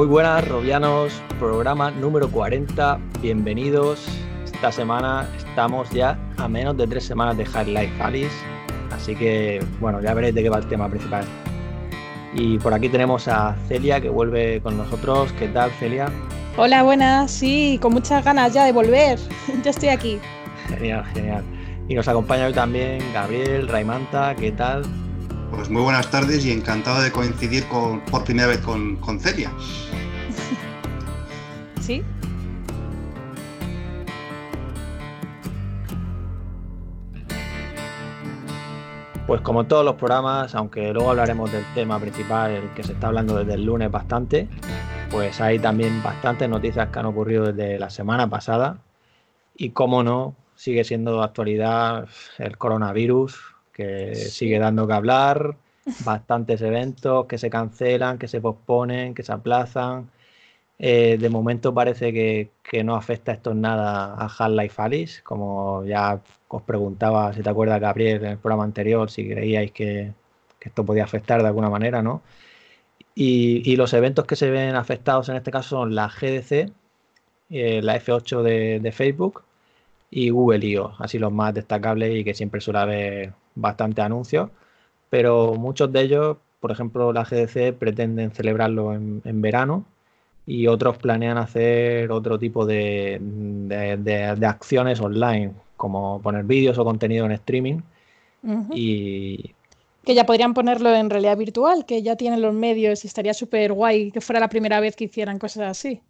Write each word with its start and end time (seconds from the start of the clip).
Muy 0.00 0.06
buenas, 0.06 0.48
Robianos, 0.48 1.22
programa 1.38 1.90
número 1.90 2.30
40. 2.30 2.98
Bienvenidos. 3.20 4.08
Esta 4.46 4.72
semana 4.72 5.28
estamos 5.36 5.90
ya 5.90 6.18
a 6.38 6.48
menos 6.48 6.78
de 6.78 6.86
tres 6.86 7.04
semanas 7.04 7.36
de 7.36 7.44
High 7.44 7.66
Life 7.66 8.02
Alice. 8.02 8.34
Así 8.92 9.14
que, 9.14 9.62
bueno, 9.78 10.00
ya 10.00 10.14
veréis 10.14 10.34
de 10.34 10.42
qué 10.42 10.48
va 10.48 10.56
el 10.56 10.66
tema 10.68 10.88
principal. 10.88 11.26
Y 12.32 12.56
por 12.60 12.72
aquí 12.72 12.88
tenemos 12.88 13.28
a 13.28 13.54
Celia 13.68 14.00
que 14.00 14.08
vuelve 14.08 14.62
con 14.62 14.78
nosotros. 14.78 15.34
¿Qué 15.34 15.48
tal, 15.48 15.70
Celia? 15.72 16.06
Hola, 16.56 16.82
buenas. 16.82 17.30
Sí, 17.30 17.78
con 17.82 17.92
muchas 17.92 18.24
ganas 18.24 18.54
ya 18.54 18.64
de 18.64 18.72
volver. 18.72 19.18
ya 19.62 19.70
estoy 19.70 19.90
aquí. 19.90 20.18
Genial, 20.66 21.04
genial. 21.12 21.44
Y 21.88 21.94
nos 21.94 22.08
acompaña 22.08 22.46
hoy 22.46 22.54
también 22.54 23.02
Gabriel, 23.12 23.68
Raimanta. 23.68 24.34
¿Qué 24.34 24.50
tal? 24.50 24.82
Pues 25.50 25.68
muy 25.68 25.82
buenas 25.82 26.10
tardes 26.10 26.46
y 26.46 26.52
encantado 26.52 27.02
de 27.02 27.10
coincidir 27.10 27.66
con, 27.66 28.00
por 28.02 28.24
primera 28.24 28.48
vez 28.48 28.58
con, 28.58 28.96
con 28.96 29.18
Celia. 29.18 29.50
¿Sí? 31.80 32.04
Pues 39.26 39.40
como 39.42 39.64
todos 39.64 39.84
los 39.84 39.96
programas, 39.96 40.54
aunque 40.54 40.92
luego 40.92 41.10
hablaremos 41.10 41.52
del 41.52 41.64
tema 41.74 41.98
principal, 42.00 42.50
el 42.50 42.68
que 42.70 42.82
se 42.82 42.92
está 42.92 43.08
hablando 43.08 43.36
desde 43.36 43.54
el 43.54 43.64
lunes 43.64 43.90
bastante, 43.90 44.48
pues 45.10 45.40
hay 45.40 45.58
también 45.58 46.02
bastantes 46.02 46.48
noticias 46.48 46.88
que 46.88 46.98
han 46.98 47.06
ocurrido 47.06 47.52
desde 47.52 47.78
la 47.78 47.90
semana 47.90 48.28
pasada. 48.28 48.78
Y 49.56 49.70
cómo 49.70 50.02
no, 50.02 50.34
sigue 50.56 50.84
siendo 50.84 51.18
de 51.18 51.24
actualidad 51.24 52.08
el 52.38 52.58
coronavirus, 52.58 53.49
que 53.72 54.14
sigue 54.14 54.58
dando 54.58 54.86
que 54.86 54.92
hablar, 54.92 55.56
bastantes 56.04 56.60
eventos 56.62 57.26
que 57.26 57.38
se 57.38 57.50
cancelan, 57.50 58.18
que 58.18 58.28
se 58.28 58.40
posponen, 58.40 59.14
que 59.14 59.22
se 59.22 59.32
aplazan. 59.32 60.10
Eh, 60.78 61.18
de 61.20 61.28
momento 61.28 61.74
parece 61.74 62.12
que, 62.12 62.50
no 62.84 62.96
afecta 62.96 63.32
esto 63.32 63.52
en 63.52 63.60
nada 63.60 64.14
a 64.14 64.26
Half-Life 64.26 64.80
Alice, 64.82 65.22
como 65.22 65.84
ya 65.84 66.22
os 66.48 66.62
preguntaba, 66.62 67.32
si 67.34 67.42
te 67.42 67.50
acuerdas, 67.50 67.80
Gabriel, 67.80 68.24
en 68.24 68.30
el 68.32 68.38
programa 68.38 68.64
anterior, 68.64 69.10
si 69.10 69.28
creíais 69.28 69.72
que, 69.72 70.12
esto 70.60 70.84
podía 70.84 71.04
afectar 71.04 71.42
de 71.42 71.48
alguna 71.48 71.70
manera, 71.70 72.02
¿no? 72.02 72.22
Y, 73.14 73.76
los 73.76 73.92
eventos 73.94 74.26
que 74.26 74.36
se 74.36 74.50
ven 74.50 74.76
afectados 74.76 75.28
en 75.28 75.36
este 75.36 75.50
caso 75.50 75.70
son 75.70 75.94
la 75.94 76.08
GDC, 76.08 76.72
eh, 77.50 77.82
la 77.82 77.96
F8 77.96 78.42
de, 78.42 78.80
de, 78.80 78.92
Facebook 78.92 79.44
y 80.10 80.30
Google 80.30 80.66
I.O., 80.66 80.94
así 80.98 81.18
los 81.18 81.32
más 81.32 81.54
destacables 81.54 82.16
y 82.16 82.24
que 82.24 82.34
siempre 82.34 82.60
suele 82.60 82.78
haber 82.80 83.34
bastante 83.54 84.02
anuncios, 84.02 84.50
pero 85.08 85.54
muchos 85.54 85.92
de 85.92 86.02
ellos, 86.02 86.36
por 86.60 86.70
ejemplo, 86.70 87.12
la 87.12 87.24
GDC 87.24 87.74
pretenden 87.74 88.30
celebrarlo 88.30 88.94
en, 88.94 89.42
verano 89.42 89.84
y 90.46 90.66
otros 90.66 90.98
planean 90.98 91.38
hacer 91.38 92.10
otro 92.12 92.38
tipo 92.38 92.66
de, 92.66 93.18
de, 93.20 94.46
acciones 94.46 95.00
online, 95.00 95.52
como 95.76 96.20
poner 96.22 96.44
vídeos 96.44 96.78
o 96.78 96.84
contenido 96.84 97.26
en 97.26 97.32
streaming. 97.32 97.80
Y 98.72 99.54
que 100.04 100.14
ya 100.14 100.24
podrían 100.24 100.54
ponerlo 100.54 100.94
en 100.94 101.10
realidad 101.10 101.36
virtual, 101.36 101.84
que 101.84 102.02
ya 102.02 102.16
tienen 102.16 102.40
los 102.40 102.54
medios 102.54 103.04
y 103.04 103.06
estaría 103.06 103.34
súper 103.34 103.72
guay 103.72 104.10
que 104.10 104.20
fuera 104.20 104.40
la 104.40 104.48
primera 104.48 104.80
vez 104.80 104.96
que 104.96 105.04
hicieran 105.04 105.38
cosas 105.38 105.64
así. 105.64 106.00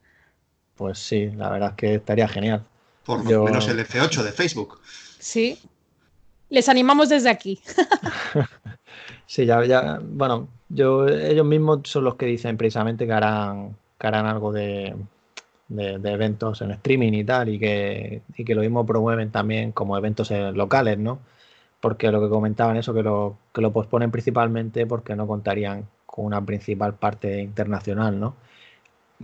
Pues 0.76 0.98
sí, 0.98 1.30
la 1.36 1.50
verdad 1.50 1.70
es 1.70 1.76
que 1.76 1.94
estaría 1.96 2.28
genial. 2.28 2.64
Por 3.04 3.28
lo 3.28 3.44
menos 3.44 3.68
el 3.68 3.78
F8 3.80 4.22
de 4.22 4.32
Facebook. 4.32 4.80
Sí, 5.18 5.58
les 6.50 6.68
animamos 6.68 7.08
desde 7.08 7.30
aquí. 7.30 7.60
sí, 9.26 9.46
ya, 9.46 9.64
ya, 9.64 10.00
bueno, 10.02 10.48
yo, 10.68 11.08
ellos 11.08 11.46
mismos 11.46 11.80
son 11.84 12.04
los 12.04 12.16
que 12.16 12.26
dicen 12.26 12.56
precisamente 12.56 13.06
que 13.06 13.12
harán, 13.12 13.76
harán 13.98 14.26
algo 14.26 14.52
de, 14.52 14.94
eventos 15.68 16.60
en 16.62 16.72
streaming 16.72 17.12
y 17.12 17.24
tal, 17.24 17.48
y 17.48 17.58
que, 17.58 18.22
y 18.36 18.44
que 18.44 18.54
lo 18.54 18.62
mismo 18.62 18.84
promueven 18.84 19.30
también 19.30 19.72
como 19.72 19.96
eventos 19.96 20.30
locales, 20.30 20.98
¿no? 20.98 21.20
Porque 21.80 22.10
lo 22.10 22.20
que 22.20 22.28
comentaban 22.28 22.76
eso, 22.76 22.92
que 22.92 23.02
lo, 23.02 23.38
que 23.54 23.62
lo 23.62 23.72
posponen 23.72 24.10
principalmente 24.10 24.86
porque 24.86 25.16
no 25.16 25.26
contarían 25.26 25.86
con 26.06 26.26
una 26.26 26.44
principal 26.44 26.94
parte 26.94 27.40
internacional, 27.40 28.18
¿no? 28.20 28.34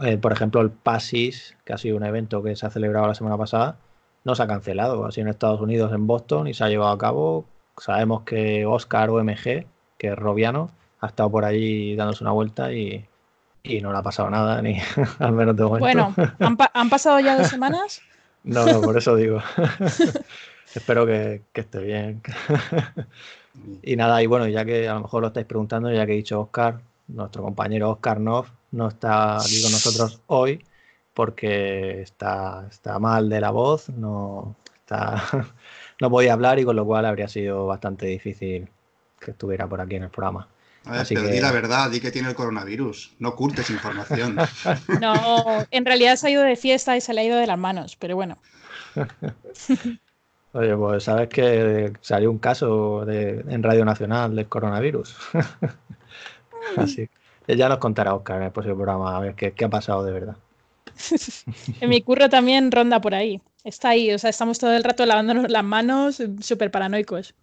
Eh, 0.02 0.18
por 0.18 0.32
ejemplo, 0.32 0.60
el 0.60 0.70
PASIS, 0.70 1.56
que 1.64 1.72
ha 1.72 1.78
sido 1.78 1.96
un 1.96 2.04
evento 2.04 2.42
que 2.42 2.54
se 2.54 2.66
ha 2.66 2.70
celebrado 2.70 3.06
la 3.08 3.14
semana 3.14 3.38
pasada, 3.38 3.78
no 4.26 4.34
se 4.34 4.42
ha 4.42 4.48
cancelado. 4.48 5.06
Ha 5.06 5.12
sido 5.12 5.28
en 5.28 5.30
Estados 5.30 5.60
Unidos, 5.60 5.92
en 5.92 6.08
Boston, 6.08 6.48
y 6.48 6.52
se 6.52 6.64
ha 6.64 6.68
llevado 6.68 6.90
a 6.90 6.98
cabo. 6.98 7.44
Sabemos 7.78 8.22
que 8.24 8.66
Oscar 8.66 9.08
OMG, 9.08 9.66
que 9.96 10.08
es 10.08 10.16
robiano, 10.16 10.68
ha 11.00 11.06
estado 11.06 11.30
por 11.30 11.44
allí 11.44 11.94
dándose 11.94 12.24
una 12.24 12.32
vuelta 12.32 12.72
y, 12.72 13.06
no 13.82 13.92
le 13.92 13.98
ha 13.98 14.02
pasado 14.02 14.28
nada, 14.28 14.60
ni 14.62 14.78
al 15.20 15.32
menos 15.32 15.56
de 15.56 15.62
momento. 15.62 15.80
Bueno, 15.80 16.14
¿han, 16.74 16.90
pasado 16.90 17.20
ya 17.20 17.38
dos 17.38 17.46
semanas? 17.46 18.02
no, 18.42 18.66
no, 18.66 18.80
por 18.80 18.98
eso 18.98 19.14
digo. 19.14 19.40
Espero 20.74 21.06
que, 21.06 21.42
esté 21.54 21.78
bien. 21.78 22.20
y 23.82 23.94
nada, 23.94 24.20
y 24.24 24.26
bueno, 24.26 24.48
ya 24.48 24.64
que 24.64 24.88
a 24.88 24.94
lo 24.94 25.02
mejor 25.02 25.22
lo 25.22 25.28
estáis 25.28 25.46
preguntando, 25.46 25.92
ya 25.92 26.04
que 26.04 26.14
he 26.14 26.16
dicho 26.16 26.40
Oscar, 26.40 26.80
nuestro 27.06 27.44
compañero 27.44 27.90
Oscar 27.90 28.18
Nov 28.18 28.46
no 28.72 28.88
está 28.88 29.36
aquí 29.36 29.62
con 29.62 29.70
nosotros 29.70 30.20
hoy 30.26 30.64
porque 31.16 32.02
está, 32.02 32.66
está 32.70 32.98
mal 32.98 33.30
de 33.30 33.40
la 33.40 33.50
voz, 33.50 33.88
no, 33.88 34.54
está, 34.80 35.22
no 36.00 36.10
podía 36.10 36.34
hablar 36.34 36.58
y 36.58 36.64
con 36.64 36.76
lo 36.76 36.84
cual 36.84 37.06
habría 37.06 37.26
sido 37.26 37.66
bastante 37.66 38.04
difícil 38.04 38.68
que 39.18 39.30
estuviera 39.30 39.66
por 39.66 39.80
aquí 39.80 39.96
en 39.96 40.02
el 40.02 40.10
programa. 40.10 40.46
A 40.84 40.92
ver, 40.92 41.06
pero 41.08 41.22
di 41.22 41.40
la 41.40 41.52
verdad, 41.52 41.90
di 41.90 42.00
que 42.00 42.10
tiene 42.10 42.28
el 42.28 42.34
coronavirus, 42.34 43.14
no 43.18 43.30
ocultes 43.30 43.70
información. 43.70 44.36
No, 45.00 45.64
en 45.70 45.86
realidad 45.86 46.16
se 46.16 46.26
ha 46.26 46.30
ido 46.30 46.42
de 46.42 46.54
fiesta 46.54 46.94
y 46.98 47.00
se 47.00 47.14
le 47.14 47.22
ha 47.22 47.24
ido 47.24 47.38
de 47.38 47.46
las 47.46 47.58
manos, 47.58 47.96
pero 47.96 48.14
bueno. 48.14 48.36
Oye, 50.52 50.76
pues 50.76 51.04
sabes 51.04 51.30
que 51.30 51.94
salió 52.02 52.30
un 52.30 52.38
caso 52.38 53.06
de, 53.06 53.42
en 53.48 53.62
Radio 53.62 53.86
Nacional 53.86 54.36
del 54.36 54.48
coronavirus. 54.48 55.16
Así 56.76 57.08
ya 57.54 57.68
nos 57.68 57.78
contará 57.78 58.14
Oscar 58.14 58.38
en 58.38 58.42
el 58.44 58.50
próximo 58.52 58.74
programa 58.74 59.16
a 59.16 59.20
ver 59.20 59.34
qué 59.34 59.64
ha 59.64 59.70
pasado 59.70 60.02
de 60.02 60.12
verdad. 60.12 60.36
en 61.80 61.88
mi 61.88 62.02
curro 62.02 62.28
también 62.28 62.70
ronda 62.70 63.00
por 63.00 63.14
ahí. 63.14 63.40
Está 63.64 63.90
ahí, 63.90 64.12
o 64.12 64.18
sea, 64.18 64.30
estamos 64.30 64.58
todo 64.58 64.74
el 64.76 64.84
rato 64.84 65.04
lavándonos 65.06 65.50
las 65.50 65.64
manos, 65.64 66.22
súper 66.40 66.70
paranoicos. 66.70 67.34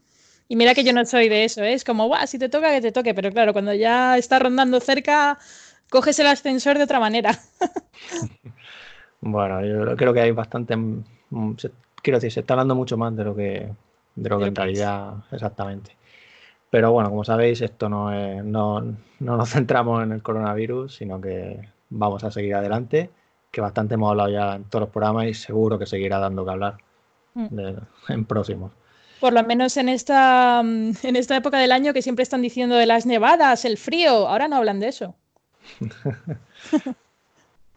Y 0.47 0.55
mira 0.55 0.73
que 0.73 0.83
yo 0.83 0.93
no 0.93 1.05
soy 1.05 1.29
de 1.29 1.45
eso, 1.45 1.63
¿eh? 1.63 1.73
es 1.73 1.83
como, 1.83 2.07
Buah, 2.07 2.27
si 2.27 2.37
te 2.37 2.49
toca, 2.49 2.71
que 2.71 2.81
te 2.81 2.91
toque, 2.91 3.13
pero 3.13 3.31
claro, 3.31 3.53
cuando 3.53 3.73
ya 3.73 4.17
está 4.17 4.39
rondando 4.39 4.79
cerca, 4.79 5.37
coges 5.89 6.19
el 6.19 6.27
ascensor 6.27 6.77
de 6.77 6.83
otra 6.83 6.99
manera. 6.99 7.37
bueno, 9.21 9.65
yo 9.65 9.95
creo 9.95 10.13
que 10.13 10.21
hay 10.21 10.31
bastante, 10.31 10.75
mm, 10.75 11.55
quiero 12.01 12.17
decir, 12.17 12.31
se 12.31 12.41
está 12.41 12.53
hablando 12.53 12.75
mucho 12.75 12.97
más 12.97 13.15
de 13.15 13.23
lo 13.23 13.35
que, 13.35 13.69
de 14.15 14.29
lo 14.29 14.39
que 14.39 14.45
en 14.45 14.55
realidad, 14.55 15.13
exactamente. 15.31 15.95
Pero 16.69 16.91
bueno, 16.91 17.09
como 17.09 17.23
sabéis, 17.23 17.61
esto 17.61 17.89
no, 17.89 18.11
es, 18.11 18.43
no, 18.43 18.81
no 18.81 19.37
nos 19.37 19.49
centramos 19.51 20.03
en 20.03 20.11
el 20.11 20.21
coronavirus, 20.21 20.95
sino 20.95 21.19
que 21.19 21.69
vamos 21.89 22.23
a 22.23 22.31
seguir 22.31 22.55
adelante 22.55 23.09
que 23.53 23.61
bastante 23.61 23.93
hemos 23.93 24.09
hablado 24.09 24.29
ya 24.29 24.55
en 24.55 24.63
todos 24.63 24.81
los 24.81 24.89
programas 24.89 25.27
y 25.27 25.35
seguro 25.35 25.77
que 25.77 25.85
seguirá 25.85 26.17
dando 26.17 26.43
que 26.43 26.51
hablar 26.51 26.77
mm. 27.35 27.59
en 28.09 28.25
próximos. 28.25 28.71
Por 29.19 29.31
lo 29.31 29.43
menos 29.43 29.77
en 29.77 29.89
esta, 29.89 30.63
mm, 30.63 30.93
en 31.03 31.15
esta 31.15 31.37
época 31.37 31.59
del 31.59 31.71
año 31.71 31.93
que 31.93 32.01
siempre 32.01 32.23
están 32.23 32.41
diciendo 32.41 32.75
de 32.75 32.87
las 32.87 33.05
nevadas, 33.05 33.63
el 33.63 33.77
frío, 33.77 34.27
ahora 34.27 34.47
no 34.47 34.55
hablan 34.55 34.79
de 34.79 34.87
eso. 34.87 35.13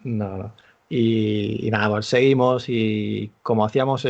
no, 0.03 0.37
no. 0.39 0.53
Y, 0.89 1.69
nada, 1.71 1.91
pues 1.91 2.07
seguimos 2.07 2.71
y 2.71 3.31
como 3.43 3.67
hacíamos 3.67 4.07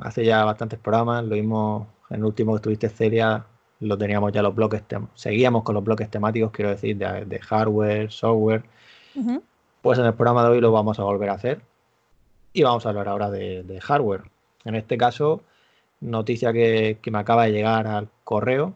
hace 0.00 0.24
ya 0.24 0.44
bastantes 0.44 0.78
programas, 0.78 1.24
lo 1.24 1.34
mismo 1.34 1.88
en 2.10 2.18
el 2.18 2.24
último 2.26 2.52
que 2.52 2.56
estuviste 2.56 2.88
Celia, 2.90 3.44
lo 3.80 3.98
teníamos 3.98 4.30
ya 4.32 4.42
los 4.42 4.54
bloques, 4.54 4.84
seguíamos 5.14 5.64
con 5.64 5.74
los 5.74 5.82
bloques 5.82 6.08
temáticos, 6.10 6.52
quiero 6.52 6.70
decir, 6.70 6.96
de, 6.96 7.38
hardware, 7.40 8.08
software. 8.12 8.62
Pues 9.82 9.98
en 9.98 10.06
el 10.06 10.14
programa 10.14 10.42
de 10.44 10.50
hoy 10.50 10.60
lo 10.60 10.72
vamos 10.72 10.98
a 10.98 11.04
volver 11.04 11.30
a 11.30 11.34
hacer 11.34 11.60
y 12.52 12.62
vamos 12.64 12.84
a 12.84 12.88
hablar 12.88 13.08
ahora 13.08 13.30
de, 13.30 13.80
hardware. 13.80 14.24
En 14.64 14.74
este 14.74 14.98
caso, 14.98 15.42
noticia 16.00 16.52
que, 16.52 16.98
me 17.10 17.18
acaba 17.18 17.44
de 17.44 17.52
llegar 17.52 17.86
al 17.86 18.08
correo, 18.24 18.74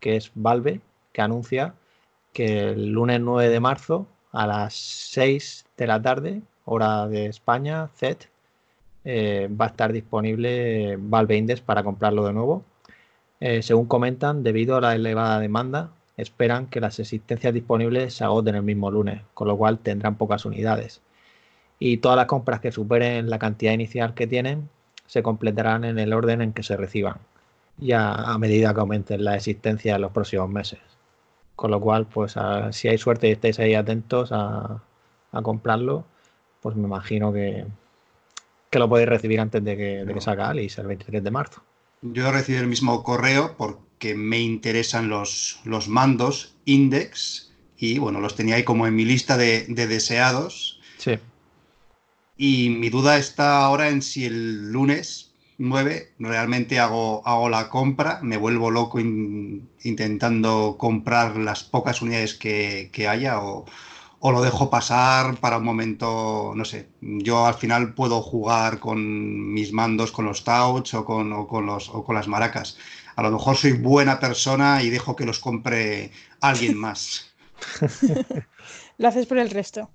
que 0.00 0.16
es 0.16 0.32
Valve, 0.34 0.80
que 1.12 1.22
anuncia 1.22 1.74
que 2.32 2.70
el 2.70 2.92
lunes 2.92 3.20
9 3.20 3.48
de 3.48 3.60
marzo 3.60 4.06
a 4.32 4.46
las 4.46 4.74
6 4.74 5.66
de 5.76 5.86
la 5.86 6.02
tarde, 6.02 6.42
hora 6.64 7.06
de 7.08 7.26
España, 7.26 7.88
Z, 7.94 8.28
eh, 9.04 9.48
va 9.48 9.66
a 9.66 9.68
estar 9.68 9.92
disponible 9.92 10.96
Valve 10.98 11.36
Index 11.36 11.60
para 11.60 11.84
comprarlo 11.84 12.24
de 12.26 12.32
nuevo. 12.32 12.64
Eh, 13.40 13.62
según 13.62 13.86
comentan, 13.86 14.42
debido 14.42 14.76
a 14.76 14.80
la 14.80 14.94
elevada 14.94 15.40
demanda, 15.40 15.92
esperan 16.20 16.66
que 16.66 16.80
las 16.80 16.98
existencias 16.98 17.54
disponibles 17.54 18.14
se 18.14 18.24
agoten 18.24 18.54
el 18.54 18.62
mismo 18.62 18.90
lunes, 18.90 19.22
con 19.34 19.48
lo 19.48 19.56
cual 19.56 19.78
tendrán 19.78 20.16
pocas 20.16 20.44
unidades. 20.44 21.00
Y 21.78 21.98
todas 21.98 22.16
las 22.16 22.26
compras 22.26 22.60
que 22.60 22.72
superen 22.72 23.30
la 23.30 23.38
cantidad 23.38 23.72
inicial 23.72 24.14
que 24.14 24.26
tienen 24.26 24.68
se 25.06 25.22
completarán 25.22 25.84
en 25.84 25.98
el 25.98 26.12
orden 26.12 26.42
en 26.42 26.52
que 26.52 26.62
se 26.62 26.76
reciban, 26.76 27.16
ya 27.78 28.12
a 28.12 28.38
medida 28.38 28.74
que 28.74 28.80
aumenten 28.80 29.24
la 29.24 29.36
existencia 29.36 29.96
en 29.96 30.02
los 30.02 30.12
próximos 30.12 30.48
meses. 30.50 30.80
Con 31.56 31.70
lo 31.70 31.80
cual, 31.80 32.06
pues 32.06 32.34
si 32.72 32.88
hay 32.88 32.98
suerte 32.98 33.28
y 33.28 33.32
estáis 33.32 33.58
ahí 33.58 33.74
atentos 33.74 34.30
a, 34.32 34.82
a 35.32 35.42
comprarlo, 35.42 36.04
pues 36.60 36.76
me 36.76 36.84
imagino 36.84 37.32
que, 37.32 37.66
que 38.70 38.78
lo 38.78 38.88
podéis 38.88 39.08
recibir 39.08 39.40
antes 39.40 39.62
de 39.64 39.76
que, 39.76 40.04
de 40.04 40.14
que 40.14 40.20
salga 40.20 40.48
Alice, 40.48 40.80
el 40.80 40.86
23 40.86 41.24
de 41.24 41.30
marzo. 41.30 41.62
Yo 42.02 42.26
he 42.26 42.32
recibido 42.32 42.62
el 42.62 42.68
mismo 42.68 43.02
correo 43.02 43.56
porque 44.00 44.14
me 44.14 44.40
interesan 44.40 45.10
los, 45.10 45.60
los 45.64 45.88
mandos 45.88 46.54
Index 46.64 47.50
y 47.76 47.98
bueno, 47.98 48.20
los 48.20 48.34
tenía 48.34 48.54
ahí 48.54 48.64
como 48.64 48.86
en 48.86 48.94
mi 48.94 49.04
lista 49.04 49.36
de, 49.36 49.66
de 49.68 49.86
deseados. 49.86 50.80
Sí. 50.96 51.18
Y 52.38 52.70
mi 52.70 52.88
duda 52.88 53.18
está 53.18 53.62
ahora 53.62 53.90
en 53.90 54.00
si 54.00 54.24
el 54.24 54.72
lunes 54.72 55.34
9 55.58 56.14
realmente 56.18 56.78
hago, 56.78 57.20
hago 57.26 57.50
la 57.50 57.68
compra, 57.68 58.20
me 58.22 58.38
vuelvo 58.38 58.70
loco 58.70 58.98
in- 58.98 59.68
intentando 59.82 60.76
comprar 60.78 61.36
las 61.36 61.62
pocas 61.64 62.00
unidades 62.00 62.32
que, 62.34 62.88
que 62.94 63.06
haya 63.06 63.40
o, 63.42 63.66
o 64.20 64.32
lo 64.32 64.40
dejo 64.42 64.70
pasar 64.70 65.38
para 65.40 65.58
un 65.58 65.64
momento, 65.64 66.52
no 66.56 66.64
sé, 66.64 66.88
yo 67.00 67.46
al 67.46 67.54
final 67.54 67.94
puedo 67.94 68.22
jugar 68.22 68.78
con 68.78 69.52
mis 69.52 69.72
mandos, 69.72 70.12
con 70.12 70.24
los 70.26 70.44
touch 70.44 70.94
o 70.94 71.04
con, 71.04 71.32
o 71.34 71.46
con, 71.46 71.66
los, 71.66 71.88
o 71.90 72.04
con 72.04 72.14
las 72.16 72.28
maracas. 72.28 72.78
A 73.20 73.22
lo 73.24 73.30
mejor 73.36 73.56
soy 73.56 73.72
buena 73.72 74.18
persona 74.24 74.82
y 74.82 74.90
dejo 74.90 75.14
que 75.16 75.26
los 75.26 75.38
compre 75.46 76.10
alguien 76.40 76.76
más. 76.76 77.02
Lo 78.98 79.08
haces 79.08 79.26
por 79.26 79.38
el 79.38 79.50
resto. 79.50 79.90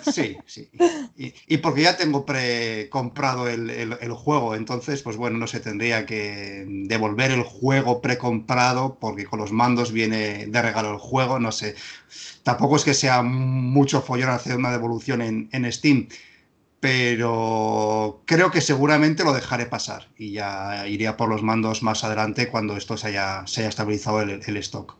Sí, 0.00 0.42
sí. 0.46 0.70
Y, 1.16 1.34
y 1.48 1.58
porque 1.58 1.82
ya 1.82 1.96
tengo 1.96 2.24
pre-comprado 2.24 3.48
el, 3.48 3.68
el- 3.70 3.98
el 4.00 4.12
juego, 4.12 4.54
entonces, 4.54 5.02
pues 5.02 5.16
bueno, 5.16 5.38
no 5.38 5.46
se 5.48 5.60
tendría 5.60 6.06
que 6.06 6.64
devolver 6.86 7.32
el 7.32 7.42
juego 7.42 8.00
precomprado 8.00 8.98
porque 9.00 9.24
con 9.26 9.40
los 9.40 9.50
mandos 9.52 9.90
viene 9.92 10.46
de 10.46 10.62
regalo 10.62 10.92
el 10.92 10.98
juego, 10.98 11.38
no 11.40 11.50
sé. 11.52 11.74
Tampoco 12.44 12.76
es 12.76 12.84
que 12.84 12.94
sea 12.94 13.22
mucho 13.22 14.02
follón 14.02 14.30
hacer 14.30 14.56
una 14.56 14.72
devolución 14.72 15.22
en, 15.22 15.48
en 15.52 15.72
Steam, 15.72 16.08
pero 16.80 18.22
creo 18.24 18.50
que 18.50 18.60
seguramente 18.60 19.24
lo 19.24 19.32
dejaré 19.32 19.66
pasar 19.66 20.06
y 20.16 20.32
ya 20.32 20.86
iría 20.86 21.16
por 21.16 21.28
los 21.28 21.42
mandos 21.42 21.82
más 21.82 22.04
adelante 22.04 22.48
cuando 22.50 22.76
esto 22.76 22.96
se 22.96 23.08
haya, 23.08 23.44
estabilizado 23.44 24.22
el, 24.22 24.56
stock. 24.58 24.94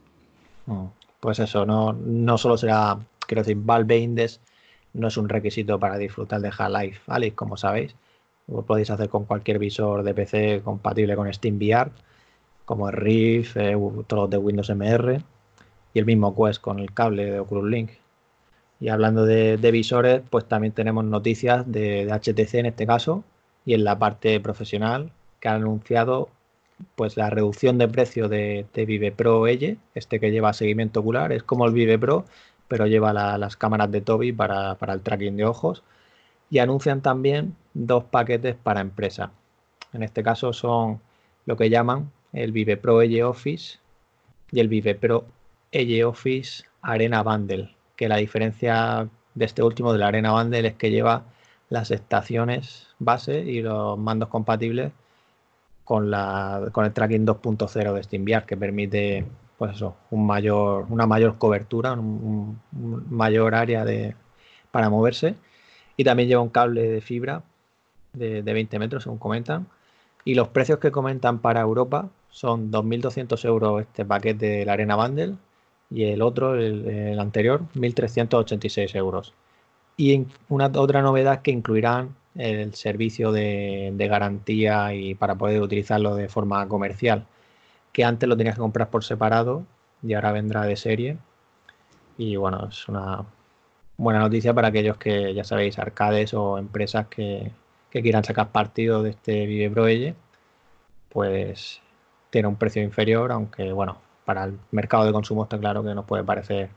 Mm, 0.67 0.87
Pues 1.21 1.39
eso, 1.39 1.65
no, 1.65 1.93
no 1.93 2.37
solo 2.39 2.57
será, 2.57 2.99
quiero 3.27 3.43
decir, 3.43 3.57
Valve 3.61 3.99
Index 3.99 4.41
no 4.95 5.09
es 5.09 5.17
un 5.17 5.29
requisito 5.29 5.79
para 5.79 5.99
disfrutar 5.99 6.41
de 6.41 6.49
Half-Life 6.57 7.01
Alyx, 7.07 7.37
como 7.37 7.57
sabéis. 7.57 7.95
Lo 8.49 8.63
podéis 8.63 8.91
hacer 8.91 9.09
con 9.09 9.25
cualquier 9.25 9.59
visor 9.59 10.03
de 10.03 10.15
PC 10.15 10.63
compatible 10.65 11.15
con 11.15 11.33
Steam 11.33 11.57
VR, 11.57 11.91
como 12.65 12.89
el 12.89 12.97
Rift, 12.97 13.57
eh, 13.57 13.77
todos 14.07 14.23
los 14.23 14.31
de 14.31 14.39
Windows 14.39 14.71
MR 14.71 15.23
y 15.95 15.99
el 15.99 16.07
mismo 16.07 16.35
Quest 16.35 16.61
con 16.61 16.81
el 16.81 16.93
cable 16.93 17.27
de 17.27 17.41
Oculus 17.41 17.71
Link. 17.71 17.91
Y 18.81 18.89
hablando 18.89 19.25
de, 19.27 19.57
visores, 19.73 20.23
pues 20.31 20.47
también 20.47 20.73
tenemos 20.73 21.05
noticias 21.05 21.71
de, 21.71 22.07
HTC 22.11 22.55
en 22.55 22.67
este 22.67 22.87
caso 22.87 23.25
y 23.65 23.75
en 23.75 23.85
la 23.85 23.99
parte 23.99 24.39
profesional 24.41 25.11
que 25.41 25.49
han 25.49 25.57
anunciado 25.57 26.29
pues 26.95 27.17
la 27.17 27.29
reducción 27.31 27.77
de 27.79 27.89
precio 27.89 28.29
de, 28.29 28.67
de 28.73 28.87
Vive 28.87 29.11
Pro 29.13 29.47
Elle, 29.49 29.79
este 29.95 30.21
que 30.21 30.31
lleva 30.31 30.53
seguimiento 30.53 31.01
ocular, 31.01 31.33
es 31.33 31.43
como 31.43 31.67
el 31.67 31.73
Vive 31.73 31.99
Pro, 31.99 32.25
pero 32.69 32.87
lleva 32.87 33.13
la- 33.13 33.37
las 33.39 33.57
cámaras 33.57 33.91
de 33.91 34.01
Tobii 34.01 34.33
para, 34.33 34.77
para 34.77 34.93
el 34.95 35.03
tracking 35.03 35.37
de 35.37 35.45
ojos. 35.45 35.83
Y 36.51 36.59
anuncian 36.61 37.03
también 37.03 37.57
dos 37.75 38.05
paquetes 38.05 38.57
para 38.57 38.81
empresa. 38.81 39.33
En 39.93 40.03
este 40.03 40.23
caso 40.23 40.53
son 40.53 41.01
lo 41.47 41.57
que 41.57 41.71
llaman 41.71 42.11
el 42.33 42.53
Vive 42.53 42.77
Pro 42.77 43.03
Elle 43.03 43.25
Office 43.25 43.79
y 44.53 44.61
el 44.61 44.69
Vive 44.69 44.95
Pro 44.95 45.25
Elle 45.73 46.05
Office 46.05 46.65
Arena 46.83 47.23
Bundle, 47.23 47.71
que 47.99 48.09
la 48.09 48.17
diferencia 48.17 49.09
de 49.35 49.45
este 49.45 49.63
último 49.63 49.93
de 49.93 49.99
la 49.99 50.07
Arena 50.07 50.33
Bundle 50.33 50.69
es 50.69 50.75
que 50.75 50.91
lleva 50.91 51.25
las 51.69 51.91
estaciones 51.91 52.87
base 53.01 53.41
y 53.41 53.61
los 53.61 53.99
mandos 53.99 54.29
compatibles 54.29 54.93
con, 55.85 56.11
la, 56.11 56.69
con 56.73 56.85
el 56.85 56.93
tracking 56.93 57.27
2.0 57.27 57.93
de 57.93 58.03
SteamVR 58.05 58.47
que 58.47 58.57
permite 58.57 59.27
pues 59.59 59.75
eso, 59.75 59.97
un 60.11 60.25
mayor, 60.27 60.87
una 60.89 61.07
mayor 61.09 61.39
cobertura, 61.39 61.93
un, 61.95 62.61
mayor 63.11 63.57
área 63.57 63.85
de, 63.85 64.15
para 64.71 64.89
moverse. 64.91 65.35
Y 65.97 66.05
también 66.05 66.29
lleva 66.29 66.43
un 66.43 66.51
cable 66.51 66.89
de 66.89 67.01
fibra 67.01 67.43
de, 68.13 68.45
de 68.45 68.53
20 68.53 68.79
metros, 68.79 69.03
según 69.03 69.19
comentan. 69.19 69.67
Y 70.25 70.37
los 70.37 70.47
precios 70.49 70.79
que 70.79 70.93
comentan 70.93 71.41
para 71.41 71.63
Europa 71.63 72.09
son 72.31 72.71
2.200 72.71 73.45
euros 73.47 73.81
este 73.81 74.05
paquete 74.05 74.47
de 74.47 74.65
la 74.65 74.75
Arena 74.75 74.95
Bundle 74.95 75.35
y 75.91 76.05
el 76.05 76.23
otro, 76.23 76.55
el, 76.55 77.19
anterior, 77.19 77.63
1.386 77.75 78.95
euros. 78.97 79.35
Y 79.97 80.27
una 80.49 80.67
otra 80.75 81.03
novedad 81.03 81.43
que 81.43 81.51
incluirán 81.51 82.17
el 82.37 82.75
servicio 82.75 83.33
de, 83.33 83.93
de 83.95 84.09
garantía 84.09 84.95
y 84.95 85.15
para 85.15 85.37
poder 85.37 85.61
utilizarlo 85.63 86.15
de 86.15 86.29
forma 86.29 86.67
comercial, 86.69 87.27
que 87.93 88.05
antes 88.05 88.29
lo 88.29 88.37
tenías 88.37 88.55
que 88.57 88.61
comprar 88.61 88.91
por 88.91 89.05
separado 89.05 89.65
y 90.03 90.15
ahora 90.15 90.33
vendrá 90.33 90.63
de 90.65 90.77
serie. 90.77 91.19
Y 92.19 92.37
bueno, 92.37 92.69
es 92.71 92.89
una 92.89 93.25
buena 93.97 94.21
noticia 94.21 94.55
para 94.55 94.69
aquellos 94.69 94.97
que 94.99 95.35
ya 95.35 95.45
sabéis, 95.45 95.79
arcades 95.79 96.35
o 96.35 96.59
empresas 96.59 97.09
que, 97.09 97.51
que 97.91 98.03
quieran 98.03 98.25
sacar 98.25 98.53
partido 98.53 99.03
de 99.03 99.11
este 99.11 99.47
Vive 99.47 99.71
Pro 99.71 99.87
Elle, 99.87 100.15
pues 101.09 101.81
tiene 102.31 102.49
un 102.49 102.57
precio 102.57 102.83
inferior, 102.83 103.33
aunque 103.33 103.73
bueno, 103.73 103.99
para 104.29 104.45
el 104.45 104.59
mercado 104.73 105.07
de 105.07 105.13
consumo 105.13 105.45
está 105.45 105.59
claro 105.59 105.83
que 105.83 105.95
nos 105.95 106.05
puede 106.05 106.23
parecer 106.23 106.69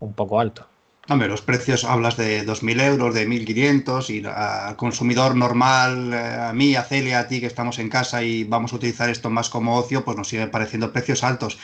un 0.00 0.12
poco 0.12 0.38
alto. 0.38 0.66
Hombre, 1.08 1.28
los 1.28 1.40
precios 1.40 1.84
hablas 1.84 2.18
de 2.18 2.44
2.000 2.44 2.78
euros, 2.82 3.14
de 3.14 3.26
1.500 3.26 4.10
y 4.10 4.22
al 4.26 4.76
consumidor 4.76 5.34
normal, 5.34 6.12
eh, 6.12 6.18
a 6.18 6.52
mí, 6.52 6.74
a 6.74 6.82
Celia, 6.82 7.20
a 7.20 7.26
ti 7.26 7.40
que 7.40 7.46
estamos 7.46 7.78
en 7.78 7.88
casa 7.88 8.22
y 8.22 8.44
vamos 8.44 8.74
a 8.74 8.76
utilizar 8.76 9.08
esto 9.08 9.30
más 9.30 9.48
como 9.48 9.78
ocio, 9.78 10.04
pues 10.04 10.18
nos 10.18 10.28
siguen 10.28 10.50
pareciendo 10.50 10.92
precios 10.92 11.24
altos. 11.24 11.58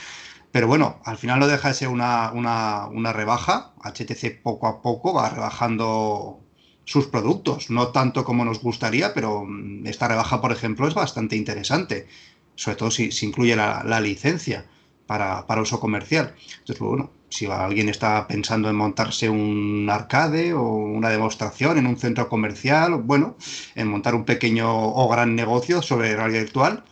Pero 0.52 0.68
bueno, 0.68 1.00
al 1.04 1.18
final 1.18 1.38
no 1.38 1.48
deja 1.48 1.68
de 1.68 1.74
ser 1.74 1.88
una, 1.88 2.32
una, 2.32 2.86
una 2.86 3.12
rebaja. 3.12 3.74
HTC 3.84 4.40
poco 4.42 4.68
a 4.68 4.80
poco 4.80 5.12
va 5.12 5.28
rebajando 5.28 6.40
sus 6.86 7.08
productos, 7.08 7.68
no 7.68 7.88
tanto 7.88 8.24
como 8.24 8.46
nos 8.46 8.62
gustaría, 8.62 9.12
pero 9.12 9.44
mm, 9.44 9.86
esta 9.86 10.08
rebaja, 10.08 10.40
por 10.40 10.52
ejemplo, 10.52 10.88
es 10.88 10.94
bastante 10.94 11.36
interesante, 11.36 12.08
sobre 12.54 12.76
todo 12.78 12.90
si, 12.90 13.12
si 13.12 13.26
incluye 13.26 13.54
la, 13.54 13.82
la 13.84 14.00
licencia 14.00 14.64
para, 15.06 15.46
para 15.46 15.62
uso 15.62 15.80
comercial. 15.80 16.34
Entonces, 16.58 16.78
pues, 16.78 16.88
bueno, 16.88 17.10
si 17.28 17.46
alguien 17.46 17.88
está 17.88 18.26
pensando 18.26 18.68
en 18.70 18.76
montarse 18.76 19.28
un 19.28 19.88
arcade 19.90 20.54
o 20.54 20.62
una 20.62 21.10
demostración 21.10 21.78
en 21.78 21.86
un 21.86 21.96
centro 21.96 22.28
comercial, 22.28 22.94
bueno, 23.02 23.36
en 23.74 23.88
montar 23.88 24.14
un 24.14 24.24
pequeño 24.24 24.66
o 24.70 25.08
gran 25.08 25.34
negocio 25.34 25.82
sobre 25.82 26.14
realidad 26.16 26.42
virtual, 26.42 26.84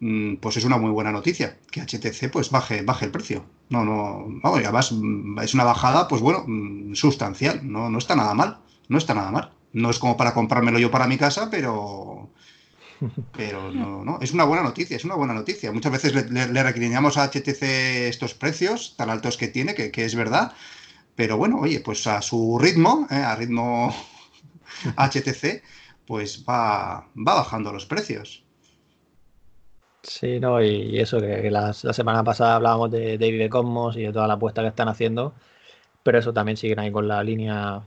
mm, 0.00 0.36
pues 0.36 0.56
es 0.56 0.64
una 0.64 0.78
muy 0.78 0.90
buena 0.90 1.12
noticia 1.12 1.58
que 1.70 1.80
HTC 1.80 2.30
pues 2.30 2.50
baje, 2.50 2.82
baje 2.82 3.06
el 3.06 3.12
precio. 3.12 3.44
No, 3.70 3.84
no, 3.84 4.26
no, 4.42 4.54
además 4.54 4.92
mm, 4.92 5.38
es 5.40 5.54
una 5.54 5.64
bajada, 5.64 6.08
pues 6.08 6.20
bueno, 6.22 6.44
mm, 6.46 6.94
sustancial, 6.94 7.60
no, 7.62 7.88
no 7.90 7.98
está 7.98 8.16
nada 8.16 8.34
mal, 8.34 8.58
no 8.88 8.98
está 8.98 9.14
nada 9.14 9.30
mal. 9.30 9.52
No 9.72 9.88
es 9.90 9.98
como 9.98 10.16
para 10.18 10.34
comprármelo 10.34 10.78
yo 10.78 10.90
para 10.90 11.06
mi 11.06 11.16
casa, 11.16 11.48
pero 11.50 12.30
pero 13.36 13.72
no, 13.72 14.04
no, 14.04 14.18
es 14.20 14.32
una 14.32 14.44
buena 14.44 14.62
noticia, 14.62 14.96
es 14.96 15.04
una 15.04 15.14
buena 15.14 15.34
noticia. 15.34 15.72
Muchas 15.72 15.92
veces 15.92 16.14
le, 16.14 16.48
le, 16.48 16.60
a 16.60 16.72
HTC 16.72 17.62
estos 18.08 18.34
precios 18.34 18.94
tan 18.96 19.10
altos 19.10 19.36
que 19.36 19.48
tiene, 19.48 19.74
que, 19.74 19.90
que, 19.90 20.04
es 20.04 20.14
verdad, 20.14 20.52
pero 21.14 21.36
bueno, 21.36 21.58
oye, 21.60 21.80
pues 21.80 22.06
a 22.06 22.22
su 22.22 22.58
ritmo, 22.58 23.06
eh, 23.10 23.14
a 23.14 23.34
ritmo 23.36 23.94
HTC, 24.96 25.62
pues 26.06 26.44
va, 26.48 27.08
va 27.16 27.34
bajando 27.34 27.72
los 27.72 27.86
precios. 27.86 28.44
Sí, 30.02 30.40
no, 30.40 30.60
y 30.62 30.98
eso, 30.98 31.20
que, 31.20 31.48
la, 31.50 31.72
semana 31.72 32.24
pasada 32.24 32.56
hablábamos 32.56 32.90
de 32.90 33.18
David 33.18 33.48
Cosmos 33.48 33.96
y 33.96 34.02
de 34.02 34.12
toda 34.12 34.26
la 34.26 34.34
apuesta 34.34 34.60
que 34.62 34.68
están 34.68 34.88
haciendo, 34.88 35.34
pero 36.02 36.18
eso 36.18 36.32
también 36.32 36.56
siguen 36.56 36.80
ahí 36.80 36.90
con 36.90 37.06
la 37.06 37.22
línea, 37.22 37.82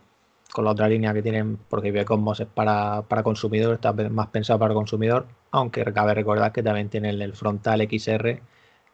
con 0.51 0.65
la 0.65 0.71
otra 0.71 0.87
línea 0.87 1.13
que 1.13 1.21
tienen, 1.21 1.57
porque 1.69 1.91
David 1.91 2.05
Cosmos 2.07 2.39
es 2.39 2.47
para, 2.47 3.03
para 3.03 3.23
consumidor, 3.23 3.75
está 3.75 3.93
más 3.93 4.27
pensado 4.27 4.59
para 4.59 4.73
consumidor, 4.73 5.27
aunque 5.51 5.83
cabe 5.93 6.13
recordar 6.13 6.51
que 6.51 6.63
también 6.63 6.89
tienen 6.89 7.21
el 7.21 7.33
frontal 7.33 7.81
XR, 7.81 8.41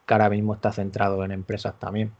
que 0.06 0.14
ahora 0.14 0.30
mismo 0.30 0.54
está 0.54 0.72
centrado 0.72 1.24
en 1.24 1.32
empresas 1.32 1.78
también. 1.80 2.12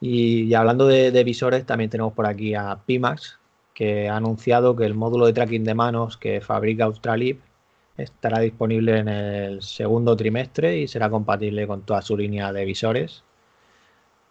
Y, 0.00 0.52
hablando 0.54 0.86
de, 0.86 1.24
visores, 1.24 1.64
también 1.64 1.90
tenemos 1.90 2.12
por 2.12 2.26
aquí 2.26 2.54
a 2.54 2.78
Pimax, 2.84 3.38
que 3.74 4.08
ha 4.08 4.16
anunciado 4.16 4.76
que 4.76 4.84
el 4.84 4.94
módulo 4.94 5.26
de 5.26 5.32
tracking 5.32 5.64
de 5.64 5.74
manos 5.74 6.16
que 6.16 6.40
fabrica 6.40 6.84
Australib 6.84 7.40
estará 7.96 8.40
disponible 8.40 8.98
en 8.98 9.08
el 9.08 9.62
segundo 9.62 10.16
trimestre 10.16 10.78
y 10.78 10.88
será 10.88 11.10
compatible 11.10 11.66
con 11.66 11.82
toda 11.82 12.02
su 12.02 12.16
línea 12.16 12.52
de 12.52 12.64
visores. 12.64 13.24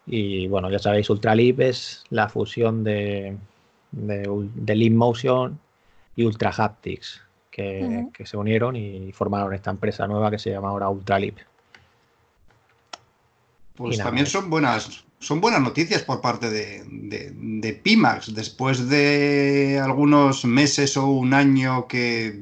Y 0.08 0.48
bueno, 0.48 0.70
ya 0.70 0.80
sabéis, 0.80 1.10
Ultralip 1.10 1.60
es 1.62 2.04
la 2.10 2.30
fusión 2.30 2.84
de, 2.84 3.38
de, 3.92 4.28
de 4.56 4.76
Leap 4.76 4.94
Motion 4.94 5.60
y 6.16 6.24
Ultra 6.24 6.52
Haptics 6.52 7.22
que, 7.52 7.82
uh 7.84 7.88
-huh. 7.88 8.12
que, 8.12 8.26
se 8.26 8.36
unieron 8.36 8.76
y 8.76 9.12
formaron 9.14 9.54
esta 9.54 9.72
empresa 9.72 10.08
nueva 10.08 10.30
que 10.30 10.40
se 10.40 10.52
llama 10.52 10.70
ahora 10.70 10.90
Ultralip. 10.90 11.38
Pues 13.76 13.98
también 13.98 14.26
son 14.26 14.50
buenas, 14.50 15.06
son 15.20 15.42
buenas 15.42 15.62
noticias 15.62 16.02
por 16.04 16.22
parte 16.22 16.50
de, 16.50 17.82
Pimax. 17.84 18.34
Después 18.34 18.90
de 18.90 19.82
algunos 19.84 20.46
meses 20.46 20.98
o 20.98 21.08
un 21.08 21.34
año 21.34 21.88
que 21.88 22.40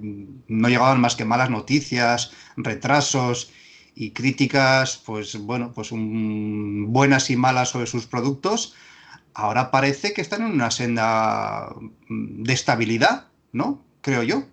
no 0.47 0.67
llegaban 0.67 1.01
más 1.01 1.15
que 1.15 1.25
malas 1.25 1.49
noticias, 1.49 2.31
retrasos 2.57 3.51
y 3.95 4.11
críticas, 4.11 5.01
pues 5.05 5.35
bueno, 5.37 5.71
pues 5.73 5.89
buenas 5.91 7.29
y 7.29 7.35
malas 7.35 7.69
sobre 7.69 7.87
sus 7.87 8.05
productos, 8.05 8.75
ahora 9.33 9.71
parece 9.71 10.13
que 10.13 10.21
están 10.21 10.41
en 10.43 10.51
una 10.51 10.71
senda 10.71 11.73
de 12.09 12.53
estabilidad, 12.53 13.27
¿no? 13.51 13.83
Creo 14.01 14.23
yo. 14.23 14.43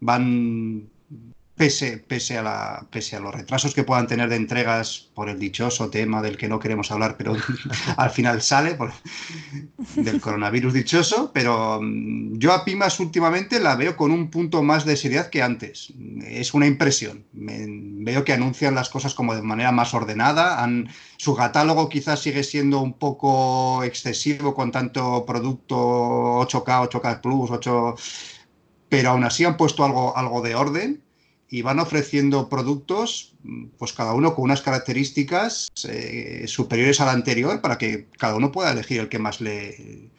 Van 0.00 0.88
pese, 1.56 1.98
pese, 1.98 2.36
a 2.36 2.42
la, 2.42 2.86
pese 2.90 3.14
a 3.14 3.20
los 3.20 3.32
retrasos 3.32 3.74
que 3.74 3.84
puedan 3.84 4.08
tener 4.08 4.28
de 4.28 4.36
entregas 4.36 5.08
por 5.14 5.28
el 5.28 5.38
dichoso 5.38 5.88
tema 5.88 6.20
del 6.20 6.36
que 6.36 6.48
no 6.48 6.58
queremos 6.58 6.90
hablar, 6.90 7.16
pero 7.16 7.36
al 7.96 8.10
final 8.10 8.42
sale 8.42 8.76
del 9.94 10.20
coronavirus 10.20 10.74
dichoso, 10.74 11.30
pero 11.32 11.80
mm, 11.80 12.38
yo 12.38 12.52
a 12.52 12.64
Pimas 12.64 12.98
últimamente 12.98 13.60
la 13.60 13.76
veo 13.76 13.96
con 13.96 14.10
un 14.10 14.30
punto 14.30 14.62
más 14.62 14.84
de 14.84 14.96
seriedad 14.96 15.30
que 15.30 15.42
antes. 15.42 15.92
Es 16.26 16.54
una 16.54 16.66
impresión. 16.66 17.24
veo 17.32 18.24
que 18.24 18.32
anuncian 18.32 18.74
las 18.74 18.88
cosas 18.88 19.14
como 19.14 19.34
de 19.34 19.42
manera 19.42 19.70
más 19.70 19.94
ordenada. 19.94 20.66
Su 21.16 21.36
catálogo 21.36 21.88
quizás 21.88 22.20
sigue 22.20 22.42
siendo 22.42 22.80
un 22.80 22.94
poco 22.94 23.84
excesivo 23.84 24.54
con 24.54 24.72
tanto 24.72 25.24
producto 25.24 25.76
8K, 25.76 26.90
8K 26.90 27.20
Plus, 27.20 27.50
8 27.50 27.94
pero 28.88 29.10
aún 29.10 29.24
así 29.24 29.44
han 29.44 29.56
puesto 29.56 29.84
algo, 29.84 30.16
algo 30.16 30.40
de 30.40 30.54
orden 30.54 31.04
y 31.48 31.62
van 31.62 31.78
ofreciendo 31.78 32.48
productos, 32.48 33.34
pues 33.78 33.92
cada 33.92 34.14
uno 34.14 34.34
con 34.34 34.44
unas 34.44 34.62
características 34.62 35.68
eh, 35.88 36.44
superiores 36.48 37.00
al 37.00 37.10
anterior 37.10 37.60
para 37.60 37.78
que 37.78 38.06
cada 38.18 38.36
uno 38.36 38.50
pueda 38.50 38.72
elegir 38.72 39.00
el 39.00 39.08
que 39.08 39.18
más 39.18 39.40
le, 39.40 40.10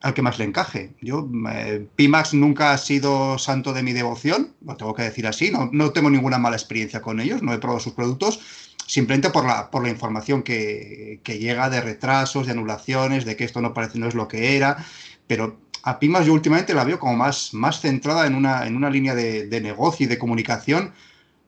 al 0.00 0.14
que 0.14 0.22
más 0.22 0.38
le 0.38 0.44
encaje. 0.44 0.94
Yo, 1.00 1.28
eh, 1.50 1.86
Pimax 1.96 2.34
nunca 2.34 2.72
ha 2.72 2.78
sido 2.78 3.38
santo 3.38 3.72
de 3.72 3.82
mi 3.82 3.92
devoción, 3.92 4.54
lo 4.64 4.76
tengo 4.76 4.94
que 4.94 5.02
decir 5.02 5.26
así, 5.26 5.50
no, 5.50 5.70
no, 5.72 5.90
tengo 5.90 6.10
ninguna 6.10 6.38
mala 6.38 6.56
experiencia 6.56 7.02
con 7.02 7.20
ellos, 7.20 7.42
no 7.42 7.52
he 7.52 7.58
probado 7.58 7.80
sus 7.80 7.94
productos, 7.94 8.40
simplemente 8.86 9.30
por 9.30 9.46
la, 9.46 9.70
por 9.70 9.82
la 9.82 9.90
información 9.90 10.42
que, 10.42 11.20
que 11.24 11.38
llega 11.38 11.70
de 11.70 11.80
retrasos, 11.80 12.46
de 12.46 12.52
anulaciones, 12.52 13.24
de 13.24 13.36
que 13.36 13.44
esto 13.44 13.60
no 13.60 13.74
parece, 13.74 13.98
no 13.98 14.06
es 14.06 14.14
lo 14.14 14.28
que 14.28 14.56
era, 14.56 14.84
pero 15.26 15.58
a 15.88 15.98
Pimas 15.98 16.26
yo 16.26 16.34
últimamente 16.34 16.74
la 16.74 16.84
veo 16.84 16.98
como 16.98 17.16
más, 17.16 17.54
más 17.54 17.80
centrada 17.80 18.26
en 18.26 18.34
una, 18.34 18.66
en 18.66 18.76
una 18.76 18.90
línea 18.90 19.14
de, 19.14 19.60
negocio 19.62 20.04
y 20.04 20.08
de 20.08 20.18
comunicación 20.18 20.92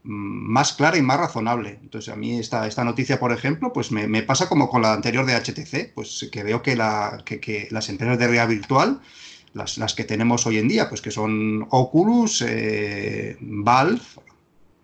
mm, 0.05 0.11
más 0.53 0.73
clara 0.73 0.97
y 0.97 1.03
más 1.03 1.21
razonable. 1.21 1.79
Entonces, 1.83 2.13
a 2.13 2.17
mí 2.17 2.39
esta, 2.39 2.67
esta 2.67 2.83
noticia, 2.83 3.21
por 3.21 3.33
ejemplo, 3.33 3.73
pues 3.73 3.93
me, 3.93 4.23
pasa 4.23 4.49
como 4.49 4.71
con 4.71 4.81
la 4.83 4.95
anterior 4.95 5.27
de 5.27 5.35
HTC, 5.35 5.93
pues 5.95 6.29
que 6.33 6.43
veo 6.43 6.63
que, 6.63 6.75
la, 6.75 7.23
que, 7.25 7.69
las 7.71 7.89
empresas 7.91 8.19
de 8.19 8.27
realidad 8.27 8.49
virtual, 8.49 9.01
las, 9.53 9.77
las, 9.77 9.95
que 9.95 10.05
tenemos 10.05 10.47
hoy 10.47 10.57
en 10.59 10.69
día, 10.69 10.89
pues 10.89 11.03
que 11.03 11.11
son 11.11 11.67
Oculus, 11.71 12.43
eh, 12.47 13.37
Valve, 13.41 14.01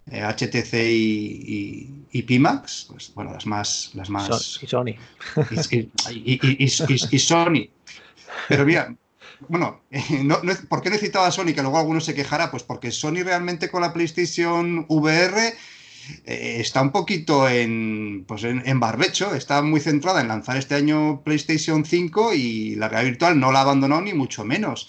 HTC 0.07 0.75
eh, 0.75 1.89
y, 2.13 2.23
Pimax, 2.23 2.89
pues 2.91 3.13
bueno, 3.15 3.33
las 3.33 3.47
más... 3.47 3.91
Las 3.95 4.11
más 4.11 4.59
y 4.63 4.67
Sony. 4.67 4.95
y 7.11 7.19
Sony. 7.19 7.69
Pero 8.49 8.65
mira, 8.65 8.95
bueno, 9.49 9.81
no, 10.23 10.41
¿por 10.69 10.83
qué 10.83 10.91
necesitaba 10.91 11.31
Sony? 11.31 11.55
Que 11.55 11.63
luego 11.63 11.79
alguno 11.79 12.01
se 12.01 12.15
quejará, 12.15 12.51
pues 12.51 12.63
porque 12.63 12.91
Sony 12.91 13.23
realmente 13.25 13.71
con 13.71 13.83
la 13.83 13.93
PlayStation 13.93 14.87
VR 14.89 15.55
eh, 16.25 16.57
está 16.61 16.83
un 16.83 16.93
poquito 16.93 17.49
en, 17.49 18.25
pues 18.27 18.45
en, 18.45 18.81
barbecho, 18.81 19.35
está 19.35 19.63
muy 19.63 19.81
centrada 19.81 20.21
en 20.21 20.29
lanzar 20.29 20.57
este 20.57 20.75
año 20.75 21.23
PlayStation 21.25 21.85
5 21.85 22.35
y 22.35 22.75
la 22.77 22.89
realidad 22.89 23.11
virtual 23.11 23.41
no 23.41 23.53
la 23.53 23.61
ha 23.61 23.63
abandonado 23.63 24.03
ni 24.03 24.15
mucho 24.15 24.45
menos 24.45 24.89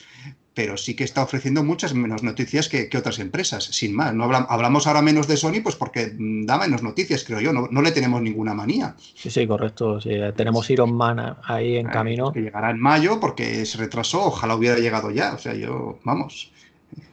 pero 0.58 0.76
sí 0.76 0.96
que 0.96 1.04
está 1.04 1.22
ofreciendo 1.22 1.64
muchas 1.64 1.94
menos 1.94 2.24
noticias 2.24 2.68
que, 2.68 2.90
otras 2.98 3.20
empresas, 3.20 3.64
sin 3.64 3.94
más. 3.96 4.12
No 4.16 4.24
hablamos, 4.24 4.88
ahora 4.88 5.04
menos 5.04 5.28
de 5.28 5.38
Sony, 5.38 5.62
pues 5.62 5.76
porque 5.76 6.16
mm, 6.18 6.48
da 6.48 6.58
menos 6.58 6.82
noticias, 6.82 7.24
creo 7.24 7.40
yo, 7.40 7.54
no, 7.54 7.82
le 7.84 7.92
tenemos 7.92 8.24
ninguna 8.24 8.56
manía. 8.56 8.96
Sí, 9.14 9.30
sí, 9.30 9.46
correcto. 9.46 10.00
tenemos 10.36 10.68
Iron 10.72 10.96
Man 10.96 11.38
ahí 11.44 11.78
en 11.78 11.86
camino. 11.86 12.34
Que 12.34 12.42
llegará 12.42 12.72
en 12.72 12.80
mayo 12.80 13.20
porque 13.20 13.64
se 13.68 13.78
retrasó, 13.78 14.26
ojalá 14.26 14.56
hubiera 14.56 14.80
llegado 14.80 15.12
ya. 15.12 15.36
O 15.36 15.38
sea, 15.38 15.54
yo, 15.54 16.00
vamos, 16.04 16.52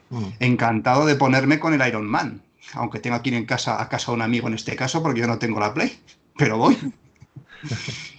mm. 0.08 0.24
encantado 0.40 1.04
de 1.04 1.14
ponerme 1.14 1.58
con 1.58 1.74
el 1.74 1.86
Iron 1.86 2.06
Man, 2.06 2.40
aunque 2.72 2.98
tengo 2.98 3.16
aquí 3.16 3.28
en 3.34 3.44
casa, 3.44 3.82
a 3.82 3.90
casa 3.90 4.10
un 4.12 4.22
amigo 4.22 4.48
en 4.48 4.54
este 4.54 4.74
caso, 4.74 5.02
porque 5.02 5.20
yo 5.20 5.26
no 5.26 5.38
tengo 5.38 5.60
la 5.60 5.74
Play, 5.74 5.92
pero 6.38 6.56
voy. 6.56 6.78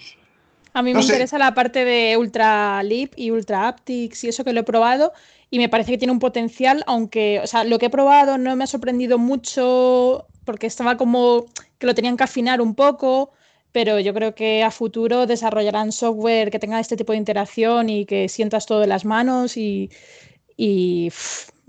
A 0.75 0.81
mí 0.81 0.93
me 0.93 1.01
interesa 1.01 1.37
la 1.37 1.53
parte 1.53 1.85
de 1.85 2.17
Ultra 2.17 2.83
Lip 2.83 3.13
y 3.15 3.31
Ultra 3.31 3.69
Aptics 3.69 4.25
y 4.25 4.27
eso 4.27 4.43
que 4.43 4.51
lo 4.51 4.59
he 4.59 4.63
probado 4.63 5.13
y 5.49 5.57
me 5.57 5.69
parece 5.69 5.93
que 5.93 5.97
tiene 5.97 6.11
un 6.11 6.19
potencial, 6.19 6.83
aunque, 6.85 7.39
o 7.41 7.47
sea, 7.47 7.63
lo 7.63 7.79
que 7.79 7.85
he 7.85 7.89
probado 7.89 8.37
no 8.37 8.53
me 8.57 8.65
ha 8.65 8.67
sorprendido 8.67 9.17
mucho 9.17 10.27
porque 10.43 10.67
estaba 10.67 10.97
como 10.97 11.45
que 11.77 11.87
lo 11.87 11.95
tenían 11.95 12.17
que 12.17 12.25
afinar 12.25 12.59
un 12.59 12.75
poco, 12.75 13.31
pero 13.71 14.01
yo 14.01 14.13
creo 14.13 14.35
que 14.35 14.63
a 14.63 14.69
futuro 14.69 15.25
desarrollarán 15.27 15.93
software 15.93 16.51
que 16.51 16.59
tenga 16.59 16.81
este 16.81 16.97
tipo 16.97 17.13
de 17.13 17.19
interacción 17.19 17.89
y 17.89 18.05
que 18.05 18.27
sientas 18.27 18.65
todo 18.65 18.83
en 18.83 18.89
las 18.89 19.05
manos 19.05 19.55
y, 19.55 19.89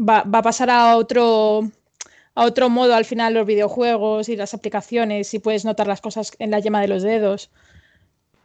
va, 0.00 0.24
va, 0.24 0.40
a 0.40 0.42
pasar 0.42 0.68
a 0.68 0.96
otro, 0.96 1.70
a 2.34 2.44
otro 2.44 2.70
modo 2.70 2.96
al 2.96 3.04
final 3.04 3.34
los 3.34 3.46
videojuegos 3.46 4.28
y 4.28 4.34
las 4.34 4.52
aplicaciones 4.52 5.32
y 5.32 5.38
puedes 5.38 5.64
notar 5.64 5.86
las 5.86 6.00
cosas 6.00 6.32
en 6.40 6.50
la 6.50 6.58
yema 6.58 6.80
de 6.80 6.88
los 6.88 7.04
dedos. 7.04 7.50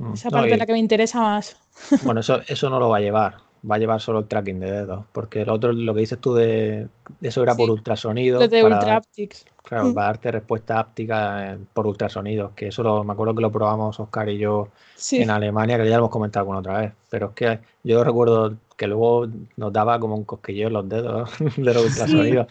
Mm. 0.01 0.13
Esa 0.13 0.29
parte 0.29 0.53
es 0.53 0.57
la 0.57 0.65
que 0.65 0.73
me 0.73 0.79
interesa 0.79 1.21
más. 1.21 1.55
Bueno, 2.03 2.21
eso, 2.21 2.41
eso 2.47 2.69
no 2.69 2.79
lo 2.79 2.89
va 2.89 2.97
a 2.97 3.01
llevar. 3.01 3.35
Va 3.69 3.75
a 3.75 3.77
llevar 3.77 4.01
solo 4.01 4.19
el 4.19 4.27
tracking 4.27 4.59
de 4.59 4.71
dedos. 4.71 5.05
Porque 5.11 5.45
lo 5.45 5.53
otro, 5.53 5.71
lo 5.71 5.93
que 5.93 5.99
dices 5.99 6.19
tú 6.19 6.33
de, 6.33 6.87
eso 7.21 7.43
era 7.43 7.55
por 7.55 7.69
ultrasonido. 7.69 8.39
de 8.39 8.63
Ultra 8.63 8.97
Haptics. 8.97 9.45
Claro, 9.63 9.89
mm. 9.89 9.93
para 9.93 10.07
darte 10.07 10.31
respuesta 10.31 10.79
áptica 10.79 11.57
por 11.73 11.85
ultrasonido. 11.85 12.53
Que 12.55 12.67
eso 12.67 12.81
lo, 12.81 13.03
me 13.03 13.13
acuerdo 13.13 13.35
que 13.35 13.41
lo 13.41 13.51
probamos 13.51 13.99
Oscar 13.99 14.29
y 14.29 14.39
yo 14.39 14.69
en 15.11 15.29
Alemania, 15.29 15.77
que 15.77 15.85
ya 15.85 15.91
lo 15.91 15.97
hemos 15.97 16.09
comentado 16.09 16.41
alguna 16.41 16.59
otra 16.59 16.79
vez. 16.79 16.93
Pero 17.09 17.27
es 17.27 17.33
que 17.33 17.59
yo 17.83 18.03
recuerdo 18.03 18.55
que 18.75 18.87
luego 18.87 19.27
nos 19.57 19.71
daba 19.71 19.99
como 19.99 20.15
un 20.15 20.23
cosquilleo 20.23 20.67
en 20.67 20.73
los 20.73 20.89
dedos 20.89 21.29
de 21.57 21.73
los 21.73 21.85
ultrasonidos. 21.85 22.47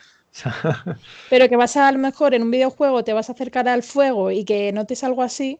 Pero 1.28 1.48
que 1.48 1.56
vas 1.56 1.76
a, 1.76 1.88
a 1.88 1.92
lo 1.92 1.98
mejor 1.98 2.34
en 2.34 2.42
un 2.42 2.52
videojuego 2.52 3.02
te 3.02 3.12
vas 3.12 3.28
a 3.28 3.32
acercar 3.32 3.68
al 3.68 3.82
fuego 3.82 4.30
y 4.30 4.44
que 4.44 4.72
notes 4.72 5.02
algo 5.02 5.22
así 5.22 5.58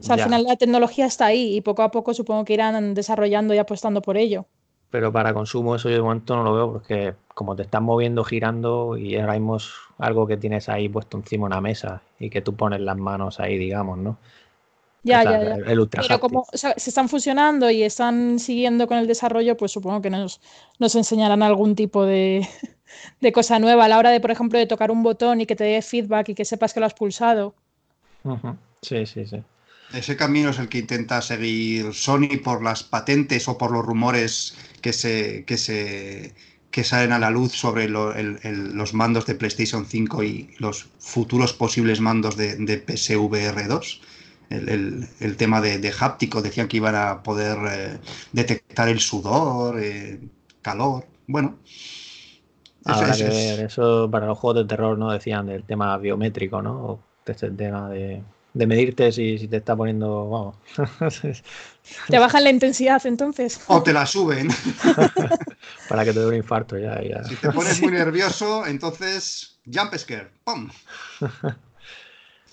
o 0.00 0.02
sea, 0.02 0.14
al 0.14 0.22
final 0.22 0.44
la 0.44 0.56
tecnología 0.56 1.06
está 1.06 1.26
ahí 1.26 1.56
y 1.56 1.60
poco 1.60 1.82
a 1.82 1.90
poco 1.90 2.14
supongo 2.14 2.44
que 2.44 2.54
irán 2.54 2.94
desarrollando 2.94 3.54
y 3.54 3.58
apostando 3.58 4.00
por 4.00 4.16
ello. 4.16 4.46
Pero 4.90 5.12
para 5.12 5.32
consumo 5.32 5.76
eso 5.76 5.88
yo 5.88 5.96
de 5.96 6.02
momento 6.02 6.34
no 6.34 6.42
lo 6.42 6.54
veo 6.54 6.72
porque 6.72 7.14
como 7.34 7.54
te 7.54 7.62
estás 7.62 7.80
moviendo, 7.80 8.24
girando 8.24 8.96
y 8.96 9.16
ahora 9.16 9.34
mismo 9.34 9.56
es 9.56 9.70
algo 9.98 10.26
que 10.26 10.36
tienes 10.36 10.68
ahí 10.68 10.88
puesto 10.88 11.16
encima 11.16 11.44
de 11.44 11.52
una 11.52 11.60
mesa 11.60 12.02
y 12.18 12.30
que 12.30 12.40
tú 12.40 12.54
pones 12.56 12.80
las 12.80 12.96
manos 12.96 13.38
ahí, 13.38 13.56
digamos, 13.58 13.98
¿no? 13.98 14.16
Ya, 15.02 15.24
ya, 15.24 15.42
ya. 15.42 15.56
Pero 15.90 16.20
como 16.20 16.44
se 16.52 16.74
están 16.76 17.08
fusionando 17.08 17.70
y 17.70 17.82
están 17.82 18.38
siguiendo 18.38 18.86
con 18.86 18.98
el 18.98 19.06
desarrollo, 19.06 19.56
pues 19.56 19.72
supongo 19.72 20.02
que 20.02 20.10
nos, 20.10 20.40
nos 20.78 20.94
enseñarán 20.94 21.42
algún 21.42 21.74
tipo 21.74 22.04
de, 22.04 22.46
de, 23.20 23.32
cosa 23.32 23.58
nueva 23.58 23.86
a 23.86 23.88
la 23.88 23.98
hora 23.98 24.10
de, 24.10 24.20
por 24.20 24.30
ejemplo, 24.30 24.58
de 24.58 24.66
tocar 24.66 24.90
un 24.90 25.02
botón 25.02 25.40
y 25.40 25.46
que 25.46 25.56
te 25.56 25.64
dé 25.64 25.80
feedback 25.80 26.30
y 26.30 26.34
que 26.34 26.44
sepas 26.44 26.74
que 26.74 26.80
lo 26.80 26.86
has 26.86 26.94
pulsado. 26.94 27.54
Sí, 28.82 29.06
sí, 29.06 29.26
sí. 29.26 29.42
Ese 29.92 30.16
camino 30.16 30.50
es 30.50 30.58
el 30.58 30.68
que 30.68 30.78
intenta 30.78 31.20
seguir 31.20 31.92
Sony 31.92 32.38
por 32.42 32.62
las 32.62 32.82
patentes 32.82 33.48
o 33.48 33.58
por 33.58 33.72
los 33.72 33.84
rumores 33.84 34.56
que 34.80 34.92
se, 34.92 35.44
que 35.44 35.56
se 35.56 36.34
que 36.70 36.84
salen 36.84 37.12
a 37.12 37.18
la 37.18 37.30
luz 37.30 37.52
sobre 37.52 37.88
los 37.88 38.94
mandos 38.94 39.26
de 39.26 39.34
PlayStation 39.34 39.84
5 39.84 40.22
y 40.22 40.54
los 40.58 40.88
futuros 41.00 41.52
posibles 41.52 42.00
mandos 42.00 42.36
de, 42.36 42.56
de 42.56 42.78
PSVR 42.78 43.66
2. 43.66 44.00
El, 44.50 45.36
tema 45.36 45.60
de, 45.60 45.92
háptico, 46.00 46.42
decían 46.42 46.68
que 46.68 46.76
iban 46.76 46.94
a 46.96 47.22
poder 47.22 47.58
eh, 47.70 47.98
detectar 48.32 48.88
el 48.88 49.00
sudor, 49.00 49.78
eh, 49.80 50.20
calor. 50.60 51.06
Bueno, 51.26 51.58
Habrá 52.84 53.14
que 53.14 53.24
ver, 53.24 53.60
eso 53.60 54.08
para 54.10 54.26
los 54.26 54.38
juegos 54.38 54.62
de 54.62 54.68
terror, 54.68 54.98
¿no? 54.98 55.12
Decían 55.12 55.46
del 55.46 55.64
tema 55.64 55.96
biométrico, 55.98 56.62
¿no? 56.62 57.00
De 57.26 57.32
este 57.32 57.50
tema 57.50 57.88
de 57.90 58.22
de 58.54 58.66
medirte 58.66 59.12
si, 59.12 59.38
si 59.38 59.48
te 59.48 59.58
está 59.58 59.76
poniendo. 59.76 60.28
Vamos. 60.28 60.56
¿Te 62.08 62.18
bajan 62.18 62.44
la 62.44 62.50
intensidad 62.50 63.04
entonces? 63.06 63.60
O 63.66 63.82
te 63.82 63.92
la 63.92 64.06
suben. 64.06 64.48
Para 65.88 66.04
que 66.04 66.12
te 66.12 66.20
dé 66.20 66.26
un 66.26 66.34
infarto 66.34 66.78
ya, 66.78 67.00
ya. 67.02 67.24
Si 67.24 67.36
te 67.36 67.50
pones 67.50 67.80
muy 67.82 67.92
nervioso, 67.92 68.66
entonces 68.66 69.58
jump 69.66 69.94
scare. 69.96 70.30
¡Pum! 70.44 70.70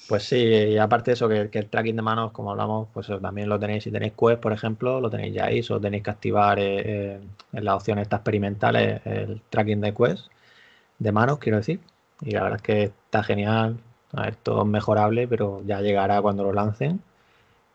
Pues 0.08 0.24
sí, 0.24 0.38
y 0.38 0.78
aparte 0.78 1.12
de 1.12 1.16
eso, 1.16 1.28
que, 1.28 1.50
el 1.52 1.70
tracking 1.70 1.96
de 1.98 2.02
manos, 2.02 2.32
como 2.32 2.52
hablamos, 2.52 2.88
pues 2.94 3.08
también 3.22 3.50
lo 3.50 3.60
tenéis, 3.60 3.84
si 3.84 3.92
tenéis 3.92 4.14
Quest, 4.14 4.40
por 4.40 4.54
ejemplo, 4.54 5.02
lo 5.02 5.10
tenéis 5.10 5.34
ya 5.34 5.46
ahí, 5.46 5.62
solo 5.62 5.82
tenéis 5.82 6.04
que 6.04 6.10
activar 6.10 6.60
eh, 6.60 6.82
eh, 6.86 7.20
en 7.52 7.66
las 7.66 7.76
opciones 7.76 8.04
estas 8.04 8.20
experimentales 8.20 9.02
el 9.04 9.42
tracking 9.50 9.82
de 9.82 9.94
Quest, 9.94 10.28
de 11.00 11.12
manos, 11.12 11.40
quiero 11.40 11.58
decir. 11.58 11.82
Y 12.22 12.32
la 12.32 12.44
verdad 12.44 12.58
es 12.58 12.64
que 12.64 12.84
está 12.84 13.22
genial, 13.22 13.78
a 14.14 14.22
ver, 14.24 14.36
todo 14.36 14.62
es 14.62 14.68
mejorable, 14.68 15.28
pero 15.28 15.62
ya 15.66 15.82
llegará 15.82 16.22
cuando 16.22 16.44
lo 16.44 16.54
lancen. 16.54 17.02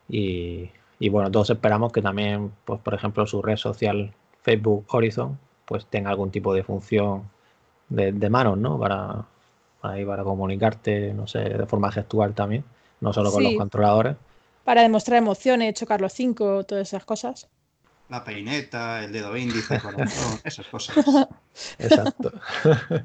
Y, 0.08 0.70
Y 0.98 1.08
bueno, 1.08 1.30
todos 1.30 1.50
esperamos 1.50 1.92
que 1.92 2.02
también, 2.02 2.52
pues 2.64 2.80
por 2.80 2.94
ejemplo, 2.94 3.26
su 3.26 3.42
red 3.42 3.56
social 3.56 4.12
Facebook 4.42 4.84
Horizon, 4.88 5.38
pues 5.66 5.86
tenga 5.86 6.10
algún 6.10 6.30
tipo 6.30 6.54
de 6.54 6.62
función 6.62 7.30
de, 7.88 8.30
manos, 8.30 8.58
¿no? 8.58 8.78
Para, 8.78 9.24
para, 9.80 10.06
para 10.06 10.24
comunicarte, 10.24 11.12
no 11.14 11.26
sé, 11.26 11.40
de 11.40 11.66
forma 11.66 11.90
gestual 11.92 12.34
también, 12.34 12.64
no 13.00 13.12
solo 13.12 13.30
con 13.32 13.42
los 13.44 13.54
controladores. 13.54 14.16
Para 14.64 14.82
demostrar 14.82 15.18
emociones, 15.18 15.74
chocar 15.74 16.00
los 16.00 16.12
cinco, 16.12 16.64
todas 16.64 16.88
esas 16.88 17.04
cosas. 17.04 17.48
La 18.08 18.22
peineta, 18.24 19.04
el 19.04 19.12
dedo 19.12 19.36
índice, 19.36 19.80
esas 20.44 20.66
cosas. 20.66 20.96
Exacto. 21.78 22.32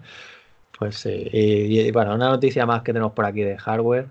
pues 0.78 0.98
sí. 0.98 1.30
Y, 1.32 1.92
bueno, 1.92 2.16
una 2.16 2.30
noticia 2.30 2.66
más 2.66 2.84
que 2.84 2.94
tenemos 2.94 3.14
por 3.14 3.26
aquí 3.26 3.42
de 3.42 3.58
hardware, 3.58 4.08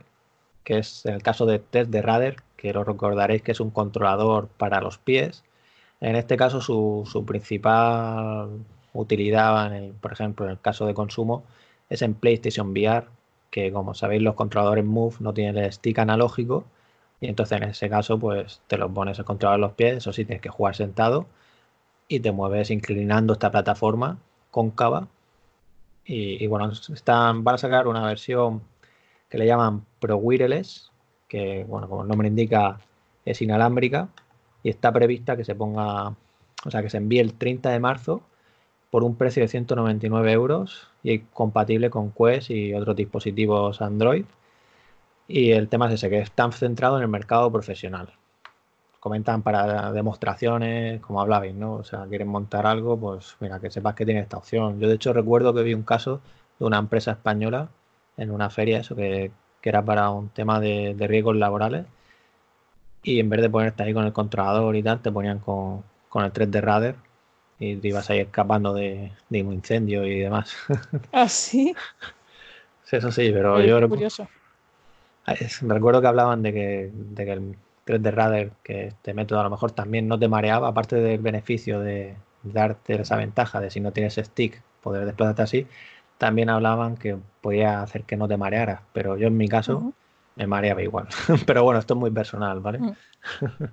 que 0.65 0.79
es 0.79 1.07
en 1.07 1.15
el 1.15 1.23
caso 1.23 1.47
de 1.47 1.59
test 1.59 1.91
de 1.91 2.03
Radar, 2.03 2.37
que 2.57 2.73
lo 2.73 2.85
recordaréis 2.85 3.43
que 3.43 3.53
es 3.53 3.61
un 3.61 3.71
controlador 3.71 4.49
para 4.49 4.81
los 4.81 4.99
pies. 4.99 5.45
En 6.01 6.17
este 6.17 6.37
caso, 6.37 6.61
su, 6.61 7.09
su 7.11 7.25
principal 7.25 8.51
utilidad, 8.93 9.73
por 10.01 10.13
ejemplo, 10.13 10.47
en 10.47 10.53
el 10.53 10.61
caso 10.61 10.87
de 10.87 10.95
consumo, 10.95 11.45
es 11.89 12.03
en 12.03 12.15
PlayStation 12.15 12.71
VR, 12.71 13.07
que 13.51 13.73
como 13.73 13.95
sabéis 13.95 14.23
los 14.23 14.35
controladores 14.35 14.85
Move 14.85 15.17
no 15.21 15.33
tienen 15.35 15.59
el 15.59 15.73
stick 15.73 15.99
analógico 15.99 16.65
y 17.21 17.29
entonces 17.29 17.59
en 17.63 17.69
ese 17.71 17.89
caso 17.89 18.19
pues 18.19 18.61
te 18.67 18.77
lo 18.79 18.93
pones 18.93 19.19
a 19.21 19.25
controlar 19.25 19.59
los 19.61 19.73
pies, 19.73 19.99
eso 19.99 20.13
sí 20.13 20.25
tienes 20.25 20.43
que 20.43 20.49
jugar 20.51 20.77
sentado 20.77 21.27
y 22.09 22.21
te 22.21 22.33
mueves 22.33 22.71
inclinando 22.71 23.33
esta 23.35 23.51
plataforma 23.51 24.19
cóncava 24.51 25.09
y, 26.07 26.47
bueno, 26.47 26.71
están, 26.71 27.43
van 27.43 27.57
a 27.57 27.59
sacar 27.59 27.89
una 27.89 28.07
versión 28.07 28.63
que 29.29 29.39
le 29.39 29.47
llaman 29.47 29.85
Pro 29.99 30.17
Wireless, 30.17 30.93
que 31.29 31.65
bueno, 31.65 31.89
como 31.89 32.03
el 32.03 32.09
nombre 32.09 32.29
indica 32.29 32.79
es 33.25 33.43
inalámbrica 33.43 34.09
y 34.63 34.71
está 34.71 34.93
prevista 34.93 35.37
que 35.37 35.45
se 35.45 35.57
ponga, 35.57 36.15
o 36.65 36.71
sea, 36.71 36.83
que 36.83 36.91
se 36.91 36.99
envíe 36.99 37.19
el 37.19 37.35
30 37.35 37.71
de 37.71 37.81
marzo 37.81 38.23
por 38.91 39.03
un 39.03 39.17
precio 39.17 39.43
de 39.43 39.49
199 39.49 40.33
euros 40.33 40.89
y 41.03 41.19
compatible 41.19 41.91
con 41.91 42.13
Quest 42.13 42.51
y 42.51 42.73
otros 42.73 42.97
dispositivos 42.97 43.83
Android. 43.83 44.25
Y 45.29 45.51
el 45.51 45.69
tema 45.69 45.89
es 45.89 45.95
ese, 45.95 46.09
que 46.09 46.21
están 46.21 46.53
centrados 46.53 46.99
en 46.99 47.03
el 47.03 47.09
mercado 47.09 47.51
profesional. 47.51 48.13
Comentan 49.07 49.43
para 49.43 49.93
demostraciones, 49.93 51.01
como 51.01 51.21
hablabais, 51.21 51.55
¿no? 51.55 51.75
O 51.75 51.85
sea, 51.85 52.07
quieren 52.09 52.27
montar 52.27 52.67
algo, 52.67 52.99
pues 52.99 53.37
mira, 53.39 53.61
que 53.61 53.71
sepas 53.71 53.95
que 53.95 54.05
tiene 54.05 54.19
esta 54.19 54.37
opción. 54.37 54.81
Yo 54.81 54.89
de 54.89 54.97
hecho 54.97 55.13
recuerdo 55.13 55.55
que 55.55 55.63
vi 55.63 55.75
un 55.75 55.85
caso 55.85 56.21
de 56.59 56.65
una 56.65 56.79
empresa 56.79 57.13
española 57.13 57.69
en 58.17 58.33
una 58.33 58.51
feria, 58.51 58.81
eso 58.81 58.97
que, 58.97 59.31
era 59.63 59.85
para 59.85 60.11
un 60.11 60.29
tema 60.31 60.59
de, 60.59 60.97
riesgos 60.99 61.37
laborales. 61.37 61.87
Y 63.05 63.21
en 63.21 63.31
vez 63.31 63.43
de 63.43 63.49
ponerte 63.49 63.85
ahí 63.85 63.95
con 63.95 64.05
el 64.07 64.13
controlador 64.13 64.75
y 64.75 64.83
tal, 64.83 65.01
te 65.01 65.13
ponían 65.13 65.39
con, 65.39 65.85
con 66.09 66.25
el 66.25 66.33
3D 66.33 66.61
Radar 66.61 66.97
y 67.61 67.77
te 67.77 67.87
ibas 67.87 68.11
ahí 68.11 68.19
escapando 68.19 68.75
de, 68.75 69.13
un 69.31 69.53
incendio 69.53 70.05
y 70.05 70.19
demás. 70.19 70.53
¿Ah, 71.13 71.29
sí? 71.29 71.77
sí 72.83 72.97
eso 72.97 73.13
sí, 73.13 73.31
pero 73.33 73.61
yo 73.61 73.89
curioso. 73.89 74.27
recuerdo 75.63 76.01
que 76.01 76.09
hablaban 76.09 76.43
de 76.43 76.53
que, 76.53 76.91
de 76.93 77.25
que 77.25 77.33
el 77.33 77.57
3D 77.87 78.11
Radar, 78.11 78.51
que 78.63 78.89
este 78.89 79.15
método 79.15 79.41
a 79.41 79.45
lo 79.45 79.51
mejor 79.51 79.71
también 79.71 80.09
no 80.09 80.19
te 80.19 80.29
mareaba, 80.29 80.69
aparte 80.69 80.97
del 80.97 81.21
beneficio 81.21 81.81
de 81.81 82.17
darte 82.43 83.01
esa 83.01 83.17
ventaja 83.17 83.61
de 83.61 83.71
si 83.71 83.81
no 83.81 83.93
tienes 83.93 84.17
stick, 84.17 84.63
poder 84.83 85.05
desplazarte 85.07 85.43
así, 85.43 85.67
también 86.19 86.51
hablaban 86.51 86.97
que 86.97 87.17
podía 87.41 87.83
hacer 87.83 88.05
que 88.05 88.17
no 88.17 88.29
te 88.29 88.37
marearas, 88.37 88.81
pero 88.93 89.17
yo 89.17 89.29
en 89.29 89.37
mi 89.37 89.49
caso 89.49 89.93
me 90.37 90.47
mareaba 90.47 90.83
igual. 90.83 91.09
pero 91.47 91.65
bueno, 91.65 91.81
esto 91.81 91.95
es 91.95 92.01
muy 92.01 92.11
personal, 92.11 92.61
¿vale? 92.61 92.81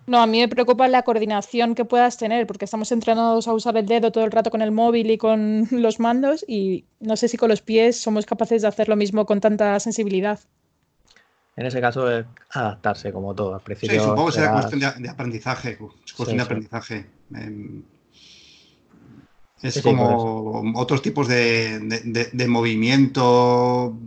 No, 0.07 0.21
a 0.21 0.27
mí 0.27 0.39
me 0.39 0.47
preocupa 0.47 0.87
la 0.87 1.03
coordinación 1.03 1.75
que 1.75 1.85
puedas 1.85 2.17
tener, 2.17 2.47
porque 2.47 2.65
estamos 2.65 2.91
entrenados 2.91 3.47
a 3.47 3.53
usar 3.53 3.77
el 3.77 3.85
dedo 3.85 4.11
todo 4.11 4.23
el 4.23 4.31
rato 4.31 4.49
con 4.49 4.61
el 4.61 4.71
móvil 4.71 5.11
y 5.11 5.17
con 5.17 5.67
los 5.71 5.99
mandos, 5.99 6.43
y 6.47 6.85
no 6.99 7.15
sé 7.15 7.27
si 7.27 7.37
con 7.37 7.49
los 7.49 7.61
pies 7.61 7.99
somos 7.99 8.25
capaces 8.25 8.61
de 8.61 8.67
hacer 8.67 8.89
lo 8.89 8.95
mismo 8.95 9.25
con 9.25 9.41
tanta 9.41 9.79
sensibilidad. 9.79 10.39
En 11.55 11.65
ese 11.67 11.79
caso 11.81 12.09
es 12.11 12.25
adaptarse 12.49 13.11
como 13.11 13.35
todo. 13.35 13.55
Al 13.55 13.61
principio 13.61 13.99
sí, 13.99 14.03
supongo 14.03 14.27
que 14.27 14.31
será 14.33 14.51
cuestión 14.53 14.79
de, 14.79 15.09
aprendizaje. 15.09 15.77
cuestión 15.77 16.37
de 16.37 16.43
aprendizaje. 16.43 17.05
Em, 17.35 17.83
es 19.63 19.81
como 19.81 20.73
otros 20.75 21.01
tipos 21.01 21.29
de, 21.29 22.45
movimiento, 22.49 23.97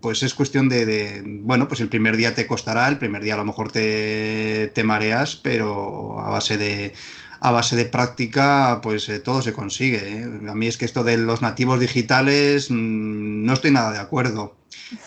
pues 0.00 0.24
es 0.24 0.34
cuestión 0.34 0.68
de, 0.68 1.22
bueno, 1.42 1.68
pues 1.68 1.80
el 1.80 1.88
primer 1.88 2.16
día 2.16 2.34
te 2.34 2.48
costará, 2.48 2.88
el 2.88 2.98
primer 2.98 3.22
día 3.22 3.34
a 3.34 3.36
lo 3.36 3.44
mejor 3.44 3.70
te, 3.70 4.72
mareas, 4.84 5.36
pero 5.36 6.18
a 6.18 6.30
base 6.30 6.58
de, 6.58 6.92
a 7.38 7.52
base 7.52 7.76
de 7.76 7.84
práctica, 7.84 8.80
pues 8.82 9.08
eh, 9.08 9.20
todo 9.20 9.42
se 9.42 9.52
consigue. 9.52 9.98
¿eh? 9.98 10.24
A 10.48 10.54
mí 10.56 10.66
es 10.66 10.76
que 10.76 10.86
esto 10.86 11.04
de 11.04 11.18
los 11.18 11.40
nativos 11.40 11.78
digitales 11.78 12.68
mm, 12.68 13.44
no 13.44 13.52
estoy 13.52 13.70
nada 13.70 13.92
de 13.92 14.00
acuerdo. 14.00 14.56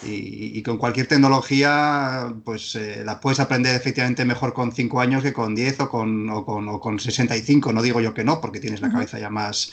Y, 0.04 0.62
con 0.64 0.78
cualquier 0.78 1.08
tecnología, 1.08 2.34
pues 2.44 2.76
eh, 2.76 3.02
la 3.06 3.20
puedes 3.20 3.40
aprender 3.40 3.76
efectivamente 3.76 4.26
mejor 4.26 4.54
con 4.54 4.74
5 4.74 5.00
años 5.00 5.24
que 5.24 5.32
con 5.32 5.56
10 5.56 5.80
o 5.82 5.90
con, 5.90 6.30
o, 6.30 6.46
con, 6.46 6.68
o 6.68 6.80
con 6.82 7.00
65. 7.00 7.72
No 7.72 7.82
digo 7.82 8.02
yo 8.02 8.14
que 8.14 8.26
no, 8.26 8.42
porque 8.42 8.60
tienes 8.60 8.82
la 8.82 8.92
cabeza 8.92 9.20
ya 9.20 9.30
más, 9.30 9.72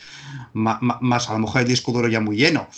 más, 0.53 1.29
a 1.29 1.33
lo 1.33 1.41
mejor 1.41 1.63
el 1.63 1.69
disco 1.69 1.91
duro 1.93 2.09
ya 2.09 2.21
muy 2.21 2.37
lleno. 2.37 2.69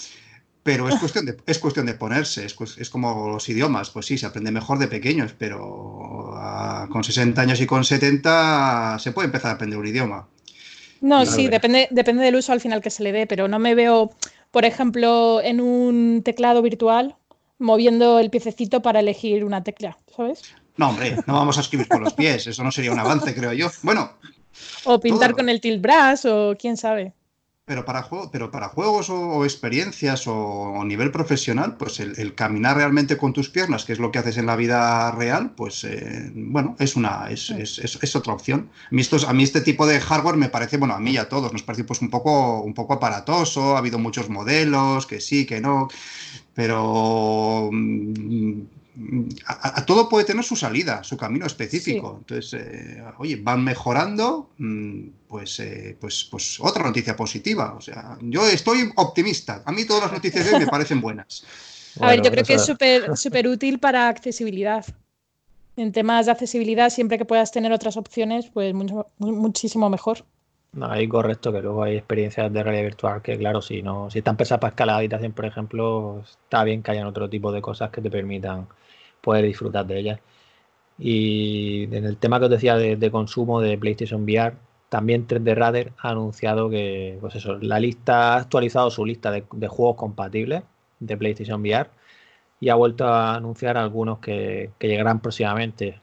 Pero 0.63 0.89
es 0.89 0.97
cuestión 0.97 1.25
de, 1.25 1.37
es 1.47 1.59
cuestión 1.59 1.87
de 1.87 1.95
ponerse, 1.95 2.45
es, 2.45 2.57
es 2.79 2.91
como 2.91 3.29
los 3.31 3.49
idiomas, 3.49 3.91
pues 3.91 4.07
sí, 4.07 4.19
se 4.19 4.27
aprende 4.27 4.51
mejor 4.51 4.79
de 4.79 4.89
pequeños, 4.89 5.35
pero 5.39 6.33
ah, 6.35 6.89
con 6.91 7.05
60 7.05 7.41
años 7.41 7.61
y 7.61 7.67
con 7.67 7.85
70 7.85 8.99
se 8.99 9.13
puede 9.13 9.27
empezar 9.27 9.53
a 9.53 9.55
aprender 9.55 9.79
un 9.79 9.87
idioma. 9.87 10.29
No, 11.01 11.25
sí, 11.25 11.47
depende, 11.47 11.89
depende 11.91 12.25
del 12.25 12.35
uso 12.35 12.53
al 12.53 12.61
final 12.61 12.83
que 12.83 12.91
se 12.91 13.03
le 13.03 13.13
dé, 13.13 13.27
pero 13.27 13.49
no 13.49 13.59
me 13.59 13.75
veo 13.75 14.11
por 14.51 14.65
ejemplo, 14.65 15.41
en 15.43 15.61
un 15.61 16.23
teclado 16.25 16.63
virtual, 16.63 17.17
moviendo 17.59 18.19
el 18.19 18.31
piececito 18.31 18.83
para 18.83 19.01
elegir 19.01 19.45
una 19.45 19.63
tecla, 19.63 19.99
¿sabes? 20.15 20.43
No, 20.77 20.91
hombre, 20.91 21.17
no 21.27 21.35
vamos 21.35 21.59
a 21.59 21.61
escribir 21.61 21.89
con 21.89 22.03
los 22.03 22.15
pies, 22.15 22.47
eso 22.47 22.63
no 22.63 22.71
sería 22.71 22.93
un 22.93 22.99
avance, 22.99 23.35
creo 23.35 23.53
yo. 23.53 23.71
Bueno. 23.83 24.13
O 24.85 24.99
pintar 25.01 25.35
con 25.35 25.49
el 25.49 25.61
tilt 25.61 25.83
brush, 25.83 26.27
o 26.27 26.57
quién 26.57 26.77
sabe. 26.77 27.13
Pero 27.69 27.85
para, 27.85 28.09
pero 28.33 28.51
para 28.51 28.69
juegos 28.69 29.11
o, 29.11 29.45
experiencias 29.45 30.27
o, 30.27 30.83
nivel 30.87 31.11
profesional, 31.11 31.77
pues 31.77 32.01
el, 32.01 32.35
caminar 32.35 32.79
realmente 32.79 33.19
con 33.19 33.35
tus 33.35 33.51
piernas, 33.51 33.85
que 33.85 33.93
es 33.93 33.99
lo 33.99 34.11
que 34.11 34.19
haces 34.19 34.39
en 34.39 34.47
la 34.47 34.57
vida 34.57 35.11
real, 35.11 35.51
pues 35.55 35.85
eh, 35.85 36.33
bueno, 36.35 36.77
es 36.79 36.97
una 36.97 37.29
es, 37.29 37.51
es, 37.51 38.17
otra 38.17 38.33
opción. 38.33 38.71
A 38.87 38.95
mí, 38.95 39.03
a 39.27 39.33
mí, 39.35 39.43
este 39.43 39.61
tipo 39.61 39.87
de 39.87 40.01
hardware 40.01 40.37
me 40.37 40.49
parece, 40.49 40.79
bueno, 40.79 40.95
a 40.95 40.99
mí 40.99 41.11
y 41.11 41.19
a 41.19 41.29
todos, 41.29 41.53
nos 41.53 41.63
parece 41.63 41.85
pues 41.85 42.01
un 42.01 42.09
poco, 42.09 42.63
un 42.63 42.73
poco 42.73 42.95
aparatoso, 42.95 43.77
ha 43.77 43.81
habido 43.81 43.99
muchos 43.99 44.31
modelos, 44.31 45.07
que 45.07 45.21
sí, 45.21 45.45
que 45.45 45.61
no, 45.61 45.89
pero 46.59 47.71
mm, 47.71 48.63
a, 49.47 49.87
todo 49.87 50.09
puede 50.09 50.25
tener 50.25 50.45
su 50.45 50.57
salida, 50.57 51.05
su 51.05 51.17
camino 51.17 51.47
específico. 51.47 52.17
Entonces, 52.19 52.61
eh, 52.61 53.05
oye, 53.19 53.37
van 53.37 53.63
mejorando, 53.63 54.51
mm, 54.59 55.03
pues, 55.29 55.61
eh, 55.61 55.97
pues, 56.01 56.27
pues 56.29 56.59
otra 56.59 56.83
noticia 56.83 57.15
positiva. 57.15 57.75
O 57.75 57.81
sea, 57.81 58.19
yo 58.23 58.45
estoy 58.45 58.91
optimista. 58.97 59.63
A 59.67 59.71
mí 59.71 59.85
todas 59.85 60.03
las 60.03 60.13
noticias 60.15 60.45
de 60.45 60.55
hoy 60.55 60.59
me 60.59 60.67
parecen 60.77 61.01
buenas. 61.01 61.45
A 62.01 62.09
ver, 62.09 62.23
yo 62.23 62.31
creo 62.33 62.43
que 62.43 62.55
es 62.55 62.67
súper 62.67 63.17
súper 63.17 63.47
útil 63.47 63.79
para 63.79 64.09
accesibilidad. 64.09 64.85
En 65.77 65.93
temas 65.93 66.27
de 66.27 66.33
accesibilidad, 66.33 66.91
siempre 66.91 67.19
que 67.19 67.25
puedas 67.25 67.53
tener 67.53 67.73
otras 67.73 67.97
opciones, 67.97 68.47
pues 68.53 68.75
muchísimo 69.19 69.89
mejor. 69.91 70.25
Ahí 70.83 71.09
correcto, 71.09 71.53
que 71.53 71.63
luego 71.63 71.83
hay 71.83 71.97
experiencias 71.97 72.53
de 72.53 72.63
realidad 72.63 72.85
virtual 72.85 73.23
que, 73.23 73.39
claro, 73.39 73.63
si 73.63 73.83
no, 73.83 74.11
si 74.11 74.19
están 74.19 74.37
pensadas 74.37 74.61
para 74.61 74.71
escalar 74.71 74.95
la 74.95 74.99
habitación, 74.99 75.33
por 75.33 75.47
ejemplo, 75.47 76.23
está 76.25 76.65
bien 76.65 76.83
que 76.83 76.91
hayan 76.91 77.07
otro 77.07 77.29
tipo 77.29 77.53
de 77.53 77.63
cosas 77.63 77.91
que 77.91 78.01
te 78.01 78.11
permitan 78.11 78.69
poder 79.21 79.45
disfrutar 79.45 79.87
de 79.87 79.99
ellas. 79.99 80.21
Y 80.99 81.85
en 81.95 82.05
el 82.05 82.17
tema 82.19 82.39
que 82.39 82.47
os 82.47 82.51
decía 82.51 82.77
de, 82.77 83.11
consumo 83.11 83.61
de 83.61 83.79
PlayStation 83.79 84.25
VR, 84.25 84.57
también 84.89 85.27
3D 85.27 85.55
Radar 85.55 85.93
ha 85.99 86.11
anunciado 86.11 86.71
que, 86.71 87.19
pues 87.21 87.35
eso, 87.37 87.59
la 87.61 87.79
lista 87.81 88.35
ha 88.35 88.37
actualizado 88.39 88.91
su 88.91 89.05
lista 89.07 89.31
de, 89.31 89.43
juegos 89.69 89.97
compatibles 89.97 90.63
de 91.01 91.17
PlayStation 91.17 91.61
VR 91.61 91.91
y 92.61 92.71
ha 92.71 92.75
vuelto 92.75 93.07
a 93.07 93.37
anunciar 93.37 93.77
algunos 93.79 94.19
que, 94.21 94.71
llegarán 94.81 95.21
próximamente. 95.21 96.01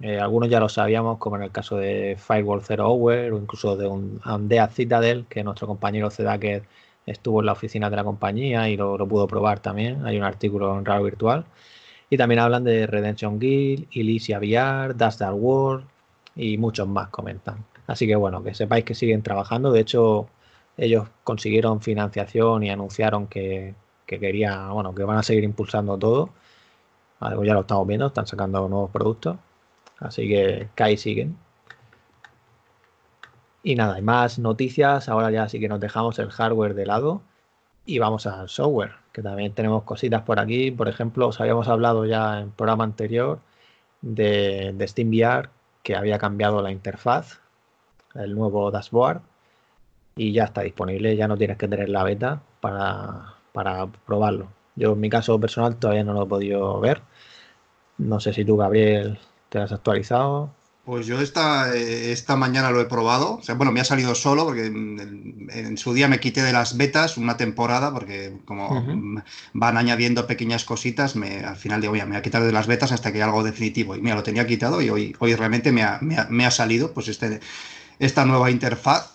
Eh, 0.00 0.18
algunos 0.18 0.48
ya 0.50 0.60
lo 0.60 0.68
sabíamos, 0.68 1.18
como 1.18 1.36
en 1.36 1.42
el 1.42 1.52
caso 1.52 1.76
de 1.76 2.16
Firewall 2.18 2.62
Zero 2.62 2.88
Hour 2.90 3.32
o 3.32 3.38
incluso 3.38 3.76
de 3.76 3.86
un 3.86 4.20
Undead 4.24 4.70
Citadel, 4.70 5.26
que 5.28 5.44
nuestro 5.44 5.66
compañero 5.66 6.10
Zedaker 6.10 6.64
estuvo 7.06 7.40
en 7.40 7.46
la 7.46 7.52
oficina 7.52 7.90
de 7.90 7.96
la 7.96 8.04
compañía 8.04 8.68
y 8.68 8.76
lo, 8.76 8.96
pudo 9.08 9.26
probar 9.26 9.60
también. 9.60 10.04
Hay 10.06 10.16
un 10.18 10.24
artículo 10.24 10.76
en 10.78 10.84
Raro 10.84 11.04
Virtual. 11.04 11.44
Y 12.10 12.16
también 12.16 12.40
hablan 12.40 12.64
de 12.64 12.86
Redemption 12.86 13.38
Guild, 13.38 13.88
Elysia 13.92 14.38
VR, 14.38 14.94
Dust 14.94 15.20
Dark 15.20 15.36
World 15.36 15.86
y 16.36 16.58
muchos 16.58 16.86
más 16.88 17.08
comentan. 17.08 17.64
Así 17.86 18.06
que 18.06 18.16
bueno, 18.16 18.42
que 18.42 18.54
sepáis 18.54 18.84
que 18.84 18.94
siguen 18.94 19.22
trabajando. 19.22 19.72
De 19.72 19.80
hecho, 19.80 20.28
ellos 20.76 21.08
consiguieron 21.24 21.80
financiación 21.80 22.62
y 22.64 22.70
anunciaron 22.70 23.26
que, 23.26 23.74
que 24.06 24.18
querían, 24.20 24.72
bueno, 24.72 24.94
que 24.94 25.04
van 25.04 25.18
a 25.18 25.22
seguir 25.22 25.44
impulsando 25.44 25.98
todo. 25.98 26.30
Algo 27.20 27.44
ya 27.44 27.54
lo 27.54 27.60
estamos 27.60 27.86
viendo, 27.86 28.06
están 28.06 28.26
sacando 28.26 28.68
nuevos 28.68 28.90
productos. 28.90 29.36
Así 30.04 30.28
que 30.28 30.68
cae 30.74 30.96
siguen. 30.96 31.36
Y 33.62 33.74
nada, 33.76 33.94
hay 33.94 34.02
más 34.02 34.38
noticias. 34.38 35.08
Ahora 35.08 35.30
ya 35.30 35.48
sí 35.48 35.58
que 35.58 35.68
nos 35.68 35.80
dejamos 35.80 36.18
el 36.18 36.30
hardware 36.30 36.74
de 36.74 36.86
lado 36.86 37.22
y 37.86 37.98
vamos 37.98 38.26
al 38.26 38.48
software, 38.48 38.92
que 39.12 39.22
también 39.22 39.54
tenemos 39.54 39.84
cositas 39.84 40.22
por 40.22 40.38
aquí. 40.40 40.70
Por 40.70 40.88
ejemplo, 40.88 41.28
os 41.28 41.40
habíamos 41.40 41.68
hablado 41.68 42.04
ya 42.06 42.38
en 42.38 42.44
el 42.44 42.50
programa 42.50 42.84
anterior 42.84 43.40
de, 44.02 44.72
de 44.74 44.88
SteamVR, 44.88 45.50
que 45.82 45.96
había 45.96 46.18
cambiado 46.18 46.62
la 46.62 46.70
interfaz, 46.72 47.40
el 48.14 48.34
nuevo 48.34 48.70
dashboard, 48.70 49.22
y 50.16 50.32
ya 50.32 50.44
está 50.44 50.62
disponible. 50.62 51.16
Ya 51.16 51.28
no 51.28 51.36
tienes 51.38 51.58
que 51.58 51.68
tener 51.68 51.88
la 51.88 52.04
beta 52.04 52.42
para, 52.60 53.34
para 53.52 53.86
probarlo. 54.06 54.48
Yo 54.76 54.92
en 54.92 55.00
mi 55.00 55.10
caso 55.10 55.38
personal 55.40 55.76
todavía 55.76 56.04
no 56.04 56.12
lo 56.14 56.24
he 56.24 56.26
podido 56.26 56.80
ver. 56.80 57.02
No 57.98 58.20
sé 58.20 58.32
si 58.32 58.44
tú, 58.44 58.56
Gabriel, 58.56 59.18
te 59.54 59.60
has 59.60 59.70
actualizado. 59.70 60.52
Pues 60.84 61.06
yo 61.06 61.20
esta, 61.20 61.72
esta 61.74 62.34
mañana 62.34 62.72
lo 62.72 62.80
he 62.80 62.86
probado. 62.86 63.36
O 63.36 63.42
sea, 63.42 63.54
bueno, 63.54 63.70
me 63.70 63.80
ha 63.80 63.84
salido 63.84 64.16
solo 64.16 64.44
porque 64.44 64.66
en, 64.66 65.78
su 65.78 65.94
día 65.94 66.08
me 66.08 66.18
quité 66.18 66.42
de 66.42 66.52
las 66.52 66.76
betas 66.76 67.16
una 67.16 67.36
temporada 67.36 67.92
porque 67.94 68.36
como 68.44 68.84
van 69.52 69.76
añadiendo 69.76 70.26
pequeñas 70.26 70.64
cositas, 70.64 71.14
me, 71.14 71.44
al 71.44 71.56
final 71.56 71.80
digo, 71.80 71.94
ya 71.94 72.04
me 72.04 72.10
voy 72.10 72.18
a 72.18 72.22
quitar 72.22 72.42
de 72.42 72.50
las 72.50 72.66
betas 72.66 72.90
hasta 72.90 73.12
que 73.12 73.18
haya 73.18 73.26
algo 73.26 73.44
definitivo. 73.44 73.94
Y 73.94 74.02
mira, 74.02 74.16
lo 74.16 74.24
tenía 74.24 74.44
quitado 74.44 74.82
y 74.82 74.90
hoy, 74.90 75.14
hoy 75.20 75.36
realmente 75.36 75.70
me 75.70 75.84
ha, 75.84 76.00
me 76.00 76.44
ha, 76.44 76.50
salido 76.50 76.92
pues 76.92 77.06
este, 77.06 77.38
esta 78.00 78.24
nueva 78.24 78.50
interfaz. 78.50 79.12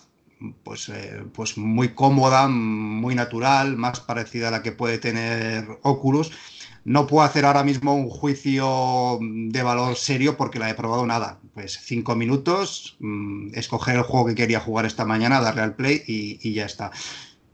Pues, 0.64 0.88
eh, 0.88 1.22
pues 1.34 1.58
muy 1.58 1.90
cómoda, 1.90 2.48
muy 2.48 3.14
natural, 3.14 3.76
más 3.76 4.00
parecida 4.00 4.48
a 4.48 4.50
la 4.50 4.62
que 4.62 4.72
puede 4.72 4.96
tener 4.96 5.66
Oculus 5.82 6.32
no 6.84 7.06
puedo 7.06 7.24
hacer 7.24 7.44
ahora 7.44 7.62
mismo 7.62 7.94
un 7.94 8.08
juicio 8.08 9.18
de 9.20 9.62
valor 9.62 9.96
serio 9.96 10.36
porque 10.36 10.58
la 10.58 10.70
he 10.70 10.74
probado 10.74 11.04
nada. 11.06 11.38
Pues 11.54 11.78
cinco 11.82 12.16
minutos, 12.16 12.96
mm, 13.00 13.54
escoger 13.54 13.96
el 13.96 14.02
juego 14.02 14.26
que 14.26 14.34
quería 14.34 14.60
jugar 14.60 14.86
esta 14.86 15.04
mañana, 15.04 15.40
darle 15.40 15.62
al 15.62 15.74
play 15.74 16.02
y, 16.06 16.52
ya 16.52 16.66
está. 16.66 16.90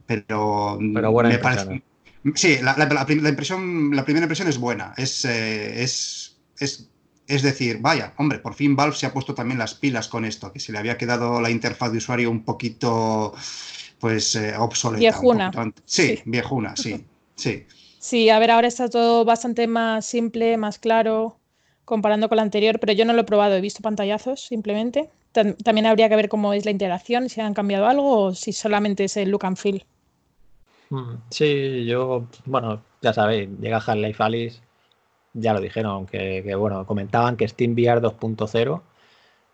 Pero, 0.07 0.79
me 0.81 1.39
parece. 1.39 1.83
Sí, 2.35 2.59
la, 2.61 2.75
impresión, 3.29 3.95
la 3.95 4.05
primera 4.05 4.25
impresión 4.25 4.49
es 4.49 4.59
buena. 4.59 4.95
Es, 4.97 5.25
eh, 5.25 5.83
es, 5.83 6.39
es, 6.59 6.89
es, 7.27 7.43
decir, 7.43 7.79
vaya, 7.81 8.15
hombre, 8.17 8.39
por 8.39 8.55
fin 8.55 8.75
Valve 8.75 8.97
se 8.97 9.07
ha 9.07 9.13
puesto 9.13 9.35
también 9.35 9.59
las 9.59 9.75
pilas 9.75 10.09
con 10.09 10.25
esto, 10.25 10.53
que 10.53 10.59
se 10.59 10.73
le 10.73 10.79
había 10.79 10.99
quedado 10.99 11.41
la 11.41 11.51
interfaz 11.51 11.93
de 11.93 11.99
usuario 11.99 12.31
un 12.31 12.45
poquito 12.45 13.33
pues 14.01 14.35
eh, 14.35 14.55
obsoleta. 14.57 15.01
Viejuna. 15.01 15.51
sí, 15.85 16.21
viejuna, 16.25 16.77
sí. 16.77 17.05
sí. 17.37 17.67
Sí, 18.07 18.31
a 18.31 18.39
ver, 18.39 18.53
ahora 18.53 18.69
está 18.69 18.89
todo 18.89 19.25
bastante 19.25 19.67
más 19.67 20.07
simple, 20.07 20.57
más 20.59 20.79
claro, 20.79 21.41
comparando 21.85 22.29
con 22.29 22.37
la 22.37 22.43
anterior, 22.43 22.79
pero 22.79 22.93
yo 22.93 23.05
no 23.05 23.13
lo 23.13 23.23
he 23.23 23.25
probado, 23.25 23.57
he 23.57 23.61
visto 23.61 23.83
pantallazos 23.83 24.43
simplemente. 24.43 25.11
También 25.33 25.87
habría 25.87 26.09
que 26.09 26.15
ver 26.15 26.29
cómo 26.29 26.53
es 26.53 26.65
la 26.65 26.71
interacción, 26.71 27.29
si 27.29 27.41
han 27.41 27.53
cambiado 27.53 27.89
algo 27.89 28.27
o 28.27 28.33
si 28.33 28.53
solamente 28.53 29.03
es 29.03 29.17
el 29.17 29.31
look 29.31 29.45
and 29.45 29.57
feel. 29.57 29.85
Mm, 30.91 31.15
sí, 31.31 31.85
yo, 31.85 32.29
bueno, 32.45 32.81
ya 33.03 33.13
sabéis, 33.13 33.49
llega 33.61 33.79
Half-Life 33.79 34.23
Alice, 34.23 34.61
ya 35.33 35.53
lo 35.53 35.61
dijeron, 35.61 36.07
que, 36.07 36.55
bueno, 36.55 36.87
comentaban 36.87 37.37
que 37.37 37.49
SteamVR 37.49 38.01
2.0 38.01 38.83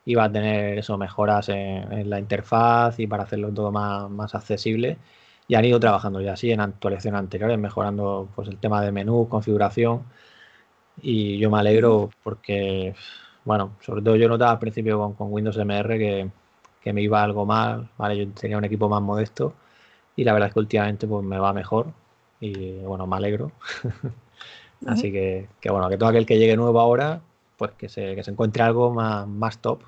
iba 0.05 0.25
a 0.25 0.31
tener 0.31 0.77
eso, 0.77 0.99
mejoras 0.99 1.49
en, 1.49 2.11
la 2.11 2.19
interfaz 2.19 2.99
y 2.99 3.07
para 3.07 3.23
hacerlo 3.23 3.51
todo 3.51 3.73
más, 3.73 4.11
más 4.11 4.35
accesible 4.35 4.99
y 5.49 5.55
han 5.55 5.65
ido 5.65 5.81
trabajando 5.81 6.21
ya 6.21 6.35
así 6.35 6.51
en 6.51 6.61
actualizaciones 6.61 7.19
anteriores, 7.19 7.59
mejorando 7.59 8.29
pues 8.35 8.49
el 8.49 8.59
tema 8.59 8.81
de 8.83 8.93
menú, 8.93 9.29
configuración. 9.29 10.05
Y 11.03 11.39
yo 11.39 11.51
me 11.51 11.59
alegro 11.59 12.11
porque, 12.23 12.95
bueno, 13.45 13.77
sobre 13.81 14.03
todo 14.03 14.17
yo 14.17 14.29
notaba 14.29 14.53
al 14.53 14.59
principio 14.59 15.15
con, 15.17 15.33
Windows 15.33 15.57
MR 15.59 15.99
que, 15.99 16.93
me 16.93 17.03
iba 17.03 17.23
algo 17.23 17.47
mal, 17.47 17.91
¿vale? 17.99 18.17
Yo 18.17 18.33
tenía 18.33 18.59
un 18.59 18.65
equipo 18.65 18.89
más 18.89 19.03
modesto 19.03 19.55
y 20.17 20.25
la 20.25 20.33
verdad 20.33 20.49
es 20.49 20.55
que 20.55 20.61
últimamente 20.61 21.07
pues 21.07 21.25
me 21.25 21.39
va 21.39 21.53
mejor 21.53 21.93
y 22.41 22.75
bueno, 22.81 23.07
me 23.07 23.17
alegro. 23.17 23.53
Así 24.87 25.13
que, 25.13 25.49
que, 25.61 25.71
bueno, 25.71 25.89
que 25.89 25.97
todo 25.97 26.09
aquel 26.09 26.27
que 26.27 26.39
llegue 26.39 26.57
nuevo 26.57 26.81
ahora, 26.81 27.21
pues 27.57 27.73
que 27.73 27.89
se, 27.89 28.17
que 28.17 28.25
se 28.25 28.33
encuentre 28.33 28.63
algo 28.65 28.93
más, 28.93 29.27
más 29.29 29.59
top 29.59 29.83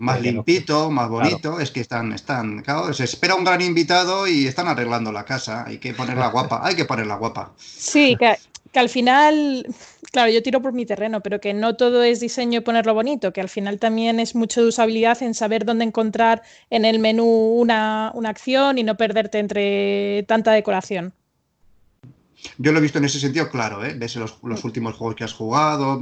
más 0.00 0.20
limpito, 0.20 0.90
más 0.90 1.08
bonito. 1.08 1.60
Es 1.60 1.70
que 1.70 1.80
están, 1.80 2.12
están, 2.12 2.62
claro, 2.62 2.92
se 2.92 3.04
espera 3.04 3.34
un 3.34 3.44
gran 3.44 3.60
invitado 3.60 4.26
y 4.26 4.46
están 4.46 4.66
arreglando 4.66 5.12
la 5.12 5.24
casa. 5.24 5.64
Hay 5.66 5.78
que 5.78 5.94
ponerla 5.94 6.28
guapa, 6.28 6.60
hay 6.62 6.74
que 6.74 6.86
ponerla 6.86 7.16
guapa. 7.16 7.52
Sí, 7.56 8.16
que, 8.16 8.36
al 8.78 8.88
final, 8.88 9.66
claro, 10.10 10.30
yo 10.30 10.42
tiro 10.42 10.62
por 10.62 10.72
mi 10.72 10.86
terreno, 10.86 11.20
pero 11.20 11.40
que 11.40 11.52
no 11.52 11.76
todo 11.76 12.02
es 12.02 12.18
diseño 12.20 12.58
y 12.58 12.62
ponerlo 12.62 12.94
bonito, 12.94 13.32
que 13.32 13.40
al 13.40 13.48
final 13.48 13.78
también 13.78 14.20
es 14.20 14.34
mucho 14.34 14.62
de 14.62 14.68
usabilidad 14.68 15.22
en 15.22 15.34
saber 15.34 15.64
dónde 15.64 15.84
encontrar 15.84 16.42
en 16.70 16.84
el 16.84 16.98
menú 16.98 17.26
una, 17.26 18.10
una 18.14 18.30
acción 18.30 18.78
y 18.78 18.82
no 18.82 18.96
perderte 18.96 19.38
entre 19.38 20.24
tanta 20.26 20.52
decoración. 20.52 21.14
Yo 22.58 22.72
lo 22.72 22.78
he 22.78 22.82
visto 22.82 22.98
en 22.98 23.04
ese 23.04 23.20
sentido, 23.20 23.50
claro, 23.50 23.84
¿eh? 23.84 23.94
ves 23.94 24.16
los, 24.16 24.38
últimos 24.64 24.94
juegos 24.94 25.16
que 25.16 25.24
has 25.24 25.32
jugado, 25.32 26.00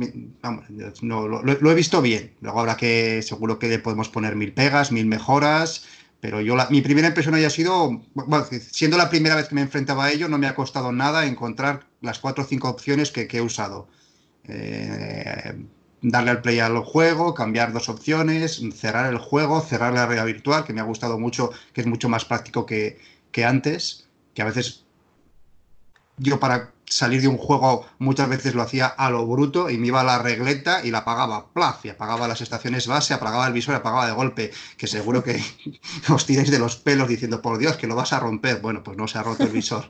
no, 1.03 1.29
lo, 1.29 1.71
he 1.71 1.75
visto 1.75 2.03
bien. 2.03 2.33
Luego 2.41 2.61
habrá 2.61 2.77
que, 2.77 3.23
seguro 3.23 3.59
que 3.59 3.69
le 3.69 3.79
podemos 3.79 4.09
poner 4.09 4.37
mil 4.37 4.53
pegas, 4.53 4.93
mil 4.93 5.07
mejoras, 5.07 5.85
pero 6.21 6.41
yo 6.41 6.57
mi 6.71 6.81
primera 6.81 7.09
impresión 7.09 7.35
haya 7.35 7.51
sido, 7.51 8.03
bueno, 8.15 8.47
siendo 8.71 8.97
la 8.97 9.09
primera 9.09 9.37
vez 9.37 9.49
que 9.49 9.55
me 9.55 9.63
enfrentaba 9.63 10.07
a 10.07 10.13
ello, 10.13 10.29
no 10.29 10.39
me 10.39 10.47
ha 10.47 10.55
costado 10.55 10.93
nada 10.93 11.27
encontrar 11.27 11.87
las 12.01 12.19
cuatro 12.19 12.45
o 12.45 12.47
cinco 12.47 12.69
opciones 12.69 13.11
que, 13.11 13.29
he 13.31 13.41
usado. 13.41 13.89
Eh, 14.45 15.55
darle 16.01 16.31
al 16.31 16.43
play 16.43 16.61
al 16.61 16.79
juego, 16.79 17.35
cambiar 17.35 17.73
dos 17.73 17.89
opciones, 17.89 18.63
cerrar 18.75 19.13
el 19.13 19.19
juego, 19.19 19.61
cerrar 19.61 19.93
la 19.93 20.07
realidad 20.07 20.27
virtual, 20.27 20.65
que 20.65 20.73
me 20.73 20.81
ha 20.81 20.85
gustado 20.85 21.19
mucho, 21.19 21.51
que 21.73 21.81
es 21.81 21.87
mucho 21.87 22.09
más 22.09 22.25
práctico 22.25 22.67
que, 22.67 22.99
que 23.33 23.45
antes, 23.45 24.09
que 24.35 24.43
a 24.43 24.47
veces 24.47 24.85
yo 26.19 26.41
para 26.41 26.73
salir 26.91 27.21
de 27.21 27.29
un 27.29 27.37
juego 27.37 27.87
muchas 27.99 28.29
veces 28.29 28.55
lo 28.55 28.63
hacía 28.63 28.87
a 28.87 29.11
lo 29.11 29.27
bruto 29.27 29.71
y 29.71 29.79
me 29.79 29.89
iba 29.89 30.01
a 30.01 30.05
la 30.05 30.19
regleta 30.19 30.85
y 30.85 30.91
la 30.91 30.99
apagaba, 30.99 31.53
plaf, 31.53 31.85
y 31.85 31.91
apagaba 31.91 32.29
las 32.29 32.41
estaciones 32.41 32.87
base, 32.87 33.15
apagaba 33.15 33.47
el 33.47 33.53
visor 33.53 33.75
apagaba 33.75 34.07
de 34.07 34.13
golpe, 34.13 34.51
que 34.77 34.87
seguro 34.87 35.23
que 35.23 35.43
os 36.09 36.27
tiráis 36.27 36.51
de 36.51 36.59
los 36.59 36.77
pelos 36.77 37.09
diciendo, 37.09 37.43
por 37.43 37.59
Dios, 37.59 37.77
que 37.77 37.87
lo 37.87 37.95
vas 37.95 38.13
a 38.13 38.21
romper. 38.21 38.61
Bueno, 38.61 38.83
pues 38.83 38.97
no 38.97 39.07
se 39.09 39.19
ha 39.19 39.23
roto 39.23 39.45
el 39.45 39.51
visor. 39.51 39.89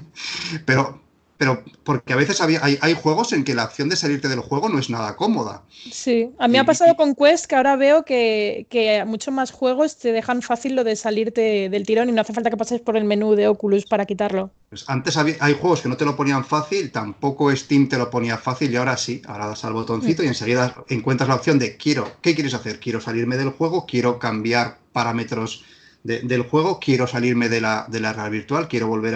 Pero 0.66 1.03
pero 1.36 1.64
porque 1.82 2.12
a 2.12 2.16
veces 2.16 2.40
había, 2.40 2.60
hay, 2.62 2.94
juegos 2.94 3.32
en 3.32 3.44
que 3.44 3.54
la 3.54 3.64
acción 3.64 3.88
de 3.88 3.96
salirte 3.96 4.28
del 4.28 4.40
juego 4.40 4.68
no 4.68 4.78
es 4.78 4.88
nada 4.88 5.16
cómoda. 5.16 5.62
Sí, 5.90 6.30
a 6.38 6.46
mí 6.46 6.52
me 6.52 6.58
ha 6.60 6.64
pasado 6.64 6.94
con 6.94 7.14
Quest 7.14 7.46
que 7.46 7.56
ahora 7.56 7.76
veo 7.76 8.04
que, 8.04 8.66
que 8.70 9.04
muchos 9.04 9.34
más 9.34 9.50
juegos 9.50 9.98
te 9.98 10.12
dejan 10.12 10.42
fácil 10.42 10.76
lo 10.76 10.84
de 10.84 10.94
salirte 10.94 11.68
del 11.68 11.86
tirón 11.86 12.08
y 12.08 12.12
no 12.12 12.20
hace 12.20 12.32
falta 12.32 12.50
que 12.50 12.56
pases 12.56 12.80
por 12.80 12.96
el 12.96 13.04
menú 13.04 13.34
de 13.34 13.48
Oculus 13.48 13.84
para 13.84 14.06
quitarlo. 14.06 14.52
Pues 14.70 14.84
antes 14.88 15.16
había, 15.16 15.36
hay 15.40 15.54
juegos 15.54 15.82
que 15.82 15.88
no 15.88 15.96
te 15.96 16.04
lo 16.04 16.16
ponían 16.16 16.44
fácil, 16.44 16.92
tampoco 16.92 17.54
Steam 17.54 17.88
te 17.88 17.98
lo 17.98 18.10
ponía 18.10 18.38
fácil 18.38 18.72
y 18.72 18.76
ahora 18.76 18.96
sí, 18.96 19.20
ahora 19.26 19.48
das 19.48 19.64
al 19.64 19.72
botoncito 19.72 20.22
y 20.22 20.28
enseguida 20.28 20.74
encuentras 20.88 21.28
la 21.28 21.34
opción 21.34 21.58
de 21.58 21.76
quiero, 21.76 22.12
¿qué 22.22 22.34
quieres 22.34 22.54
hacer? 22.54 22.78
Quiero 22.78 23.00
salirme 23.00 23.36
del 23.36 23.50
juego, 23.50 23.86
quiero 23.86 24.18
cambiar 24.18 24.78
parámetros 24.92 25.64
del 26.04 26.42
juego, 26.42 26.78
quiero 26.80 27.06
salirme 27.06 27.48
de 27.48 27.62
la, 27.62 27.86
de 27.88 27.98
la 27.98 28.12
realidad 28.12 28.32
virtual, 28.32 28.68
quiero 28.68 28.88
volver 28.88 29.14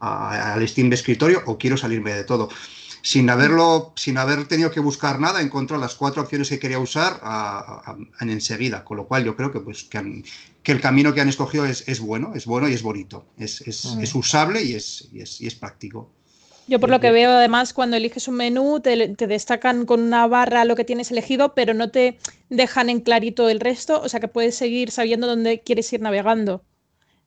a 0.00 0.54
al 0.54 0.68
Steam 0.68 0.88
de 0.88 0.96
escritorio 0.96 1.42
o 1.46 1.58
quiero 1.58 1.76
salirme 1.76 2.14
de 2.14 2.24
todo. 2.24 2.48
Sin 3.02 3.30
haberlo, 3.30 3.92
sin 3.96 4.18
haber 4.18 4.46
tenido 4.46 4.70
que 4.70 4.80
buscar 4.80 5.20
nada, 5.20 5.40
encontré 5.40 5.78
las 5.78 5.94
cuatro 5.94 6.22
opciones 6.22 6.50
que 6.50 6.58
quería 6.58 6.78
usar 6.78 7.20
en 8.20 8.30
enseguida. 8.30 8.84
Con 8.84 8.98
lo 8.98 9.06
cual 9.06 9.24
yo 9.24 9.36
creo 9.36 9.50
que, 9.50 9.60
pues, 9.60 9.84
que, 9.84 10.24
el 10.64 10.80
camino 10.80 11.14
que 11.14 11.20
han 11.22 11.28
escogido 11.28 11.64
es, 11.64 12.00
bueno, 12.00 12.32
es 12.34 12.44
bueno 12.44 12.68
y 12.68 12.74
es 12.74 12.82
bonito. 12.82 13.24
Es, 13.38 13.62
es, 13.62 14.14
usable 14.14 14.62
y 14.62 14.74
es, 14.74 15.08
y 15.12 15.46
es, 15.46 15.54
práctico. 15.54 16.10
Yo 16.68 16.78
por 16.78 16.90
lo 16.90 17.00
que 17.00 17.10
veo, 17.10 17.30
además, 17.30 17.72
cuando 17.72 17.96
eliges 17.96 18.28
un 18.28 18.36
menú, 18.36 18.80
te, 18.80 19.08
te, 19.14 19.26
destacan 19.26 19.86
con 19.86 20.02
una 20.02 20.26
barra 20.26 20.66
lo 20.66 20.76
que 20.76 20.84
tienes 20.84 21.10
elegido, 21.10 21.54
pero 21.54 21.72
no 21.72 21.90
te 21.90 22.18
dejan 22.50 22.90
en 22.90 23.00
clarito 23.00 23.48
el 23.48 23.60
resto, 23.60 24.00
o 24.00 24.08
sea 24.08 24.20
que 24.20 24.28
puedes 24.28 24.56
seguir 24.56 24.90
sabiendo 24.90 25.26
dónde 25.26 25.60
quieres 25.60 25.90
ir 25.92 26.00
navegando. 26.00 26.62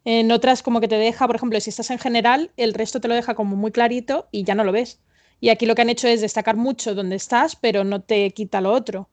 En 0.06 0.32
otras 0.32 0.64
como 0.64 0.82
que 0.82 0.88
te 0.88 0.98
deja, 0.98 1.28
por 1.28 1.36
ejemplo, 1.36 1.60
si 1.62 1.70
estás 1.70 1.90
en 1.92 2.00
general, 2.00 2.52
el 2.58 2.74
resto 2.74 3.00
te 3.00 3.08
lo 3.08 3.16
deja 3.16 3.36
como 3.36 3.56
muy 3.56 3.72
clarito 3.72 4.28
y 4.32 4.44
ya 4.44 4.54
no 4.54 4.64
lo 4.64 4.72
ves. 4.72 5.00
Y 5.40 5.50
aquí 5.50 5.66
lo 5.66 5.76
que 5.76 5.82
han 5.82 5.90
hecho 5.90 6.08
es 6.08 6.22
destacar 6.22 6.58
mucho 6.58 6.96
donde 6.96 7.16
estás, 7.16 7.56
pero 7.56 7.84
no 7.84 8.02
te 8.02 8.32
quita 8.32 8.62
lo 8.62 8.72
otro. 8.72 9.10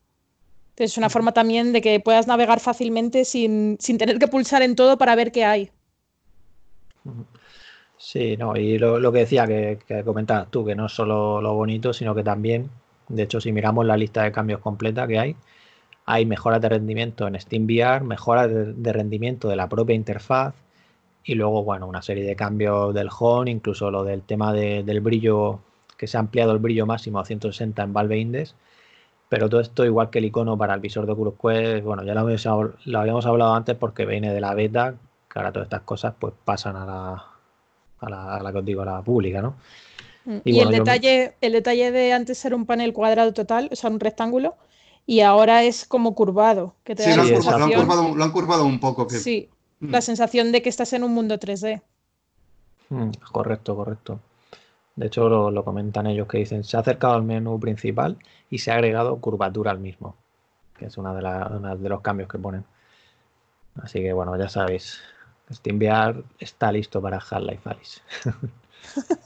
Entonces 0.70 0.92
es 0.92 0.98
una 0.98 1.10
forma 1.10 1.32
también 1.32 1.72
de 1.72 1.80
que 1.80 2.00
puedas 2.00 2.26
navegar 2.26 2.60
fácilmente 2.60 3.24
sin, 3.24 3.76
tener 3.78 4.18
que 4.18 4.28
pulsar 4.28 4.62
en 4.62 4.76
todo 4.76 4.98
para 4.98 5.14
ver 5.14 5.32
qué 5.32 5.44
hay. 5.44 5.70
Sí, 7.96 8.36
no, 8.36 8.56
y 8.56 8.78
lo, 8.78 9.12
que 9.12 9.18
decía 9.18 9.46
que, 9.46 9.78
que, 9.86 10.02
comentabas 10.04 10.50
tú, 10.50 10.64
que 10.64 10.74
no 10.74 10.86
es 10.86 10.92
solo 10.92 11.40
lo 11.40 11.54
bonito, 11.54 11.92
sino 11.92 12.14
que 12.14 12.22
también, 12.22 12.70
de 13.08 13.24
hecho, 13.24 13.40
si 13.40 13.52
miramos 13.52 13.84
la 13.86 13.96
lista 13.96 14.22
de 14.22 14.32
cambios 14.32 14.60
completa 14.60 15.06
que 15.06 15.18
hay, 15.18 15.36
hay 16.06 16.26
mejoras 16.26 16.60
de 16.60 16.68
rendimiento 16.68 17.28
en 17.28 17.38
SteamVR, 17.38 18.02
mejoras 18.02 18.48
de 18.50 18.92
rendimiento 18.92 19.48
de 19.48 19.56
la 19.56 19.68
propia 19.68 19.94
interfaz, 19.94 20.54
y 21.24 21.34
luego, 21.34 21.62
bueno, 21.62 21.86
una 21.86 22.02
serie 22.02 22.24
de 22.24 22.36
cambios 22.36 22.94
del 22.94 23.08
home, 23.16 23.50
incluso 23.50 23.90
lo 23.90 24.04
del 24.04 24.22
tema 24.22 24.52
del 24.52 25.00
brillo, 25.00 25.60
que 25.96 26.06
se 26.06 26.16
ha 26.16 26.20
ampliado 26.20 26.52
el 26.52 26.58
brillo 26.58 26.86
máximo 26.86 27.20
a 27.20 27.24
160 27.24 27.82
en 27.82 27.92
Valve 27.92 28.18
Index. 28.18 28.54
Pero 29.28 29.48
todo 29.48 29.60
esto, 29.60 29.84
igual 29.84 30.10
que 30.10 30.18
el 30.18 30.24
icono 30.24 30.58
para 30.58 30.74
el 30.74 30.80
visor 30.80 31.06
de 31.06 31.12
Oculus 31.12 31.34
Quest, 31.40 31.84
bueno, 31.84 32.02
ya 32.02 32.14
lo 32.14 32.20
habíamos, 32.20 32.70
lo 32.84 32.98
habíamos 32.98 33.26
hablado 33.26 33.54
antes 33.54 33.76
porque 33.76 34.04
viene 34.04 34.32
de 34.34 34.40
la 34.40 34.54
beta, 34.54 34.94
que 35.32 35.38
ahora 35.38 35.52
todas 35.52 35.66
estas 35.66 35.82
cosas 35.82 36.14
pues 36.18 36.34
pasan 36.44 36.74
a 36.74 36.84
la, 36.84 37.24
a 38.00 38.10
la, 38.10 38.36
a 38.36 38.42
la 38.42 38.52
que 38.52 38.58
os 38.58 38.64
digo, 38.64 38.82
a 38.82 38.86
la 38.86 39.02
pública, 39.02 39.40
¿no? 39.40 39.54
Mm. 40.24 40.38
Y, 40.44 40.60
el, 40.60 40.70
detalle, 40.70 41.34
el 41.40 41.52
detalle 41.52 41.92
de 41.92 42.12
antes 42.12 42.38
ser 42.38 42.54
un 42.54 42.66
panel 42.66 42.92
cuadrado 42.92 43.32
total, 43.32 43.68
o 43.70 43.76
sea, 43.76 43.90
un 43.90 44.00
rectángulo, 44.00 44.56
y 45.06 45.20
ahora 45.20 45.62
es 45.62 45.86
como 45.86 46.14
curvado. 46.14 46.74
Que 46.84 46.94
te 46.94 47.04
sí, 47.04 47.14
lo, 47.14 47.22
han 47.22 47.28
curvado, 47.30 47.58
lo, 47.58 47.64
han 47.64 47.72
curvado, 47.72 48.14
lo, 48.14 48.24
han 48.24 48.32
curvado, 48.32 48.64
un 48.64 48.80
poco. 48.80 49.06
Que... 49.06 49.16
Sí, 49.16 49.48
mm. 49.80 49.90
la 49.90 50.00
sensación 50.00 50.52
de 50.52 50.62
que 50.62 50.68
estás 50.68 50.92
en 50.92 51.04
un 51.04 51.12
mundo 51.12 51.38
3D. 51.38 51.82
Mm, 52.90 53.10
correcto, 53.32 53.76
correcto. 53.76 54.20
De 54.96 55.06
hecho, 55.06 55.28
lo, 55.28 55.64
comentan 55.64 56.06
ellos 56.06 56.28
que 56.28 56.38
dicen, 56.38 56.64
se 56.64 56.76
ha 56.76 56.80
acercado 56.80 57.14
al 57.14 57.22
menú 57.22 57.58
principal 57.58 58.18
y 58.50 58.58
se 58.58 58.70
ha 58.70 58.74
agregado 58.74 59.16
curvatura 59.18 59.70
al 59.70 59.78
mismo, 59.78 60.16
que 60.76 60.86
es 60.86 60.98
una 60.98 61.14
de, 61.14 61.56
una 61.56 61.76
de 61.76 61.88
los 61.88 62.00
cambios 62.00 62.28
que 62.28 62.38
ponen. 62.38 62.64
Así 63.82 64.00
que 64.00 64.12
bueno, 64.12 64.36
ya 64.36 64.48
sabéis, 64.48 65.00
SteamVR 65.52 66.24
está 66.38 66.72
listo 66.72 67.00
para 67.00 67.18
Half-Life 67.18 67.68
Alice. 67.68 68.00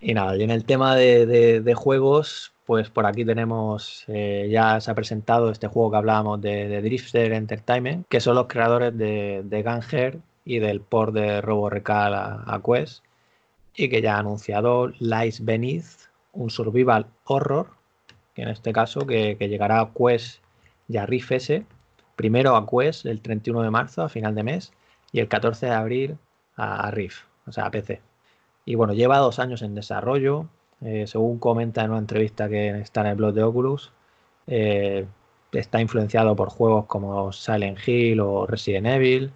y 0.00 0.14
nada, 0.14 0.36
y 0.36 0.42
en 0.42 0.50
el 0.50 0.64
tema 0.64 0.96
de, 0.96 1.74
juegos, 1.74 2.51
pues 2.72 2.88
por 2.88 3.04
aquí 3.04 3.22
tenemos, 3.22 4.06
eh, 4.08 4.48
ya 4.50 4.80
se 4.80 4.90
ha 4.90 4.94
presentado 4.94 5.50
este 5.50 5.66
juego 5.66 5.90
que 5.90 5.98
hablábamos 5.98 6.40
de, 6.40 6.80
Drifter 6.80 7.34
Entertainment, 7.34 8.06
que 8.08 8.18
son 8.18 8.34
los 8.34 8.46
creadores 8.46 8.96
de, 8.96 9.42
de 9.44 9.62
Ganger 9.62 10.20
y 10.46 10.58
del 10.58 10.80
port 10.80 11.12
de 11.12 11.42
Robo 11.42 11.68
Recal 11.68 12.14
a, 12.14 12.62
Quest, 12.64 13.04
y 13.76 13.90
que 13.90 14.00
ya 14.00 14.16
ha 14.16 14.20
anunciado 14.20 14.88
Lies 15.00 15.44
Beneath, 15.44 16.08
un 16.32 16.48
survival 16.48 17.04
horror, 17.24 17.68
que 18.34 18.40
en 18.40 18.48
este 18.48 18.72
caso 18.72 19.06
que, 19.06 19.36
llegará 19.38 19.80
a 19.82 19.90
Quest 19.92 20.42
y 20.88 20.96
a 20.96 21.04
Riff 21.04 21.30
S, 21.30 21.66
primero 22.16 22.56
a 22.56 22.66
Quest 22.66 23.04
el 23.04 23.20
31 23.20 23.60
de 23.64 23.70
marzo, 23.70 24.00
a 24.00 24.08
final 24.08 24.34
de 24.34 24.44
mes, 24.44 24.72
y 25.12 25.20
el 25.20 25.28
14 25.28 25.66
de 25.66 25.72
abril 25.72 26.16
a, 26.56 26.90
Riff, 26.90 27.24
o 27.46 27.52
sea, 27.52 27.66
a 27.66 27.70
PC. 27.70 28.00
Y 28.64 28.76
bueno, 28.76 28.94
lleva 28.94 29.18
dos 29.18 29.38
años 29.38 29.60
en 29.60 29.74
desarrollo, 29.74 30.48
eh, 30.84 31.06
según 31.06 31.38
comenta 31.38 31.84
en 31.84 31.90
una 31.90 32.00
entrevista 32.00 32.48
que 32.48 32.70
está 32.80 33.02
en 33.02 33.06
el 33.08 33.14
blog 33.14 33.34
de 33.34 33.42
Oculus, 33.42 33.92
eh, 34.48 35.06
está 35.52 35.80
influenciado 35.80 36.34
por 36.34 36.48
juegos 36.48 36.86
como 36.86 37.32
Silent 37.32 37.78
Hill 37.86 38.20
o 38.20 38.46
Resident 38.46 38.86
Evil, 38.86 39.32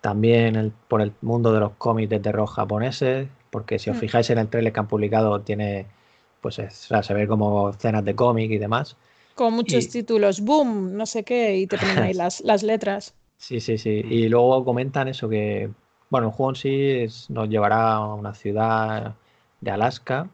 también 0.00 0.72
por 0.88 1.02
el 1.02 1.12
mundo 1.20 1.52
de 1.52 1.60
los 1.60 1.72
cómics 1.72 2.08
de 2.08 2.20
terror 2.20 2.48
japoneses, 2.48 3.28
porque 3.50 3.78
si 3.78 3.90
os 3.90 3.96
mm. 3.96 4.00
fijáis 4.00 4.30
en 4.30 4.38
el 4.38 4.48
trailer 4.48 4.72
que 4.72 4.80
han 4.80 4.88
publicado, 4.88 5.40
tiene, 5.42 5.86
pues 6.40 6.54
se 6.54 7.14
ve 7.14 7.26
como 7.26 7.70
escenas 7.70 8.04
de 8.04 8.14
cómic 8.14 8.50
y 8.50 8.58
demás. 8.58 8.96
Con 9.34 9.54
muchos 9.54 9.88
títulos, 9.88 10.40
boom, 10.40 10.96
no 10.96 11.04
sé 11.04 11.24
qué, 11.24 11.56
y 11.58 11.66
te 11.66 11.76
ponen 11.76 11.98
ahí 11.98 12.14
las, 12.14 12.40
las 12.40 12.62
letras. 12.62 13.14
Sí, 13.36 13.60
sí, 13.60 13.76
sí. 13.76 14.02
Y 14.08 14.28
luego 14.28 14.64
comentan 14.64 15.08
eso 15.08 15.28
que, 15.28 15.70
bueno, 16.08 16.28
el 16.28 16.32
juego 16.32 16.50
en 16.52 16.56
sí 16.56 17.06
nos 17.28 17.48
llevará 17.50 17.94
a 17.94 18.14
una 18.14 18.34
ciudad 18.34 19.14
de 19.60 19.70
Alaska 19.70 20.28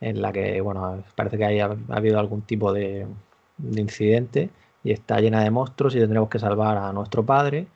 en 0.00 0.22
la 0.22 0.32
que, 0.32 0.60
bueno, 0.60 1.02
parece 1.14 1.38
que 1.38 1.44
haya, 1.44 1.66
ha 1.88 1.96
habido 1.96 2.18
algún 2.18 2.42
tipo 2.42 2.72
de, 2.72 3.06
incidente 3.76 4.50
y 4.84 4.92
está 4.92 5.20
llena 5.20 5.42
de 5.44 5.50
monstruos 5.50 5.94
y 5.94 5.98
tendremos 6.00 6.28
que 6.30 6.38
salvar 6.38 6.78
a 6.78 6.92
nuestro 6.92 7.24
padre. 7.24 7.66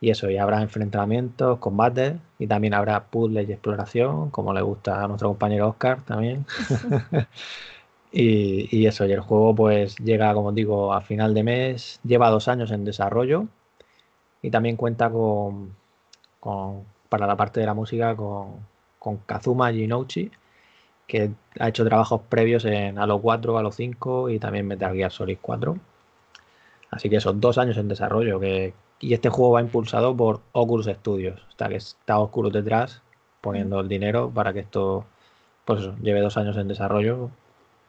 Y 0.00 0.10
eso, 0.10 0.30
y 0.30 0.38
habrá 0.38 0.62
enfrentamientos, 0.62 1.58
combates 1.58 2.14
y 2.38 2.46
también 2.46 2.74
habrá 2.74 3.04
puzzles 3.04 3.48
y 3.48 3.52
exploración, 3.52 4.30
como 4.30 4.54
le 4.54 4.62
gusta 4.62 5.04
a 5.04 5.08
nuestro 5.08 5.28
compañero 5.28 5.68
Oscar 5.68 6.02
también. 6.02 6.46
y, 8.12 8.76
y, 8.76 8.86
eso, 8.86 9.06
y 9.06 9.12
el 9.12 9.20
juego 9.20 9.54
pues 9.54 9.96
llega, 9.98 10.32
como 10.34 10.52
digo, 10.52 10.94
a 10.94 11.02
final 11.02 11.34
de 11.34 11.42
mes, 11.44 12.00
lleva 12.04 12.30
dos 12.30 12.48
años 12.48 12.70
en 12.70 12.84
desarrollo 12.84 13.46
y 14.42 14.50
también 14.50 14.76
cuenta 14.76 15.10
con, 15.10 15.74
para 17.08 17.26
la 17.26 17.36
parte 17.36 17.60
de 17.60 17.66
la 17.66 17.74
música 17.74 18.16
con, 18.16 18.66
con 18.98 19.18
Kazuma 19.18 19.72
Jinouchi, 19.72 20.30
que 21.10 21.32
ha 21.58 21.68
hecho 21.68 21.84
trabajos 21.84 22.22
previos 22.28 22.64
en 22.64 22.96
Halo 22.96 23.20
4, 23.20 23.58
Halo 23.58 23.72
5 23.72 24.30
y 24.30 24.38
también 24.38 24.68
Metal 24.68 24.94
Gear 24.94 25.10
Solid 25.10 25.38
4. 25.42 25.76
Así 26.92 27.10
que 27.10 27.20
son 27.20 27.40
dos 27.40 27.58
años 27.58 27.76
en 27.78 27.88
desarrollo. 27.88 28.38
Que, 28.38 28.72
y 29.00 29.12
este 29.12 29.28
juego 29.28 29.52
va 29.52 29.60
impulsado 29.60 30.16
por 30.16 30.40
Oculus 30.52 30.86
Studios. 30.86 31.42
Está 31.50 31.68
que 31.68 31.76
está 31.76 32.18
Oculus 32.20 32.52
detrás 32.52 33.02
poniendo 33.40 33.80
el 33.80 33.88
dinero 33.88 34.30
para 34.32 34.52
que 34.52 34.60
esto 34.60 35.04
pues 35.64 35.90
lleve 36.00 36.20
dos 36.20 36.36
años 36.36 36.56
en 36.56 36.68
desarrollo 36.68 37.30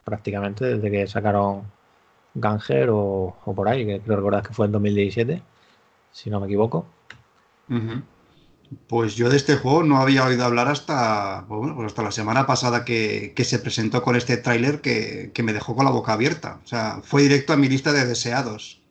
prácticamente 0.04 0.66
desde 0.66 0.90
que 0.90 1.06
sacaron 1.08 1.64
Ganger 2.34 2.90
o, 2.92 3.36
por 3.56 3.68
ahí, 3.68 3.86
que 3.86 4.00
creo 4.00 4.18
recordar 4.18 4.44
que 4.44 4.54
fue 4.54 4.66
en 4.66 4.72
2017 4.72 5.44
si 6.12 6.30
no 6.30 6.40
me 6.40 6.48
equivoco. 6.48 6.86
Pues 8.88 9.16
yo 9.16 9.30
de 9.30 9.36
este 9.38 9.56
juego 9.58 9.84
no 9.84 9.98
había 9.98 10.26
oído 10.26 10.46
hablar 10.46 10.70
hasta, 10.70 11.46
pues 11.48 11.74
pues 11.76 11.88
hasta 11.88 12.04
la 12.04 12.12
semana 12.12 12.46
pasada 12.48 12.86
que, 12.86 13.34
se 13.44 13.60
presentó 13.60 14.02
con 14.02 14.16
este 14.16 14.38
tráiler 14.38 14.80
que, 14.82 15.32
me 15.44 15.54
dejó 15.54 15.76
con 15.76 15.86
la 15.86 15.92
boca 15.92 16.14
abierta. 16.14 16.60
O 16.64 16.68
sea, 16.68 17.02
fue 17.04 17.24
directo 17.24 17.54
a 17.54 17.58
mi 17.58 17.68
lista 17.68 17.92
de 17.92 18.06
deseados. 18.06 18.82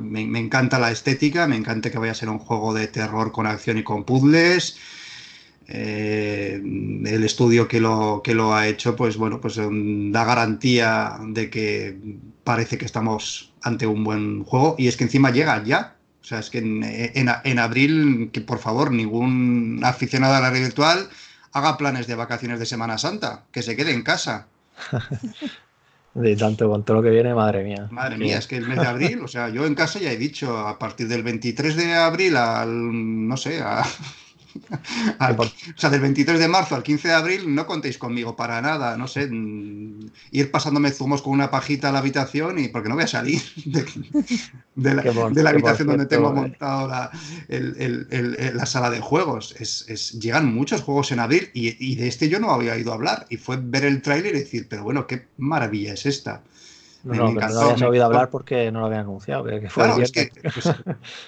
me, 0.00 0.22
encanta 0.38 0.78
la 0.78 0.90
estética, 0.90 1.46
me 1.46 1.56
encanta 1.56 1.90
que 1.90 1.98
vaya 1.98 2.12
a 2.12 2.14
ser 2.14 2.28
un 2.28 2.38
juego 2.38 2.74
de 2.74 2.88
terror 2.88 3.32
con 3.32 3.46
acción 3.46 3.78
y 3.78 3.84
con 3.84 4.04
puzzles. 4.04 4.78
Eh, 5.68 6.54
el 7.04 7.24
estudio 7.24 7.68
que 7.68 7.80
lo, 7.80 8.22
que 8.24 8.34
lo 8.34 8.54
ha 8.54 8.66
hecho, 8.68 8.96
pues 8.96 9.16
bueno, 9.16 9.40
pues 9.40 9.56
da 9.56 10.24
garantía 10.24 11.18
de 11.28 11.50
que 11.50 11.98
parece 12.42 12.78
que 12.78 12.86
estamos 12.86 13.52
ante 13.62 13.86
un 13.86 14.02
buen 14.02 14.44
juego 14.44 14.74
y 14.78 14.88
es 14.88 14.96
que 14.96 15.04
encima 15.04 15.30
llega 15.30 15.62
ya, 15.64 15.97
o 15.97 15.97
sea, 16.28 16.40
es 16.40 16.50
que 16.50 16.58
en, 16.58 17.58
abril, 17.58 18.30
que 18.32 18.40
por 18.40 18.58
favor, 18.58 18.92
ningún 18.92 19.80
aficionado 19.82 20.34
a 20.34 20.40
la 20.40 20.50
red 20.50 20.62
virtual 20.62 21.08
haga 21.52 21.78
planes 21.78 22.06
de 22.06 22.14
vacaciones 22.14 22.58
de 22.58 22.66
Semana 22.66 22.98
Santa, 22.98 23.44
que 23.50 23.62
se 23.62 23.76
quede 23.76 23.92
en 23.92 24.02
casa. 24.02 24.46
De 26.14 26.34
tanto 26.36 26.68
con 26.68 26.84
todo 26.84 26.96
lo 26.96 27.02
que 27.02 27.10
viene, 27.10 27.32
madre 27.32 27.62
mía. 27.62 27.86
Madre 27.90 28.16
mía, 28.16 28.38
es 28.38 28.46
que 28.48 28.56
el 28.56 28.66
mes 28.66 28.80
de 28.80 28.86
abril, 28.86 29.20
o 29.22 29.28
sea, 29.28 29.50
yo 29.50 29.66
en 29.66 29.76
casa 29.76 30.00
ya 30.00 30.10
he 30.10 30.16
dicho, 30.16 30.58
a 30.66 30.78
partir 30.78 31.06
del 31.06 31.22
23 31.22 31.76
de 31.76 31.94
abril 31.94 32.36
al, 32.36 33.28
no 33.28 33.36
sé, 33.36 33.60
a, 33.60 33.84
o 35.20 35.78
sea, 35.78 35.90
del 35.90 36.00
23 36.00 36.38
de 36.38 36.48
marzo 36.48 36.74
al 36.74 36.82
15 36.82 37.08
de 37.08 37.14
abril 37.14 37.54
no 37.54 37.66
contéis 37.66 37.98
conmigo 37.98 38.36
para 38.36 38.60
nada, 38.60 38.96
no 38.96 39.08
sé, 39.08 39.26
mm, 39.26 40.10
ir 40.32 40.50
pasándome 40.50 40.90
zumos 40.90 41.22
con 41.22 41.32
una 41.32 41.50
pajita 41.50 41.88
a 41.88 41.92
la 41.92 41.98
habitación 42.00 42.58
y 42.58 42.68
porque 42.68 42.88
no 42.88 42.94
voy 42.94 43.04
a 43.04 43.08
salir 43.08 43.40
de, 44.74 44.94
la, 44.94 45.50
habitación 45.50 45.88
donde 45.88 46.06
tengo 46.06 46.30
eh. 46.30 46.34
montado 46.34 46.88
la, 46.88 47.10
la, 47.48 48.66
sala 48.66 48.90
de 48.90 49.00
juegos. 49.00 49.54
Es, 49.58 50.12
llegan 50.18 50.52
muchos 50.52 50.82
juegos 50.82 51.12
en 51.12 51.20
abril 51.20 51.50
y, 51.54 51.96
de 51.96 52.08
este 52.08 52.28
yo 52.28 52.40
no 52.40 52.50
había 52.50 52.74
oído 52.74 52.92
habbar 52.92 53.26
y 53.28 53.36
fue 53.36 53.58
ver 53.60 53.84
el 53.84 54.02
tráiler 54.02 54.34
y 54.34 54.40
decir, 54.40 54.66
pero 54.68 54.84
bueno, 54.84 55.06
qué 55.06 55.26
maravilla 55.36 55.94
es 55.94 56.06
esta. 56.06 56.42
No, 57.04 57.14
no, 57.14 57.32
no 57.32 57.60
habías 57.60 57.82
oído 57.82 58.04
hablar 58.04 58.28
porque 58.30 58.72
no 58.72 58.80
lo 58.80 58.86
habían 58.86 59.02
anunciado. 59.02 59.44
Pues, 59.44 59.94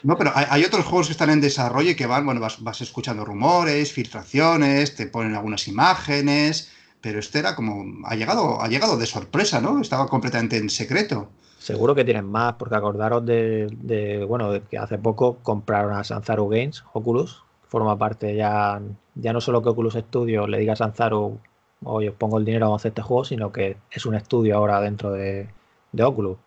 no, 0.02 0.16
pero 0.16 0.32
hay, 0.34 0.64
otros 0.64 0.84
juegos 0.84 1.06
que 1.06 1.12
están 1.12 1.30
en 1.30 1.40
desarrollo 1.40 1.90
y 1.90 1.94
que 1.94 2.06
van, 2.06 2.26
bueno, 2.26 2.40
vas, 2.40 2.80
escuchando 2.80 3.24
rumores, 3.24 3.92
filtraciones, 3.92 4.96
te 4.96 5.06
ponen 5.06 5.34
algunas 5.34 5.68
imágenes, 5.68 6.70
pero 7.00 7.20
este 7.20 7.38
era 7.38 7.54
como, 7.54 8.06
ha 8.06 8.16
llegado, 8.16 8.60
ha 8.60 8.68
llegado 8.68 8.96
de 8.96 9.06
sorpresa, 9.06 9.60
¿no? 9.60 9.80
Estaba 9.80 10.08
completamente 10.08 10.56
en 10.56 10.70
secreto. 10.70 11.28
Seguro 11.58 11.94
que 11.94 12.04
tienen 12.04 12.26
más, 12.26 12.54
porque 12.54 12.74
acordaros 12.74 13.24
de, 13.24 14.24
bueno, 14.26 14.50
de 14.50 14.62
que 14.62 14.78
hace 14.78 14.98
poco 14.98 15.38
compraron 15.42 15.92
a 15.92 16.02
Sanzaru 16.02 16.48
Games, 16.48 16.82
Oculus, 16.92 17.44
forma 17.68 17.96
parte 17.96 18.34
ya, 18.34 18.80
ya 19.14 19.32
no 19.32 19.40
solo 19.40 19.62
que 19.62 19.68
Oculus 19.68 19.94
Studio 19.94 20.46
le 20.46 20.58
diga 20.58 20.72
a 20.72 20.76
Sanzaru, 20.76 21.38
oye, 21.84 22.08
os 22.08 22.16
pongo 22.16 22.38
el 22.38 22.44
dinero, 22.44 22.72
a 22.72 22.76
hacer 22.76 22.90
este 22.90 23.02
juego, 23.02 23.24
sino 23.24 23.52
que 23.52 23.76
es 23.90 24.06
un 24.06 24.14
estudio 24.14 24.56
ahora 24.56 24.80
dentro 24.80 25.12
de, 25.12 25.48
de 25.92 26.02
Oculus, 26.02 26.38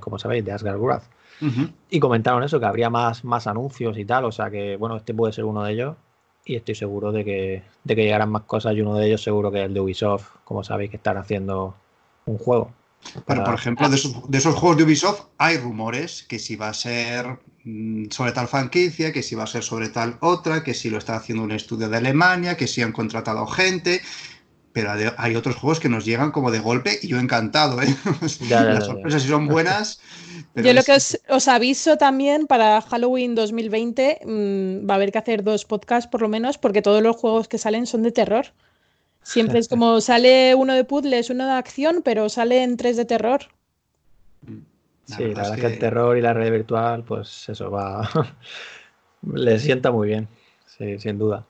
como 0.00 0.18
sabéis, 0.18 0.44
de 0.44 0.52
Asgard 0.52 0.78
Wrath. 0.78 1.04
Y 1.90 2.00
comentaron 2.00 2.42
eso, 2.42 2.58
que 2.58 2.66
habría 2.66 2.88
más, 2.88 3.24
más 3.24 3.46
anuncios 3.46 3.98
y 3.98 4.04
tal, 4.04 4.24
o 4.24 4.32
sea 4.32 4.50
que, 4.50 4.76
bueno, 4.76 4.96
este 4.96 5.12
puede 5.12 5.32
ser 5.32 5.44
uno 5.44 5.62
de 5.62 5.72
ellos 5.72 5.96
y 6.46 6.54
estoy 6.54 6.74
seguro 6.74 7.12
de 7.12 7.24
que, 7.24 7.62
de 7.84 7.96
que 7.96 8.04
llegarán 8.04 8.30
más 8.30 8.42
cosas 8.42 8.74
y 8.74 8.80
uno 8.80 8.94
de 8.96 9.08
ellos 9.08 9.22
seguro 9.22 9.50
que 9.50 9.58
es 9.58 9.66
el 9.66 9.74
de 9.74 9.80
Ubisoft, 9.80 10.28
como 10.44 10.64
sabéis 10.64 10.90
que 10.90 10.96
están 10.96 11.18
haciendo 11.18 11.74
un 12.24 12.38
juego. 12.38 12.72
Pero, 13.26 13.44
por 13.44 13.54
ejemplo, 13.54 13.88
de 13.88 13.96
esos, 13.96 14.54
juegos 14.54 14.76
de 14.76 14.84
Ubisoft 14.84 15.26
hay 15.38 15.58
rumores 15.58 16.24
que 16.28 16.38
si 16.38 16.56
va 16.56 16.68
a 16.68 16.74
ser 16.74 17.38
mm, 17.64 18.06
sobre 18.10 18.32
tal 18.32 18.48
franquicia, 18.48 19.12
que 19.12 19.22
si 19.22 19.34
va 19.34 19.44
a 19.44 19.48
ser 19.48 19.62
sobre 19.62 19.88
tal 19.88 20.16
otra, 20.20 20.64
que 20.64 20.74
si 20.74 20.90
lo 20.90 20.98
está 20.98 21.16
haciendo 21.16 21.44
un 21.44 21.52
estudio 21.52 21.88
de 21.88 21.96
Alemania, 21.96 22.56
que 22.56 22.66
si 22.66 22.82
han 22.82 22.92
contratado 22.92 23.46
gente, 23.46 24.00
pero 24.76 24.92
hay 25.16 25.34
otros 25.36 25.56
juegos 25.56 25.80
que 25.80 25.88
nos 25.88 26.04
llegan 26.04 26.32
como 26.32 26.50
de 26.50 26.58
golpe 26.58 26.98
y 27.00 27.08
yo 27.08 27.18
encantado, 27.18 27.80
¿eh? 27.80 27.86
Las 28.50 28.84
sorpresas 28.84 29.22
si 29.22 29.28
son 29.28 29.48
buenas. 29.48 30.00
yo 30.54 30.74
lo 30.74 30.82
que 30.82 30.92
os, 30.92 31.48
aviso 31.48 31.96
también 31.96 32.46
para 32.46 32.82
Halloween 32.82 33.34
2020 33.34 34.20
mm, 34.22 34.86
va 34.86 34.92
a 34.92 34.96
haber 34.96 35.12
que 35.12 35.18
hacer 35.18 35.42
dos 35.42 35.64
podcasts 35.64 36.10
por 36.10 36.20
lo 36.20 36.28
menos 36.28 36.58
porque 36.58 36.82
todos 36.82 37.02
los 37.02 37.16
juegos 37.16 37.48
que 37.48 37.56
salen 37.56 37.86
son 37.86 38.02
de 38.02 38.12
terror. 38.12 38.48
Siempre 39.22 39.60
es 39.60 39.68
como 39.68 39.98
sale 40.02 40.54
uno 40.54 40.74
de 40.74 40.84
puzzles, 40.84 41.30
uno 41.30 41.46
de 41.46 41.52
acción, 41.52 42.02
pero 42.04 42.28
sale 42.28 42.62
en 42.62 42.76
tres 42.76 42.98
de 42.98 43.06
terror. 43.06 43.48
sí, 45.06 45.24
la 45.24 45.26
verdad 45.26 45.54
es 45.54 45.60
que... 45.62 45.66
el 45.68 45.78
terror 45.78 46.18
y 46.18 46.20
la 46.20 46.34
red 46.34 46.52
virtual, 46.52 47.02
pues 47.02 47.48
eso 47.48 47.70
va. 47.70 48.06
Le 49.32 49.58
sienta 49.58 49.90
muy 49.90 50.08
bien, 50.08 50.28
sí, 50.66 50.98
sin 50.98 51.16
duda. 51.16 51.46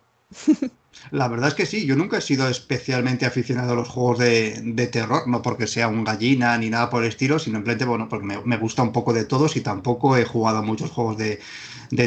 La 1.10 1.28
verdad 1.28 1.48
es 1.48 1.54
que 1.54 1.66
sí, 1.66 1.86
yo 1.86 1.94
nunca 1.96 2.18
he 2.18 2.20
sido 2.20 2.48
especialmente 2.48 3.26
aficionado 3.26 3.72
a 3.72 3.76
los 3.76 3.88
juegos 3.88 4.18
de, 4.18 4.88
terror, 4.90 5.28
no 5.28 5.42
porque 5.42 5.66
sea 5.66 5.88
un 5.88 6.04
gallina 6.04 6.56
ni 6.58 6.70
nada 6.70 6.90
por 6.90 7.02
el 7.02 7.08
estilo, 7.08 7.38
sino 7.38 7.58
simplemente, 7.58 7.84
bueno, 7.84 8.08
porque 8.08 8.26
me, 8.44 8.56
gusta 8.56 8.82
un 8.82 8.92
poco 8.92 9.12
de 9.12 9.24
todos 9.24 9.56
y 9.56 9.60
tampoco 9.60 10.16
he 10.16 10.24
jugado 10.24 10.58
a 10.58 10.62
muchos 10.62 10.90
juegos 10.90 11.16
de, 11.18 11.38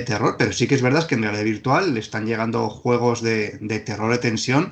terror, 0.02 0.36
pero 0.38 0.52
sí 0.52 0.68
que 0.68 0.76
es 0.76 0.82
verdad 0.82 1.08
que 1.08 1.16
en 1.16 1.24
realidad 1.24 1.46
virtual 1.46 1.98
están 1.98 2.26
llegando 2.26 2.70
juegos 2.70 3.22
de, 3.22 3.58
terror 3.86 4.12
de 4.12 4.18
tensión 4.18 4.72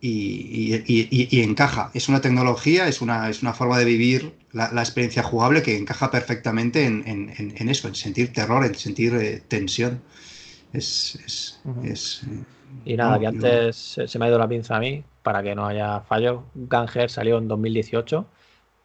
y, 0.00 1.40
encaja. 1.42 1.90
Es 1.94 2.08
una 2.08 2.20
tecnología, 2.20 2.88
es 2.88 3.00
una, 3.00 3.30
es 3.30 3.42
una 3.42 3.54
forma 3.54 3.78
de 3.78 3.84
vivir 3.84 4.34
la, 4.52 4.68
experiencia 4.80 5.22
jugable 5.22 5.62
que 5.62 5.76
encaja 5.76 6.10
perfectamente 6.10 6.84
en, 6.84 7.68
eso, 7.68 7.88
en 7.88 7.94
sentir 7.94 8.32
terror, 8.32 8.64
en 8.64 8.74
sentir 8.74 9.14
eh, 9.14 9.42
tensión. 9.46 10.02
Es, 10.72 11.18
es, 11.24 11.60
eh, 11.84 12.42
y 12.84 12.96
nada, 12.96 13.18
que 13.18 13.26
antes 13.26 14.00
se 14.06 14.18
me 14.18 14.24
ha 14.24 14.28
ido 14.28 14.38
la 14.38 14.48
pinza 14.48 14.76
a 14.76 14.80
mí 14.80 15.04
para 15.22 15.42
que 15.42 15.54
no 15.54 15.66
haya 15.66 16.00
fallos. 16.00 16.42
Ganger 16.54 17.10
salió 17.10 17.38
en 17.38 17.48
2018 17.48 18.26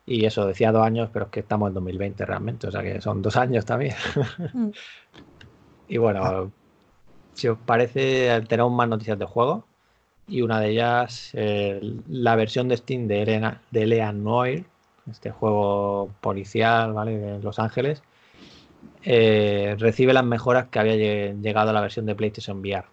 y 0.06 0.26
eso 0.26 0.48
decía 0.48 0.72
dos 0.72 0.84
años, 0.84 1.10
pero 1.12 1.26
es 1.26 1.32
que 1.32 1.42
estamos 1.42 1.68
en 1.68 1.76
2020 1.76 2.26
realmente, 2.26 2.68
o 2.68 2.72
sea 2.72 2.82
que 2.82 3.02
son 3.02 3.22
dos 3.22 3.36
años 3.38 3.66
también. 3.66 3.96
Mm. 4.54 4.70
y 5.90 5.98
bueno, 5.98 6.24
ah. 6.24 6.48
si 7.34 7.48
os 7.48 7.58
parece, 7.58 8.42
tenemos 8.48 8.72
más 8.72 8.88
noticias 8.88 9.20
de 9.20 9.26
juego 9.26 9.66
y 10.28 10.42
una 10.42 10.60
de 10.62 10.70
ellas, 10.70 11.32
la 12.08 12.36
versión 12.36 12.68
de 12.68 12.78
Steam 12.78 13.08
de, 13.08 13.24
Elena, 13.24 13.62
de 13.72 13.88
Leon 13.88 14.24
Noir, 14.24 14.66
este 15.10 15.32
juego 15.32 16.12
policial 16.22 16.94
¿vale? 16.94 17.18
de 17.18 17.40
Los 17.40 17.58
Ángeles, 17.58 18.04
eh, 19.04 19.76
recibe 19.80 20.14
las 20.14 20.24
mejoras 20.24 20.68
que 20.68 20.80
había 20.80 20.96
llegado 21.34 21.72
a 21.72 21.74
la 21.74 21.82
versión 21.82 22.06
de 22.06 22.16
PlayStation 22.16 22.60
VR 22.60 22.86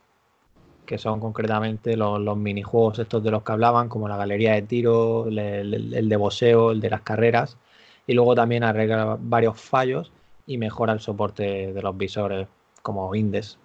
que 0.87 0.99
son 0.99 1.21
concretamente 1.21 1.97
los, 1.97 2.37
minijuegos 2.37 2.99
estos 2.99 3.23
de 3.23 3.31
los 3.31 3.43
que 3.43 3.53
hablaban, 3.53 3.89
como 3.89 4.09
la 4.09 4.17
galería 4.17 4.55
de 4.55 4.63
tiro, 4.63 5.27
el, 5.27 6.09
de 6.09 6.17
boxeo, 6.17 6.71
el 6.71 6.81
de 6.81 6.91
las 6.91 7.03
carreras, 7.03 7.59
y 8.07 8.15
luego 8.15 8.35
también 8.35 8.65
arregla 8.65 9.19
varios 9.21 9.61
fallos 9.61 10.13
y 10.47 10.59
mejora 10.59 10.93
el 10.93 11.01
soporte 11.01 11.73
de 11.73 11.83
los 11.83 11.97
visores 11.97 12.47
como 12.83 13.15
Indes. 13.15 13.59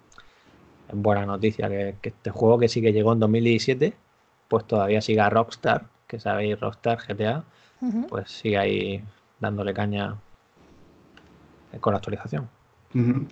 Es 0.88 0.94
buena 0.94 1.24
noticia 1.24 1.68
que, 1.68 1.96
este 2.02 2.30
juego 2.30 2.58
que 2.58 2.68
sí 2.68 2.82
que 2.82 2.92
llegó 2.92 3.12
en 3.12 3.20
2017, 3.20 3.94
pues 4.48 4.66
todavía 4.66 5.00
siga 5.00 5.30
Rockstar, 5.30 5.86
que 6.06 6.18
sabéis 6.18 6.58
Rockstar 6.60 6.98
GTA, 6.98 7.44
pues 8.08 8.30
sigue 8.30 8.58
ahí 8.58 9.04
dándole 9.40 9.72
caña 9.72 10.16
con 11.80 11.92
la 11.92 11.98
actualización. 11.98 12.48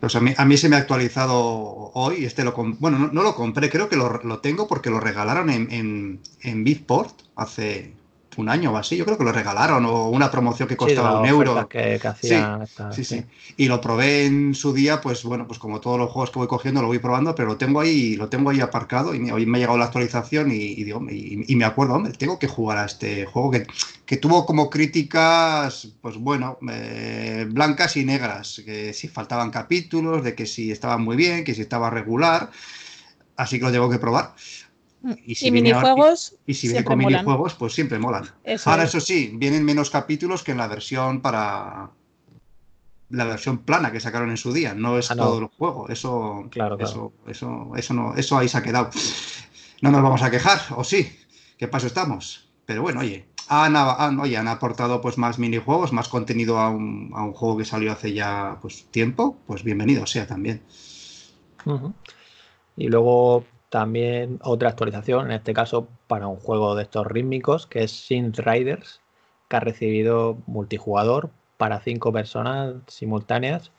Pues 0.01 0.15
a 0.17 0.21
mí, 0.21 0.33
a 0.37 0.45
mí 0.47 0.57
se 0.57 0.69
me 0.71 0.77
ha 0.77 0.79
actualizado 0.79 1.91
hoy, 1.93 2.25
este 2.25 2.45
lo 2.45 2.55
bueno, 2.55 3.11
no, 3.13 3.23
lo 3.23 3.35
compré, 3.35 3.69
creo 3.69 3.91
que 3.91 3.97
lo, 3.97 4.21
lo, 4.23 4.39
tengo 4.41 4.67
porque 4.67 4.89
lo 4.89 5.01
regalaron 5.01 5.51
en, 5.51 5.71
en, 5.71 6.21
en 6.41 6.65
hace, 7.37 7.95
un 8.37 8.49
año 8.49 8.73
o 8.73 8.77
así, 8.77 8.97
yo 8.97 9.05
creo 9.05 9.19
que 9.19 9.25
lo 9.25 9.33
regalaron, 9.33 9.85
o 9.87 10.09
una 10.09 10.31
promoción 10.31 10.69
que 10.69 10.77
costaba 10.77 11.21
un 11.21 11.27
euro. 11.27 11.69
sí, 12.93 13.05
sí, 13.05 13.25
Y 13.57 13.67
lo 13.67 13.81
probé 13.81 14.27
en 14.27 14.55
su 14.55 14.73
día, 14.73 15.01
pues 15.01 15.25
bueno, 15.25 15.47
pues 15.47 15.59
como 15.59 15.81
todos 15.81 15.99
los 15.99 16.11
juegos 16.11 16.31
que 16.31 16.39
voy 16.39 16.49
cogiendo, 16.49 16.81
lo 16.81 16.89
voy 16.89 16.99
probando, 16.99 17.35
pero 17.35 17.49
lo 17.49 17.57
tengo 17.57 17.81
ahí, 17.81 18.17
lo 18.17 18.29
tengo 18.29 18.51
ahí 18.51 18.61
aparcado 18.61 19.15
y 19.15 19.31
hoy 19.31 19.47
me 19.47 19.59
ha 19.59 19.61
llegado 19.61 19.79
la 19.79 19.87
actualización 19.87 20.51
y, 20.53 20.83
digo, 20.85 21.01
y, 21.11 21.55
me 21.57 21.65
acuerdo, 21.65 21.95
hombre, 21.95 22.13
tengo 22.13 22.39
que 22.39 22.49
jugar 22.49 22.79
a 22.79 22.85
este 22.87 23.27
juego 23.27 23.51
que, 23.51 23.67
que 24.07 24.17
tuvo 24.17 24.47
como 24.47 24.71
críticas, 24.71 25.89
pues 26.01 26.17
bueno, 26.17 26.59
eh, 26.71 27.47
blancas 27.51 27.97
y 27.97 28.05
negras, 28.05 28.63
que 28.65 28.93
si 28.93 29.09
faltaban 29.09 29.51
capítulos, 29.51 30.23
de 30.23 30.35
que 30.35 30.47
si 30.47 30.71
estaba 30.71 30.99
muy 30.99 31.17
bien, 31.17 31.45
que 31.45 31.55
si 31.55 31.63
estaba 31.63 31.91
regular, 31.91 32.51
así 33.37 33.59
que 33.59 33.65
lo 33.65 33.73
tengo 33.73 33.91
que 33.91 33.99
probar. 33.99 34.35
Y, 35.25 35.35
si 35.35 35.51
minijuegos. 35.51 36.37
Y, 36.47 36.55
si 36.55 36.69
viene 36.69 36.85
con 36.85 36.99
minijuegos, 36.99 37.55
pues 37.55 37.73
siempre 37.73 37.99
molan. 37.99 38.25
Ahora, 38.67 38.85
eso 38.85 39.01
sí, 39.01 39.33
vienen 39.35 39.65
menos 39.65 39.91
capítulos 39.91 40.43
que 40.43 40.53
en 40.53 40.59
la 40.59 40.69
versión 40.69 41.21
para. 41.21 41.91
La 43.09 43.25
versión 43.25 43.59
plana 43.59 43.91
que 43.91 43.99
sacaron 43.99 44.31
en 44.31 44.37
su 44.37 44.53
día. 44.53 44.73
No 44.75 44.97
es 44.97 45.11
ah, 45.11 45.17
todo 45.17 45.39
el 45.39 45.47
juego. 45.47 45.89
Eso, 45.89 46.47
claro, 46.51 46.79
Eso, 46.79 47.13
eso, 47.27 47.73
eso, 47.77 47.95
no, 47.95 48.15
eso 48.15 48.39
ahí 48.39 48.49
se 48.49 48.59
ha 48.59 48.63
quedado. 48.63 48.91
No 49.81 49.91
nos 49.91 50.03
vamos 50.03 50.23
a 50.23 50.31
quejar, 50.31 50.61
o 50.77 50.85
sí. 50.85 51.11
¿Qué 51.59 51.67
paso 51.67 51.89
estamos? 51.89 52.49
Pero 52.67 52.83
bueno, 52.83 53.01
oye, 53.01 53.27
han, 53.49 53.75
han, 53.75 54.49
aportado 54.49 55.01
pues 55.01 55.19
más 55.19 55.39
minijuegos, 55.41 55.93
más 55.93 56.09
contenido 56.09 56.59
a 56.59 56.71
un, 56.71 57.11
a 57.15 57.25
un, 57.25 57.33
juego 57.33 57.59
que 57.59 57.65
salió 57.65 57.91
hace 57.91 58.13
ya 58.13 58.59
pues 58.63 58.87
tiempo, 58.93 59.37
pues 59.47 59.65
bienvenido 59.65 60.07
sea 60.07 60.27
también. 60.27 60.63
Y 62.77 62.89
luego 62.89 63.45
también 63.71 64.41
otra 64.43 64.69
actualización, 64.71 65.27
en 65.27 65.33
este 65.33 65.55
caso 65.55 65.89
para 66.09 66.27
un 66.27 66.37
juego 66.37 66.75
de 66.75 66.83
estos 66.83 67.07
rítmicos, 67.07 67.67
que 67.67 67.85
es 67.85 67.93
Synth 67.93 68.41
Riders, 68.41 69.01
que 69.49 69.57
ha 69.57 69.61
recibido 69.61 70.39
multijugador 70.47 71.31
para 71.57 71.81
cinco 71.81 72.13
personas 72.13 72.75
simultáneas. 72.89 73.73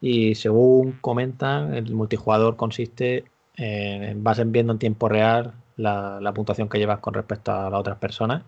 Y 0.00 0.34
según 0.36 0.92
comentan, 1.00 1.74
el 1.74 1.94
multijugador 1.94 2.56
consiste 2.56 3.24
en, 3.56 4.22
vas 4.24 4.40
viendo 4.50 4.72
en 4.72 4.78
tiempo 4.78 5.08
real 5.08 5.54
la, 5.76 6.32
puntuación 6.34 6.68
que 6.68 6.78
llevas 6.78 7.00
con 7.00 7.14
respecto 7.14 7.52
a 7.52 7.70
las 7.70 7.80
otras 7.80 7.98
personas. 7.98 8.42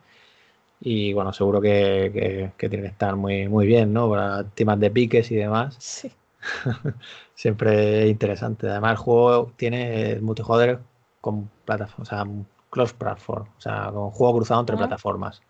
Y 0.80 1.12
bueno, 1.12 1.32
seguro 1.32 1.60
que, 1.60 2.52
tiene 2.58 2.80
que 2.80 2.86
estar 2.86 3.16
muy, 3.16 3.48
muy 3.48 3.66
bien, 3.66 3.92
¿no? 3.92 4.10
Para 4.10 4.44
temas 4.44 4.80
de 4.80 4.90
piques 4.90 5.30
y 5.32 5.36
demás. 5.36 5.76
Sí. 5.78 6.12
Siempre 7.38 8.08
interesante. 8.08 8.68
Además, 8.68 8.90
el 8.90 8.96
juego 8.96 9.52
tiene 9.54 10.18
multijugador 10.20 10.82
con 11.20 11.48
plataformas, 11.64 12.08
o 12.08 12.10
sea, 12.10 12.26
cross 12.68 12.92
platform, 12.92 13.46
o 13.56 13.60
sea, 13.60 13.92
con 13.92 14.10
juego 14.10 14.38
cruzado 14.38 14.58
entre 14.58 14.76
plataformas. 14.76 15.40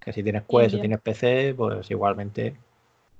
Que 0.00 0.12
si 0.12 0.22
tienes 0.22 0.42
Quest 0.42 0.74
o 0.74 0.80
tienes 0.80 1.00
PC, 1.00 1.54
pues 1.56 1.90
igualmente 1.90 2.54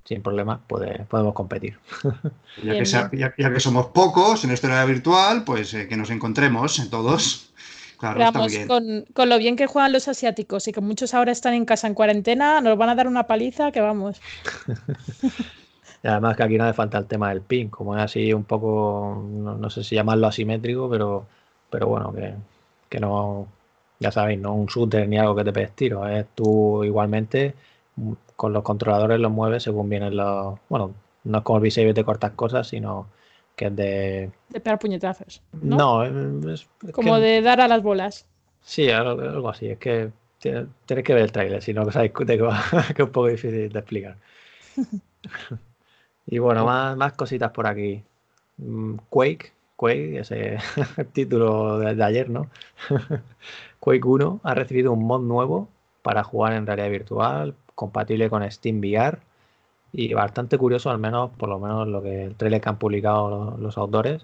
sin 0.03 0.21
problemas 0.21 0.59
podemos 0.67 1.33
competir. 1.33 1.79
Ya 2.63 3.33
que, 3.33 3.59
somos 3.59 3.87
pocos 3.87 4.43
en 4.43 4.51
esta 4.51 4.67
era 4.67 4.85
virtual, 4.85 5.43
pues 5.43 5.73
eh, 5.73 5.87
que 5.87 5.97
nos 5.97 6.11
encontremos 6.11 6.87
todos. 6.91 7.51
Claro, 7.97 8.19
Con, 8.67 9.05
con, 9.13 9.29
lo 9.29 9.37
bien 9.37 9.55
que 9.55 9.67
juegan 9.67 9.93
los 9.93 10.09
asiáticos 10.09 10.67
y 10.67 10.73
que 10.73 10.81
muchos 10.81 11.13
ahora 11.13 11.31
están 11.31 11.53
en 11.53 11.63
casa 11.63 11.87
en 11.87 11.93
cuarentena, 11.93 12.59
nos 12.59 12.77
van 12.77 12.89
a 12.89 12.95
dar 12.95 13.07
una 13.07 13.25
paliza 13.25 13.71
que 13.71 13.79
vamos. 13.79 14.21
Y 16.05 16.07
además 16.07 16.37
que 16.37 16.43
aquí 16.43 16.55
no 16.55 16.65
hace 16.65 16.73
falta 16.73 16.99
el 16.99 17.07
tema 17.07 17.29
del 17.29 17.41
ping, 17.41 17.69
como 17.69 17.97
es 17.97 18.03
así 18.03 18.31
un 18.31 18.43
poco, 18.43 19.25
no, 19.27 19.69
sé 19.71 19.83
si 19.83 19.95
llamarlo 19.95 20.27
asimétrico, 20.27 20.87
pero, 20.87 21.25
pero 21.71 21.87
bueno, 21.87 22.13
que, 22.89 22.99
no, 22.99 23.47
ya 23.99 24.11
sabéis, 24.11 24.39
no 24.39 24.53
un 24.53 24.67
shooter 24.67 25.09
ni 25.09 25.17
algo 25.17 25.35
que 25.35 25.43
te 25.43 25.51
pegues 25.51 25.71
tiro, 25.71 26.07
es 26.07 26.27
tú 26.35 26.83
igualmente 26.83 27.55
mm, 27.95 28.11
con 28.35 28.53
los 28.53 28.61
controladores 28.61 29.19
los 29.19 29.31
mueves 29.31 29.63
según 29.63 29.89
vienen 29.89 30.15
los, 30.15 30.59
bueno, 30.69 30.93
no 31.23 31.39
es 31.39 31.43
como 31.43 31.57
el 31.57 31.63
v 31.73 31.93
te 31.95 32.03
cortas 32.03 32.33
cosas, 32.33 32.67
sino 32.67 33.07
que 33.55 33.65
es 33.65 33.75
de... 33.75 34.31
De 34.49 34.59
pegar 34.59 34.77
puñetazos. 34.77 35.41
No, 35.53 36.03
es, 36.03 36.67
como 36.93 37.17
de 37.17 37.41
dar 37.41 37.61
a 37.61 37.67
las 37.67 37.81
bolas. 37.81 38.27
Sí, 38.61 38.91
algo, 38.91 39.49
así, 39.49 39.69
es 39.69 39.79
que 39.79 40.11
tienes, 40.37 40.67
que 40.85 41.13
ver 41.15 41.23
el 41.23 41.31
trailer, 41.31 41.63
si 41.63 41.73
no 41.73 41.83
que 41.83 41.91
sabéis 41.93 42.11
que, 42.11 42.25
que 42.27 42.35
es 42.35 42.99
un 42.99 43.11
poco 43.11 43.25
difícil 43.25 43.69
de 43.69 43.79
explicar. 43.79 44.17
Y 46.27 46.39
bueno, 46.39 46.65
más, 46.65 46.97
más 46.97 47.13
cositas 47.13 47.51
por 47.51 47.67
aquí. 47.67 48.03
Mm, 48.57 48.95
Quake, 49.09 49.53
Quake, 49.75 50.19
ese 50.19 50.57
título 51.13 51.79
de, 51.79 52.03
ayer, 52.03 52.29
¿no? 52.29 52.49
Quake 53.79 54.07
1 54.07 54.41
ha 54.43 54.53
recibido 54.55 54.91
un 54.93 55.05
mod 55.05 55.21
nuevo 55.21 55.69
para 56.01 56.23
jugar 56.23 56.53
en 56.53 56.65
realidad 56.67 56.89
virtual, 56.89 57.55
compatible 57.75 58.29
con 58.29 58.49
Steam 58.51 58.79
VR 58.79 59.19
y 59.91 60.13
bastante 60.13 60.57
curioso, 60.57 60.89
al 60.91 60.99
menos 60.99 61.31
por 61.31 61.49
lo 61.49 61.59
menos 61.59 61.87
lo 61.87 62.01
que 62.01 62.25
el 62.25 62.35
trailer 62.35 62.61
que 62.61 62.69
han 62.69 62.77
publicado 62.79 63.57
los, 63.59 63.77
autores, 63.77 64.23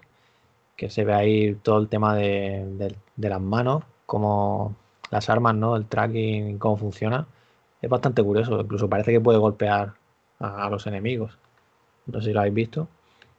que 0.76 0.90
se 0.90 1.04
ve 1.04 1.14
ahí 1.14 1.54
todo 1.56 1.78
el 1.78 1.88
tema 1.88 2.16
de, 2.16 2.94
las 3.18 3.40
manos, 3.40 3.84
como 4.06 4.76
las 5.10 5.30
armas, 5.30 5.54
¿no? 5.54 5.76
El 5.76 5.86
tracking, 5.86 6.58
cómo 6.58 6.76
funciona. 6.76 7.26
Es 7.82 7.90
bastante 7.90 8.22
curioso, 8.22 8.60
incluso 8.60 8.88
parece 8.88 9.12
que 9.12 9.20
puede 9.20 9.38
golpear 9.38 9.94
a 10.40 10.68
los 10.70 10.86
enemigos. 10.86 11.38
No 12.06 12.20
sé 12.20 12.28
si 12.28 12.32
lo 12.32 12.40
habéis 12.40 12.54
visto. 12.54 12.88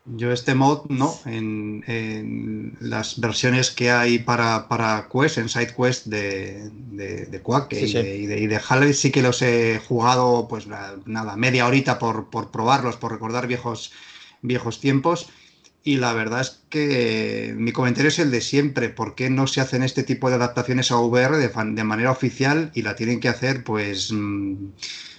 Yo 0.06 0.34
este 0.34 0.54
mod 0.54 0.90
no, 0.90 1.18
en, 1.26 2.76
las 2.82 3.22
versiones 3.22 3.72
que 3.72 3.90
hay 3.90 4.20
para, 4.20 4.68
para 4.68 5.08
Quest, 5.10 5.38
en 5.38 5.48
SideQuest 5.48 6.08
de, 6.08 6.70
de, 6.92 7.26
de 7.28 7.42
Quack 7.42 7.72
y, 7.72 7.94
De, 7.94 8.38
y, 8.38 8.48
de, 8.48 8.94
sí 8.94 9.12
que 9.12 9.22
los 9.22 9.42
he 9.42 9.80
jugado, 9.88 10.48
pues 10.50 10.68
nada, 10.68 11.38
media 11.38 11.66
horita 11.68 12.00
por, 12.00 12.30
por 12.30 12.52
probarlos, 12.52 12.98
por 12.98 13.14
recordar 13.14 13.48
viejos, 13.48 13.94
viejos 14.42 14.82
tiempos. 14.82 15.30
Y 15.86 15.98
la 15.98 16.14
verdad 16.14 16.42
es 16.42 16.62
que 16.70 17.54
mi 17.58 17.74
comentario 17.74 18.08
es 18.08 18.20
el 18.20 18.32
de 18.32 18.40
siempre. 18.40 18.90
¿Por 18.90 19.16
qué 19.16 19.30
no 19.30 19.48
se 19.48 19.60
hacen 19.60 19.84
este 19.84 20.04
tipo 20.04 20.30
de 20.30 20.36
adaptaciones 20.36 20.92
a 20.92 21.00
VR 21.00 21.38
de, 21.38 21.84
manera 21.84 22.12
oficial 22.12 22.72
y 22.74 22.84
la 22.84 22.96
tienen 22.96 23.20
que 23.20 23.28
hacer, 23.28 23.66
pues, 23.66 24.12
mm, 24.12 24.68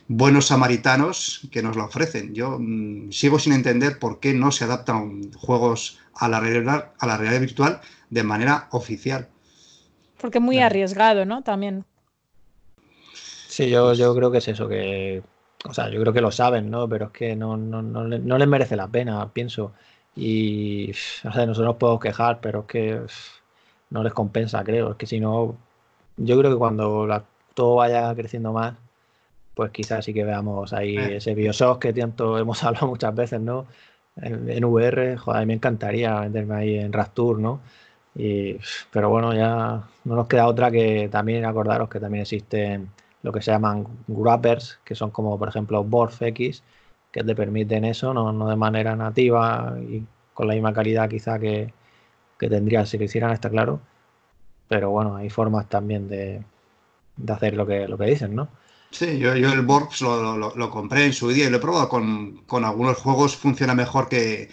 buenos 0.08 0.46
samaritanos 0.46 1.48
que 1.50 1.62
nos 1.62 1.76
la 1.76 1.84
ofrecen? 1.84 2.34
Yo 2.34 2.58
mm, 2.58 3.10
sigo 3.10 3.38
sin 3.38 3.52
entender 3.52 3.98
por 3.98 4.20
qué 4.20 4.34
no 4.34 4.52
se 4.52 4.64
adaptan 4.64 5.32
juegos 5.32 5.98
a 6.14 6.28
la 6.28 6.40
realidad, 6.40 6.92
a 6.98 7.06
la 7.06 7.16
realidad 7.16 7.40
virtual 7.40 7.80
de 8.10 8.22
manera 8.22 8.68
oficial. 8.70 9.28
Porque 10.20 10.38
es 10.38 10.44
muy 10.44 10.58
arriesgado, 10.60 11.24
¿no? 11.24 11.42
También. 11.42 11.84
Sí, 13.48 13.68
yo, 13.68 13.94
yo 13.94 14.14
creo 14.14 14.30
que 14.30 14.38
es 14.38 14.48
eso, 14.48 14.68
que. 14.68 15.22
O 15.66 15.72
sea, 15.72 15.88
yo 15.88 16.00
creo 16.00 16.12
que 16.12 16.20
lo 16.20 16.30
saben, 16.30 16.70
¿no? 16.70 16.88
Pero 16.88 17.06
es 17.06 17.12
que 17.12 17.36
no, 17.36 17.56
no, 17.56 17.82
no, 17.82 18.04
no 18.04 18.38
les 18.38 18.48
merece 18.48 18.76
la 18.76 18.88
pena, 18.88 19.32
pienso. 19.32 19.72
Y 20.16 20.90
o 20.90 21.32
sea, 21.32 21.46
nosotros 21.46 21.66
nos 21.66 21.76
podemos 21.76 22.02
quejar, 22.02 22.40
pero 22.40 22.60
es 22.60 22.66
que 22.66 23.00
no 23.90 24.02
les 24.02 24.12
compensa, 24.12 24.62
creo. 24.64 24.92
Es 24.92 24.96
que 24.96 25.06
si 25.06 25.20
no, 25.20 25.56
yo 26.16 26.38
creo 26.38 26.50
que 26.50 26.58
cuando 26.58 27.24
todo 27.54 27.76
vaya 27.76 28.14
creciendo 28.14 28.52
más, 28.52 28.74
pues 29.54 29.70
quizás 29.70 30.04
sí 30.04 30.12
que 30.14 30.24
veamos 30.24 30.72
ahí 30.72 30.96
eh. 30.96 31.16
ese 31.16 31.34
Bioshock 31.34 31.80
que 31.80 31.92
tanto 31.92 32.38
hemos 32.40 32.62
hablado 32.64 32.88
muchas 32.88 33.14
veces, 33.14 33.40
¿no? 33.40 33.66
En, 34.16 34.64
VR, 34.64 35.16
joder, 35.16 35.38
a 35.38 35.40
mí 35.40 35.46
me 35.46 35.54
encantaría 35.54 36.20
meterme 36.20 36.54
ahí 36.54 36.78
en 36.78 36.92
Rapture, 36.92 37.42
¿no? 37.42 37.60
Y, 38.14 38.58
pero 38.92 39.10
bueno, 39.10 39.34
ya 39.34 39.82
no 40.04 40.14
nos 40.14 40.28
queda 40.28 40.46
otra 40.46 40.70
que 40.70 41.08
también 41.10 41.44
acordaros 41.44 41.88
que 41.88 41.98
también 41.98 42.22
existen 42.22 42.90
lo 43.22 43.32
que 43.32 43.42
se 43.42 43.50
llaman 43.50 43.86
grappers, 44.06 44.78
que 44.84 44.94
son 44.94 45.10
como 45.10 45.38
por 45.38 45.48
ejemplo 45.48 45.82
BorfX, 45.82 46.62
que 47.10 47.24
te 47.24 47.34
permiten 47.34 47.84
eso, 47.84 48.14
no, 48.14 48.48
de 48.48 48.56
manera 48.56 48.96
nativa 48.96 49.76
y 49.80 50.04
con 50.34 50.48
la 50.48 50.54
misma 50.54 50.72
calidad 50.72 51.08
quizá 51.08 51.38
que, 51.38 51.72
que 52.38 52.48
tendría 52.48 52.86
si 52.86 52.98
lo 52.98 53.04
hicieran, 53.04 53.32
está 53.32 53.50
claro. 53.50 53.80
Pero 54.68 54.90
bueno, 54.90 55.16
hay 55.16 55.30
formas 55.30 55.68
también 55.68 56.08
de, 56.08 56.42
hacer 57.28 57.54
lo 57.56 57.66
que, 57.66 57.88
lo 57.88 57.98
que 57.98 58.06
dicen, 58.06 58.34
¿no? 58.34 58.48
Sí, 58.94 59.18
yo, 59.18 59.32
el 59.32 59.62
Borgs 59.62 60.02
lo, 60.02 60.70
compré 60.70 61.06
en 61.06 61.12
su 61.12 61.28
día 61.28 61.46
y 61.46 61.50
lo 61.50 61.56
he 61.56 61.60
probado 61.60 61.88
con, 61.88 62.42
con 62.46 62.64
algunos 62.64 62.96
juegos, 62.98 63.36
funciona 63.36 63.74
mejor 63.74 64.08
que, 64.08 64.48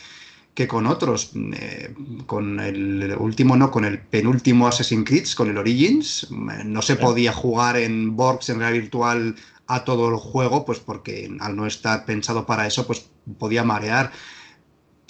que 0.56 0.68
con 0.68 0.88
otros. 0.88 1.32
Eh, 1.36 1.94
con 2.26 2.60
el 2.60 3.16
último, 3.20 3.56
no, 3.56 3.70
con 3.70 3.86
el 3.86 4.00
penúltimo 4.00 4.68
Assassin's 4.68 5.08
Creed, 5.08 5.28
con 5.38 5.50
el 5.52 5.60
Origins, 5.60 6.28
no 6.32 6.82
se 6.82 6.96
podía 6.96 7.34
jugar 7.34 7.78
en 7.78 8.16
Borgs 8.16 8.50
en 8.50 8.58
realidad 8.58 8.82
virtual 8.82 9.36
a 9.68 9.84
todo 9.84 10.10
el 10.10 10.16
juego, 10.16 10.66
pues 10.66 10.80
porque 10.80 11.32
al 11.40 11.56
no 11.56 11.68
estar 11.68 12.04
pensado 12.06 12.48
para 12.48 12.66
eso, 12.66 12.88
pues 12.88 13.10
podía 13.38 13.64
marear. 13.64 14.12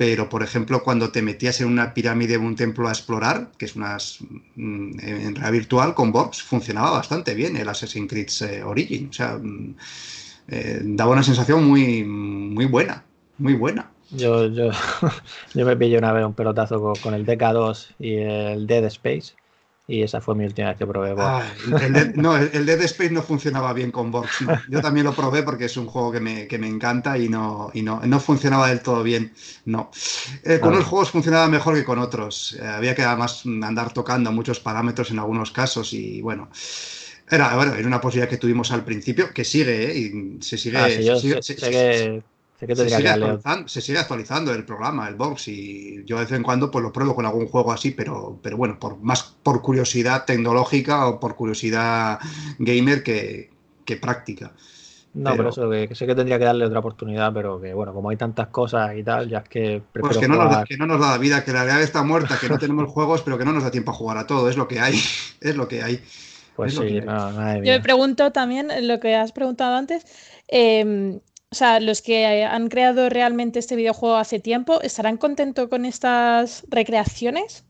Pero, 0.01 0.29
por 0.29 0.41
ejemplo, 0.41 0.81
cuando 0.81 1.11
te 1.11 1.21
metías 1.21 1.61
en 1.61 1.67
una 1.67 1.93
pirámide 1.93 2.35
o 2.35 2.41
un 2.41 2.55
templo 2.55 2.87
a 2.87 2.91
explorar, 2.91 3.51
que 3.55 3.65
es 3.65 3.75
unas 3.75 4.17
mm, 4.55 4.99
en 4.99 5.35
realidad 5.35 5.51
virtual 5.51 5.93
con 5.93 6.11
Borgs, 6.11 6.41
funcionaba 6.41 6.89
bastante 6.89 7.35
bien 7.35 7.55
el 7.55 7.69
Assassin's 7.69 8.09
Creed 8.09 8.29
eh, 8.49 8.63
Origin. 8.63 9.09
O 9.09 9.13
sea, 9.13 9.37
mm, 9.37 9.75
eh, 10.47 10.79
daba 10.85 11.11
una 11.11 11.21
sensación 11.21 11.65
muy, 11.65 12.03
muy 12.03 12.65
buena, 12.65 13.03
muy 13.37 13.53
buena. 13.53 13.91
Yo, 14.09 14.47
yo, 14.47 14.71
yo 15.53 15.65
me 15.67 15.77
pillé 15.77 15.99
una 15.99 16.13
vez 16.13 16.25
un 16.25 16.33
pelotazo 16.33 16.81
con, 16.81 16.95
con 16.95 17.13
el 17.13 17.23
DK2 17.23 17.93
y 17.99 18.15
el 18.15 18.65
Dead 18.65 18.85
Space 18.85 19.35
y 19.91 20.03
esa 20.03 20.21
fue 20.21 20.35
mi 20.35 20.45
última 20.45 20.69
vez 20.69 20.77
que 20.77 20.87
probé 20.87 21.13
ah, 21.17 21.43
el 21.81 22.13
no, 22.15 22.37
el 22.37 22.65
Dead 22.65 22.81
Space 22.83 23.11
no 23.11 23.21
funcionaba 23.21 23.73
bien 23.73 23.91
con 23.91 24.09
Borgs. 24.09 24.45
Yo 24.69 24.81
también 24.81 25.05
lo 25.05 25.13
probé 25.13 25.43
porque 25.43 25.65
es 25.65 25.75
un 25.75 25.85
juego 25.85 26.13
que 26.13 26.21
me, 26.21 26.47
que 26.47 26.57
me 26.57 26.67
encanta 26.67 27.17
y, 27.17 27.27
no, 27.27 27.69
y 27.73 27.81
no, 27.81 27.99
no, 27.99 28.19
funcionaba 28.21 28.69
del 28.69 28.81
todo 28.81 29.03
bien. 29.03 29.33
No. 29.65 29.91
Eh, 30.43 30.59
con 30.59 30.73
unos 30.73 30.85
juegos 30.85 31.11
funcionaba 31.11 31.49
mejor 31.49 31.75
que 31.75 31.83
con 31.83 31.99
otros. 31.99 32.57
Eh, 32.59 32.65
había 32.65 32.95
que 32.95 33.03
además 33.03 33.43
andar 33.45 33.91
tocando 33.91 34.31
muchos 34.31 34.61
parámetros 34.61 35.11
en 35.11 35.19
algunos 35.19 35.51
casos 35.51 35.91
y 35.91 36.21
bueno. 36.21 36.49
Era, 37.29 37.55
bueno, 37.55 37.75
era 37.75 37.87
una 37.87 38.01
posibilidad 38.01 38.29
que 38.29 38.37
tuvimos 38.37 38.71
al 38.71 38.83
principio, 38.83 39.33
que 39.33 39.45
sigue, 39.45 39.89
¿eh? 39.89 39.97
y 39.97 40.41
se 40.41 40.57
sigue. 40.57 40.77
Ah, 40.77 40.89
se, 40.89 42.23
sigue 43.67 43.97
actualizando, 43.99 44.53
el 44.53 44.65
programa, 44.65 45.07
el 45.07 45.15
box, 45.15 45.47
y 45.47 46.03
yo 46.05 46.17
de 46.17 46.23
vez 46.23 46.31
en 46.33 46.43
cuando 46.43 46.69
pues 46.69 46.83
lo 46.83 46.93
pruebo 46.93 47.15
con 47.15 47.25
algún 47.25 47.47
juego 47.47 47.71
así, 47.71 47.91
pero, 47.91 48.39
pero 48.41 48.57
bueno, 48.57 48.79
por, 48.79 48.97
más 48.99 49.35
por 49.43 49.61
curiosidad 49.61 50.25
tecnológica 50.25 51.07
o 51.07 51.19
por 51.19 51.35
curiosidad 51.35 52.19
gamer 52.59 53.03
que, 53.03 53.49
práctica. 54.01 54.53
No, 55.13 55.35
pero, 55.35 55.49
eso, 55.49 55.69
que, 55.69 55.93
sé 55.93 56.07
que 56.07 56.15
tendría 56.15 56.39
que 56.39 56.45
darle 56.45 56.65
otra 56.65 56.79
oportunidad, 56.79 57.33
pero 57.33 57.59
que 57.59 57.73
bueno, 57.73 57.93
como 57.93 58.09
hay 58.09 58.15
tantas 58.15 58.47
cosas 58.47 58.95
y 58.95 59.03
tal, 59.03 59.27
ya 59.27 59.39
es 59.39 59.49
que. 59.49 59.81
Pues 59.91 60.17
que 60.17 60.29
no, 60.29 60.37
nos 60.37 60.49
da, 60.49 60.63
que 60.63 60.77
no, 60.77 60.85
nos 60.85 61.01
da, 61.01 61.11
la 61.11 61.17
vida, 61.17 61.43
que 61.43 61.51
la 61.51 61.65
realidad 61.65 61.83
está 61.83 62.01
muerta, 62.01 62.37
que 62.39 62.47
no 62.47 62.57
tenemos 62.57 62.89
juegos, 62.93 63.21
pero 63.21 63.37
que 63.37 63.43
no 63.43 63.51
nos 63.51 63.63
da 63.63 63.71
tiempo 63.71 63.91
a 63.91 63.93
jugar 63.93 64.17
a 64.17 64.25
todo, 64.25 64.49
es 64.49 64.55
lo 64.55 64.69
que 64.69 64.79
hay, 64.79 64.93
es 65.41 65.55
lo 65.57 65.67
que 65.67 65.83
hay. 65.83 66.01
Pues 66.55 66.75
sí, 66.75 67.01
Yo 67.01 67.71
me 67.73 67.79
pregunto 67.81 68.31
también 68.31 68.69
lo 68.87 68.99
que 69.01 69.15
has 69.15 69.33
preguntado 69.33 69.75
antes. 69.75 70.05
Eh, 70.47 71.19
o 71.51 71.55
sea, 71.55 71.81
los 71.81 72.01
que 72.01 72.45
han 72.45 72.69
creado 72.69 73.09
realmente 73.09 73.59
este 73.59 73.75
videojuego 73.75 74.15
hace 74.15 74.39
tiempo, 74.39 74.81
¿estarán 74.81 75.17
contentos 75.17 75.67
con 75.67 75.83
estas 75.83 76.65
recreaciones? 76.69 77.65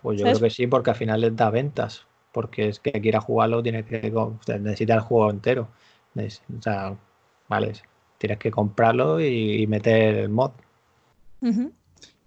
Pues 0.00 0.20
yo 0.20 0.24
creo 0.24 0.38
que 0.38 0.50
sí, 0.50 0.68
porque 0.68 0.90
al 0.90 0.96
final 0.96 1.20
les 1.20 1.34
da 1.34 1.50
ventas. 1.50 2.06
Porque 2.30 2.68
es 2.68 2.78
que 2.78 2.92
quiera 2.92 3.20
jugarlo 3.20 3.62
tiene 3.62 3.84
que 3.84 4.12
necesita 4.60 4.94
el 4.94 5.00
juego 5.00 5.30
entero. 5.30 5.68
O 6.16 6.62
sea, 6.62 6.96
vale, 7.48 7.72
tienes 8.18 8.38
que 8.38 8.52
comprarlo 8.52 9.20
y, 9.20 9.66
meter 9.66 10.14
el 10.14 10.28
mod 10.28 10.52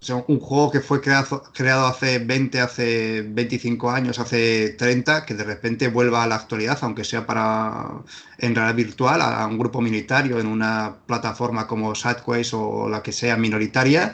un 0.10 0.40
juego 0.40 0.72
que 0.72 0.82
fue 0.82 1.00
creado, 1.00 1.44
creado 1.54 1.86
hace 1.86 2.18
20, 2.20 2.60
hace 2.60 3.22
25 3.22 3.92
años, 3.92 4.18
hace 4.18 4.70
30, 4.70 5.26
que 5.26 5.36
de 5.36 5.44
repente 5.44 5.90
vuelva 5.90 6.24
a 6.24 6.28
la 6.28 6.36
actualidad, 6.36 6.80
aunque 6.82 7.04
sea 7.04 7.26
para 7.28 8.02
en 8.40 8.56
realidad 8.56 8.76
virtual, 8.76 9.22
a, 9.22 9.46
un 9.46 9.60
grupo 9.60 9.80
minoritario 9.80 10.40
en 10.40 10.48
una 10.48 10.96
plataforma 11.06 11.68
como 11.68 11.94
Sideways 11.94 12.52
o 12.54 12.90
la 12.90 13.04
que 13.04 13.12
sea 13.12 13.38
minoritaria, 13.38 14.14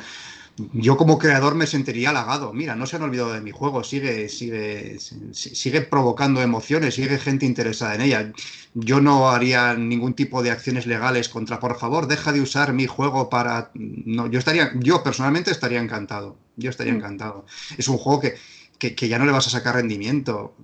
yo 0.74 0.98
como 0.98 1.20
creador 1.20 1.54
me 1.54 1.68
sentiría 1.68 2.10
halagado. 2.10 2.52
Mira, 2.52 2.76
no 2.76 2.88
se 2.88 2.96
han 2.96 3.04
olvidado 3.04 3.34
de 3.34 3.42
mi 3.42 3.52
juego, 3.52 3.84
sigue, 3.84 4.28
sigue, 4.28 4.98
sigue 5.32 5.82
provocando 5.82 6.42
emociones, 6.42 6.96
sigue 6.96 7.20
gente 7.20 7.46
interesada 7.46 7.96
en 7.96 8.02
ella. 8.02 8.32
Yo 8.74 9.00
no 9.00 9.30
haría 9.30 9.76
ningún 9.76 10.14
tipo 10.16 10.42
de 10.42 10.52
acciones 10.52 10.88
legales 10.88 11.30
contra, 11.30 11.60
por 11.60 11.78
favor, 11.78 12.08
deja 12.08 12.32
de 12.32 12.42
usar 12.42 12.74
mi 12.74 12.88
juego 12.88 13.30
para. 13.30 13.70
No, 13.76 14.28
yo 14.28 14.40
estaría, 14.40 14.72
yo 14.76 15.04
personalmente 15.04 15.52
estaría 15.52 15.80
encantado. 15.80 16.38
Yo 16.56 16.72
estaría 16.72 16.94
mm. 16.94 16.98
encantado. 16.98 17.46
Es 17.78 17.88
un 17.88 17.98
juego 17.98 18.22
que, 18.22 18.96
que, 18.96 19.08
ya 19.08 19.20
no 19.20 19.26
le 19.26 19.32
vas 19.32 19.48
a 19.48 19.52
sacar 19.52 19.76
rendimiento. 19.76 20.56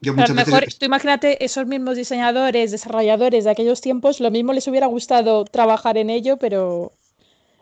Yo 0.00 0.14
muchas 0.14 0.34
mejor, 0.34 0.64
tú 0.78 0.86
imagínate 0.86 1.44
esos 1.44 1.66
mismos 1.66 1.96
diseñadores, 1.96 2.70
desarrolladores 2.70 3.44
de 3.44 3.50
aquellos 3.50 3.80
tiempos, 3.80 4.20
lo 4.20 4.30
mismo 4.30 4.52
les 4.52 4.68
hubiera 4.68 4.86
gustado 4.86 5.44
trabajar 5.44 5.96
en 5.96 6.10
ello, 6.10 6.36
pero 6.36 6.92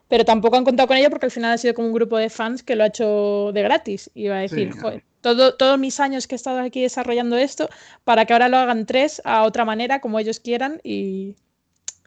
pero 0.08 0.24
tampoco 0.24 0.56
han 0.56 0.64
contado 0.64 0.86
con 0.88 0.96
ello 0.96 1.10
porque 1.10 1.26
al 1.26 1.32
final 1.32 1.52
ha 1.52 1.58
sido 1.58 1.74
como 1.74 1.88
un 1.88 1.94
grupo 1.94 2.16
de 2.16 2.30
fans 2.30 2.62
que 2.62 2.76
lo 2.76 2.84
ha 2.84 2.88
hecho 2.88 3.50
de 3.52 3.62
gratis. 3.62 4.10
Y 4.14 4.28
va 4.28 4.38
a 4.38 4.40
decir, 4.40 4.72
joder, 4.72 5.02
todo, 5.20 5.54
todos 5.54 5.78
mis 5.78 6.00
años 6.00 6.26
que 6.26 6.34
he 6.34 6.36
estado 6.36 6.60
aquí 6.60 6.82
desarrollando 6.82 7.36
esto, 7.36 7.68
para 8.04 8.24
que 8.24 8.32
ahora 8.32 8.48
lo 8.48 8.58
hagan 8.58 8.86
tres 8.86 9.22
a 9.24 9.42
otra 9.44 9.64
manera, 9.64 10.00
como 10.00 10.18
ellos 10.18 10.40
quieran. 10.40 10.80
Y, 10.84 11.36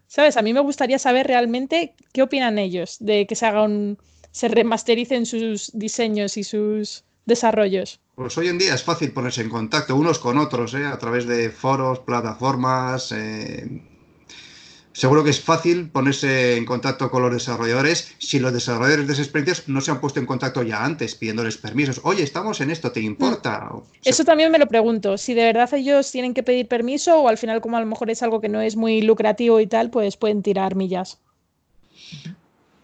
¿sabes? 0.08 0.38
A 0.38 0.42
mí 0.42 0.54
me 0.54 0.60
gustaría 0.60 1.00
saber 1.00 1.28
realmente 1.28 1.96
qué 2.14 2.22
opinan 2.22 2.60
ellos 2.60 2.98
de 3.00 3.26
que 3.26 3.36
se 3.36 3.46
haga 3.46 3.64
un, 3.64 3.98
se 4.32 4.48
remastericen 4.48 5.26
sus 5.26 5.72
diseños 5.74 6.38
y 6.38 6.44
sus 6.44 7.04
desarrollos. 7.26 8.00
Pues 8.16 8.38
hoy 8.38 8.48
en 8.48 8.58
día 8.58 8.74
es 8.74 8.84
fácil 8.84 9.12
ponerse 9.12 9.42
en 9.42 9.50
contacto 9.50 9.96
unos 9.96 10.20
con 10.20 10.38
otros, 10.38 10.74
¿eh? 10.74 10.86
a 10.86 10.98
través 10.98 11.28
de 11.28 11.50
foros, 11.50 12.00
plataformas, 12.00 13.12
eh, 13.12 13.68
Seguro 14.98 15.24
que 15.24 15.30
es 15.30 15.40
fácil 15.40 15.92
ponerse 15.92 16.58
en 16.58 16.66
contacto 16.66 17.12
con 17.12 17.22
los 17.22 17.32
desarrolladores 17.32 18.16
si 18.18 18.40
los 18.40 18.52
desarrolladores 18.52 19.06
de 19.06 19.14
esas 19.14 19.28
experiencias 19.28 19.70
no 19.70 19.80
se 19.80 19.92
han 19.92 20.02
puesto 20.02 20.20
en 20.20 20.26
contacto 20.26 20.64
ya 20.64 20.84
antes 20.84 21.14
pidiéndoles 21.14 21.58
permisos. 21.58 22.02
Oye, 22.02 22.24
estamos 22.24 22.62
en 22.62 22.72
esto, 22.72 22.92
¿te 22.92 23.02
importa? 23.02 23.70
Mm. 23.72 23.82
Eso 24.04 24.26
también 24.26 24.52
me 24.52 24.58
lo 24.58 24.66
pregunto. 24.66 25.20
Si 25.20 25.36
de 25.36 25.44
verdad 25.44 25.72
ellos 25.76 26.12
tienen 26.12 26.34
que 26.34 26.42
pedir 26.42 26.68
permiso 26.68 27.22
o 27.22 27.28
al 27.28 27.38
final 27.38 27.62
como 27.62 27.78
a 27.78 27.80
lo 27.80 27.86
mejor 27.86 28.10
es 28.10 28.24
algo 28.24 28.42
que 28.42 28.50
no 28.50 28.60
es 28.60 28.76
muy 28.76 29.04
lucrativo 29.04 29.60
y 29.60 29.68
tal, 29.68 29.92
pues 29.92 30.18
pueden 30.18 30.42
tirar 30.42 30.74
millas. 30.74 31.20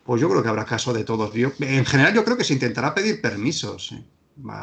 Pues 0.05 0.22
yo 0.22 0.30
creo 0.30 0.43
que 0.43 0.49
habrá 0.49 0.66
caso 0.66 0.93
de 0.93 1.05
todos. 1.05 1.34
en 1.36 1.86
general 1.86 2.14
yo 2.14 2.24
creo 2.24 2.38
que 2.38 2.43
se 2.43 2.53
intentará 2.53 2.93
pedir 2.93 3.22
permisos. 3.22 3.91
¿eh? 3.91 4.03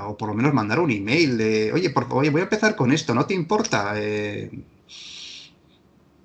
O 0.06 0.16
por 0.16 0.28
lo 0.28 0.34
menos 0.34 0.54
mandar 0.54 0.78
un 0.78 0.92
email 0.92 1.36
de, 1.36 1.72
oye, 1.72 1.90
por, 1.90 2.06
oye, 2.12 2.30
voy 2.30 2.42
a 2.42 2.44
empezar 2.44 2.76
con 2.76 2.92
esto, 2.92 3.12
¿no 3.12 3.26
te 3.26 3.34
importa? 3.34 3.94
Eh, 3.96 4.52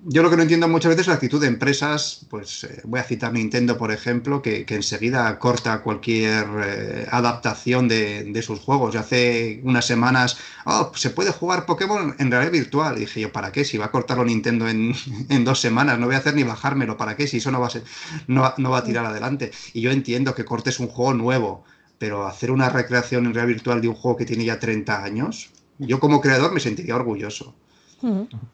yo 0.08 0.22
lo 0.22 0.30
que 0.30 0.36
no 0.36 0.42
entiendo 0.42 0.68
muchas 0.68 0.90
veces 0.90 1.02
es 1.02 1.06
la 1.08 1.14
actitud 1.14 1.40
de 1.40 1.48
empresas, 1.48 2.26
pues 2.30 2.62
eh, 2.62 2.80
voy 2.84 3.00
a 3.00 3.02
citar 3.02 3.32
Nintendo, 3.32 3.76
por 3.76 3.90
ejemplo, 3.90 4.40
que, 4.40 4.64
enseguida 4.68 5.36
corta 5.40 5.82
cualquier 5.82 6.46
eh, 6.64 7.06
adaptación 7.10 7.88
de, 7.88 8.40
sus 8.42 8.60
juegos. 8.60 8.94
Yo 8.94 9.00
hace 9.00 9.60
unas 9.64 9.84
semanas, 9.84 10.38
oh, 10.64 10.92
se 10.94 11.10
puede 11.10 11.32
jugar 11.32 11.66
Pokémon 11.66 12.14
en 12.20 12.30
realidad 12.30 12.52
virtual. 12.52 12.96
Y 12.96 13.00
dije 13.00 13.20
yo, 13.22 13.32
¿para 13.32 13.50
qué? 13.50 13.64
Si 13.64 13.78
va 13.78 13.86
a 13.86 13.90
cortarlo 13.90 14.24
Nintendo 14.24 14.68
en, 14.68 14.94
dos 15.44 15.60
semanas, 15.60 15.98
no 15.98 16.06
voy 16.06 16.14
a 16.14 16.18
hacer 16.18 16.34
ni 16.36 16.44
bajármelo, 16.44 16.96
¿para 16.96 17.16
qué? 17.16 17.26
Si 17.26 17.38
eso 17.38 17.50
no 17.50 17.60
va 17.60 17.66
a, 17.66 17.70
ser, 17.70 17.82
no, 18.28 18.54
no 18.58 18.70
va 18.70 18.78
a 18.78 18.84
tirar 18.84 19.06
adelante. 19.06 19.50
Y 19.72 19.80
yo 19.80 19.90
entiendo 19.90 20.36
que 20.36 20.44
cortes 20.44 20.78
un 20.78 20.86
juego 20.86 21.14
nuevo, 21.14 21.64
pero 21.98 22.28
hacer 22.28 22.52
una 22.52 22.68
recreación 22.68 23.26
en 23.26 23.34
realidad 23.34 23.54
virtual 23.56 23.80
de 23.80 23.88
un 23.88 23.94
juego 23.94 24.16
que 24.16 24.24
tiene 24.24 24.44
ya 24.44 24.60
30 24.60 25.02
años, 25.02 25.50
yo 25.78 25.98
como 25.98 26.20
creador 26.20 26.52
me 26.52 26.60
sentiría 26.60 26.94
orgulloso. 26.94 27.56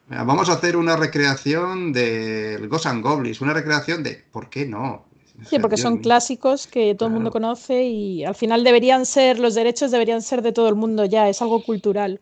Vamos 0.08 0.48
a 0.48 0.54
hacer 0.54 0.76
una 0.76 0.96
recreación 0.96 1.92
del 1.92 2.68
Ghost 2.68 2.86
and 2.86 3.02
Goblins, 3.02 3.40
una 3.40 3.52
recreación 3.52 4.02
de. 4.02 4.24
¿Por 4.30 4.48
qué 4.48 4.66
no? 4.66 5.04
Sí, 5.48 5.58
porque 5.58 5.76
son 5.76 5.98
clásicos 5.98 6.66
que 6.66 6.94
todo 6.94 7.08
el 7.08 7.14
mundo 7.14 7.30
conoce 7.30 7.84
y 7.84 8.24
al 8.24 8.34
final 8.34 8.62
deberían 8.62 9.06
ser, 9.06 9.38
los 9.38 9.54
derechos 9.54 9.90
deberían 9.90 10.22
ser 10.22 10.42
de 10.42 10.52
todo 10.52 10.68
el 10.68 10.76
mundo 10.76 11.04
ya, 11.04 11.28
es 11.28 11.42
algo 11.42 11.62
cultural. 11.62 12.20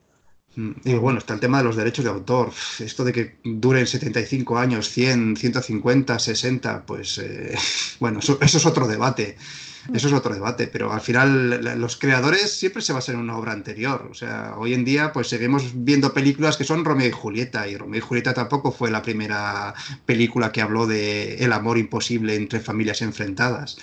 Mm, 0.56 0.70
y 0.84 0.94
bueno, 0.94 1.18
está 1.18 1.34
el 1.34 1.40
tema 1.40 1.58
de 1.58 1.64
los 1.64 1.76
derechos 1.76 2.04
de 2.04 2.10
autor. 2.10 2.50
Esto 2.78 3.04
de 3.04 3.12
que 3.12 3.36
duren 3.44 3.86
75 3.86 4.58
años, 4.58 4.88
100, 4.88 5.36
150, 5.36 6.18
60, 6.18 6.86
pues 6.86 7.18
eh, 7.18 7.56
bueno, 8.00 8.20
eso, 8.20 8.38
es 8.40 8.66
otro 8.66 8.86
debate. 8.86 9.36
Eso 9.94 10.08
es 10.08 10.12
otro 10.12 10.34
debate, 10.34 10.66
pero 10.66 10.92
al 10.92 11.00
final 11.00 11.78
los 11.80 11.96
creadores 11.96 12.52
siempre 12.52 12.82
se 12.82 12.92
basan 12.92 13.16
en 13.16 13.22
una 13.22 13.36
obra 13.36 13.52
anterior. 13.52 14.08
O 14.10 14.14
sea, 14.14 14.54
hoy 14.56 14.74
en 14.74 14.84
día 14.84 15.12
pues 15.12 15.28
seguimos 15.28 15.70
viendo 15.74 16.12
películas 16.12 16.56
que 16.56 16.64
son 16.64 16.84
Romeo 16.84 17.08
y 17.08 17.12
Julieta 17.12 17.66
y 17.68 17.76
Romeo 17.76 17.98
y 17.98 18.02
Julieta 18.02 18.34
tampoco 18.34 18.72
fue 18.72 18.90
la 18.90 19.02
primera 19.02 19.74
película 20.06 20.52
que 20.52 20.60
habló 20.60 20.86
de 20.86 21.36
el 21.36 21.52
amor 21.52 21.78
imposible 21.78 22.34
entre 22.34 22.60
familias 22.60 23.02
enfrentadas. 23.02 23.76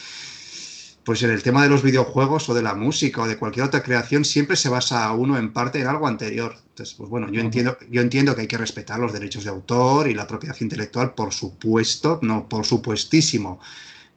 Pues 1.03 1.23
en 1.23 1.31
el 1.31 1.41
tema 1.41 1.63
de 1.63 1.69
los 1.69 1.83
videojuegos 1.83 2.49
o 2.49 2.53
de 2.53 2.61
la 2.61 2.73
música 2.73 3.21
o 3.21 3.27
de 3.27 3.37
cualquier 3.37 3.65
otra 3.65 3.81
creación 3.81 4.25
siempre 4.25 4.57
se 4.57 4.67
basa 4.67 5.09
uno 5.13 5.37
en 5.37 5.53
parte 5.53 5.79
en 5.79 5.87
algo 5.87 6.05
anterior. 6.05 6.57
Entonces, 6.69 6.95
pues 6.95 7.09
bueno, 7.09 7.31
yo 7.31 7.39
entiendo, 7.39 7.77
yo 7.89 8.01
entiendo 8.01 8.35
que 8.35 8.41
hay 8.41 8.47
que 8.47 8.57
respetar 8.57 8.99
los 8.99 9.13
derechos 9.13 9.45
de 9.45 9.49
autor 9.49 10.09
y 10.09 10.13
la 10.13 10.27
propiedad 10.27 10.57
intelectual, 10.59 11.13
por 11.15 11.33
supuesto, 11.33 12.19
no 12.21 12.49
por 12.49 12.65
supuestísimo 12.65 13.61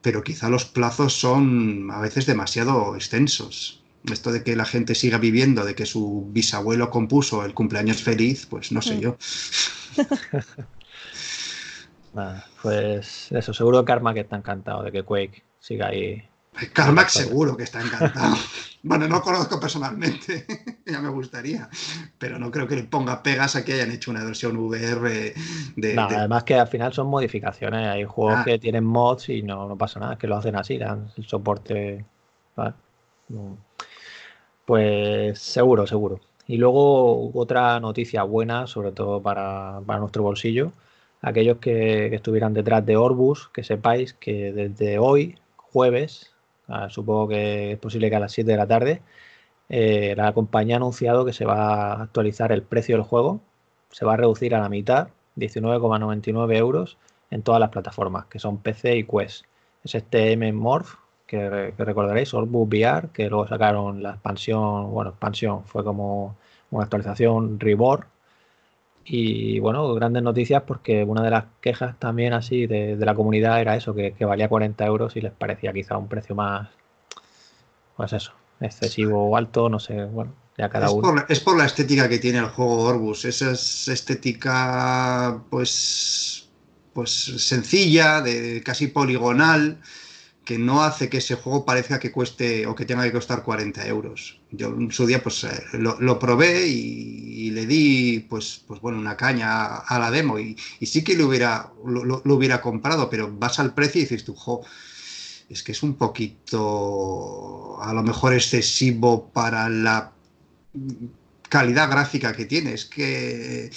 pero 0.01 0.23
quizá 0.23 0.49
los 0.49 0.65
plazos 0.65 1.13
son 1.13 1.89
a 1.91 1.99
veces 1.99 2.25
demasiado 2.25 2.95
extensos. 2.95 3.83
Esto 4.11 4.31
de 4.31 4.43
que 4.43 4.55
la 4.55 4.65
gente 4.65 4.95
siga 4.95 5.19
viviendo, 5.19 5.63
de 5.63 5.75
que 5.75 5.85
su 5.85 6.27
bisabuelo 6.31 6.89
compuso 6.89 7.45
el 7.45 7.53
cumpleaños 7.53 8.01
feliz, 8.01 8.47
pues 8.47 8.71
no 8.71 8.81
sé 8.81 8.95
mm. 8.95 8.99
yo. 8.99 9.17
pues 12.63 13.31
eso, 13.31 13.53
seguro 13.53 13.81
que 13.81 13.85
Carmack 13.85 14.17
está 14.17 14.37
encantado 14.37 14.83
de 14.83 14.91
que 14.91 15.03
Quake 15.03 15.43
siga 15.59 15.89
ahí. 15.89 16.23
Carmack 16.73 17.09
seguro 17.09 17.55
que 17.55 17.63
está 17.63 17.81
encantado. 17.81 18.35
bueno, 18.83 19.07
no 19.07 19.21
conozco 19.21 19.59
personalmente, 19.59 20.45
ya 20.85 20.99
me 20.99 21.09
gustaría, 21.09 21.69
pero 22.17 22.37
no 22.37 22.51
creo 22.51 22.67
que 22.67 22.75
le 22.75 22.83
ponga 22.83 23.23
pegas 23.23 23.55
a 23.55 23.63
que 23.63 23.73
hayan 23.73 23.91
hecho 23.91 24.11
una 24.11 24.23
versión 24.23 24.57
VR 24.57 25.33
de... 25.75 25.95
Además 25.97 26.43
que 26.43 26.55
al 26.55 26.67
final 26.67 26.93
son 26.93 27.07
modificaciones, 27.07 27.87
hay 27.87 28.03
juegos 28.03 28.39
ah. 28.39 28.43
que 28.45 28.59
tienen 28.59 28.83
mods 28.83 29.29
y 29.29 29.41
no, 29.41 29.67
no, 29.67 29.77
pasa 29.77 29.99
nada, 29.99 30.17
que 30.17 30.27
lo 30.27 30.37
hacen 30.37 30.55
así, 30.55 30.77
dan 30.77 31.11
el 31.17 31.25
soporte... 31.25 32.05
Pues 34.65 35.39
seguro, 35.39 35.87
seguro. 35.87 36.19
Y 36.47 36.57
luego 36.57 37.31
otra 37.33 37.79
noticia 37.79 38.23
buena, 38.23 38.67
sobre 38.67 38.91
todo 38.91 39.21
para, 39.21 39.79
nuestro 39.99 40.21
bolsillo, 40.21 40.73
aquellos 41.21 41.57
que, 41.57 42.07
que 42.09 42.15
estuvieran 42.15 42.53
detrás 42.53 42.85
de 42.85 42.97
Orbus, 42.97 43.49
que 43.53 43.63
sepáis 43.63 44.13
que 44.13 44.51
desde 44.51 44.99
hoy, 44.99 45.37
jueves, 45.55 46.30
supongo 46.89 47.29
que 47.29 47.73
es 47.73 47.79
posible 47.79 48.09
que 48.09 48.15
a 48.15 48.19
las 48.19 48.31
7 48.31 48.51
de 48.51 48.57
la 48.57 48.67
tarde, 48.67 49.01
eh, 49.69 50.13
la 50.17 50.33
compañía 50.33 50.75
ha 50.75 50.77
anunciado 50.77 51.25
que 51.25 51.33
se 51.33 51.45
va 51.45 51.93
a 51.93 52.03
actualizar 52.03 52.51
el 52.51 52.63
precio 52.63 52.95
del 52.95 53.05
juego, 53.05 53.41
se 53.89 54.05
va 54.05 54.13
a 54.13 54.17
reducir 54.17 54.55
a 54.55 54.59
la 54.59 54.69
mitad, 54.69 55.09
19,99 55.37 56.55
euros 56.57 56.97
en 57.29 57.41
todas 57.43 57.59
las 57.59 57.69
plataformas, 57.69 58.25
que 58.25 58.39
son 58.39 58.57
PC 58.57 58.97
y 58.97 59.03
Quest. 59.05 59.45
Es 59.83 59.95
este 59.95 60.33
M-Morph, 60.33 60.95
que, 61.25 61.73
recordaréis, 61.77 62.33
Orbus 62.33 62.67
VR, 62.67 63.09
que 63.13 63.29
luego 63.29 63.47
sacaron 63.47 64.03
la 64.03 64.11
expansión, 64.11 64.91
bueno, 64.91 65.11
expansión, 65.11 65.63
fue 65.65 65.83
como 65.83 66.35
una 66.71 66.83
actualización 66.83 67.59
Reborn, 67.59 68.05
y 69.05 69.59
bueno, 69.59 69.93
grandes 69.95 70.23
noticias 70.23 70.63
porque 70.65 71.03
una 71.03 71.23
de 71.23 71.31
las 71.31 71.45
quejas 71.61 71.97
también 71.99 72.33
así 72.33 72.67
de, 72.67 72.95
la 72.97 73.15
comunidad 73.15 73.59
era 73.59 73.75
eso, 73.75 73.95
que, 73.95 74.13
valía 74.19 74.47
40 74.47 74.85
euros 74.85 75.15
y 75.15 75.21
les 75.21 75.31
parecía 75.31 75.73
quizá 75.73 75.97
un 75.97 76.07
precio 76.07 76.35
más, 76.35 76.69
pues 77.97 78.13
eso, 78.13 78.33
excesivo 78.59 79.29
o 79.29 79.37
alto, 79.37 79.69
no 79.69 79.79
sé, 79.79 80.05
bueno, 80.05 80.33
ya 80.57 80.69
cada 80.69 80.87
es 80.87 80.91
uno. 80.91 81.01
Por, 81.01 81.25
es 81.29 81.39
por 81.39 81.57
la 81.57 81.65
estética 81.65 82.07
que 82.07 82.19
tiene 82.19 82.39
el 82.39 82.47
juego 82.47 82.83
Orbus, 82.83 83.25
esa 83.25 83.51
es 83.51 83.87
estética 83.87 85.41
pues, 85.49 86.49
pues 86.93 87.11
sencilla, 87.11 88.21
de 88.21 88.61
casi 88.63 88.87
poligonal 88.87 89.79
que 90.45 90.57
no 90.57 90.83
hace 90.83 91.09
que 91.09 91.17
ese 91.17 91.35
juego 91.35 91.65
parezca 91.65 91.99
que 91.99 92.11
cueste 92.11 92.67
o 92.67 92.75
que 92.75 92.85
tenga 92.85 93.03
que 93.03 93.11
costar 93.11 93.43
40 93.43 93.87
euros. 93.87 94.40
Yo 94.51 94.67
en 94.67 94.91
su 94.91 95.05
día 95.05 95.23
pues 95.23 95.43
eh, 95.45 95.63
lo, 95.73 96.19
probé 96.19 96.67
y, 96.67 97.51
le 97.51 97.65
di 97.65 98.19
pues, 98.29 98.63
pues 98.67 98.79
bueno 98.81 98.99
una 98.99 99.17
caña 99.17 99.77
a 99.77 99.99
la 99.99 100.11
demo. 100.11 100.39
Y, 100.39 100.57
sí 100.81 101.03
que 101.03 101.15
lo 101.15 101.27
hubiera, 101.27 101.71
lo, 101.85 102.21
hubiera 102.25 102.61
comprado, 102.61 103.09
pero 103.09 103.31
vas 103.31 103.59
al 103.59 103.73
precio 103.73 103.99
y 103.99 104.03
dices 104.03 104.23
tú, 104.23 104.35
jo, 104.35 104.61
es 105.49 105.63
que 105.63 105.71
es 105.71 105.83
un 105.83 105.95
poquito 105.95 107.81
a 107.81 107.93
lo 107.93 108.03
mejor 108.03 108.33
excesivo 108.33 109.29
para 109.33 109.69
la 109.69 110.11
calidad 111.51 111.91
gráfica 111.91 112.31
que 112.31 112.45
tiene. 112.45 112.73
Es 112.73 112.85
que 112.85 113.69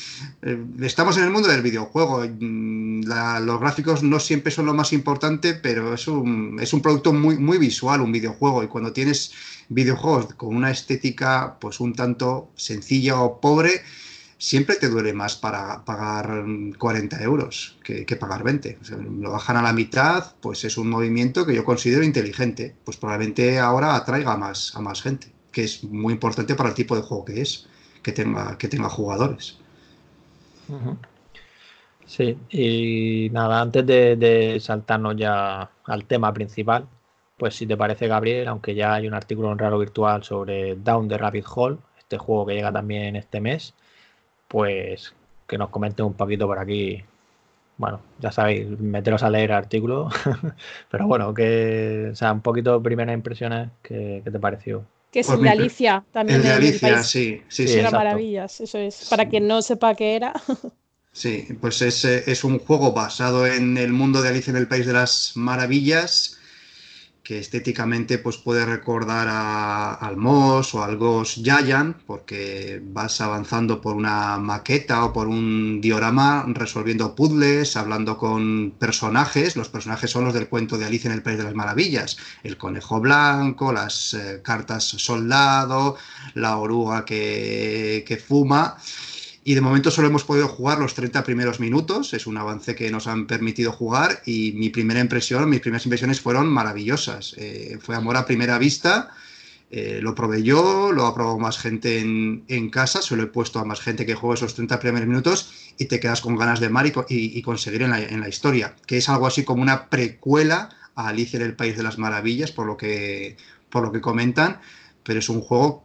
eh, 0.43 0.65
estamos 0.81 1.17
en 1.17 1.25
el 1.25 1.31
mundo 1.31 1.49
del 1.49 1.61
videojuego. 1.61 2.25
Mm, 2.25 3.03
los 3.45 3.61
gráficos 3.61 4.05
no 4.05 4.21
siempre 4.21 4.53
son 4.53 4.67
lo 4.67 4.75
más 4.75 4.93
importante, 4.93 5.55
pero 5.55 5.93
es 5.95 6.07
un, 6.07 6.59
es 6.63 6.73
un 6.73 6.81
producto 6.81 7.13
muy, 7.13 7.37
muy 7.37 7.59
visual, 7.59 8.01
un 8.01 8.13
videojuego. 8.13 8.63
Y 8.63 8.69
cuando 8.69 8.93
tienes 8.93 9.33
videojuegos 9.69 10.35
con 10.35 10.55
una 10.55 10.71
estética 10.71 11.59
pues 11.61 11.81
un 11.81 11.95
tanto 11.95 12.53
sencilla 12.55 13.21
o 13.21 13.41
pobre, 13.41 13.83
siempre 14.39 14.77
te 14.77 14.89
duele 14.89 15.13
más 15.13 15.35
para 15.35 15.85
pagar 15.85 16.45
40 16.79 17.23
euros 17.25 17.77
que, 17.83 18.05
pagar 18.17 18.45
20. 18.45 18.79
lo 19.21 19.33
bajan 19.33 19.57
a 19.57 19.63
la 19.63 19.73
mitad, 19.73 20.37
pues 20.41 20.65
es 20.65 20.79
un 20.79 20.89
movimiento 20.89 21.45
que 21.45 21.57
yo 21.57 21.65
considero 21.65 22.05
inteligente. 22.05 22.77
Pues 22.85 22.97
probablemente 22.99 23.59
ahora 23.59 23.97
atraiga 23.97 24.37
más, 24.37 24.77
a 24.77 24.81
más 24.81 25.03
gente 25.03 25.34
que 25.55 25.65
es 25.65 25.85
muy 25.85 26.13
importante 26.13 26.55
para 26.55 26.71
el 26.71 26.75
tipo 26.75 26.97
de 26.97 27.03
juego 27.03 27.25
que 27.25 27.41
es, 27.41 27.67
que 28.03 28.13
tenga, 28.13 28.59
que 28.59 28.69
tenga 28.69 28.89
jugadores. 28.91 29.59
Sí, 32.07 32.37
y 32.51 33.31
nada, 33.31 33.61
antes 33.61 33.87
de, 33.87 34.59
saltarnos 34.61 35.17
ya 35.17 35.71
al 35.85 36.05
tema 36.05 36.33
principal, 36.33 36.87
pues 37.39 37.55
si 37.55 37.67
te 37.67 37.77
parece, 37.77 38.09
Gabriel, 38.09 38.49
aunque 38.49 38.75
ya 38.75 38.95
hay 38.95 39.07
un 39.09 39.15
artículo 39.15 39.53
en 39.53 39.59
Raro 39.59 39.79
Virtual 39.79 40.23
sobre 40.23 40.77
Down 40.77 41.09
the 41.09 41.19
Rabbit 41.19 41.47
Hole, 41.55 41.79
este 41.99 42.19
juego 42.19 42.47
que 42.47 42.55
llega 42.55 42.73
también 42.73 43.17
este 43.17 43.41
mes, 43.41 43.75
pues 44.49 45.15
que 45.47 45.59
nos 45.59 45.71
comente 45.71 46.03
un 46.03 46.15
poquito 46.15 46.47
por 46.47 46.59
aquí. 46.59 47.05
Bueno, 47.79 48.01
ya 48.21 48.31
sabéis, 48.33 48.69
meteros 48.81 49.23
a 49.25 49.31
leer 49.31 49.51
el 49.51 49.57
artículo, 49.57 50.09
pero 50.91 51.07
bueno, 51.09 51.35
que, 51.35 52.11
o 52.13 52.15
sea, 52.17 52.33
un 52.33 52.41
poquito 52.43 52.83
primeras 52.83 53.15
impresiones, 53.15 53.71
¿qué, 53.83 54.23
qué 54.25 54.31
te 54.31 54.39
pareció? 54.39 54.85
Que 55.15 55.21
es 55.21 55.29
pues 55.29 55.39
el 55.39 55.45
de 55.45 55.51
Alicia 55.51 56.05
también. 56.11 56.41
El 56.41 56.43
de 56.45 56.53
Alicia, 56.53 57.03
sí, 57.05 57.41
sí, 57.47 57.69
sí. 57.69 57.79
Era 57.79 57.93
maravillas, 57.93 58.61
eso 58.61 58.79
es. 58.79 59.07
Para 59.09 59.29
quien 59.29 59.47
no 59.47 59.63
sepa 59.63 59.95
qué 59.95 60.17
era. 60.17 60.35
Sí, 61.17 61.47
pues 61.61 61.81
es, 61.81 62.05
es, 62.05 62.43
un 62.43 62.59
juego 62.59 62.93
basado 62.93 63.47
en 63.47 63.79
el 63.79 63.93
mundo 63.93 64.21
de 64.21 64.31
Alicia 64.31 64.51
en 64.51 64.57
el 64.57 64.67
País 64.67 64.85
de 64.85 64.95
las 64.95 65.37
Maravillas 65.37 66.41
que 67.25 67.39
estéticamente 67.39 68.19
pues, 68.19 68.37
puede 68.37 68.67
recordar 68.67 69.29
a, 69.31 69.95
al 69.95 70.19
Moss 70.19 70.75
o 70.75 70.85
al 70.85 70.99
Ghost 70.99 71.39
Giant, 71.43 71.97
porque 72.07 72.83
vas 72.85 73.19
avanzando 73.23 73.81
por 73.81 73.97
una 73.97 74.39
maqueta 74.39 75.07
o 75.07 75.13
por 75.15 75.27
un 75.27 75.81
diorama, 75.81 76.45
resolviendo 76.49 77.15
puzzles, 77.15 77.77
hablando 77.77 78.19
con 78.19 78.73
personajes. 78.79 79.57
Los 79.57 79.71
personajes 79.71 80.11
son 80.11 80.27
los 80.27 80.35
del 80.35 80.49
cuento 80.49 80.77
de 80.77 80.85
Alicia 80.85 81.09
en 81.09 81.15
el 81.15 81.23
País 81.23 81.39
de 81.39 81.45
las 81.45 81.55
Maravillas. 81.55 82.19
El 82.43 82.59
conejo 82.59 83.01
blanco, 83.01 83.73
las 83.73 84.13
eh, 84.13 84.43
cartas 84.45 84.85
soldado, 84.85 85.97
la 86.35 86.59
oruga 86.59 87.07
que, 87.07 88.05
que 88.07 88.19
fuma. 88.19 88.77
Y 89.45 89.55
de 89.55 89.61
momento 89.61 89.91
solo 89.91 90.09
hemos 90.09 90.25
podido 90.25 90.49
jugar 90.49 90.79
los 90.79 90.95
30 90.95 91.23
primeros 91.23 91.61
minutos, 91.61 92.15
es 92.15 92.27
un 92.27 92.39
avance 92.39 92.75
que 92.75 92.91
nos 92.91 93.07
han 93.07 93.27
permitido 93.27 93.73
jugar 93.73 94.23
y 94.25 94.53
mi 94.53 94.71
primera 94.71 95.01
impresión, 95.01 95.51
mis 95.51 95.61
primeras 95.61 95.85
impresiones 95.85 96.21
fueron 96.21 96.49
maravillosas. 96.49 97.35
Eh, 97.37 97.79
fue 97.81 97.95
amor 97.95 98.17
a 98.17 98.25
primera 98.25 98.59
vista 98.59 99.11
Eh, 99.77 99.99
lo 100.01 100.15
probé 100.15 100.41
yo, 100.45 100.93
lo 100.93 101.05
ha 101.05 101.15
probado 101.15 101.37
más 101.37 101.59
gente 101.59 101.99
en, 101.99 102.71
casa, 102.71 103.03
se 103.03 103.17
lo 103.17 103.25
he 103.25 103.27
puesto 103.27 103.59
a 103.59 103.65
más 103.65 103.81
gente 103.81 104.07
que 104.07 104.15
juega 104.15 104.37
esos 104.37 104.55
30 104.55 104.79
primeros 104.79 105.09
minutos 105.09 105.53
y 105.77 105.87
te 105.87 105.99
quedas 105.99 106.21
con 106.21 106.37
ganas 106.37 106.61
de 106.61 106.69
mar 106.69 106.87
y, 107.09 107.43
conseguir 107.43 107.83
en 107.83 107.91
la, 108.21 108.29
historia, 108.29 108.77
que 108.87 108.99
es 108.99 109.09
algo 109.09 109.27
así 109.27 109.43
como 109.43 109.63
una 109.63 109.91
precuela 109.91 110.69
a 110.95 111.09
Alicia 111.09 111.39
en 111.39 111.47
el 111.47 111.57
País 111.57 111.77
de 111.77 111.83
las 111.83 111.99
Maravillas, 111.99 112.53
por 112.53 112.67
lo 112.67 112.77
que, 112.77 113.37
por 113.69 113.83
lo 113.83 113.91
que 113.91 114.01
comentan, 114.01 114.61
pero 115.03 115.19
es 115.19 115.29
un 115.29 115.41
juego 115.41 115.83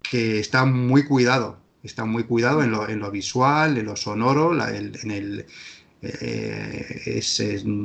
que 0.00 0.38
está 0.38 0.64
muy 0.64 1.04
cuidado, 1.04 1.59
está 1.82 2.04
muy 2.04 2.24
cuidado 2.24 2.62
en 2.62 2.70
lo, 2.70 2.88
en 2.88 2.98
lo 2.98 3.10
visual, 3.10 3.78
en 3.78 3.86
lo 3.86 3.96
sonoro, 3.96 4.52
en 4.68 5.10
el... 5.10 5.46
Eh, 6.02 7.02
es, 7.04 7.42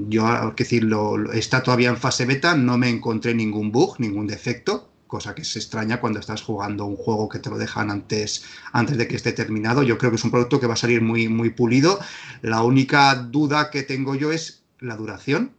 yo, 0.07 0.53
decirlo, 0.55 1.31
está 1.33 1.61
todavía 1.61 1.89
en 1.89 1.97
fase 1.97 2.25
beta, 2.25 2.55
no 2.55 2.77
me 2.77 2.89
encontré 2.89 3.33
ningún 3.33 3.73
bug, 3.73 3.99
ningún 3.99 4.25
defecto, 4.25 4.89
cosa 5.07 5.35
que 5.35 5.43
se 5.43 5.59
extraña 5.59 5.99
cuando 5.99 6.19
estás 6.19 6.41
jugando 6.41 6.85
un 6.85 6.95
juego 6.95 7.27
que 7.27 7.39
te 7.39 7.49
lo 7.49 7.57
dejan 7.57 7.91
antes, 7.91 8.45
antes 8.71 8.97
de 8.97 9.07
que 9.07 9.15
esté 9.15 9.33
terminado. 9.33 9.83
Yo 9.83 9.97
creo 9.97 10.11
que 10.11 10.17
es 10.17 10.23
un 10.23 10.31
producto 10.31 10.59
que 10.59 10.67
va 10.67 10.75
a 10.75 10.77
salir 10.77 11.01
muy, 11.01 11.27
muy 11.27 11.49
pulido. 11.49 11.99
La 12.41 12.63
única 12.63 13.15
duda 13.15 13.69
que 13.69 13.83
tengo 13.83 14.15
yo 14.15 14.31
es 14.31 14.63
la 14.79 14.95
duración. 14.95 15.53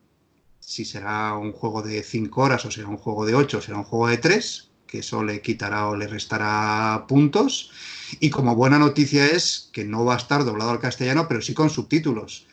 Si 0.61 0.85
será 0.85 1.37
un 1.37 1.53
juego 1.53 1.83
de 1.83 2.03
5 2.03 2.41
horas 2.41 2.65
o 2.65 2.71
será 2.71 2.89
un 2.89 2.97
juego 2.97 3.25
de 3.25 3.35
8 3.35 3.59
o 3.59 3.61
será 3.61 3.79
un 3.79 3.85
juego 3.85 4.09
de 4.09 4.19
3, 4.19 4.71
que 4.87 4.99
eso 4.99 5.23
le 5.23 5.41
quitará 5.41 5.89
o 5.89 5.97
le 5.97 6.07
restará 6.07 7.05
puntos. 7.07 7.71
Y 8.21 8.31
como 8.31 8.55
buena 8.55 8.79
noticia 8.79 9.27
es 9.27 9.71
que 9.73 9.85
no 9.85 10.05
va 10.05 10.15
a 10.15 10.19
estar 10.19 10.45
doblado 10.45 10.71
al 10.71 10.81
castellano, 10.81 11.27
pero 11.29 11.41
sí 11.41 11.55
con 11.55 11.71
subtítulos, 11.71 12.47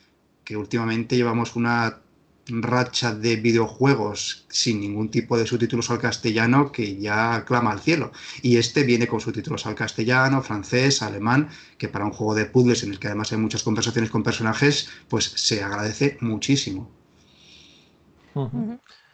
que 0.44 0.58
últimamente 0.58 1.16
llevamos 1.16 1.56
una 1.56 2.00
racha 2.48 3.16
de 3.16 3.38
videojuegos 3.38 4.46
sin 4.50 4.82
ningún 4.82 5.10
tipo 5.10 5.38
de 5.38 5.48
subtítulos 5.48 5.90
al 5.90 6.00
castellano 6.00 6.72
que 6.72 6.98
ya 6.98 7.46
clama 7.46 7.72
al 7.72 7.80
cielo. 7.80 8.12
Y 8.42 8.58
este 8.58 8.84
viene 8.84 9.08
con 9.08 9.22
subtítulos 9.22 9.66
al 9.66 9.76
castellano, 9.76 10.42
francés, 10.42 11.02
alemán, 11.02 11.50
que 11.78 11.88
para 11.88 12.06
un 12.06 12.12
juego 12.12 12.36
de 12.36 12.46
puzzles 12.46 12.84
en 12.84 12.92
el 12.92 13.00
que 13.00 13.08
además 13.08 13.32
hay 13.32 13.38
muchas 13.38 13.64
conversaciones 13.64 14.10
con 14.10 14.24
personajes, 14.24 14.90
pues 15.08 15.26
se 15.26 15.64
agradece 15.64 16.18
muchísimo. 16.20 16.90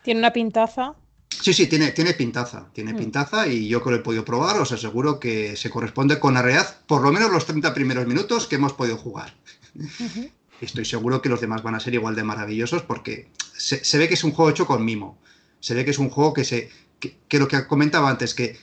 Tiene 0.03 0.19
una 0.19 0.33
pintaza. 0.33 0.95
Sí, 1.41 1.53
sí, 1.53 1.67
tiene, 1.67 1.91
tiene 1.91 2.13
pintaza, 2.13 2.67
tiene 2.73 2.93
mm. 2.93 2.97
pintaza 2.97 3.47
y 3.47 3.67
yo 3.67 3.81
que 3.83 3.91
lo 3.91 3.95
he 3.97 3.99
podido 3.99 4.25
probar, 4.25 4.59
os 4.59 4.71
aseguro 4.71 5.19
que 5.19 5.55
se 5.55 5.69
corresponde 5.69 6.19
con 6.19 6.33
la 6.33 6.41
realidad, 6.41 6.79
por 6.85 7.01
lo 7.01 7.11
menos 7.11 7.31
los 7.31 7.45
30 7.45 7.73
primeros 7.73 8.05
minutos 8.07 8.47
que 8.47 8.55
hemos 8.55 8.73
podido 8.73 8.97
jugar 8.97 9.33
estoy 10.61 10.85
seguro 10.85 11.21
que 11.21 11.29
los 11.29 11.41
demás 11.41 11.63
van 11.63 11.75
a 11.75 11.79
ser 11.79 11.93
igual 11.93 12.15
de 12.15 12.23
maravillosos 12.23 12.83
porque 12.83 13.29
se, 13.55 13.97
ve 13.97 14.07
que 14.07 14.13
es 14.13 14.23
un 14.23 14.31
juego 14.31 14.51
hecho 14.51 14.65
con 14.65 14.83
mimo. 14.83 15.19
Se 15.59 15.73
ve 15.73 15.85
que 15.85 15.91
es 15.91 15.99
un 15.99 16.09
juego 16.09 16.33
que 16.33 16.45
se. 16.45 16.69
que, 16.99 17.39
lo 17.39 17.47
que 17.47 17.67
comentaba 17.67 18.09
antes, 18.09 18.33
que 18.33 18.57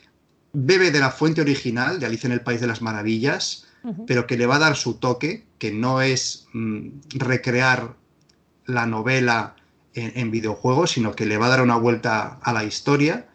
bebe 0.52 0.90
de 0.90 1.00
la 1.00 1.10
fuente 1.10 1.40
original 1.40 2.00
de 2.00 2.06
Alicia 2.06 2.28
en 2.28 2.32
el 2.32 2.40
País 2.40 2.60
de 2.60 2.66
las 2.66 2.82
Maravillas, 2.82 3.66
pero 4.06 4.26
que 4.26 4.36
le 4.36 4.46
va 4.46 4.56
a 4.56 4.60
dar 4.60 4.76
su 4.76 4.94
toque, 4.94 5.46
que 5.58 5.70
no 5.70 6.02
es 6.02 6.48
mm, 6.52 6.88
recrear 7.10 7.94
la 8.64 8.84
novela 8.86 9.54
en, 9.96 10.12
en 10.14 10.30
videojuegos, 10.30 10.92
sino 10.92 11.14
que 11.14 11.26
le 11.26 11.38
va 11.38 11.46
a 11.46 11.50
dar 11.50 11.62
una 11.62 11.76
vuelta 11.76 12.38
a 12.42 12.52
la 12.52 12.64
historia 12.64 13.26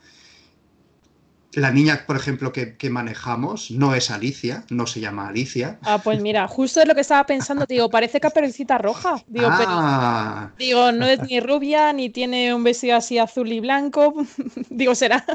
la 1.53 1.72
niña, 1.72 2.05
por 2.07 2.16
ejemplo, 2.16 2.53
que, 2.53 2.89
manejamos 2.89 3.72
no 3.72 3.93
es 3.93 4.09
Alicia, 4.09 4.64
no 4.70 4.88
se 4.88 4.99
llama 4.99 5.28
Alicia. 5.28 5.80
Ah, 5.84 5.99
pues 6.01 6.22
mira, 6.22 6.47
justo 6.47 6.82
es 6.82 6.88
lo 6.88 6.95
que 6.95 7.01
estaba 7.01 7.26
pensando, 7.26 7.66
digo, 7.66 7.89
parece 7.89 8.20
caperucita 8.20 8.78
roja. 8.78 9.24
Digo, 9.28 9.47
ah. 9.49 10.51
digo, 10.57 10.91
no 10.91 11.05
es 11.05 11.22
ni 11.24 11.39
rubia, 11.39 11.91
ni 11.93 12.09
tiene 12.09 12.53
un 12.53 12.64
vestido 12.64 12.95
así 12.95 13.18
azul 13.18 13.51
y 13.51 13.59
blanco. 13.59 14.14
digo, 14.70 14.95
será. 14.95 15.26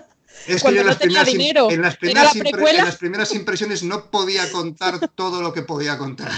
Es 0.47 0.63
que 0.63 0.75
yo 0.75 0.81
en, 0.81 0.87
las 0.87 0.97
primeras, 0.97 1.73
en, 1.73 1.83
las 2.85 2.97
primeras 2.97 3.35
impresiones 3.35 3.83
no 3.83 4.11
podía 4.11 4.51
contar 4.53 5.09
todo 5.09 5.41
lo 5.41 5.53
que 5.53 5.63
podía 5.63 5.97
contar. 5.99 6.33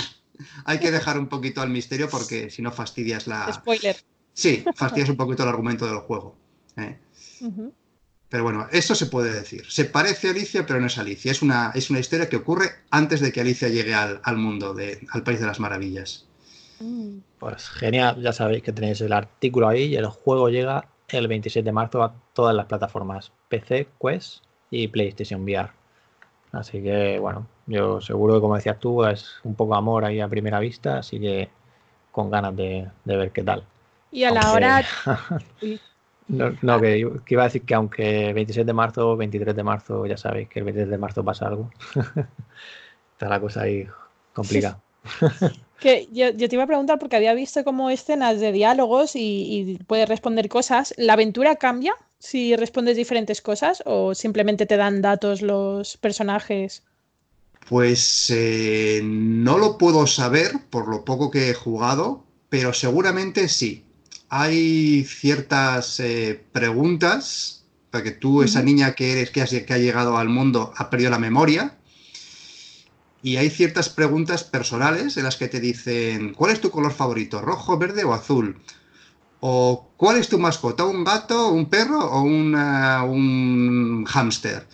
Hay 0.65 0.79
que 0.79 0.93
dejar 0.93 1.19
un 1.19 1.29
poquito 1.29 1.63
al 1.63 1.71
misterio 1.71 2.09
porque 2.09 2.51
si 2.51 2.63
no 2.63 2.71
fastidias 2.71 3.27
la. 3.27 3.53
Spoiler. 3.53 3.97
Sí, 4.39 4.65
fastidias 4.77 5.09
un 5.09 5.17
poquito 5.17 5.43
el 5.43 5.49
argumento 5.49 5.85
del 5.85 5.99
juego. 5.99 6.37
¿eh? 6.77 6.97
Pero 8.29 8.45
bueno, 8.45 8.69
eso 8.71 8.95
se 8.95 9.07
puede 9.07 9.33
decir. 9.33 9.65
Se 9.69 9.85
parece 9.85 10.29
a 10.29 10.31
Alicia, 10.31 10.65
pero 10.65 10.79
no 10.79 10.87
es 10.87 10.97
Alicia. 10.97 11.33
Es 11.33 11.43
una, 11.43 11.73
es 11.75 11.91
una 11.91 11.99
historia 11.99 12.29
que 12.29 12.37
ocurre 12.37 12.71
antes 12.91 13.21
de 13.21 13.33
que 13.33 13.41
Alicia 13.41 13.67
llegue 13.67 13.95
al, 13.95 14.37
mundo, 14.37 14.75
de, 14.75 15.05
al 15.11 15.25
País 15.25 15.41
de 15.41 15.47
las 15.47 15.59
Maravillas. 15.59 16.25
Pues 17.41 17.69
genial, 17.69 18.23
ya 18.23 18.33
sabéis 18.33 18.63
que 18.63 18.73
tenéis 18.73 19.01
el 19.01 19.13
artículo 19.13 19.67
ahí 19.67 19.87
y 19.87 19.97
el 19.97 20.07
juego 20.07 20.49
llega 20.51 20.87
el 21.09 21.27
27 21.27 21.65
de 21.65 21.73
marzo 21.73 22.05
a 22.05 22.15
todas 22.33 22.55
las 22.55 22.67
plataformas 22.67 23.33
PC, 23.49 23.89
Quest 24.01 24.45
y 24.71 24.87
PlayStation 24.87 25.43
VR. 25.43 25.71
Así 26.53 26.81
que 26.81 27.19
bueno, 27.19 27.49
yo 27.67 28.01
seguro 28.01 28.35
que 28.35 28.41
como 28.41 28.55
decías 28.55 28.79
tú, 28.79 29.05
es 29.05 29.41
un 29.43 29.57
poco 29.57 29.75
amor 29.75 30.05
ahí 30.05 30.21
a 30.21 30.29
primera 30.29 30.61
vista, 30.61 30.99
así 30.99 31.19
que 31.19 31.49
con 32.13 32.31
ganas 32.31 32.55
de, 32.55 32.89
ver 33.05 33.33
qué 33.33 33.43
tal. 33.43 33.65
Y 34.11 34.25
a 34.25 34.31
la 34.31 34.53
hora... 34.53 34.85
No, 36.29 36.55
no 36.61 36.81
que, 36.81 36.99
iba 36.99 37.43
a 37.43 37.47
decir 37.47 37.63
que 37.63 37.75
aunque 37.75 38.33
26 38.35 38.67
de 38.67 38.73
marzo, 38.75 39.17
23 39.17 39.57
de 39.57 39.63
marzo, 39.63 40.05
ya 40.05 40.19
sabéis 40.19 40.49
que 40.49 40.59
el 40.59 40.67
23 40.67 40.91
de 40.91 40.99
marzo 40.99 41.25
pasa 41.25 41.47
algo. 41.47 41.71
Está 43.13 43.29
la 43.29 43.41
cosa 43.41 43.63
ahí 43.63 43.87
complicada. 44.35 44.79
que 45.81 46.07
yo, 46.13 46.37
te 46.37 46.55
iba 46.55 46.65
a 46.65 46.67
preguntar 46.67 46.99
porque 46.99 47.17
había 47.17 47.33
visto 47.33 47.65
como 47.65 47.89
escenas 47.89 48.41
de 48.41 48.53
diálogos 48.53 49.13
y, 49.15 49.79
puedes 49.87 50.09
responder 50.09 50.51
cosas. 50.51 50.93
¿La 50.99 51.15
aventura 51.15 51.57
cambia 51.57 51.95
si 52.19 52.55
respondes 52.57 52.99
diferentes 52.99 53.41
cosas 53.41 53.83
o 53.87 54.15
simplemente 54.15 54.67
te 54.67 54.77
dan 54.77 55.01
datos 55.01 55.41
los 55.41 55.97
personajes? 55.97 56.83
Pues 57.71 58.31
eh, 58.35 59.01
no 59.03 59.57
lo 59.57 59.79
puedo 59.79 60.07
saber 60.07 60.53
por 60.69 60.89
lo 60.89 61.07
poco 61.07 61.31
que 61.31 61.51
he 61.51 61.55
jugado, 61.55 62.25
pero 62.51 62.75
seguramente 62.75 63.49
sí 63.49 63.88
hay 64.29 65.05
ciertas 65.05 66.01
eh, 66.01 66.43
preguntas, 66.53 67.65
porque 67.91 68.11
tú, 68.11 68.43
esa 68.43 68.63
niña 68.63 68.95
que 68.95 69.13
eres, 69.13 69.31
que, 69.31 69.65
que 69.65 69.75
ha 69.75 69.79
llegado 69.79 70.19
al 70.19 70.29
mundo, 70.29 70.73
ha 70.77 70.91
perdido 70.91 71.11
la 71.11 71.19
memoria, 71.19 71.79
y 73.23 73.37
hay 73.37 73.51
ciertas 73.51 73.89
preguntas 73.89 74.45
personales 74.45 75.17
en 75.17 75.25
las 75.25 75.37
que 75.37 75.49
te 75.49 75.61
dicen, 75.61 76.35
¿cuál 76.35 76.53
es 76.53 76.61
tu 76.61 76.71
color 76.71 76.93
favorito? 76.93 77.41
¿Rojo, 77.41 77.77
verde 77.77 78.05
o 78.05 78.15
azul? 78.15 78.61
¿O 79.41 79.91
cuál 79.97 80.19
es 80.19 80.29
tu 80.29 80.39
mascota? 80.39 80.85
¿Un 80.85 81.05
gato, 81.05 81.49
un 81.49 81.67
perro 81.67 81.99
o 81.99 82.23
un 82.23 84.05
hámster? 84.07 84.67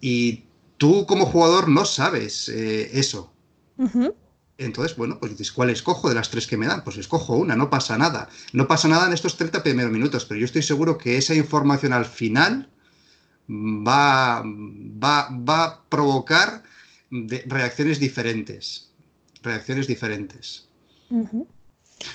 Y 0.00 0.44
tú 0.76 1.06
como 1.06 1.26
jugador 1.26 1.68
no 1.68 1.84
sabes 1.84 2.48
eh, 2.48 2.90
eso. 2.92 3.32
Entonces, 4.58 4.96
bueno, 4.96 5.20
pues 5.20 5.32
dices, 5.32 5.52
¿cuál 5.52 5.70
escojo 5.70 6.08
de 6.08 6.16
las 6.16 6.30
tres 6.30 6.48
que 6.48 6.56
me 6.56 6.66
dan? 6.66 6.82
Pues 6.82 6.96
escojo 6.96 7.36
una, 7.36 7.54
no 7.54 7.70
pasa 7.70 7.96
nada. 7.96 8.28
No 8.52 8.66
pasa 8.66 8.88
nada 8.88 9.06
en 9.06 9.12
estos 9.12 9.36
30 9.36 9.62
primeros 9.62 9.92
minutos, 9.92 10.24
pero 10.24 10.40
yo 10.40 10.44
estoy 10.44 10.62
seguro 10.62 10.98
que 10.98 11.16
esa 11.16 11.34
información 11.34 11.92
al 11.92 12.04
final 12.04 12.68
va, 13.48 14.42
va, 14.44 15.28
va 15.30 15.64
a 15.64 15.82
provocar 15.88 16.64
reacciones 17.46 18.00
diferentes. 18.00 18.90
Reacciones 19.42 19.86
diferentes. 19.86 20.66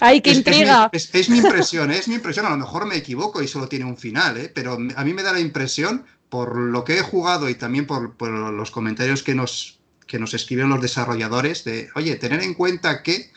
¡Ay, 0.02 0.20
qué 0.20 0.32
intriga! 0.32 0.90
Es 0.92 1.30
mi, 1.30 1.38
impresión, 1.38 1.92
¿eh? 1.92 1.98
es 1.98 2.10
mi 2.10 2.16
impresión. 2.16 2.46
A 2.46 2.50
lo 2.50 2.58
mejor 2.58 2.86
me 2.86 2.98
equivoco 2.98 3.42
y 3.42 3.48
solo 3.48 3.70
tiene 3.70 3.86
un 3.86 3.96
final, 3.96 4.36
¿eh? 4.36 4.52
pero 4.54 4.74
a 4.74 5.04
mí 5.04 5.14
me 5.14 5.24
da 5.24 5.32
la 5.32 5.40
impresión, 5.40 6.06
por 6.28 6.58
lo 6.58 6.84
que 6.84 6.98
he 6.98 7.02
jugado 7.02 7.50
y 7.50 7.56
también 7.56 7.88
por 7.88 8.22
los 8.22 8.72
comentarios 8.72 9.24
que 9.24 9.34
nos 9.34 9.80
que 10.08 10.20
nos 10.20 10.34
escriben 10.34 10.70
los 10.70 10.82
desarrolladores 10.82 11.64
de, 11.64 11.90
oye, 11.96 12.16
tener 12.16 12.42
en 12.42 12.54
cuenta 12.54 13.04
que 13.04 13.32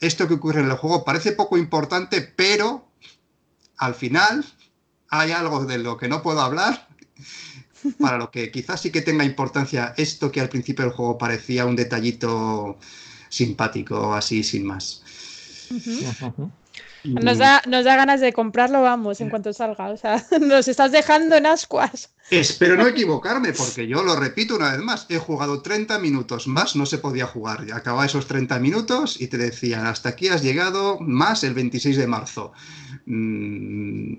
esto 0.00 0.28
que 0.28 0.34
ocurre 0.34 0.60
en 0.60 0.70
el 0.70 0.76
juego 0.76 1.04
parece 1.04 1.32
poco 1.32 1.56
importante, 1.56 2.20
pero 2.20 2.88
al 3.76 3.94
final 3.94 4.44
hay 5.08 5.32
algo 5.32 5.64
de 5.64 5.78
lo 5.78 5.96
que 5.96 6.08
no 6.08 6.22
puedo 6.22 6.40
hablar, 6.40 6.88
para 8.00 8.18
lo 8.18 8.30
que 8.30 8.50
quizás 8.50 8.80
sí 8.80 8.90
que 8.90 9.02
tenga 9.02 9.24
importancia 9.24 9.94
esto 9.96 10.32
que 10.32 10.40
al 10.40 10.48
principio 10.48 10.84
del 10.84 10.94
juego 10.94 11.18
parecía 11.18 11.66
un 11.66 11.76
detallito 11.76 12.78
simpático, 13.28 14.14
así 14.14 14.42
sin 14.42 14.66
más. 14.66 15.02
Nos 17.06 17.38
da, 17.38 17.62
nos 17.66 17.84
da 17.84 17.96
ganas 17.96 18.20
de 18.20 18.32
comprarlo, 18.32 18.82
vamos, 18.82 19.20
en 19.20 19.30
cuanto 19.30 19.52
salga. 19.52 19.90
O 19.90 19.96
sea, 19.96 20.24
nos 20.40 20.68
estás 20.68 20.92
dejando 20.92 21.36
en 21.36 21.46
ascuas. 21.46 22.10
Espero 22.30 22.76
no 22.76 22.86
equivocarme, 22.86 23.52
porque 23.52 23.86
yo 23.86 24.02
lo 24.02 24.16
repito 24.16 24.56
una 24.56 24.72
vez 24.72 24.80
más, 24.80 25.06
he 25.08 25.18
jugado 25.18 25.62
30 25.62 25.98
minutos 26.00 26.48
más, 26.48 26.74
no 26.74 26.84
se 26.84 26.98
podía 26.98 27.26
jugar. 27.26 27.66
Acababa 27.72 28.04
esos 28.04 28.26
30 28.26 28.58
minutos 28.58 29.20
y 29.20 29.28
te 29.28 29.38
decían, 29.38 29.86
hasta 29.86 30.08
aquí 30.10 30.28
has 30.28 30.42
llegado 30.42 30.98
más 31.00 31.44
el 31.44 31.54
26 31.54 31.96
de 31.96 32.06
marzo. 32.06 32.52
Mm, 33.06 34.14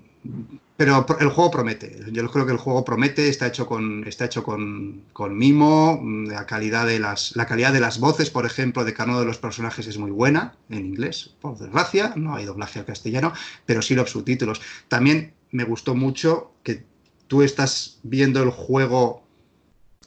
pero 0.78 1.04
el 1.18 1.28
juego 1.30 1.50
promete. 1.50 1.96
Yo 2.12 2.30
creo 2.30 2.46
que 2.46 2.52
el 2.52 2.58
juego 2.58 2.84
promete, 2.84 3.28
está 3.28 3.48
hecho 3.48 3.66
con, 3.66 4.06
está 4.06 4.26
hecho 4.26 4.44
con, 4.44 5.02
mimo, 5.36 6.00
la 6.28 6.46
calidad, 6.46 6.86
de 6.86 7.00
las, 7.00 7.34
la 7.34 7.46
calidad 7.46 7.72
de 7.72 7.80
las 7.80 7.98
voces, 7.98 8.30
por 8.30 8.46
ejemplo, 8.46 8.84
de 8.84 8.94
cada 8.94 9.10
uno 9.10 9.18
de 9.18 9.26
los 9.26 9.38
personajes 9.38 9.88
es 9.88 9.98
muy 9.98 10.12
buena 10.12 10.54
en 10.70 10.86
inglés, 10.86 11.34
por 11.40 11.58
desgracia, 11.58 12.12
no 12.14 12.36
hay 12.36 12.44
doblaje 12.44 12.78
al 12.78 12.84
castellano, 12.84 13.32
pero 13.66 13.82
sí 13.82 13.96
los 13.96 14.10
subtítulos. 14.10 14.60
También 14.86 15.34
me 15.50 15.64
gustó 15.64 15.96
mucho 15.96 16.52
que 16.62 16.84
tú 17.26 17.42
estás 17.42 17.98
viendo 18.04 18.40
el 18.40 18.50
juego 18.50 19.24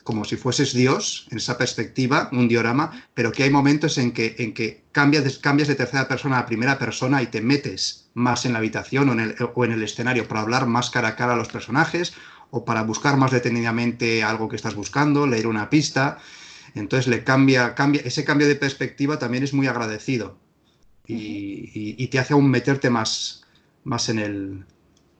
como 0.03 0.25
si 0.25 0.35
fueses 0.35 0.73
Dios, 0.73 1.27
en 1.31 1.37
esa 1.37 1.57
perspectiva, 1.57 2.29
un 2.31 2.47
diorama, 2.47 3.05
pero 3.13 3.31
que 3.31 3.43
hay 3.43 3.49
momentos 3.49 3.97
en 3.97 4.11
que, 4.11 4.35
en 4.39 4.53
que 4.53 4.83
cambias, 4.91 5.23
de, 5.23 5.39
cambias 5.39 5.67
de 5.67 5.75
tercera 5.75 6.07
persona 6.07 6.39
a 6.39 6.45
primera 6.45 6.79
persona 6.79 7.21
y 7.21 7.27
te 7.27 7.41
metes 7.41 8.09
más 8.13 8.45
en 8.45 8.53
la 8.53 8.59
habitación 8.59 9.09
o 9.09 9.13
en, 9.13 9.19
el, 9.19 9.35
o 9.53 9.65
en 9.65 9.71
el 9.71 9.83
escenario 9.83 10.27
para 10.27 10.41
hablar 10.41 10.65
más 10.65 10.89
cara 10.89 11.09
a 11.09 11.15
cara 11.15 11.33
a 11.33 11.37
los 11.37 11.49
personajes 11.49 12.13
o 12.49 12.65
para 12.65 12.83
buscar 12.83 13.17
más 13.17 13.31
detenidamente 13.31 14.23
algo 14.23 14.49
que 14.49 14.55
estás 14.55 14.75
buscando, 14.75 15.27
leer 15.27 15.47
una 15.47 15.69
pista. 15.69 16.19
Entonces 16.75 17.07
le 17.07 17.23
cambia, 17.23 17.75
cambia, 17.75 18.01
ese 18.03 18.23
cambio 18.23 18.47
de 18.47 18.55
perspectiva 18.55 19.19
también 19.19 19.43
es 19.43 19.53
muy 19.53 19.67
agradecido 19.67 20.37
y, 21.05 21.15
y, 21.15 21.95
y 21.97 22.07
te 22.07 22.19
hace 22.19 22.33
aún 22.33 22.49
meterte 22.49 22.89
más, 22.89 23.43
más 23.83 24.09
en, 24.09 24.19
el, 24.19 24.65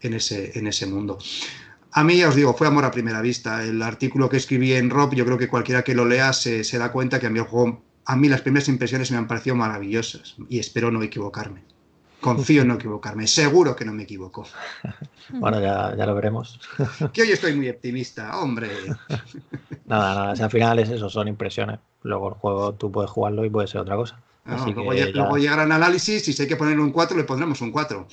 en, 0.01 0.13
ese, 0.13 0.57
en 0.57 0.67
ese 0.67 0.85
mundo. 0.85 1.19
A 1.93 2.03
mí, 2.03 2.17
ya 2.17 2.29
os 2.29 2.35
digo, 2.35 2.53
fue 2.53 2.67
amor 2.67 2.85
a 2.85 2.91
primera 2.91 3.21
vista. 3.21 3.63
El 3.63 3.81
artículo 3.81 4.29
que 4.29 4.37
escribí 4.37 4.73
en 4.73 4.89
Rob, 4.89 5.13
yo 5.13 5.25
creo 5.25 5.37
que 5.37 5.49
cualquiera 5.49 5.83
que 5.83 5.93
lo 5.93 6.05
lea 6.05 6.31
se, 6.33 6.63
se, 6.63 6.77
da 6.77 6.91
cuenta 6.91 7.19
que 7.19 7.27
a 7.27 7.29
mí 7.29 7.39
el 7.39 7.45
juego, 7.45 7.81
a 8.05 8.15
mí 8.15 8.29
las 8.29 8.41
primeras 8.41 8.69
impresiones 8.69 9.11
me 9.11 9.17
han 9.17 9.27
parecido 9.27 9.55
maravillosas 9.55 10.35
y 10.49 10.59
espero 10.59 10.89
no 10.91 11.03
equivocarme. 11.03 11.63
Confío 12.21 12.61
en 12.61 12.67
no 12.67 12.75
equivocarme, 12.75 13.25
seguro 13.25 13.75
que 13.75 13.83
no 13.83 13.93
me 13.93 14.03
equivoco. 14.03 14.47
Bueno, 15.33 15.61
ya, 15.61 15.95
ya 15.95 16.05
lo 16.05 16.13
veremos. 16.13 16.59
Que 17.13 17.21
hoy 17.21 17.31
estoy 17.31 17.55
muy 17.55 17.69
optimista, 17.69 18.37
hombre. 18.37 18.69
Nada, 19.85 20.15
nada, 20.15 20.35
si 20.35 20.43
al 20.43 20.51
final 20.51 20.79
es 20.79 20.89
eso, 20.89 21.09
son 21.09 21.27
impresiones. 21.27 21.79
Luego 22.03 22.29
el 22.29 22.33
juego 22.35 22.73
tú 22.73 22.91
puedes 22.91 23.09
jugarlo 23.09 23.45
y 23.45 23.49
puede 23.49 23.67
ser 23.67 23.81
otra 23.81 23.95
cosa. 23.95 24.19
No, 24.45 24.65
luego, 24.67 24.93
ya... 24.93 25.07
luego, 25.07 25.37
llegará 25.37 25.63
el 25.63 25.71
análisis 25.71 26.27
y 26.27 26.33
si 26.33 26.41
hay 26.41 26.47
que 26.47 26.55
poner 26.55 26.79
un 26.79 26.91
4, 26.91 27.15
le 27.15 27.23
pondremos 27.23 27.61
un 27.61 27.71
4. 27.71 28.07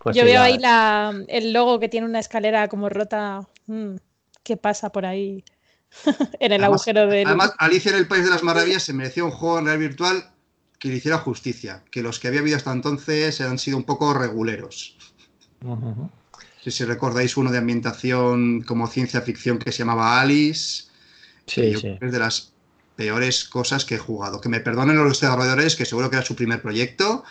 Pues 0.00 0.16
Yo 0.16 0.22
sí, 0.22 0.28
veo 0.28 0.40
ahí 0.40 0.56
la, 0.58 1.14
el 1.28 1.52
logo 1.52 1.78
que 1.78 1.90
tiene 1.90 2.06
una 2.06 2.20
escalera 2.20 2.68
como 2.68 2.88
rota. 2.88 3.46
Mm, 3.66 3.96
¿Qué 4.42 4.56
pasa 4.56 4.90
por 4.90 5.04
ahí? 5.04 5.44
en 6.40 6.52
el 6.52 6.62
además, 6.64 6.86
agujero 6.86 7.06
del. 7.06 7.26
Además, 7.26 7.52
Alicia 7.58 7.90
en 7.90 7.98
el 7.98 8.08
País 8.08 8.24
de 8.24 8.30
las 8.30 8.42
Maravillas 8.42 8.82
se 8.82 8.94
merecía 8.94 9.24
un 9.24 9.30
juego 9.30 9.58
en 9.58 9.66
realidad 9.66 9.88
virtual 9.88 10.30
que 10.78 10.88
le 10.88 10.94
hiciera 10.96 11.18
justicia. 11.18 11.84
Que 11.90 12.02
los 12.02 12.18
que 12.18 12.28
había 12.28 12.40
habido 12.40 12.56
hasta 12.56 12.72
entonces 12.72 13.42
han 13.42 13.58
sido 13.58 13.76
un 13.76 13.84
poco 13.84 14.14
reguleros. 14.14 14.96
Uh 15.62 15.76
-huh. 15.76 16.10
Si, 16.62 16.70
si 16.70 16.84
recordáis 16.84 17.36
uno 17.36 17.52
de 17.52 17.58
ambientación 17.58 18.62
como 18.62 18.86
ciencia 18.86 19.20
ficción 19.20 19.58
que 19.58 19.70
se 19.70 19.78
llamaba 19.80 20.18
Alice. 20.18 20.84
Sí, 21.46 21.74
sí. 21.76 21.98
Es 22.00 22.12
de 22.12 22.18
las 22.18 22.54
peores 22.96 23.44
cosas 23.44 23.84
que 23.84 23.96
he 23.96 23.98
jugado. 23.98 24.40
Que 24.40 24.48
me 24.48 24.60
perdonen 24.60 24.96
los 24.96 25.20
desarrolladores, 25.20 25.76
que 25.76 25.84
seguro 25.84 26.08
que 26.08 26.16
era 26.16 26.24
su 26.24 26.36
primer 26.36 26.62
proyecto. 26.62 27.22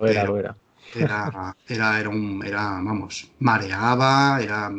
Era, 0.00 0.22
era. 0.22 0.56
Era, 0.94 1.56
era, 1.68 2.00
era, 2.00 2.08
un, 2.08 2.42
era, 2.44 2.80
vamos, 2.82 3.30
mareaba, 3.40 4.38
era 4.40 4.70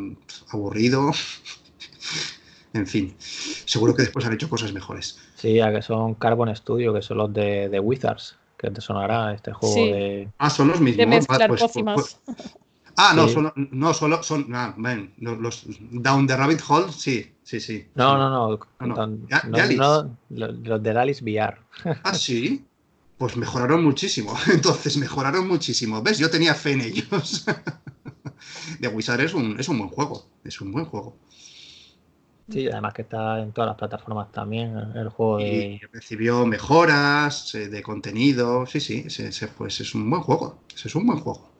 aburrido. 0.50 1.12
en 2.72 2.86
fin, 2.86 3.14
seguro 3.18 3.94
que 3.94 4.02
después 4.02 4.24
han 4.24 4.32
hecho 4.32 4.48
cosas 4.48 4.72
mejores. 4.72 5.18
Sí, 5.36 5.60
a 5.60 5.72
que 5.72 5.82
son 5.82 6.14
Carbon 6.14 6.54
Studio, 6.54 6.92
que 6.94 7.02
son 7.02 7.18
los 7.18 7.32
de, 7.32 7.68
de 7.68 7.80
Wizards, 7.80 8.36
que 8.56 8.70
te 8.70 8.80
sonará 8.80 9.34
este 9.34 9.52
juego 9.52 9.74
sí. 9.74 9.92
de... 9.92 10.28
Ah, 10.38 10.50
son 10.50 10.68
los 10.68 10.80
mismos. 10.80 10.98
De 10.98 11.06
mezclar 11.06 11.48
pues, 11.48 11.60
pócimas. 11.60 11.94
pues, 11.94 12.20
pues, 12.24 12.56
ah, 12.96 13.12
no, 13.14 13.28
sí. 13.28 13.34
son, 13.34 13.52
no, 13.72 13.92
solo 13.92 14.22
son, 14.22 14.54
ah, 14.54 14.74
ven, 14.76 15.12
los, 15.18 15.38
los, 15.38 15.66
Down 15.90 16.26
the 16.26 16.36
Rabbit 16.36 16.60
Hole, 16.68 16.92
sí, 16.92 17.34
sí, 17.42 17.60
sí. 17.60 17.86
No, 17.94 18.16
no, 18.16 18.30
no, 18.30 18.58
no, 18.80 18.86
no. 18.86 19.06
no, 19.06 19.28
¿Ya, 19.28 19.42
no, 19.46 19.58
ya 19.58 19.66
no 19.68 20.16
los 20.30 20.82
del 20.82 20.96
Alice 20.96 21.22
VR. 21.22 21.58
Ah, 22.02 22.14
sí. 22.14 22.64
Pues 23.18 23.36
mejoraron 23.36 23.82
muchísimo. 23.82 24.34
Entonces, 24.52 24.96
mejoraron 24.96 25.48
muchísimo. 25.48 26.02
¿Ves? 26.02 26.18
Yo 26.18 26.30
tenía 26.30 26.54
fe 26.54 26.72
en 26.72 26.82
ellos. 26.82 27.46
The 28.80 28.88
Wizard 28.88 29.20
es 29.20 29.34
un, 29.34 29.58
es 29.58 29.68
un 29.68 29.78
buen 29.78 29.90
juego. 29.90 30.26
Es 30.44 30.60
un 30.60 30.72
buen 30.72 30.84
juego. 30.84 31.16
Sí, 32.50 32.68
además 32.68 32.94
que 32.94 33.02
está 33.02 33.40
en 33.40 33.52
todas 33.52 33.68
las 33.68 33.76
plataformas 33.76 34.30
también 34.30 34.76
el 34.94 35.08
juego 35.08 35.38
de... 35.38 35.80
Y 35.82 35.86
recibió 35.92 36.46
mejoras 36.46 37.52
eh, 37.56 37.68
de 37.68 37.82
contenido. 37.82 38.66
Sí, 38.66 38.78
sí, 38.80 39.04
ese, 39.06 39.28
ese, 39.28 39.48
pues 39.48 39.80
es 39.80 39.94
un 39.94 40.08
buen 40.08 40.22
juego. 40.22 40.60
Ese 40.72 40.88
es 40.88 40.94
un 40.94 41.06
buen 41.06 41.18
juego. 41.18 41.50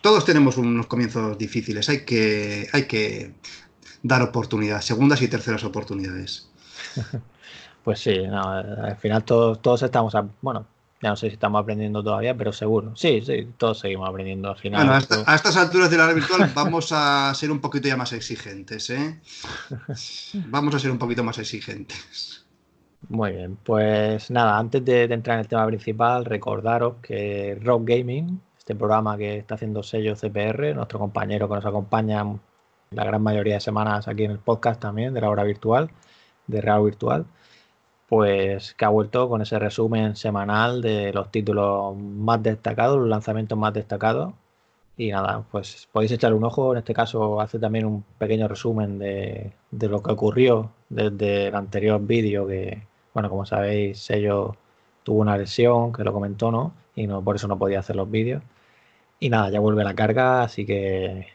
Todos 0.00 0.24
tenemos 0.24 0.56
unos 0.56 0.86
comienzos 0.86 1.36
difíciles. 1.36 1.88
Hay 1.90 2.04
que, 2.04 2.68
hay 2.72 2.86
que 2.86 3.34
dar 4.02 4.22
oportunidades, 4.22 4.84
segundas 4.84 5.20
y 5.20 5.28
terceras 5.28 5.64
oportunidades. 5.64 6.48
Pues 7.84 8.00
sí, 8.00 8.26
no, 8.26 8.48
al 8.48 8.96
final 8.96 9.24
todos, 9.24 9.60
todos 9.60 9.82
estamos, 9.82 10.14
a, 10.14 10.26
bueno, 10.40 10.66
ya 11.02 11.10
no 11.10 11.16
sé 11.16 11.28
si 11.28 11.34
estamos 11.34 11.60
aprendiendo 11.60 12.02
todavía, 12.02 12.34
pero 12.34 12.50
seguro. 12.50 12.96
Sí, 12.96 13.20
sí, 13.20 13.46
todos 13.58 13.78
seguimos 13.78 14.08
aprendiendo 14.08 14.48
al 14.48 14.56
final. 14.56 14.80
Bueno, 14.80 14.94
a, 14.94 14.98
esta, 14.98 15.22
a 15.26 15.34
estas 15.34 15.56
alturas 15.58 15.90
de 15.90 15.98
la 15.98 16.10
virtual 16.12 16.50
vamos 16.54 16.92
a 16.92 17.32
ser 17.34 17.50
un 17.50 17.60
poquito 17.60 17.86
ya 17.86 17.96
más 17.96 18.14
exigentes, 18.14 18.88
¿eh? 18.88 19.20
Vamos 20.48 20.74
a 20.74 20.78
ser 20.78 20.90
un 20.90 20.98
poquito 20.98 21.22
más 21.22 21.36
exigentes. 21.38 22.46
Muy 23.10 23.32
bien, 23.32 23.58
pues 23.62 24.30
nada, 24.30 24.56
antes 24.56 24.82
de, 24.82 25.06
de 25.06 25.14
entrar 25.14 25.34
en 25.34 25.40
el 25.40 25.48
tema 25.48 25.66
principal, 25.66 26.24
recordaros 26.24 26.94
que 27.02 27.58
Rock 27.62 27.82
Gaming, 27.84 28.40
este 28.56 28.74
programa 28.74 29.18
que 29.18 29.36
está 29.36 29.56
haciendo 29.56 29.82
sello 29.82 30.14
CPR, 30.16 30.74
nuestro 30.74 30.98
compañero 30.98 31.46
que 31.50 31.56
nos 31.56 31.66
acompaña 31.66 32.24
la 32.92 33.04
gran 33.04 33.22
mayoría 33.22 33.54
de 33.54 33.60
semanas 33.60 34.08
aquí 34.08 34.24
en 34.24 34.30
el 34.30 34.38
podcast 34.38 34.80
también, 34.80 35.12
de 35.12 35.20
la 35.20 35.28
hora 35.28 35.44
virtual, 35.44 35.90
de 36.46 36.62
Real 36.62 36.82
Virtual, 36.82 37.26
pues 38.08 38.74
que 38.74 38.84
ha 38.84 38.88
vuelto 38.88 39.28
con 39.28 39.42
ese 39.42 39.58
resumen 39.58 40.16
semanal 40.16 40.82
de 40.82 41.12
los 41.12 41.30
títulos 41.30 41.96
más 41.96 42.42
destacados, 42.42 42.98
los 42.98 43.08
lanzamientos 43.08 43.58
más 43.58 43.72
destacados. 43.74 44.34
Y 44.96 45.10
nada, 45.10 45.44
pues 45.50 45.88
podéis 45.92 46.12
echar 46.12 46.34
un 46.34 46.44
ojo. 46.44 46.72
En 46.72 46.78
este 46.78 46.94
caso 46.94 47.40
hace 47.40 47.58
también 47.58 47.86
un 47.86 48.04
pequeño 48.18 48.46
resumen 48.48 48.98
de, 48.98 49.52
de 49.70 49.88
lo 49.88 50.02
que 50.02 50.12
ocurrió 50.12 50.70
desde 50.88 51.48
el 51.48 51.54
anterior 51.54 52.00
vídeo 52.00 52.46
que, 52.46 52.86
bueno, 53.12 53.28
como 53.28 53.46
sabéis, 53.46 54.00
Sello 54.00 54.56
tuvo 55.02 55.20
una 55.20 55.36
lesión, 55.38 55.92
que 55.92 56.04
lo 56.04 56.12
comentó, 56.12 56.50
¿no? 56.50 56.72
Y 56.96 57.06
no, 57.06 57.22
por 57.22 57.36
eso 57.36 57.48
no 57.48 57.58
podía 57.58 57.80
hacer 57.80 57.96
los 57.96 58.10
vídeos. 58.10 58.42
Y 59.20 59.30
nada, 59.30 59.50
ya 59.50 59.60
vuelve 59.60 59.84
la 59.84 59.94
carga, 59.94 60.42
así 60.42 60.66
que, 60.66 61.26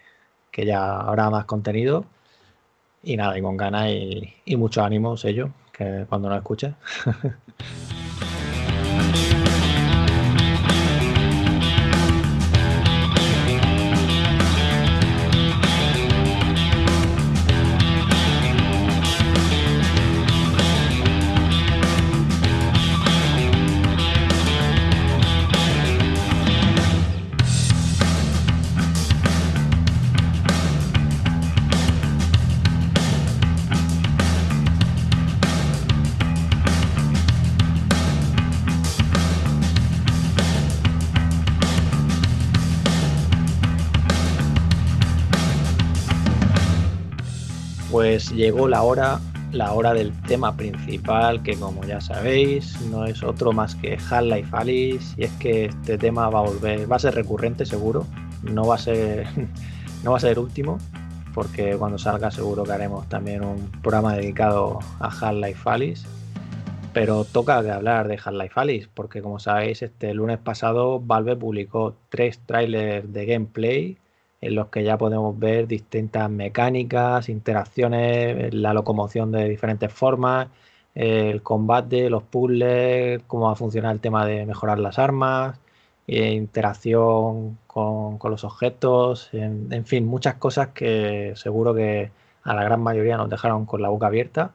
que 0.52 0.66
ya 0.66 1.00
habrá 1.02 1.30
más 1.30 1.46
contenido. 1.46 2.06
Y 3.04 3.18
nada, 3.18 3.38
y 3.38 3.42
con 3.42 3.58
ganas 3.58 3.90
y, 3.90 4.34
y 4.46 4.56
mucho 4.58 4.84
ánimo, 4.84 5.18
Sello, 5.18 5.52
que 5.80 6.06
cuando 6.10 6.30
no 6.30 6.36
escuche. 6.36 6.74
llegó 48.40 48.70
la 48.70 48.84
hora, 48.84 49.20
la 49.52 49.74
hora 49.74 49.94
del 49.94 50.14
tema 50.22 50.56
principal, 50.56 51.44
que 51.44 51.58
como 51.58 51.84
ya 51.84 52.00
sabéis, 52.00 52.80
no 52.90 53.04
es 53.04 53.22
otro 53.22 53.52
más 53.52 53.76
que 53.76 53.98
Half-Life 53.98 54.50
Alice, 54.54 55.14
y 55.18 55.26
es 55.26 55.32
que 55.34 55.66
este 55.66 55.98
tema 55.98 56.30
va 56.30 56.40
a 56.40 56.44
volver, 56.44 56.90
va 56.90 56.96
a 56.96 57.00
ser 57.00 57.16
recurrente 57.16 57.66
seguro, 57.66 58.08
no 58.44 58.66
va 58.66 58.76
a 58.76 58.78
ser, 58.78 59.28
no 60.06 60.12
va 60.12 60.18
a 60.18 60.22
ser 60.22 60.40
último, 60.40 60.78
porque 61.34 61.76
cuando 61.76 61.98
salga 61.98 62.32
seguro 62.32 62.64
que 62.64 62.72
haremos 62.72 63.10
también 63.10 63.44
un 63.44 63.70
programa 63.82 64.16
dedicado 64.16 64.80
a 65.00 65.08
Half-Life 65.08 65.70
Alice. 65.70 66.08
Pero 66.92 67.24
toca 67.24 67.58
hablar 67.58 68.08
de 68.08 68.16
Half-Life 68.16 68.54
Alice, 68.56 68.90
porque 68.94 69.22
como 69.22 69.40
sabéis, 69.40 69.84
este 69.84 70.14
lunes 70.14 70.40
pasado 70.40 71.00
Valve 71.00 71.36
publicó 71.36 71.96
tres 72.10 72.40
trailers 72.46 73.12
de 73.14 73.26
gameplay 73.26 73.98
en 74.42 74.56
los 74.56 74.68
que 74.70 74.84
ya 74.84 74.98
podemos 74.98 75.38
ver 75.38 75.68
distintas 75.68 76.30
mecánicas, 76.30 77.30
interacciones, 77.30 78.54
la 78.54 78.74
locomoción 78.74 79.32
de 79.32 79.50
diferentes 79.50 79.92
formas, 79.92 80.48
el 80.96 81.42
combate, 81.44 82.10
los 82.10 82.24
puzzles, 82.24 83.22
cómo 83.28 83.48
va 83.48 83.54
a 83.54 83.56
funcionar 83.56 83.94
el 83.94 84.00
tema 84.02 84.26
de 84.26 84.46
mejorar 84.46 84.80
las 84.80 85.00
armas, 85.00 85.60
eh, 86.08 86.32
interacción 86.34 87.58
con, 87.68 88.18
con, 88.18 88.32
los 88.32 88.44
objetos, 88.44 89.30
en, 89.34 89.68
en, 89.72 89.86
fin, 89.86 90.06
muchas 90.06 90.36
cosas 90.36 90.70
que 90.70 91.34
seguro 91.36 91.74
que 91.76 92.12
a 92.44 92.54
la 92.56 92.64
gran 92.64 92.82
mayoría 92.82 93.18
nos 93.18 93.30
dejaron 93.30 93.66
con 93.66 93.82
la 93.82 93.90
boca 93.90 94.08
abierta. 94.08 94.54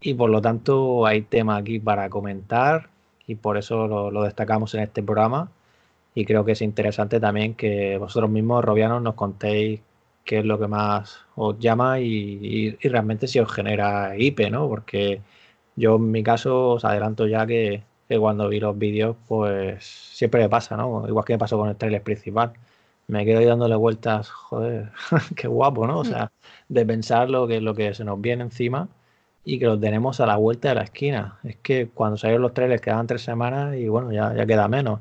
Y 0.00 0.14
por 0.14 0.30
lo 0.30 0.40
tanto 0.42 1.06
hay 1.06 1.22
tema 1.22 1.56
aquí 1.56 1.80
para 1.80 2.08
comentar 2.10 2.88
y 3.26 3.34
por 3.36 3.58
eso 3.58 3.86
lo, 3.88 4.10
lo 4.10 4.22
destacamos 4.22 4.74
en 4.74 4.82
este 4.82 5.02
programa 5.02 5.50
y 6.18 6.24
creo 6.24 6.44
que 6.44 6.52
es 6.52 6.62
interesante 6.62 7.20
también 7.20 7.54
que 7.54 7.96
vosotros 7.96 8.28
mismos, 8.28 8.64
Robianos, 8.64 9.00
nos 9.02 9.14
contéis 9.14 9.80
qué 10.24 10.40
es 10.40 10.44
lo 10.44 10.58
que 10.58 10.66
más 10.66 11.20
os 11.36 11.58
llama 11.60 12.00
y, 12.00 12.72
realmente 12.82 13.28
si 13.28 13.38
os 13.38 13.52
genera 13.52 14.16
IP, 14.18 14.50
¿no? 14.50 14.68
Porque 14.68 15.22
yo 15.76 15.96
en 15.96 16.10
mi 16.10 16.24
caso 16.24 16.70
os 16.70 16.84
adelanto 16.84 17.26
ya 17.28 17.46
que, 17.46 17.84
cuando 18.18 18.48
vi 18.48 18.58
los 18.60 18.76
vídeos, 18.76 19.16
pues 19.28 19.84
siempre 19.84 20.40
me 20.42 20.48
pasa, 20.48 20.76
¿no? 20.76 21.06
Igual 21.08 21.24
que 21.24 21.34
me 21.34 21.38
pasó 21.38 21.56
con 21.58 21.68
el 21.68 21.76
trailer 21.76 22.02
principal. 22.02 22.52
Me 23.06 23.24
quedo 23.24 23.38
ahí 23.40 23.46
dándole 23.46 23.76
vueltas, 23.76 24.28
joder, 24.30 24.90
qué 25.36 25.48
guapo, 25.48 25.86
¿no? 25.86 26.00
O 26.00 26.04
sea, 26.04 26.32
de 26.68 26.84
pensar 26.86 27.30
lo 27.30 27.46
que, 27.46 27.60
lo 27.60 27.74
que 27.74 27.94
se 27.94 28.04
nos 28.04 28.20
viene 28.20 28.42
encima 28.44 28.88
y 29.44 29.58
que 29.58 29.66
lo 29.66 29.78
tenemos 29.78 30.20
a 30.20 30.26
la 30.26 30.36
vuelta 30.36 30.70
de 30.70 30.74
la 30.76 30.82
esquina. 30.82 31.38
Es 31.44 31.56
que 31.58 31.88
cuando 31.88 32.16
salieron 32.16 32.42
los 32.42 32.54
trailers 32.54 32.82
quedaban 32.82 33.06
tres 33.06 33.22
semanas 33.22 33.76
y 33.76 33.88
bueno, 33.88 34.12
ya, 34.12 34.34
ya 34.34 34.46
queda 34.46 34.68
menos. 34.68 35.00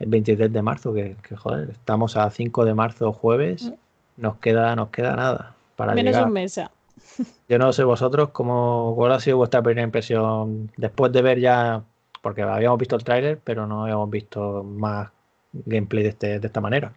El 0.00 0.08
23 0.08 0.52
de 0.52 0.62
marzo, 0.62 0.92
que, 0.92 1.16
joder, 1.36 1.70
estamos 1.70 2.16
a 2.16 2.28
5 2.28 2.64
de 2.64 2.74
marzo 2.74 3.12
jueves, 3.12 3.66
mm. 3.66 4.22
nos 4.22 4.36
queda, 4.38 4.74
nos 4.74 4.88
queda 4.88 5.14
nada 5.14 5.54
para 5.76 5.94
Menos 5.94 6.16
un 6.16 6.32
mes 6.32 6.60
Yo 7.48 7.58
no 7.58 7.72
sé 7.72 7.84
vosotros 7.84 8.30
cómo, 8.30 8.94
cuál 8.96 9.12
ha 9.12 9.20
sido 9.20 9.36
vuestra 9.36 9.62
primera 9.62 9.84
impresión 9.84 10.70
después 10.76 11.12
de 11.12 11.22
ver 11.22 11.38
ya, 11.38 11.82
porque 12.22 12.42
habíamos 12.42 12.78
visto 12.78 12.96
el 12.96 13.04
tráiler, 13.04 13.38
pero 13.42 13.66
no 13.66 13.84
habíamos 13.84 14.10
visto 14.10 14.64
más 14.64 15.10
gameplay 15.52 16.02
de, 16.02 16.08
este, 16.10 16.40
de 16.40 16.46
esta 16.46 16.60
manera. 16.60 16.92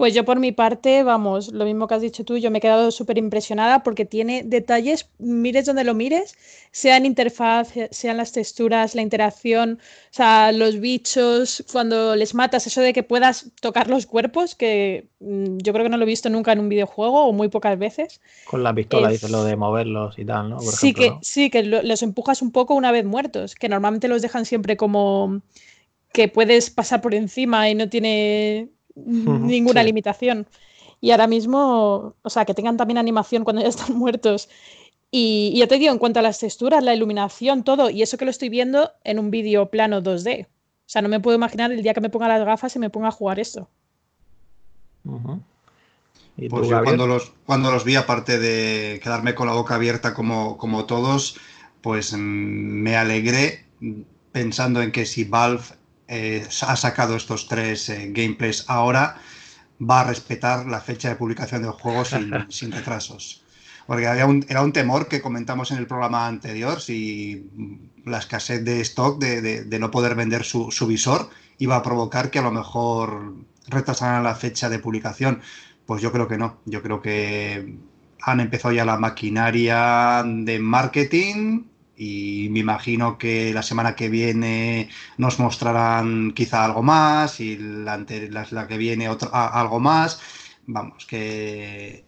Pues 0.00 0.14
yo 0.14 0.24
por 0.24 0.40
mi 0.40 0.50
parte, 0.50 1.02
vamos, 1.02 1.52
lo 1.52 1.66
mismo 1.66 1.86
que 1.86 1.92
has 1.92 2.00
dicho 2.00 2.24
tú, 2.24 2.38
yo 2.38 2.50
me 2.50 2.56
he 2.56 2.60
quedado 2.62 2.90
súper 2.90 3.18
impresionada 3.18 3.82
porque 3.82 4.06
tiene 4.06 4.42
detalles, 4.42 5.10
mires 5.18 5.66
donde 5.66 5.84
lo 5.84 5.92
mires, 5.92 6.38
sean 6.70 7.04
interfaz, 7.04 7.74
sean 7.90 8.16
las 8.16 8.32
texturas, 8.32 8.94
la 8.94 9.02
interacción, 9.02 9.78
o 9.78 10.08
sea, 10.10 10.52
los 10.52 10.80
bichos, 10.80 11.62
cuando 11.70 12.16
les 12.16 12.34
matas, 12.34 12.66
eso 12.66 12.80
de 12.80 12.94
que 12.94 13.02
puedas 13.02 13.50
tocar 13.60 13.90
los 13.90 14.06
cuerpos, 14.06 14.54
que 14.54 15.08
mm, 15.20 15.58
yo 15.58 15.74
creo 15.74 15.84
que 15.84 15.90
no 15.90 15.98
lo 15.98 16.04
he 16.04 16.06
visto 16.06 16.30
nunca 16.30 16.54
en 16.54 16.60
un 16.60 16.70
videojuego 16.70 17.26
o 17.26 17.34
muy 17.34 17.48
pocas 17.48 17.78
veces. 17.78 18.22
Con 18.46 18.62
la 18.62 18.74
pistola, 18.74 19.10
dices 19.10 19.30
lo 19.30 19.44
de 19.44 19.56
moverlos 19.56 20.18
y 20.18 20.24
tal, 20.24 20.48
¿no? 20.48 20.60
sí, 20.60 20.94
que, 20.94 21.12
sí, 21.20 21.50
que 21.50 21.62
los 21.62 22.02
empujas 22.02 22.40
un 22.40 22.52
poco 22.52 22.72
una 22.72 22.90
vez 22.90 23.04
muertos, 23.04 23.54
que 23.54 23.68
normalmente 23.68 24.08
los 24.08 24.22
dejan 24.22 24.46
siempre 24.46 24.78
como 24.78 25.42
que 26.10 26.28
puedes 26.28 26.70
pasar 26.70 27.02
por 27.02 27.14
encima 27.14 27.68
y 27.68 27.74
no 27.74 27.90
tiene 27.90 28.70
ninguna 29.06 29.82
limitación. 29.82 30.46
Y 31.00 31.12
ahora 31.12 31.26
mismo, 31.26 32.14
o 32.22 32.30
sea, 32.30 32.44
que 32.44 32.54
tengan 32.54 32.76
también 32.76 32.98
animación 32.98 33.44
cuando 33.44 33.62
ya 33.62 33.68
están 33.68 33.96
muertos. 33.96 34.48
Y, 35.10 35.54
ya 35.56 35.66
te 35.66 35.78
digo, 35.78 35.92
en 35.92 35.98
cuanto 35.98 36.20
a 36.20 36.22
las 36.22 36.38
texturas, 36.38 36.84
la 36.84 36.94
iluminación, 36.94 37.64
todo, 37.64 37.90
y 37.90 38.02
eso 38.02 38.16
que 38.16 38.24
lo 38.24 38.30
estoy 38.30 38.48
viendo 38.48 38.92
en 39.02 39.18
un 39.18 39.30
vídeo 39.30 39.70
plano 39.70 40.02
2D. 40.02 40.46
O 40.46 40.92
sea, 40.92 41.02
no 41.02 41.08
me 41.08 41.20
puedo 41.20 41.36
imaginar 41.36 41.72
el 41.72 41.82
día 41.82 41.94
que 41.94 42.00
me 42.00 42.10
ponga 42.10 42.28
las 42.28 42.44
gafas 42.44 42.74
y 42.76 42.78
me 42.78 42.90
ponga 42.90 43.08
a 43.08 43.12
jugar 43.12 43.40
esto. 43.40 43.68
Pues 45.02 46.68
yo 46.68 46.82
cuando 46.82 47.06
los, 47.06 47.32
cuando 47.44 47.70
los 47.70 47.84
vi, 47.84 47.96
aparte 47.96 48.38
de 48.38 49.00
quedarme 49.02 49.34
con 49.34 49.46
la 49.46 49.54
boca 49.54 49.74
abierta 49.74 50.14
como, 50.14 50.56
como 50.56 50.86
todos, 50.86 51.36
pues 51.80 52.12
mm, 52.12 52.18
me 52.18 52.96
alegré 52.96 53.64
pensando 54.32 54.82
en 54.82 54.92
que 54.92 55.06
si 55.06 55.24
Valve 55.24 55.64
eh, 56.12 56.44
ha 56.62 56.74
sacado 56.74 57.14
estos 57.14 57.46
tres 57.46 57.88
eh, 57.88 58.10
gameplays 58.10 58.64
ahora, 58.66 59.16
va 59.80 60.00
a 60.00 60.04
respetar 60.04 60.66
la 60.66 60.80
fecha 60.80 61.08
de 61.08 61.14
publicación 61.14 61.62
del 61.62 61.70
juego 61.70 62.04
sin, 62.48 62.72
retrasos. 62.72 63.44
Porque 63.86 64.08
había 64.08 64.26
un, 64.26 64.44
era 64.48 64.62
un 64.62 64.72
temor 64.72 65.06
que 65.06 65.22
comentamos 65.22 65.70
en 65.70 65.78
el 65.78 65.86
programa 65.86 66.26
anterior, 66.26 66.80
si 66.80 67.48
la 68.04 68.18
escasez 68.18 68.64
de 68.64 68.80
stock, 68.80 69.20
de, 69.20 69.78
no 69.78 69.92
poder 69.92 70.16
vender 70.16 70.44
su, 70.44 70.68
visor, 70.88 71.30
iba 71.58 71.76
a 71.76 71.82
provocar 71.82 72.30
que 72.30 72.40
a 72.40 72.42
lo 72.42 72.50
mejor 72.50 73.36
retrasaran 73.68 74.24
la 74.24 74.34
fecha 74.34 74.68
de 74.68 74.80
publicación. 74.80 75.40
Pues 75.86 76.02
yo 76.02 76.10
creo 76.10 76.26
que 76.26 76.38
no. 76.38 76.58
Yo 76.66 76.82
creo 76.82 77.00
que 77.00 77.78
han 78.22 78.40
empezado 78.40 78.74
ya 78.74 78.84
la 78.84 78.98
maquinaria 78.98 80.24
de 80.24 80.58
marketing 80.58 81.69
y 82.02 82.48
me 82.48 82.60
imagino 82.60 83.18
que 83.18 83.52
la 83.52 83.62
semana 83.62 83.94
que 83.94 84.08
viene 84.08 84.88
nos 85.18 85.38
mostrarán 85.38 86.32
quizá 86.32 86.64
algo 86.64 86.82
más 86.82 87.40
y 87.40 87.58
la, 87.58 88.02
la, 88.50 88.66
que 88.66 88.78
viene 88.78 89.10
otro, 89.10 89.28
algo 89.34 89.80
más. 89.80 90.18
Vamos, 90.66 91.04
que 91.04 92.06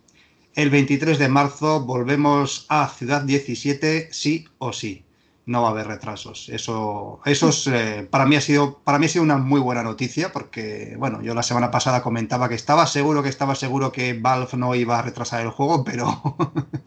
el 0.55 0.71
23 0.71 1.19
de 1.19 1.29
marzo 1.29 1.85
volvemos 1.85 2.65
a 2.71 2.89
Ciudad 2.89 3.21
17 3.21 4.09
sí 4.13 4.49
o 4.57 4.73
sí. 4.73 5.05
No 5.45 5.61
va 5.61 5.69
a 5.69 5.71
haber 5.73 5.89
retrasos. 5.89 6.49
Eso, 6.49 7.21
eso 7.27 7.51
es, 7.51 7.67
eh, 7.67 8.09
para, 8.11 8.25
mí 8.25 8.37
ha 8.37 8.41
sido, 8.41 8.79
para 8.79 8.99
mí 8.99 9.05
ha 9.07 9.09
sido 9.11 9.25
una 9.25 9.37
muy 9.37 9.61
buena 9.61 9.83
noticia 9.83 10.33
porque, 10.33 10.95
bueno, 10.99 11.21
yo 11.21 11.35
la 11.35 11.43
semana 11.43 11.71
pasada 11.71 12.03
comentaba 12.03 12.49
que 12.49 12.55
estaba 12.55 12.87
seguro 12.87 13.23
que 13.23 13.29
estaba 13.29 13.55
seguro 13.55 13.93
que 13.93 14.15
Valve 14.15 14.57
no 14.57 14.75
iba 14.75 14.99
a 14.99 15.03
retrasar 15.03 15.43
el 15.43 15.51
juego, 15.51 15.85
pero 15.85 16.23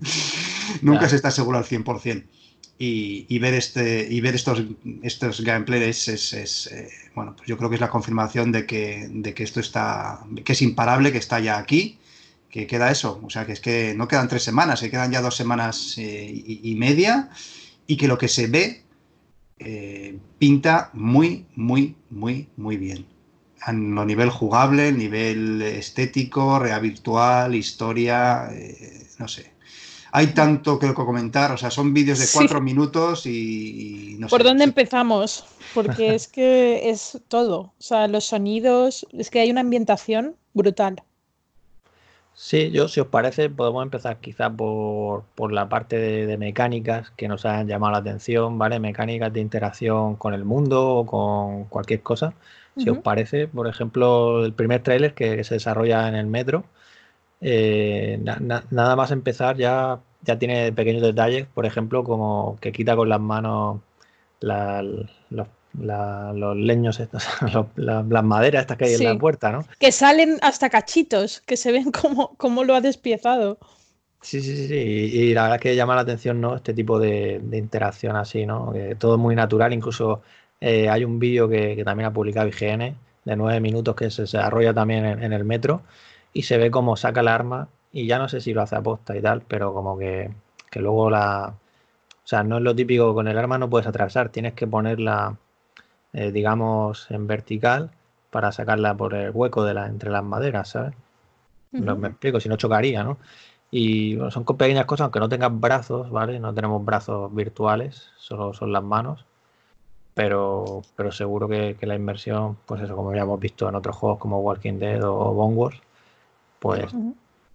nunca 0.82 1.08
se 1.08 1.18
está 1.18 1.30
seguro 1.30 1.60
al 1.60 1.66
100% 1.66 2.26
y, 2.78 3.40
ver 3.40 3.54
este 3.54 4.08
y 4.10 4.20
ver 4.22 4.36
estos 4.36 4.64
estos 5.02 5.42
gameplays 5.42 6.08
es, 6.10 6.68
eh, 6.68 6.90
bueno 7.16 7.34
pues 7.36 7.48
yo 7.48 7.58
creo 7.58 7.70
que 7.70 7.76
es 7.76 7.82
la 7.82 7.90
confirmación 7.90 8.52
de 8.52 8.66
que, 8.66 9.08
de 9.10 9.34
que 9.34 9.44
esto 9.44 9.60
está 9.62 10.20
que 10.44 10.54
es 10.54 10.62
imparable 10.62 11.12
que 11.12 11.18
está 11.18 11.40
ya 11.40 11.58
aquí 11.58 12.00
que 12.50 12.68
queda 12.68 12.92
eso. 12.92 13.20
O 13.24 13.30
sea 13.30 13.46
que 13.46 13.54
es 13.54 13.60
que 13.60 13.94
no 13.96 14.08
quedan 14.08 14.28
tres 14.28 14.44
semanas 14.44 14.82
que 14.82 14.92
quedan 14.92 15.12
ya 15.12 15.22
dos 15.22 15.36
semanas 15.36 15.96
eh, 15.98 16.32
y, 16.46 16.76
media 16.76 17.30
y 17.88 17.98
que 17.98 18.08
lo 18.08 18.18
que 18.18 18.28
se 18.28 18.48
ve 18.48 18.84
eh, 19.60 20.18
pinta 20.38 20.90
muy 20.94 21.46
muy 21.56 21.96
muy 22.10 22.50
muy 22.58 22.78
bien. 22.78 23.06
A 23.62 23.72
nivel 23.74 24.30
jugable 24.30 24.92
nivel 24.92 25.62
estético 25.62 26.60
real 26.60 26.82
virtual 26.82 27.56
historia 27.56 28.50
no 29.18 29.28
sé 29.28 29.55
hay 30.16 30.28
tanto 30.28 30.80
que 30.80 30.94
comentar, 30.94 31.52
o 31.52 31.58
sea, 31.58 31.70
son 31.70 31.94
vídeos 31.94 32.20
de 32.20 32.28
cuatro 32.34 32.62
minutos 32.62 33.26
y, 33.26 34.16
no 34.18 34.28
¿Por 34.28 34.46
dónde 34.46 34.64
empezamos? 34.64 35.44
Porque 35.74 36.16
es 36.16 36.30
que 36.30 36.90
es 36.90 37.20
todo, 37.28 37.60
o 37.60 37.74
sea, 37.80 38.08
los 38.08 38.24
sonidos, 38.24 39.06
es 39.12 39.30
que 39.30 39.42
hay 39.42 39.52
una 39.52 39.60
ambientación 39.60 40.38
brutal. 40.54 41.04
Sí, 42.34 42.72
yo, 42.72 42.88
si 42.88 43.02
os 43.02 43.08
parece, 43.08 43.50
podemos 43.50 43.84
empezar 43.84 44.22
quizá 44.22 44.50
por, 44.50 45.26
la 45.52 45.68
parte 45.68 45.98
de, 45.98 46.38
mecánicas 46.38 47.12
que 47.12 47.28
nos 47.28 47.46
han 47.46 47.68
llamado 47.68 47.92
la 47.92 47.98
atención, 47.98 48.58
¿vale? 48.58 48.80
Mecánicas 48.80 49.34
de 49.34 49.42
interacción 49.42 50.16
con 50.16 50.34
el 50.34 50.46
mundo 50.46 50.96
o 50.96 51.06
con 51.06 51.66
cualquier 51.66 52.02
cosa. 52.02 52.34
Si 52.78 52.90
os 52.90 53.00
parece, 53.00 53.48
por 53.50 53.68
ejemplo, 53.68 54.46
el 54.46 54.54
primer 54.54 54.82
tráiler 54.82 55.14
que 55.14 55.44
se 55.44 55.56
desarrolla 55.56 56.08
en 56.08 56.16
el 56.16 56.28
metro, 56.28 56.64
eh, 57.42 58.20
nada 58.22 58.96
más 58.96 59.12
empezar 59.12 59.58
ya, 59.58 60.00
ya 60.22 60.40
tiene 60.40 60.72
pequeños 60.72 61.02
detalles, 61.02 61.48
por 61.54 61.66
ejemplo, 61.66 62.04
como 62.04 62.58
que 62.62 62.72
quita 62.72 62.96
con 62.96 63.10
las 63.10 63.20
manos 63.20 63.82
los, 64.42 66.58
leños 66.58 67.00
estos, 67.00 67.28
las 67.76 68.24
maderas 68.24 68.62
estas 68.62 68.78
que 68.78 68.86
hay 68.86 68.94
en 68.96 69.04
la 69.04 69.18
puerta, 69.18 69.52
¿no? 69.52 69.66
Que 69.80 69.92
salen 69.92 70.38
hasta 70.42 70.70
cachitos, 70.70 71.42
que 71.42 71.58
se 71.58 71.72
ven 71.72 71.92
como, 71.92 72.64
lo 72.64 72.76
ha 72.76 72.82
despiezado. 72.82 73.60
Sí, 74.22 74.42
sí, 74.42 74.68
sí, 74.68 74.74
y, 74.74 75.34
la 75.34 75.44
verdad 75.44 75.58
es 75.58 75.62
que 75.62 75.76
llama 75.76 75.94
la 75.94 76.02
atención, 76.02 76.42
¿no? 76.42 76.56
Este 76.56 76.74
tipo 76.74 77.00
de, 77.00 77.42
interacción 77.52 78.16
así, 78.16 78.46
¿no? 78.46 78.72
Que 78.74 78.96
todo 78.96 79.18
muy 79.18 79.36
natural, 79.36 79.74
incluso 79.74 80.22
eh, 80.62 80.90
hay 80.90 81.04
un 81.04 81.20
vídeo 81.20 81.48
que, 81.48 81.84
también 81.86 82.08
ha 82.08 82.14
publicado 82.14 82.48
IGN 82.48 82.96
de 83.26 83.36
nueve 83.36 83.60
minutos 83.60 83.96
que 83.96 84.10
se 84.10 84.24
desarrolla 84.24 84.74
también 84.74 85.06
en 85.06 85.34
el 85.34 85.44
metro 85.44 85.82
y 86.36 86.44
se 86.44 86.58
ve 86.58 86.70
como 86.70 86.98
saca 86.98 87.22
el 87.22 87.30
arma 87.30 87.70
y 87.94 88.08
ya 88.08 88.20
no 88.20 88.28
sé 88.28 88.42
si 88.42 88.54
lo 88.54 88.62
hace 88.62 88.76
aposta 88.76 89.16
y 89.16 89.22
tal, 89.22 89.42
pero 89.48 89.74
como 89.74 89.98
que, 89.98 90.30
luego 90.76 91.10
la... 91.10 91.56
O 92.26 92.28
sea, 92.28 92.44
no 92.44 92.58
es 92.58 92.64
lo 92.64 92.76
típico, 92.76 93.14
con 93.14 93.30
el 93.30 93.38
arma 93.38 93.58
no 93.58 93.70
puedes 93.70 93.88
atravesar, 93.88 94.30
tienes 94.30 94.54
que 94.54 94.68
ponerla, 94.68 95.38
eh, 96.12 96.32
digamos, 96.32 97.10
en 97.10 97.26
vertical 97.26 97.92
para 98.32 98.52
sacarla 98.52 98.96
por 98.98 99.14
el 99.14 99.32
hueco 99.32 99.64
de 99.64 99.76
la, 99.76 99.88
entre 99.88 100.10
las 100.12 100.24
maderas, 100.26 100.70
¿sabes? 100.70 100.94
no, 101.72 101.96
me 101.96 102.10
explico, 102.10 102.40
si 102.40 102.50
no 102.50 102.58
chocaría, 102.58 103.04
¿no? 103.04 103.18
Y 103.72 104.18
son 104.18 104.32
son 104.32 104.58
pequeñas 104.58 104.86
cosas, 104.86 105.06
aunque 105.06 105.20
no 105.20 105.30
tengas 105.30 105.58
brazos, 105.58 106.10
¿vale? 106.12 106.40
No 106.40 106.54
tenemos 106.54 106.84
brazos 106.84 107.34
virtuales, 107.34 108.10
solo 108.18 108.54
son 108.54 108.74
las 108.74 108.84
manos. 108.84 109.26
Pero, 110.14 110.82
pero 110.96 111.12
seguro 111.12 111.48
que, 111.48 111.78
la 111.82 111.96
inversión, 111.96 112.58
pues 112.66 112.82
eso, 112.82 112.96
como 112.96 113.14
ya 113.14 113.22
hemos 113.24 113.40
visto 113.40 113.68
en 113.70 113.76
otros 113.76 113.96
juegos 113.96 114.20
como 114.20 114.40
Walking 114.40 114.80
Dead 114.80 115.04
o 115.04 115.34
Bone 115.34 115.56
Wars, 115.56 115.82
pues, 116.66 116.94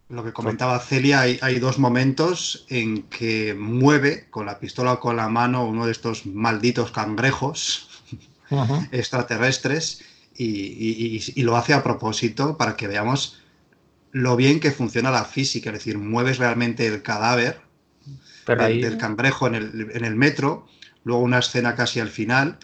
Lo 0.08 0.24
que 0.24 0.32
comentaba 0.32 0.78
Celia, 0.78 1.20
hay, 1.20 1.58
dos 1.58 1.78
momentos 1.78 2.64
en 2.68 3.02
que 3.04 3.54
mueve 3.54 4.28
con 4.30 4.46
la 4.46 4.58
pistola 4.58 4.94
o 4.94 5.00
con 5.00 5.16
la 5.16 5.28
mano 5.28 5.66
uno 5.66 5.86
de 5.86 5.92
estos 5.92 6.26
malditos 6.26 6.92
cangrejos 6.92 7.88
extraterrestres 8.92 10.02
y, 10.36 11.42
lo 11.42 11.56
hace 11.56 11.74
a 11.74 11.82
propósito 11.82 12.56
para 12.56 12.76
que 12.76 12.88
veamos 12.88 13.38
lo 14.12 14.36
bien 14.36 14.58
que 14.58 14.72
funciona 14.72 15.10
la 15.10 15.24
física, 15.24 15.70
es 15.70 15.74
decir, 15.74 15.98
mueves 15.98 16.38
realmente 16.38 16.86
el 16.86 17.02
cadáver 17.02 17.60
del, 18.46 18.96
cangrejo 18.96 19.46
en 19.46 19.54
el, 19.54 20.16
metro, 20.16 20.66
luego 21.04 21.22
una 21.22 21.38
escena 21.38 21.74
casi 21.76 22.00
al 22.00 22.08
final, 22.08 22.58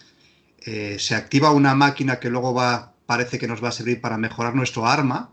eh, 0.61 0.97
se 0.99 1.14
activa 1.14 1.53
una 1.53 1.74
máquina 1.74 2.18
que 2.18 2.30
luego 2.30 2.55
va, 2.55 2.94
parece 3.07 3.38
que 3.38 3.47
nos 3.47 3.62
va 3.62 3.68
a 3.68 3.72
servir 3.72 4.01
para 4.01 4.18
mejorar 4.18 4.57
nuestro 4.57 4.86
arma, 4.86 5.30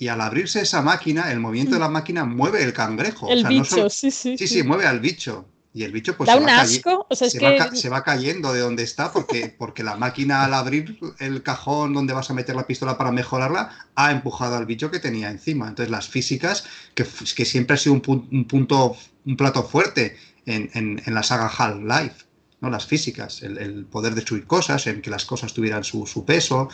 y 0.00 0.08
al 0.08 0.22
abrirse 0.22 0.62
esa 0.62 0.80
máquina, 0.80 1.30
el 1.30 1.40
movimiento 1.40 1.74
de 1.74 1.80
la 1.80 1.90
máquina 1.90 2.24
mueve 2.24 2.64
el 2.64 2.72
cangrejo. 2.72 3.28
El 3.28 3.46
bicho, 3.46 3.90
sí, 3.90 4.10
sí, 4.10 4.38
sí, 4.38 4.48
sí. 4.48 4.62
mueve 4.62 4.86
al 4.86 4.98
bicho. 4.98 5.46
Y 5.74 5.82
el 5.82 5.92
bicho 5.92 6.16
pues 6.16 6.26
da 6.26 6.32
se, 6.32 6.40
un 6.40 6.46
va 6.46 6.60
asco. 6.62 7.06
O 7.10 7.14
sea, 7.14 7.26
es 7.26 7.34
se, 7.34 7.38
que... 7.38 7.58
va 7.58 7.74
se, 7.76 7.90
va 7.90 8.02
cayendo 8.02 8.54
de 8.54 8.60
donde 8.60 8.82
está 8.82 9.12
porque, 9.12 9.54
porque 9.58 9.84
la 9.84 9.98
máquina 9.98 10.42
al 10.46 10.54
abrir 10.54 10.98
el 11.18 11.42
cajón 11.42 11.92
donde 11.92 12.14
vas 12.14 12.30
a 12.30 12.34
meter 12.34 12.56
la 12.56 12.66
pistola 12.66 12.96
para 12.96 13.12
mejorarla 13.12 13.88
ha 13.94 14.10
empujado 14.10 14.56
al 14.56 14.64
bicho 14.64 14.90
que 14.90 15.00
tenía 15.00 15.30
encima. 15.30 15.68
Entonces 15.68 15.90
las 15.90 16.08
físicas, 16.08 16.64
que, 16.94 17.04
que 17.36 17.44
siempre 17.44 17.74
ha 17.74 17.76
sido 17.76 17.92
un, 17.92 18.28
un 18.32 18.44
punto, 18.46 18.96
un 19.26 19.36
plato 19.36 19.62
fuerte 19.64 20.16
en, 20.46 20.70
en, 20.72 21.02
en 21.04 21.14
la 21.14 21.22
saga 21.22 21.52
Half-Life, 21.54 22.24
¿no? 22.62 22.70
las 22.70 22.86
físicas, 22.86 23.42
el, 23.42 23.58
el, 23.58 23.84
poder 23.84 24.14
destruir 24.14 24.46
cosas, 24.46 24.86
en 24.86 25.02
que 25.02 25.10
las 25.10 25.26
cosas 25.26 25.52
tuvieran 25.52 25.84
su, 25.84 26.06
su 26.06 26.24
peso, 26.24 26.70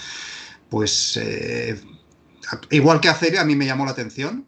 pues 0.70 1.16
eh, 1.16 1.80
igual 2.70 3.00
que 3.00 3.08
Aceria 3.08 3.40
a 3.40 3.44
mí 3.44 3.56
me 3.56 3.66
llamó 3.66 3.84
la 3.84 3.92
atención. 3.92 4.46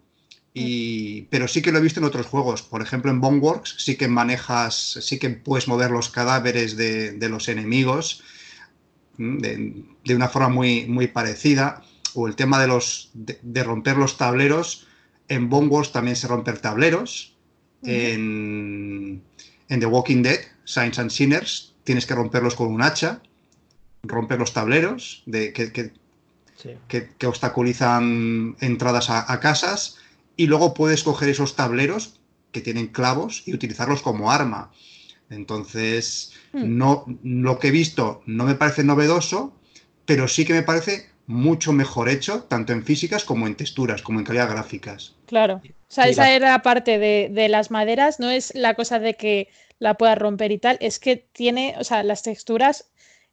Y, 0.55 1.23
pero 1.31 1.47
sí 1.47 1.63
que 1.63 1.71
lo 1.71 1.79
he 1.79 1.83
visto 1.83 2.01
en 2.01 2.07
otros 2.07 2.27
juegos. 2.27 2.63
Por 2.63 2.83
ejemplo, 2.83 3.11
en 3.11 3.21
Boneworks 3.21 3.77
sí 3.79 3.97
que 3.97 4.09
manejas, 4.09 4.99
sí 5.01 5.19
que 5.19 5.31
puedes 5.31 5.69
mover 5.69 5.91
los 5.91 6.09
cadáveres 6.09 6.77
de, 6.77 7.13
de 7.13 7.29
los 7.29 7.49
enemigos 7.49 8.23
de, 9.19 9.85
de, 10.05 10.15
una 10.15 10.29
forma 10.29 10.49
muy, 10.49 10.87
muy 10.87 11.09
parecida. 11.09 11.83
O 12.15 12.27
el 12.27 12.37
tema 12.37 12.61
de, 12.61 12.67
los, 12.67 13.11
de, 13.15 13.39
de 13.43 13.63
romper 13.63 13.97
los 13.97 14.17
tableros. 14.17 14.87
En 15.29 15.49
Boneworks 15.49 15.93
también 15.93 16.17
se 16.17 16.27
rompen 16.27 16.57
tableros. 16.57 17.37
Uh 17.83 17.87
-huh. 17.87 18.15
en, 18.15 19.23
en, 19.69 19.81
The 19.81 19.87
Walking 19.87 20.23
Dead, 20.23 20.41
Saints 20.65 20.99
and 20.99 21.11
Sinners, 21.11 21.75
tienes 21.85 22.07
que 22.07 22.15
romperlos 22.15 22.55
con 22.55 22.69
un 22.69 22.83
hacha. 22.83 23.21
Romper 24.03 24.39
los 24.39 24.53
tableros 24.53 25.23
de, 25.27 25.53
que, 25.53 25.73
que, 25.73 25.93
sí. 26.59 26.71
que, 26.89 27.09
que 27.17 27.27
obstaculizan 27.27 28.57
entradas 28.61 29.09
a, 29.11 29.33
a 29.33 29.41
casas 29.41 29.97
y 30.37 30.47
luego 30.47 30.75
puedes 30.75 31.03
coger 31.03 31.31
esos 31.31 31.57
tableros 31.57 32.21
que 32.53 32.61
tienen 32.61 32.89
clavos 32.89 33.43
y 33.47 33.55
utilizarlos 33.55 34.03
como 34.03 34.31
arma. 34.31 34.71
Entonces, 35.31 36.33
mm. 36.53 36.79
no, 36.79 37.05
lo 37.23 37.59
que 37.59 37.69
he 37.69 37.71
visto 37.73 38.23
no 38.27 38.45
me 38.45 38.55
parece 38.55 38.85
novedoso, 38.85 39.55
pero 40.07 40.29
sí 40.29 40.45
que 40.45 40.55
me 40.55 40.63
parece 40.63 41.11
mucho 41.27 41.73
mejor 41.73 42.09
hecho, 42.09 42.45
tanto 42.45 42.73
en 42.73 42.85
físicas 42.85 43.25
como 43.25 43.47
en 43.47 43.55
texturas, 43.55 44.01
como 44.01 44.19
en 44.19 44.25
calidad 44.25 44.51
gráficas. 44.51 45.15
Claro. 45.27 45.61
O 45.65 45.91
sea, 45.91 46.05
sí, 46.05 46.11
esa 46.11 46.23
la... 46.23 46.33
era 46.33 46.63
parte 46.63 46.99
de, 46.99 47.29
de, 47.31 47.49
las 47.49 47.71
maderas, 47.71 48.19
no 48.19 48.31
es 48.31 48.55
la 48.55 48.75
cosa 48.75 48.99
de 48.99 49.15
que 49.15 49.49
la 49.79 49.95
puedas 49.95 50.17
romper 50.17 50.53
y 50.53 50.59
tal, 50.59 50.79
es 50.81 50.99
que 50.99 51.17
tiene, 51.17 51.75
o 51.79 51.85
sea, 51.85 52.03
las 52.03 52.23
texturas 52.23 52.87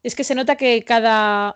es 0.05 0.13
que 0.13 0.23
se 0.23 0.35
nota 0.35 0.55
que 0.55 0.83
cada, 0.83 1.55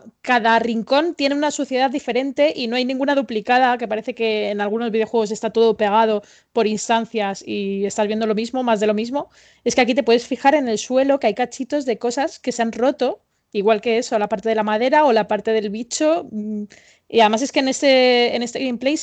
rincón 0.60 1.14
tiene 1.14 1.36
una 1.36 1.52
suciedad 1.52 1.92
diferente 1.92 2.52
y 2.56 2.66
no 2.66 2.78
hay 2.78 2.84
ninguna 2.84 3.14
duplicada, 3.14 3.78
que 3.78 3.88
parece 3.88 4.16
que 4.16 4.50
en 4.50 4.60
algunos 4.60 4.90
videojuegos 4.90 5.30
está 5.30 5.52
todo 5.52 5.78
pegado 5.78 6.24
por 6.52 6.66
instancias 6.66 7.44
y 7.46 7.86
estás 7.86 8.08
viendo 8.08 8.26
lo 8.26 8.34
mismo, 8.34 8.64
más 8.64 8.80
de 8.80 8.88
lo 8.88 8.96
mismo. 8.96 9.30
Es 9.64 9.76
que 9.76 9.82
aquí 9.82 9.94
te 9.94 10.02
puedes 10.02 10.26
fijar 10.26 10.56
en 10.56 10.68
el 10.68 10.80
suelo 10.80 11.20
que 11.20 11.28
hay 11.28 11.36
cachitos 11.36 11.86
de 11.86 12.00
cosas 12.00 12.40
que 12.40 12.52
se 12.52 12.64
han 12.64 12.72
roto, 12.72 13.22
igual 13.52 13.82
que 13.82 14.00
eso, 14.00 14.18
la 14.18 14.28
parte 14.28 14.50
de 14.50 14.56
la 14.56 14.64
madera 14.64 15.06
o 15.06 15.14
la 15.14 15.28
parte 15.28 15.52
del 15.52 15.70
bicho. 15.70 16.28
Y 17.08 17.20
además 17.20 17.44
es 17.44 17.52
que 17.52 17.60
en 17.60 17.68
este, 17.68 18.36
este 18.36 18.66
gameplay 18.66 18.96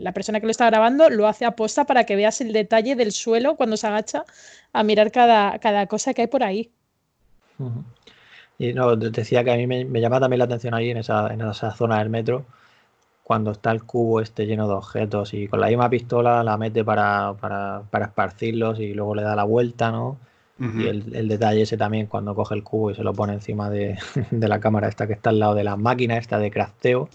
la 0.00 0.12
persona 0.12 0.40
que 0.40 0.46
lo 0.46 0.50
está 0.50 0.64
grabando 0.64 1.10
lo 1.10 1.28
hace 1.28 1.44
aposta 1.44 1.84
para 1.84 2.04
que 2.04 2.16
veas 2.16 2.40
el 2.40 2.54
detalle 2.54 2.96
del 2.96 3.12
suelo 3.12 3.56
cuando 3.56 3.76
se 3.76 3.86
agacha 3.86 4.24
a 4.72 4.82
mirar 4.82 5.12
cada, 5.12 5.86
cosa 5.88 6.14
que 6.14 6.22
hay 6.22 6.28
por 6.28 6.42
ahí. 6.42 6.70
Y 8.58 8.72
no, 8.72 8.96
decía 8.96 9.44
que 9.44 9.52
a 9.52 9.56
mí 9.56 9.66
me, 9.66 9.84
me, 9.84 10.00
llama 10.00 10.20
también 10.20 10.38
la 10.38 10.46
atención 10.46 10.74
ahí 10.74 10.90
en 10.90 10.96
esa, 10.98 11.32
en 11.32 11.42
esa 11.42 11.72
zona 11.72 11.98
del 11.98 12.08
metro, 12.08 12.44
cuando 13.22 13.50
está 13.50 13.72
el 13.72 13.82
cubo 13.84 14.20
este 14.20 14.46
lleno 14.46 14.68
de 14.68 14.74
objetos 14.74 15.34
y 15.34 15.48
con 15.48 15.60
la 15.60 15.66
misma 15.68 15.90
pistola 15.90 16.42
la 16.44 16.56
mete 16.56 16.84
para, 16.84 17.34
para, 17.40 17.82
para 17.90 18.06
esparcirlos 18.06 18.78
y 18.80 18.94
luego 18.94 19.14
le 19.14 19.22
da 19.22 19.36
la 19.36 19.44
vuelta, 19.44 19.90
¿no? 19.90 20.18
Uh 20.58 20.64
-huh. 20.64 20.82
Y 20.82 20.88
el, 20.88 21.14
el, 21.14 21.28
detalle 21.28 21.62
ese 21.62 21.76
también 21.76 22.06
cuando 22.06 22.34
coge 22.34 22.54
el 22.54 22.62
cubo 22.62 22.90
y 22.90 22.94
se 22.94 23.02
lo 23.02 23.12
pone 23.12 23.34
encima 23.34 23.68
de, 23.68 23.98
de, 24.30 24.48
la 24.48 24.60
cámara 24.60 24.88
esta 24.88 25.06
que 25.06 25.12
está 25.12 25.30
al 25.30 25.38
lado 25.38 25.54
de 25.54 25.64
la 25.64 25.76
máquina 25.76 26.16
esta 26.16 26.38
de 26.38 26.50
crafteo, 26.50 27.08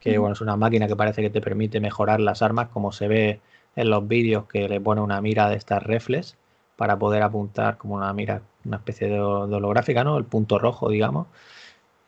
que 0.00 0.10
uh 0.10 0.14
-huh. 0.14 0.20
bueno, 0.20 0.32
es 0.34 0.40
una 0.40 0.56
máquina 0.56 0.86
que 0.86 0.96
parece 0.96 1.22
que 1.22 1.30
te 1.30 1.40
permite 1.40 1.80
mejorar 1.80 2.20
las 2.20 2.42
armas, 2.42 2.68
como 2.68 2.92
se 2.92 3.08
ve 3.08 3.40
en 3.76 3.90
los 3.90 4.06
vídeos 4.06 4.46
que 4.46 4.68
le 4.68 4.80
pone 4.80 5.00
una 5.00 5.20
mira 5.20 5.48
de 5.48 5.56
estas 5.56 5.82
reflex 5.82 6.36
para 6.76 6.98
poder 6.98 7.22
apuntar 7.22 7.78
como 7.78 7.96
una 7.96 8.12
mira, 8.12 8.42
una 8.64 8.78
especie 8.78 9.08
de, 9.08 9.20
holográfica, 9.20 10.04
¿no? 10.04 10.18
El 10.18 10.24
punto 10.24 10.58
rojo, 10.58 10.88
digamos. 10.90 11.28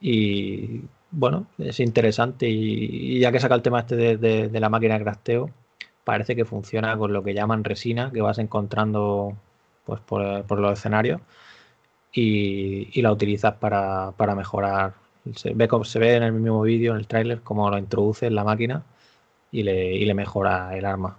Y 0.01 0.83
bueno, 1.11 1.47
es 1.59 1.81
interesante. 1.81 2.49
Y, 2.49 3.21
ya 3.21 3.33
que 3.33 3.41
saca 3.41 3.55
el 3.55 3.63
tema 3.63 3.81
este 3.81 3.97
de, 3.97 4.17
de, 4.17 4.49
de, 4.49 4.61
la 4.61 4.69
máquina 4.69 4.99
de 4.99 5.05
crafteo, 5.05 5.51
parece 6.05 6.37
que 6.37 6.45
funciona 6.45 6.97
con 6.99 7.13
lo 7.13 7.23
que 7.25 7.35
llaman 7.35 7.65
resina, 7.65 8.11
que 8.13 8.23
vas 8.23 8.39
encontrando 8.39 9.35
pues 9.85 10.01
por, 10.01 10.45
por 10.45 10.59
los 10.61 10.79
escenarios 10.79 11.21
y, 12.13 12.99
y, 12.99 13.03
la 13.03 13.13
utilizas 13.13 13.55
para, 13.55 14.13
para 14.17 14.35
mejorar. 14.35 14.95
Se 15.35 15.55
ve, 15.55 15.69
se 15.85 15.99
ve 15.99 16.17
en 16.17 16.23
el 16.25 16.33
mismo 16.33 16.63
vídeo, 16.63 16.93
en 16.93 16.99
el 16.99 17.07
tráiler, 17.07 17.43
cómo 17.43 17.71
lo 17.71 17.79
introduce 17.79 18.27
en 18.27 18.35
la 18.35 18.45
máquina 18.45 18.85
y 19.53 19.63
le, 19.65 19.95
y 19.95 20.05
le 20.05 20.15
mejora 20.15 20.77
el 20.77 20.85
arma. 20.87 21.19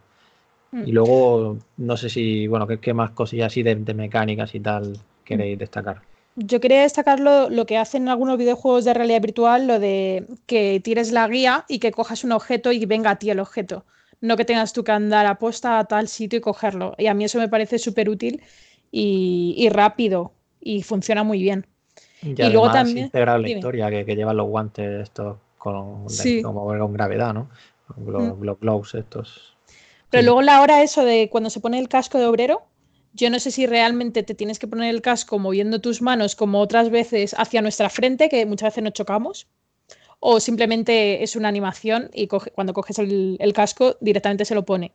Mm. 0.78 0.88
Y 0.88 0.92
luego, 0.92 1.58
no 1.78 1.98
sé 1.98 2.10
si, 2.10 2.48
bueno, 2.48 2.68
¿qué, 2.68 2.80
qué 2.80 2.94
más 2.94 3.12
cosillas 3.12 3.48
así 3.48 3.64
de, 3.64 3.76
de, 3.76 3.94
mecánicas 3.94 4.54
y 4.54 4.60
tal 4.60 4.98
queréis 5.24 5.58
destacar? 5.58 6.02
Yo 6.36 6.60
quería 6.60 6.82
destacar 6.82 7.20
lo, 7.20 7.50
lo, 7.50 7.66
que 7.66 7.78
hacen 7.78 8.08
algunos 8.10 8.38
videojuegos 8.38 8.86
de 8.86 8.94
realidad 8.94 9.22
virtual, 9.22 9.66
lo 9.66 9.80
de 9.80 10.28
que 10.46 10.80
tires 10.84 11.12
la 11.12 11.28
guía 11.28 11.66
y 11.68 11.80
que 11.80 11.92
cojas 11.92 12.24
un 12.24 12.32
objeto 12.32 12.72
y 12.72 12.86
venga 12.86 13.10
a 13.12 13.16
ti 13.18 13.32
el 13.32 13.40
objeto. 13.40 13.86
No 14.22 14.38
que 14.38 14.46
tengas 14.46 14.72
tú 14.72 14.84
que 14.84 14.92
andar 14.92 15.26
a 15.26 15.40
posta 15.40 15.80
a 15.80 15.86
tal 15.86 16.08
sitio 16.08 16.38
y 16.38 16.42
cogerlo. 16.42 16.94
Y 17.00 17.08
a 17.08 17.16
mí 17.16 17.26
eso 17.26 17.40
me 17.40 17.50
parece 17.50 17.80
súper 17.80 18.10
útil 18.10 18.44
y, 18.92 19.56
y, 19.58 19.70
rápido 19.70 20.32
y 20.62 20.84
funciona 20.84 21.24
muy 21.24 21.42
bien. 21.42 21.66
Y, 22.22 22.30
y 22.30 22.50
luego 22.52 22.72
también. 22.72 23.06
Integra 23.06 23.38
la 23.38 23.50
historia 23.50 23.90
que, 23.90 24.06
que, 24.06 24.16
llevan 24.16 24.38
los 24.38 24.48
guantes 24.48 25.04
estos 25.04 25.38
con, 25.58 26.08
sí. 26.08 26.44
como 26.44 26.66
con 26.66 26.94
gravedad, 26.94 27.34
¿no? 27.34 27.50
Los, 28.06 28.38
mm. 28.38 28.44
los 28.44 28.60
gloves 28.60 28.94
estos. 28.94 29.57
Pero 30.10 30.22
sí. 30.22 30.26
luego 30.26 30.42
la 30.42 30.62
hora 30.62 30.84
eso 30.84 31.04
de 31.04 31.30
cuando 31.30 31.50
se 31.50 31.60
pone 31.60 31.80
el 31.80 31.90
casco 31.90 32.18
de 32.18 32.26
obrero, 32.26 32.68
yo 33.14 33.30
no 33.30 33.40
sé 33.40 33.52
si 33.52 33.66
realmente 33.66 34.24
te 34.24 34.36
tienes 34.36 34.60
que 34.60 34.68
poner 34.68 34.94
el 34.94 35.02
casco 35.02 35.40
moviendo 35.40 35.82
tus 35.82 36.02
manos 36.02 36.36
como 36.36 36.62
otras 36.62 36.90
veces 36.90 37.36
hacia 37.38 37.62
nuestra 37.62 37.90
frente, 37.90 38.30
que 38.30 38.46
muchas 38.46 38.72
veces 38.72 38.84
nos 38.84 38.94
chocamos, 38.94 39.48
o 40.20 40.40
simplemente 40.40 41.24
es 41.24 41.36
una 41.36 41.48
animación 41.48 42.10
y 42.14 42.28
coge, 42.28 42.52
cuando 42.52 42.74
coges 42.74 43.00
el, 43.00 43.38
el, 43.40 43.54
casco 43.54 43.98
directamente 44.02 44.46
se 44.46 44.56
lo 44.56 44.66
pone. 44.66 44.94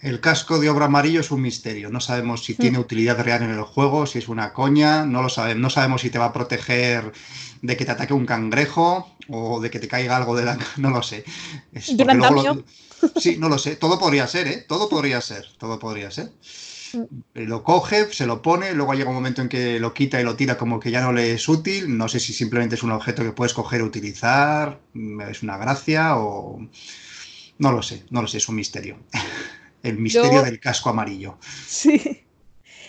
El 0.00 0.20
casco 0.20 0.58
de 0.58 0.70
obra 0.70 0.86
amarillo 0.86 1.20
es 1.20 1.30
un 1.30 1.42
misterio. 1.42 1.90
No 1.90 2.00
sabemos 2.00 2.44
si 2.44 2.54
mm. 2.54 2.56
tiene 2.56 2.78
utilidad 2.78 3.20
real 3.22 3.42
en 3.42 3.50
el 3.50 3.62
juego, 3.62 4.06
si 4.06 4.18
es 4.18 4.28
una 4.28 4.52
coña, 4.52 5.04
no 5.04 5.22
lo 5.22 5.28
sabemos. 5.28 5.60
No 5.60 5.70
sabemos 5.70 6.00
si 6.00 6.10
te 6.10 6.18
va 6.18 6.26
a 6.26 6.32
proteger 6.32 7.12
de 7.60 7.76
que 7.76 7.84
te 7.84 7.92
ataque 7.92 8.14
un 8.14 8.24
cangrejo 8.24 9.14
o 9.28 9.60
de 9.60 9.70
que 9.70 9.78
te 9.78 9.88
caiga 9.88 10.16
algo 10.16 10.34
de 10.34 10.44
la... 10.46 10.58
No 10.78 10.90
lo 10.90 11.02
sé. 11.02 11.24
Es. 11.72 11.94
Sí, 13.16 13.36
no 13.38 13.48
lo 13.48 13.58
sé. 13.58 13.76
Todo 13.76 13.98
podría 13.98 14.26
ser, 14.26 14.46
¿eh? 14.48 14.64
Todo 14.66 14.88
podría 14.88 15.20
ser. 15.20 15.46
Todo 15.58 15.78
podría 15.78 16.10
ser. 16.10 16.30
Mm. 16.92 17.04
Lo 17.46 17.62
coge, 17.62 18.12
se 18.12 18.26
lo 18.26 18.42
pone, 18.42 18.72
luego 18.74 18.94
llega 18.94 19.10
un 19.10 19.14
momento 19.14 19.42
en 19.42 19.48
que 19.48 19.78
lo 19.78 19.94
quita 19.94 20.20
y 20.20 20.24
lo 20.24 20.36
tira 20.36 20.56
como 20.56 20.80
que 20.80 20.90
ya 20.90 21.00
no 21.00 21.12
le 21.12 21.32
es 21.32 21.48
útil. 21.48 21.96
No 21.96 22.08
sé 22.08 22.20
si 22.20 22.32
simplemente 22.32 22.74
es 22.74 22.82
un 22.82 22.92
objeto 22.92 23.22
que 23.22 23.32
puedes 23.32 23.54
coger 23.54 23.82
utilizar, 23.82 24.80
es 25.28 25.42
una 25.42 25.56
gracia 25.56 26.16
o... 26.16 26.58
No 27.58 27.72
lo 27.72 27.82
sé, 27.82 28.04
no 28.10 28.22
lo 28.22 28.28
sé, 28.28 28.38
es 28.38 28.48
un 28.48 28.56
misterio. 28.56 28.98
El 29.82 29.98
misterio 29.98 30.30
Luego, 30.30 30.46
del 30.46 30.60
casco 30.60 30.90
amarillo. 30.90 31.38
Sí. 31.66 32.24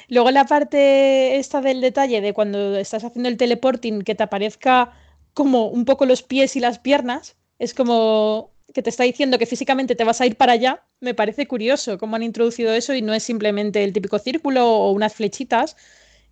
Luego 0.10 0.30
la 0.32 0.46
parte 0.46 1.38
esta 1.38 1.62
del 1.62 1.80
detalle 1.80 2.20
de 2.20 2.34
cuando 2.34 2.76
estás 2.78 3.06
haciendo 3.06 3.30
el 3.30 3.38
teleporting 3.38 4.02
que 4.02 4.14
te 4.14 4.24
aparezca 4.24 4.92
como 5.34 5.68
un 5.68 5.86
poco 5.86 6.06
los 6.06 6.22
pies 6.22 6.58
y 6.58 6.60
las 6.60 6.80
piernas, 6.80 7.38
es 7.60 7.74
como 7.74 8.51
que 8.74 8.82
te 8.82 8.90
está 8.90 9.04
diciendo 9.04 9.38
que 9.38 9.46
físicamente 9.46 9.96
te 9.96 10.04
vas 10.04 10.22
a 10.22 10.26
ir 10.26 10.36
para 10.36 10.54
allá, 10.54 10.84
me 11.00 11.14
parece 11.14 11.48
curioso 11.48 11.98
cómo 11.98 12.16
han 12.16 12.24
introducido 12.24 12.74
eso 12.74 12.94
y 12.94 13.02
no 13.02 13.14
es 13.14 13.24
simplemente 13.24 13.84
el 13.84 13.94
típico 13.94 14.20
círculo 14.20 14.68
o 14.68 14.92
unas 14.92 15.14
flechitas 15.14 15.76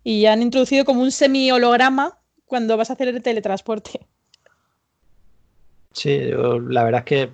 y 0.02 0.26
han 0.26 0.42
introducido 0.42 0.84
como 0.84 1.02
un 1.02 1.12
semi 1.12 1.50
holograma 1.50 2.18
cuando 2.46 2.76
vas 2.76 2.90
a 2.90 2.94
hacer 2.94 3.08
el 3.08 3.22
teletransporte. 3.22 4.00
Sí, 5.92 6.18
la 6.68 6.84
verdad 6.84 7.00
es 7.00 7.04
que 7.04 7.30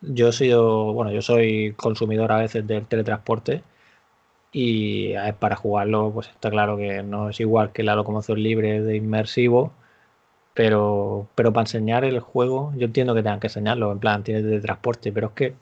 yo 0.00 0.28
he 0.28 0.32
sido, 0.32 0.92
bueno, 0.92 1.12
yo 1.12 1.22
soy 1.22 1.72
consumidor 1.76 2.32
a 2.32 2.38
veces 2.38 2.66
del 2.66 2.86
teletransporte 2.86 3.62
y 4.52 5.12
para 5.38 5.56
jugarlo, 5.56 6.10
pues 6.12 6.28
está 6.28 6.50
claro 6.50 6.76
que 6.76 7.02
no 7.02 7.30
es 7.30 7.40
igual 7.40 7.72
que 7.72 7.82
la 7.82 7.94
locomoción 7.94 8.42
libre 8.42 8.80
de 8.80 8.96
inmersivo, 8.96 9.72
pero, 10.56 11.28
pero 11.34 11.52
para 11.52 11.64
enseñar 11.64 12.04
el 12.04 12.20
juego, 12.20 12.72
yo 12.76 12.86
entiendo 12.86 13.14
que 13.14 13.22
tengan 13.22 13.40
que 13.40 13.48
enseñarlo, 13.48 13.92
en 13.92 13.98
plan, 14.00 14.24
tiene 14.24 14.40
teletransporte, 14.42 15.12
pero 15.12 15.28
es 15.28 15.32
que 15.34 15.54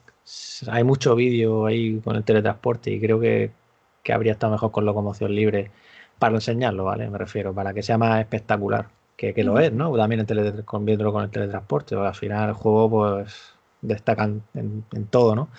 hay 0.69 0.83
mucho 0.85 1.15
vídeo 1.15 1.65
ahí 1.65 1.99
con 1.99 2.15
el 2.15 2.23
teletransporte 2.23 2.91
y 2.91 3.01
creo 3.01 3.19
que, 3.19 3.51
que 4.03 4.13
habría 4.13 4.33
estado 4.33 4.53
mejor 4.53 4.71
con 4.71 4.85
locomoción 4.85 5.35
libre 5.35 5.71
para 6.17 6.35
enseñarlo, 6.35 6.85
¿vale? 6.85 7.09
Me 7.09 7.17
refiero, 7.17 7.53
para 7.53 7.73
que 7.73 7.83
sea 7.83 7.97
más 7.97 8.21
espectacular. 8.21 8.87
que, 9.17 9.33
lo 9.43 9.59
es, 9.59 9.73
¿no? 9.73 9.95
También 9.97 10.25
en 10.29 10.61
con, 10.63 10.85
viéndolo 10.85 11.11
con 11.13 11.23
el 11.25 11.29
teletransporte, 11.29 11.95
al 11.95 12.15
final 12.15 12.49
el 12.49 12.55
juego 12.55 12.89
pues 12.89 13.53
destacan 13.81 14.43
en, 14.53 14.85
todo, 15.09 15.35
¿no? 15.35 15.49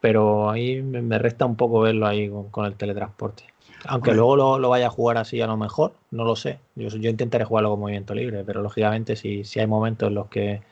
Pero 0.00 0.50
ahí 0.50 0.82
me, 0.82 1.18
resta 1.18 1.46
un 1.46 1.56
poco 1.56 1.80
verlo 1.80 2.06
ahí 2.06 2.30
con, 2.50 2.66
el 2.66 2.74
teletransporte. 2.76 3.44
Aunque 3.86 4.12
luego 4.12 4.58
lo, 4.58 4.68
vaya 4.68 4.86
a 4.86 4.90
jugar 4.90 5.18
así 5.18 5.40
a 5.40 5.46
lo 5.46 5.56
mejor, 5.56 5.92
no 6.10 6.24
lo 6.24 6.36
sé. 6.36 6.58
Yo, 6.74 6.88
yo 6.88 7.10
intentaré 7.10 7.44
jugarlo 7.44 7.70
con 7.70 7.80
movimiento 7.80 8.14
libre, 8.14 8.42
pero 8.44 8.62
lógicamente 8.62 9.14
si, 9.14 9.44
si 9.44 9.60
hay 9.60 9.66
momentos 9.66 10.08
en 10.08 10.14
los 10.14 10.28
que 10.28 10.62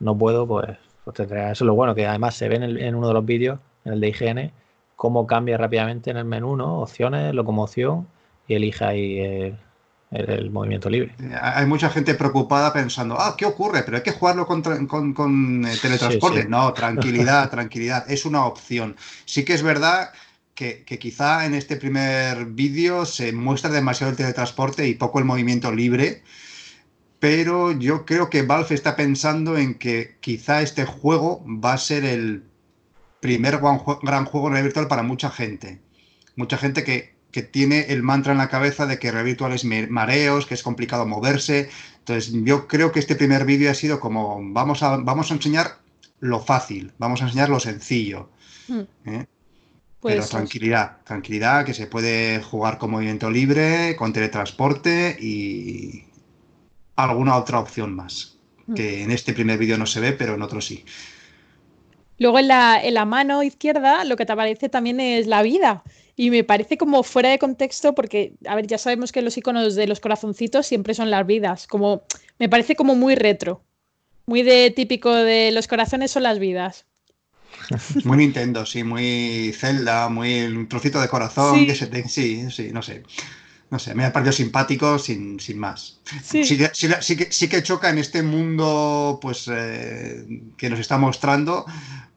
no 0.00 0.16
puedo, 0.16 0.46
pues, 0.46 0.78
pues 1.04 1.16
tendré. 1.16 1.42
Eso 1.42 1.64
es 1.64 1.66
lo 1.66 1.74
bueno, 1.74 1.94
que 1.94 2.06
además 2.06 2.34
se 2.34 2.48
ve 2.48 2.56
en, 2.56 2.64
en 2.64 2.94
uno 2.94 3.08
de 3.08 3.14
los 3.14 3.24
vídeos, 3.24 3.58
en 3.84 3.92
el 3.92 4.00
de 4.00 4.08
IGN, 4.08 4.52
cómo 4.96 5.26
cambia 5.26 5.56
rápidamente 5.56 6.10
en 6.10 6.16
el 6.16 6.24
menú, 6.24 6.56
¿no? 6.56 6.80
Opciones, 6.80 7.34
locomoción, 7.34 8.08
y 8.48 8.54
elige 8.54 8.84
ahí 8.84 9.56
el, 10.10 10.50
movimiento 10.50 10.90
libre. 10.90 11.14
Eh, 11.20 11.36
hay 11.40 11.66
mucha 11.66 11.90
gente 11.90 12.14
preocupada 12.14 12.72
pensando, 12.72 13.16
ah, 13.18 13.34
¿qué 13.36 13.46
ocurre? 13.46 13.82
Pero 13.84 13.98
hay 13.98 14.02
que 14.02 14.12
jugarlo 14.12 14.46
con, 14.46 14.62
con, 15.14 15.64
eh, 15.66 15.76
teletransporte. 15.80 16.48
No, 16.48 16.72
tranquilidad, 16.72 17.48
tranquilidad, 17.50 18.10
es 18.10 18.24
una 18.24 18.46
opción. 18.46 18.96
Sí 19.26 19.44
que 19.44 19.52
es 19.52 19.62
verdad 19.62 20.10
que, 20.58 20.98
quizá 20.98 21.46
en 21.46 21.54
este 21.54 21.76
primer 21.76 22.46
vídeo 22.46 23.06
se 23.06 23.32
muestra 23.32 23.70
demasiado 23.70 24.10
el 24.10 24.16
teletransporte 24.16 24.88
y 24.88 24.94
poco 24.94 25.20
el 25.20 25.24
movimiento 25.24 25.70
libre, 25.70 26.24
pero 27.20 27.70
yo 27.70 28.04
creo 28.04 28.28
que 28.28 28.42
Valve 28.42 28.74
está 28.74 28.96
pensando 28.96 29.56
en 29.56 29.74
que 29.74 30.16
quizá 30.20 30.60
este 30.60 30.84
juego 30.84 31.44
va 31.46 31.74
a 31.74 31.78
ser 31.78 32.04
el 32.04 32.42
primer 33.20 33.60
gran 34.02 34.24
juego 34.24 34.48
en 34.48 34.64
virtual 34.64 34.88
para 34.88 35.04
mucha 35.04 35.30
gente. 35.30 35.80
Mucha 36.34 36.58
gente 36.58 36.82
que, 36.82 37.16
tiene 37.52 37.82
el 37.90 38.02
mantra 38.02 38.32
en 38.32 38.38
la 38.38 38.48
cabeza 38.48 38.84
de 38.86 38.98
que 38.98 39.12
Real 39.12 39.24
Virtual 39.24 39.52
es 39.52 39.64
mareos, 39.64 40.44
que 40.44 40.54
es 40.54 40.64
complicado 40.64 41.06
moverse. 41.06 41.70
Entonces, 42.00 42.32
yo 42.32 42.66
creo 42.66 42.90
que 42.90 42.98
este 42.98 43.14
primer 43.14 43.44
vídeo 43.44 43.70
ha 43.70 43.74
sido 43.74 44.00
como, 44.00 44.40
vamos 44.42 44.82
a, 44.82 44.96
vamos 44.96 45.30
a 45.30 45.34
enseñar 45.34 45.78
lo 46.18 46.40
fácil, 46.40 46.92
vamos 46.98 47.22
a 47.22 47.26
enseñar 47.26 47.48
lo 47.48 47.60
sencillo. 47.60 48.28
Hmm. 48.66 48.82
¿eh? 49.04 49.26
Pero 50.02 50.24
tranquilidad, 50.26 50.98
tranquilidad, 51.04 51.64
que 51.64 51.74
se 51.74 51.86
puede 51.86 52.40
jugar 52.40 52.78
con 52.78 52.90
movimiento 52.90 53.30
libre, 53.30 53.96
con 53.96 54.12
teletransporte 54.12 55.16
y 55.20 56.04
alguna 56.94 57.36
otra 57.36 57.58
opción 57.58 57.94
más, 57.94 58.36
mm. 58.66 58.74
que 58.74 59.02
en 59.02 59.10
este 59.10 59.32
primer 59.32 59.58
vídeo 59.58 59.76
no 59.76 59.86
se 59.86 60.00
ve, 60.00 60.12
pero 60.12 60.34
en 60.34 60.42
otro 60.42 60.60
sí. 60.60 60.84
Luego 62.18 62.38
en 62.38 62.48
la, 62.48 62.80
en 62.82 62.94
la, 62.94 63.04
mano 63.04 63.42
izquierda 63.42 64.04
lo 64.04 64.16
que 64.16 64.26
te 64.26 64.32
aparece 64.32 64.68
también 64.68 65.00
es 65.00 65.26
la 65.26 65.42
vida. 65.42 65.82
Y 66.16 66.30
me 66.30 66.42
parece 66.42 66.76
como 66.76 67.04
fuera 67.04 67.30
de 67.30 67.38
contexto 67.38 67.94
porque, 67.94 68.32
a 68.44 68.56
ver, 68.56 68.66
ya 68.66 68.76
sabemos 68.76 69.12
que 69.12 69.22
los 69.22 69.36
iconos 69.38 69.76
de 69.76 69.86
los 69.86 70.00
corazoncitos 70.00 70.66
siempre 70.66 70.94
son 70.94 71.12
las 71.12 71.24
vidas. 71.24 71.68
Como, 71.68 72.02
me 72.40 72.48
parece 72.48 72.74
como 72.74 72.96
muy 72.96 73.14
retro. 73.14 73.62
Muy 74.26 74.42
de 74.42 74.72
típico 74.72 75.14
de 75.14 75.52
los 75.52 75.68
corazones 75.68 76.10
son 76.10 76.24
las 76.24 76.40
vidas. 76.40 76.87
Muy 78.04 78.16
Nintendo, 78.18 78.64
sí, 78.64 78.82
muy 78.82 79.52
Zelda, 79.56 80.08
muy 80.08 80.44
un 80.44 80.68
trocito 80.68 81.00
de 81.00 81.08
corazón, 81.08 81.58
sí. 81.58 81.66
que 81.66 81.74
se 81.74 82.08
sí, 82.08 82.50
sí, 82.50 82.70
no 82.72 82.82
sé. 82.82 83.02
No 83.70 83.78
sé, 83.78 83.94
me 83.94 84.06
ha 84.06 84.12
parecido 84.12 84.32
simpático 84.32 84.98
sin, 84.98 85.38
más. 85.56 86.00
Sí. 86.24 86.42
Sí, 86.42 86.56
que, 86.56 86.70
sí, 87.30 87.48
que, 87.48 87.62
choca 87.62 87.90
en 87.90 87.98
este 87.98 88.22
mundo 88.22 89.18
pues 89.20 89.46
eh, 89.52 90.24
que 90.56 90.70
nos 90.70 90.80
está 90.80 90.96
mostrando 90.96 91.66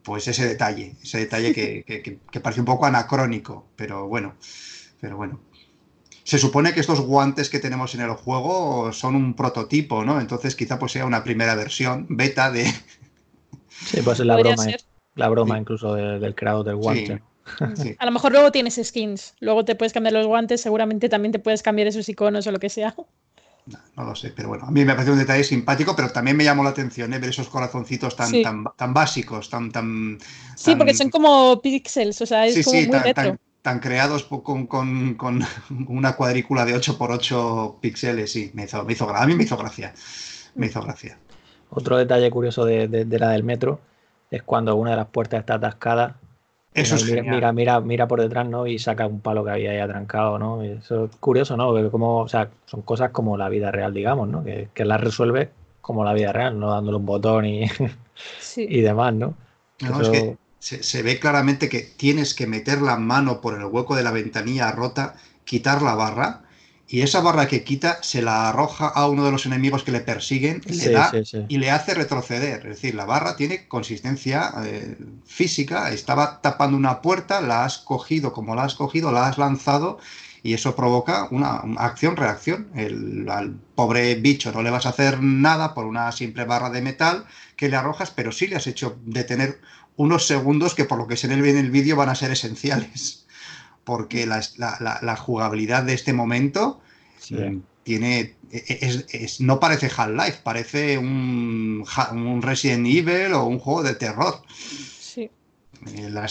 pues 0.01 0.29
ese 0.29 0.47
detalle, 0.47 0.95
ese 1.03 1.19
detalle 1.19 1.53
que, 1.53 2.19
parece 2.41 2.61
un 2.61 2.65
poco 2.65 2.85
anacrónico, 2.85 3.67
pero 3.75 4.07
bueno, 4.07 4.35
pero 5.01 5.17
bueno. 5.17 5.41
Se 6.23 6.37
supone 6.37 6.73
que 6.73 6.79
estos 6.79 7.01
guantes 7.01 7.49
que 7.49 7.59
tenemos 7.59 7.95
en 7.95 8.01
el 8.01 8.11
juego 8.11 8.93
son 8.93 9.15
un 9.15 9.33
prototipo, 9.35 10.05
¿no? 10.05 10.21
Entonces 10.21 10.55
quizá 10.55 10.79
pues 10.79 10.93
sea 10.93 11.05
una 11.05 11.23
primera 11.23 11.55
versión, 11.55 12.05
beta 12.09 12.51
de... 12.51 12.73
Sí, 13.69 14.01
pues 14.03 14.19
la 14.19 14.37
broma 14.37 14.65
la 15.21 15.29
broma 15.29 15.57
incluso 15.57 15.93
del 15.95 16.35
creador 16.35 16.65
del 16.65 16.75
guante. 16.75 17.21
A 17.99 18.05
lo 18.05 18.11
mejor 18.11 18.31
luego 18.31 18.51
tienes 18.51 18.79
skins, 18.83 19.35
luego 19.39 19.65
te 19.65 19.75
puedes 19.75 19.93
cambiar 19.93 20.13
los 20.13 20.27
guantes, 20.27 20.61
seguramente 20.61 21.09
también 21.09 21.31
te 21.31 21.39
puedes 21.39 21.63
cambiar 21.63 21.87
esos 21.87 22.07
iconos 22.09 22.45
o 22.47 22.51
lo 22.51 22.59
que 22.59 22.69
sea. 22.69 22.95
No, 23.95 24.03
lo 24.03 24.15
sé, 24.15 24.33
pero 24.35 24.49
bueno, 24.49 24.65
a 24.65 24.71
mí 24.71 24.83
me 24.83 24.93
parece 24.93 25.11
un 25.11 25.19
detalle 25.19 25.43
simpático, 25.43 25.95
pero 25.95 26.09
también 26.09 26.35
me 26.35 26.43
llamó 26.43 26.63
la 26.63 26.71
atención 26.71 27.13
¿eh? 27.13 27.19
ver 27.19 27.29
esos 27.29 27.47
corazoncitos 27.47 28.15
tan, 28.15 28.31
tan, 28.75 28.93
básicos, 28.93 29.49
tan, 29.49 29.71
tan, 29.71 30.17
Sí, 30.55 30.75
porque 30.75 30.95
son 30.95 31.09
como 31.09 31.61
píxeles, 31.61 32.19
o 32.21 32.25
sea, 32.25 32.47
es 32.47 32.65
como 32.65 32.79
muy 32.79 32.89
tan, 32.89 33.03
retro. 33.03 33.37
Tan, 33.61 33.79
creados 33.79 34.23
con, 34.23 34.65
con, 34.65 35.13
con, 35.13 35.43
una 35.87 36.15
cuadrícula 36.15 36.65
de 36.65 36.75
8x8 36.75 37.79
píxeles, 37.79 38.31
sí, 38.31 38.51
me 38.53 38.63
hizo, 38.63 38.83
me 38.83 38.93
hizo, 38.93 39.07
a 39.09 39.25
mí 39.27 39.35
me 39.35 39.43
hizo 39.43 39.57
gracia, 39.57 39.93
me 40.55 40.65
hizo 40.65 40.81
gracia. 40.81 41.17
Otro 41.69 41.97
detalle 41.97 42.29
curioso 42.31 42.65
de, 42.65 42.87
de 42.87 43.19
la 43.19 43.29
del 43.29 43.43
metro 43.43 43.79
es 44.31 44.41
cuando 44.43 44.75
una 44.75 44.91
de 44.91 44.97
las 44.97 45.07
puertas 45.07 45.41
está 45.41 45.55
atascada. 45.55 46.15
Eso 46.73 46.95
es 46.95 47.05
mira, 47.05 47.21
mira, 47.23 47.51
mira, 47.51 47.81
mira, 47.81 48.07
por 48.07 48.21
detrás, 48.21 48.47
¿no? 48.47 48.65
Y 48.65 48.79
saca 48.79 49.05
un 49.05 49.19
palo 49.19 49.43
que 49.43 49.51
había 49.51 49.71
ahí 49.71 49.79
atrancado, 49.79 50.39
¿no? 50.39 50.63
eso 50.63 51.05
es 51.05 51.15
curioso, 51.17 51.57
¿no? 51.57 51.67
Porque 51.67 51.89
como, 51.89 52.19
o 52.19 52.29
sea, 52.29 52.49
son 52.65 52.81
cosas 52.81 53.11
como 53.11 53.35
la 53.35 53.49
vida 53.49 53.71
real, 53.71 53.93
digamos, 53.93 54.29
¿no? 54.29 54.41
Que, 54.41 54.69
que 54.73 54.85
las 54.85 55.01
resuelve 55.01 55.49
como 55.81 56.05
la 56.05 56.13
vida 56.13 56.31
real, 56.31 56.57
no 56.57 56.69
dándole 56.69 56.97
un 56.97 57.05
botón 57.05 57.45
y, 57.45 57.65
y 58.55 58.81
demás, 58.81 59.13
¿no? 59.13 59.33
es 59.79 60.09
que 60.09 60.37
se, 60.59 60.83
se, 60.83 61.01
ve 61.01 61.19
claramente 61.19 61.67
que 61.67 61.81
tienes 61.81 62.33
que 62.33 62.47
meter 62.47 62.81
la 62.81 62.95
mano 62.95 63.41
por 63.41 63.55
el 63.55 63.65
hueco 63.65 63.95
de 63.95 64.03
la 64.03 64.11
ventanilla 64.11 64.71
rota, 64.71 65.15
quitar 65.43 65.81
la 65.81 65.95
barra 65.95 66.43
y 66.91 67.03
esa 67.03 67.21
barra 67.21 67.47
que 67.47 67.63
quita 67.63 68.03
se 68.03 68.21
la 68.21 68.49
arroja 68.49 68.89
a 68.89 69.07
uno 69.07 69.23
de 69.23 69.31
los 69.31 69.45
enemigos 69.45 69.83
que 69.83 69.93
le 69.93 70.01
persiguen 70.01 70.61
le 70.65 70.89
da 70.89 71.09
y 71.47 71.57
le 71.57 71.71
hace 71.71 71.93
retroceder. 71.93 72.67
Es 72.67 72.81
decir, 72.81 72.95
la 72.95 73.05
barra 73.05 73.37
tiene 73.37 73.65
consistencia 73.69 74.51
eh, 74.65 74.97
física, 75.25 75.89
estaba 75.93 76.41
tapando 76.41 76.75
una 76.75 77.01
puerta, 77.01 77.39
la 77.39 77.63
has 77.63 77.77
cogido 77.77 78.33
como 78.33 78.55
la 78.55 78.63
has 78.63 78.75
cogido, 78.75 79.13
la 79.13 79.29
has 79.29 79.37
lanzado 79.37 79.99
y 80.43 80.53
eso 80.53 80.75
provoca 80.75 81.29
una, 81.31 81.61
acción-reacción. 81.77 82.67
Al 83.29 83.55
pobre 83.73 84.15
bicho 84.15 84.51
no 84.51 84.61
le 84.61 84.69
vas 84.69 84.85
a 84.85 84.89
hacer 84.89 85.23
nada 85.23 85.73
por 85.73 85.85
una 85.85 86.11
simple 86.11 86.43
barra 86.43 86.71
de 86.71 86.81
metal 86.81 87.23
que 87.55 87.69
le 87.69 87.77
arrojas, 87.77 88.11
pero 88.11 88.33
sí 88.33 88.47
le 88.47 88.57
has 88.57 88.67
hecho 88.67 88.97
detener 89.05 89.61
unos 89.95 90.27
segundos 90.27 90.75
que 90.75 90.83
por 90.83 90.97
lo 90.97 91.07
que 91.07 91.15
se 91.15 91.29
ve 91.29 91.35
en 91.35 91.57
el 91.57 91.71
vídeo 91.71 91.95
van 91.95 92.09
a 92.09 92.15
ser 92.15 92.31
esenciales 92.31 93.21
porque 93.83 94.25
la, 94.25 95.15
jugabilidad 95.17 95.83
de 95.83 95.93
este 95.93 96.13
momento 96.13 96.81
mm, 97.29 97.57
tiene 97.83 98.35
es, 98.51 99.39
no 99.41 99.59
parece 99.59 99.89
Half-Life, 99.95 100.39
parece 100.43 100.97
un, 100.97 101.85
un, 102.11 102.41
Resident 102.41 102.85
Evil 102.85 103.33
o 103.33 103.45
un 103.45 103.59
juego 103.59 103.83
de 103.83 103.95
terror. 103.95 104.41
Sí. 104.99 105.29
Eh, 105.95 106.09
la, 106.09 106.25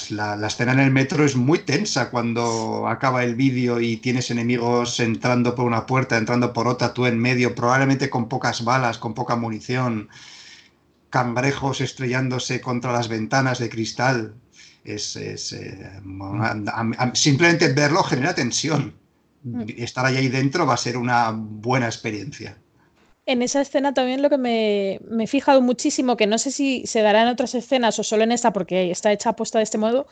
escena 0.46 0.72
en 0.72 0.80
el 0.80 0.90
metro 0.90 1.24
es 1.24 1.34
muy 1.34 1.60
tensa 1.60 2.10
cuando 2.10 2.86
acaba 2.86 3.24
el 3.24 3.34
vídeo 3.34 3.80
y 3.80 3.96
tienes 3.96 4.30
enemigos 4.30 5.00
entrando 5.00 5.54
por 5.54 5.66
una 5.66 5.86
puerta, 5.86 6.18
entrando 6.18 6.52
por 6.52 6.68
otra, 6.68 6.92
tú 6.92 7.06
en 7.06 7.18
medio, 7.18 7.54
probablemente 7.54 8.10
con 8.10 8.28
pocas 8.28 8.64
balas, 8.64 8.98
con 8.98 9.14
poca 9.14 9.36
munición, 9.36 10.08
cangrejos 11.08 11.80
estrellándose 11.80 12.60
contra 12.60 12.92
las 12.92 13.08
ventanas 13.08 13.58
de 13.58 13.70
cristal 13.70 14.34
es, 14.84 15.16
eh, 15.16 15.36
simplemente 17.14 17.72
verlo 17.72 18.02
genera 18.02 18.34
tensión. 18.34 18.94
Mm. 19.42 19.62
Estar 19.78 20.04
ahí 20.06 20.28
dentro 20.28 20.66
va 20.66 20.74
a 20.74 20.78
ser 20.78 20.96
una 20.96 21.32
buena 21.34 21.86
experiencia. 21.86 22.56
En 23.26 23.42
esa 23.42 23.60
escena 23.60 23.94
también 23.94 24.22
lo 24.22 24.30
que 24.30 24.38
me, 24.38 25.00
me, 25.08 25.24
he 25.24 25.26
fijado 25.26 25.60
muchísimo, 25.60 26.16
que 26.16 26.26
no 26.26 26.38
sé 26.38 26.50
si 26.50 26.86
se 26.86 27.00
dará 27.00 27.22
en 27.22 27.28
otras 27.28 27.54
escenas 27.54 27.98
o 27.98 28.02
solo 28.02 28.24
en 28.24 28.32
esta, 28.32 28.52
porque 28.52 28.90
está 28.90 29.12
hecha 29.12 29.30
apuesta 29.30 29.58
de 29.58 29.64
este 29.64 29.78
modo, 29.78 30.08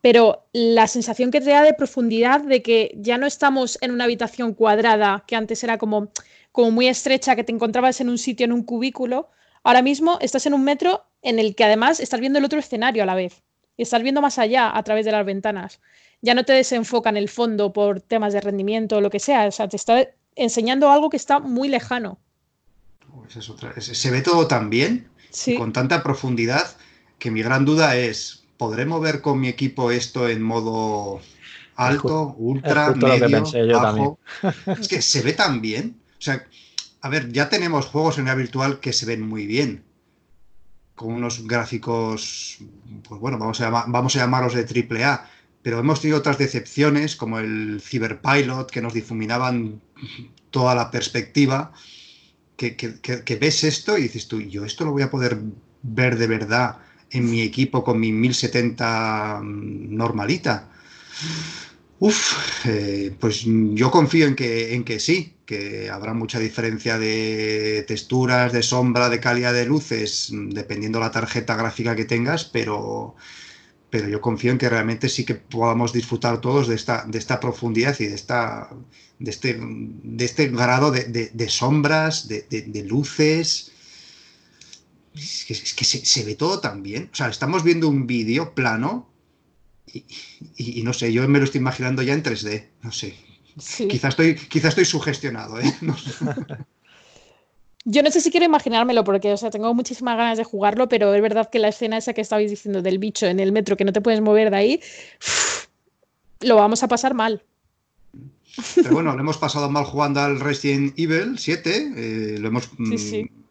pero 0.00 0.46
la 0.52 0.86
sensación 0.86 1.30
que 1.30 1.40
te 1.40 1.50
da 1.50 1.62
de 1.62 1.74
profundidad 1.74 2.40
de 2.40 2.62
que 2.62 2.92
ya 2.96 3.18
no 3.18 3.26
estamos 3.26 3.78
en 3.80 3.92
una 3.92 4.04
habitación 4.04 4.54
cuadrada, 4.54 5.24
que 5.26 5.36
antes 5.36 5.62
era 5.64 5.78
como, 5.78 6.10
como 6.50 6.70
muy 6.70 6.88
estrecha, 6.88 7.36
que 7.36 7.44
te 7.44 7.52
encontrabas 7.52 8.00
en 8.00 8.08
un 8.08 8.18
sitio, 8.18 8.44
en 8.44 8.52
un 8.52 8.62
cubículo, 8.62 9.30
ahora 9.62 9.82
mismo 9.82 10.18
estás 10.20 10.46
en 10.46 10.54
un 10.54 10.64
metro 10.64 11.04
en 11.22 11.38
el 11.38 11.54
que 11.54 11.64
además 11.64 12.00
estás 12.00 12.20
viendo 12.20 12.38
el 12.38 12.44
otro 12.44 12.58
escenario 12.58 13.02
a 13.02 13.06
la 13.06 13.14
vez 13.14 13.45
y 13.76 13.82
estás 13.82 14.02
viendo 14.02 14.20
más 14.20 14.38
allá 14.38 14.76
a 14.76 14.82
través 14.82 15.04
de 15.04 15.12
las 15.12 15.24
ventanas. 15.24 15.80
Ya 16.22 16.34
no 16.34 16.44
te 16.44 16.52
desenfoca 16.52 17.10
en 17.10 17.16
el 17.16 17.28
fondo 17.28 17.72
por 17.72 18.00
temas 18.00 18.32
de 18.32 18.40
rendimiento 18.40 18.96
o 18.96 19.00
lo 19.00 19.10
que 19.10 19.20
sea, 19.20 19.46
o 19.46 19.52
sea, 19.52 19.68
te 19.68 19.76
está 19.76 20.08
enseñando 20.34 20.90
algo 20.90 21.10
que 21.10 21.16
está 21.16 21.38
muy 21.40 21.68
lejano. 21.68 22.18
Se 23.78 24.10
ve 24.10 24.22
todo 24.22 24.46
tan 24.46 24.70
bien, 24.70 25.08
con 25.58 25.72
tanta 25.72 26.02
profundidad, 26.02 26.76
que 27.18 27.30
mi 27.30 27.42
gran 27.42 27.64
duda 27.64 27.96
es, 27.96 28.44
¿podré 28.56 28.86
mover 28.86 29.20
con 29.20 29.40
mi 29.40 29.48
equipo 29.48 29.90
esto 29.90 30.28
en 30.28 30.42
modo 30.42 31.20
alto, 31.74 32.34
ultra, 32.38 32.92
medio, 32.94 33.42
bajo? 33.80 34.18
es 34.78 34.88
que 34.88 35.02
se 35.02 35.22
ve 35.22 35.32
tan 35.32 35.60
bien. 35.60 36.00
O 36.18 36.22
sea, 36.22 36.46
a 37.02 37.08
ver, 37.08 37.30
ya 37.30 37.48
tenemos 37.48 37.86
juegos 37.86 38.18
en 38.18 38.26
la 38.26 38.34
virtual 38.34 38.80
que 38.80 38.92
se 38.92 39.06
ven 39.06 39.20
muy 39.20 39.46
bien 39.46 39.85
con 40.96 41.12
unos 41.12 41.46
gráficos, 41.46 42.58
pues 43.08 43.20
bueno, 43.20 43.38
vamos 43.38 43.60
a, 43.60 43.70
vamos 43.70 44.16
a 44.16 44.18
llamarlos 44.18 44.54
de 44.54 44.64
triple 44.64 45.04
A, 45.04 45.30
pero 45.62 45.78
hemos 45.78 46.00
tenido 46.00 46.18
otras 46.18 46.38
decepciones 46.38 47.14
como 47.14 47.38
el 47.38 47.80
Cyberpilot 47.80 48.70
que 48.70 48.82
nos 48.82 48.94
difuminaban 48.94 49.80
toda 50.50 50.74
la 50.74 50.90
perspectiva 50.90 51.72
que, 52.56 53.38
ves 53.40 53.64
esto 53.64 53.98
y 53.98 54.02
dices 54.02 54.28
tú, 54.28 54.40
yo 54.40 54.64
esto 54.64 54.84
lo 54.84 54.92
voy 54.92 55.02
a 55.02 55.10
poder 55.10 55.38
ver 55.82 56.16
de 56.16 56.26
verdad 56.26 56.78
en 57.10 57.30
mi 57.30 57.42
equipo 57.42 57.84
con 57.84 58.00
mi 58.00 58.12
1070 58.12 59.40
normalita. 59.42 60.68
Uf, 61.98 62.66
eh, 62.66 63.14
pues 63.18 63.44
yo 63.44 63.90
confío 63.90 64.26
en 64.26 64.34
que, 64.34 64.74
en 64.74 64.84
que 64.84 65.00
sí, 65.00 65.35
que 65.46 65.88
habrá 65.90 66.12
mucha 66.12 66.40
diferencia 66.40 66.98
de 66.98 67.84
texturas, 67.86 68.52
de 68.52 68.62
sombra, 68.62 69.08
de 69.08 69.20
calidad 69.20 69.54
de 69.54 69.64
luces, 69.64 70.30
dependiendo 70.32 70.98
la 70.98 71.12
tarjeta 71.12 71.54
gráfica 71.54 71.94
que 71.94 72.04
tengas, 72.04 72.44
pero, 72.44 73.14
pero 73.88 74.08
yo 74.08 74.20
confío 74.20 74.50
en 74.50 74.58
que 74.58 74.68
realmente 74.68 75.08
sí 75.08 75.24
que 75.24 75.36
podamos 75.36 75.92
disfrutar 75.92 76.40
todos 76.40 76.66
de 76.66 76.74
esta, 76.74 77.04
de 77.06 77.18
esta 77.18 77.38
profundidad 77.38 77.96
y 78.00 78.06
de, 78.06 78.14
esta, 78.14 78.70
de, 79.20 79.30
este, 79.30 79.56
de 79.60 80.24
este 80.24 80.48
grado 80.48 80.90
de, 80.90 81.48
sombras, 81.48 82.26
de, 82.26 82.84
luces. 82.86 83.72
Es 85.14 85.74
que, 85.74 85.84
se, 85.84 86.24
ve 86.24 86.34
todo 86.34 86.60
tan 86.60 86.82
bien. 86.82 87.08
O 87.12 87.14
sea, 87.14 87.28
estamos 87.28 87.62
viendo 87.62 87.88
un 87.88 88.06
vídeo 88.06 88.52
plano 88.52 89.08
y, 90.56 90.82
no 90.82 90.92
sé, 90.92 91.12
yo 91.12 91.26
me 91.28 91.38
lo 91.38 91.44
estoy 91.44 91.60
imaginando 91.60 92.02
ya 92.02 92.14
en 92.14 92.24
3D. 92.24 92.68
No 92.82 92.90
sé. 92.90 93.25
Quizás 93.56 94.10
estoy, 94.10 94.34
quizá 94.34 94.68
estoy 94.68 94.84
sugestionado, 94.84 95.58
¿eh? 95.60 95.74
Yo 97.88 98.02
no 98.02 98.10
sé 98.10 98.20
si 98.20 98.32
quiero 98.32 98.44
imaginármelo 98.44 99.04
porque, 99.04 99.32
o 99.32 99.36
sea, 99.36 99.50
tengo 99.50 99.72
muchísimas 99.72 100.16
ganas 100.16 100.36
de 100.36 100.42
jugarlo, 100.44 100.88
pero 100.88 101.14
es 101.14 101.22
verdad 101.22 101.48
que 101.48 101.60
la 101.60 101.68
escena 101.68 101.96
esa 101.96 102.14
que 102.14 102.20
estabais 102.20 102.50
diciendo 102.50 102.82
del 102.82 102.98
bicho 102.98 103.26
en 103.26 103.38
el 103.38 103.52
metro 103.52 103.76
que 103.76 103.84
no 103.84 103.92
te 103.92 104.00
puedes 104.00 104.20
mover 104.20 104.50
de 104.50 104.56
ahí, 104.56 104.80
lo 106.40 106.56
vamos 106.56 106.82
a 106.82 106.88
pasar 106.88 107.14
mal. 107.14 107.44
Pero 108.74 108.90
bueno, 108.90 109.14
lo 109.14 109.20
hemos 109.20 109.38
pasado 109.38 109.70
mal 109.70 109.84
jugando 109.84 110.20
al 110.20 110.40
Resident 110.40 110.98
Evil 110.98 111.38
7, 111.38 111.92
eh, 111.96 112.38
lo 112.40 112.48
hemos... 112.48 112.68
Sí, 112.96 113.24
mm, 113.24 113.42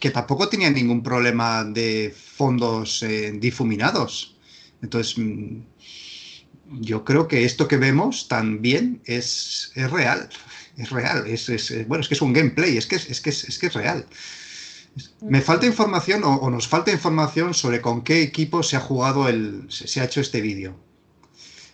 Que 0.00 0.10
tampoco 0.10 0.48
tenía 0.48 0.70
ningún 0.70 1.02
problema 1.02 1.62
de 1.64 2.12
fondos 2.12 3.04
eh, 3.04 3.32
difuminados. 3.32 4.36
Entonces, 4.82 5.16
mm, 5.16 5.60
yo 6.70 7.04
creo 7.04 7.28
que 7.28 7.44
esto 7.44 7.68
que 7.68 7.76
vemos 7.76 8.28
también 8.28 9.00
es, 9.04 9.72
es 9.74 9.90
real 9.90 10.28
es 10.76 10.90
real, 10.90 11.26
es, 11.26 11.48
es, 11.48 11.88
bueno, 11.88 12.02
es 12.02 12.08
que 12.08 12.14
es 12.14 12.22
un 12.22 12.32
gameplay, 12.32 12.76
es 12.76 12.86
que 12.86 12.96
es, 12.96 13.20
que 13.20 13.30
es, 13.30 13.58
que 13.58 13.66
es 13.66 13.74
real. 13.74 14.04
Me 15.20 15.40
falta 15.40 15.66
información 15.66 16.22
o, 16.24 16.50
nos 16.50 16.68
falta 16.68 16.90
información 16.90 17.54
sobre 17.54 17.80
con 17.80 18.02
qué 18.02 18.22
equipo 18.22 18.62
se 18.62 18.76
ha 18.76 18.80
jugado 18.80 19.28
el, 19.28 19.66
se, 19.68 20.00
ha 20.00 20.04
hecho 20.04 20.20
este 20.20 20.40
vídeo. 20.40 20.74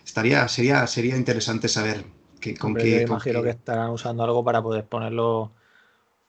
Estaría, 0.05 0.47
sería, 0.47 0.87
sería 0.87 1.17
interesante 1.17 1.67
saber 1.67 2.05
que, 2.39 2.55
con 2.55 2.75
qué. 2.75 2.91
Yo 2.91 3.01
imagino 3.01 3.41
que 3.41 3.49
estarán 3.49 3.89
usando 3.89 4.23
algo 4.23 4.43
para 4.43 4.61
poder 4.61 4.85
ponerlo, 4.85 5.51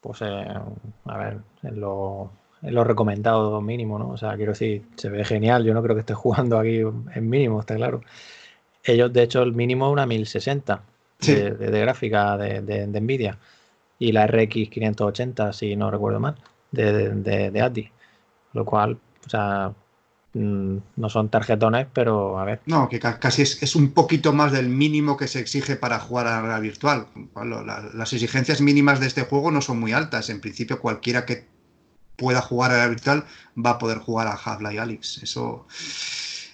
pues, 0.01 0.23
a 0.23 1.19
ver, 1.19 1.39
en 1.63 1.81
lo, 1.81 2.33
en 2.63 2.75
lo 2.75 2.85
recomendado 2.85 3.61
mínimo, 3.61 3.99
¿no? 3.99 4.11
O 4.11 4.17
sea, 4.17 4.37
quiero 4.37 4.53
decir, 4.53 4.83
se 4.97 5.11
ve 5.11 5.25
genial. 5.25 5.65
Yo 5.65 5.75
no 5.75 5.83
creo 5.83 5.95
que 5.95 6.01
esté 6.01 6.15
jugando 6.15 6.59
aquí 6.59 6.79
en 6.79 7.29
mínimo, 7.29 7.61
está 7.61 7.77
claro. 7.77 8.01
Ellos, 8.85 9.13
de 9.13 9.23
hecho, 9.23 9.43
el 9.43 9.53
mínimo 9.53 9.87
es 9.87 9.93
una 9.93 10.07
1060 10.07 10.83
de, 11.21 11.81
gráfica 11.81 12.37
de, 12.37 12.61
de, 12.61 13.01
Nvidia 13.01 13.39
y 13.99 14.13
la 14.13 14.27
RX 14.27 14.69
580, 14.69 15.53
si 15.53 15.75
no 15.77 15.91
recuerdo 15.91 16.21
mal, 16.21 16.37
de, 16.71 17.11
de, 17.51 17.63
ATI. 17.63 17.91
Lo 18.53 18.65
cual, 18.65 18.99
o 19.27 19.31
sea, 19.31 19.73
mm, 20.35 20.77
no 20.97 21.09
son 21.09 21.31
tarjetones, 21.31 21.87
pero 21.93 22.39
a 22.39 22.45
ver. 22.45 22.61
No, 22.67 22.89
que 22.89 23.01
casi 23.01 23.43
es, 23.43 23.75
un 23.75 23.93
poquito 23.93 24.33
más 24.33 24.53
del 24.53 24.69
mínimo 24.69 25.17
que 25.17 25.29
se 25.29 25.41
exige 25.41 25.77
para 25.77 25.99
jugar 25.99 26.27
a 26.27 26.43
la 26.43 26.61
virtual. 26.61 27.07
las 27.95 28.13
exigencias 28.13 28.61
mínimas 28.61 29.01
de 29.01 29.07
este 29.07 29.23
juego 29.23 29.51
no 29.51 29.63
son 29.63 29.81
muy 29.81 29.93
altas. 29.93 30.29
En 30.29 30.41
principio, 30.41 30.81
cualquiera 30.81 31.25
que 31.25 31.47
pueda 32.17 32.41
jugar 32.43 32.71
a 32.73 32.79
la 32.79 32.89
virtual 32.89 33.25
va 33.57 33.71
a 33.71 33.79
poder 33.79 33.99
jugar 33.99 34.27
a 34.27 34.35
Half-Life 34.35 34.79
Alyx. 34.79 35.23
Eso 35.23 35.67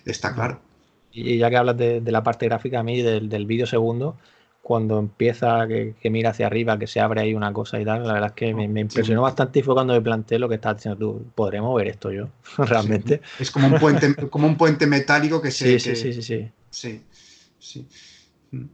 está 0.05 0.35
claro. 0.35 0.70
Y 1.13 1.39
ya 1.39 1.51
que 1.51 1.57
hablas 1.57 1.77
de, 1.77 2.03
la 2.07 2.23
parte 2.23 2.47
gráfica, 2.47 2.81
a 2.81 2.83
mí 2.83 3.03
del, 3.03 3.29
del 3.29 3.47
vídeo 3.47 3.67
segundo, 3.67 4.17
cuando 4.63 4.99
empieza, 4.99 5.67
que, 5.67 6.11
mira 6.11 6.31
hacia 6.31 6.47
arriba, 6.47 6.79
que 6.79 6.87
se 6.87 7.01
abre 7.01 7.23
ahí 7.23 7.35
una 7.35 7.53
cosa 7.53 7.81
y 7.81 7.85
tal, 7.85 8.07
la 8.07 8.13
verdad 8.13 8.29
es 8.29 8.37
que 8.37 8.55
me, 8.55 8.81
impresionó 8.81 9.23
bastante 9.23 9.59
y 9.59 9.63
fue 9.63 9.75
cuando 9.75 9.95
me 9.95 10.01
planteé 10.01 10.39
lo 10.39 10.49
que 10.49 10.57
estás 10.57 10.77
diciendo 10.77 10.99
tú, 10.99 11.27
¿podremos 11.35 11.75
ver 11.77 11.89
esto 11.89 12.13
yo? 12.13 12.29
Realmente. 12.59 13.21
Es 13.39 13.51
como 13.51 13.69
un 13.69 13.81
puente, 13.81 14.15
como 14.29 14.47
un 14.47 14.57
puente 14.57 14.87
metálico 14.87 15.41
que 15.41 15.51
se... 15.51 15.79
Sí, 15.79 15.97
sí, 15.97 15.97
sí, 15.97 16.23
sí, 16.23 16.51
sí. 16.71 17.03
Sí, 17.59 17.87
mm. 18.53 18.65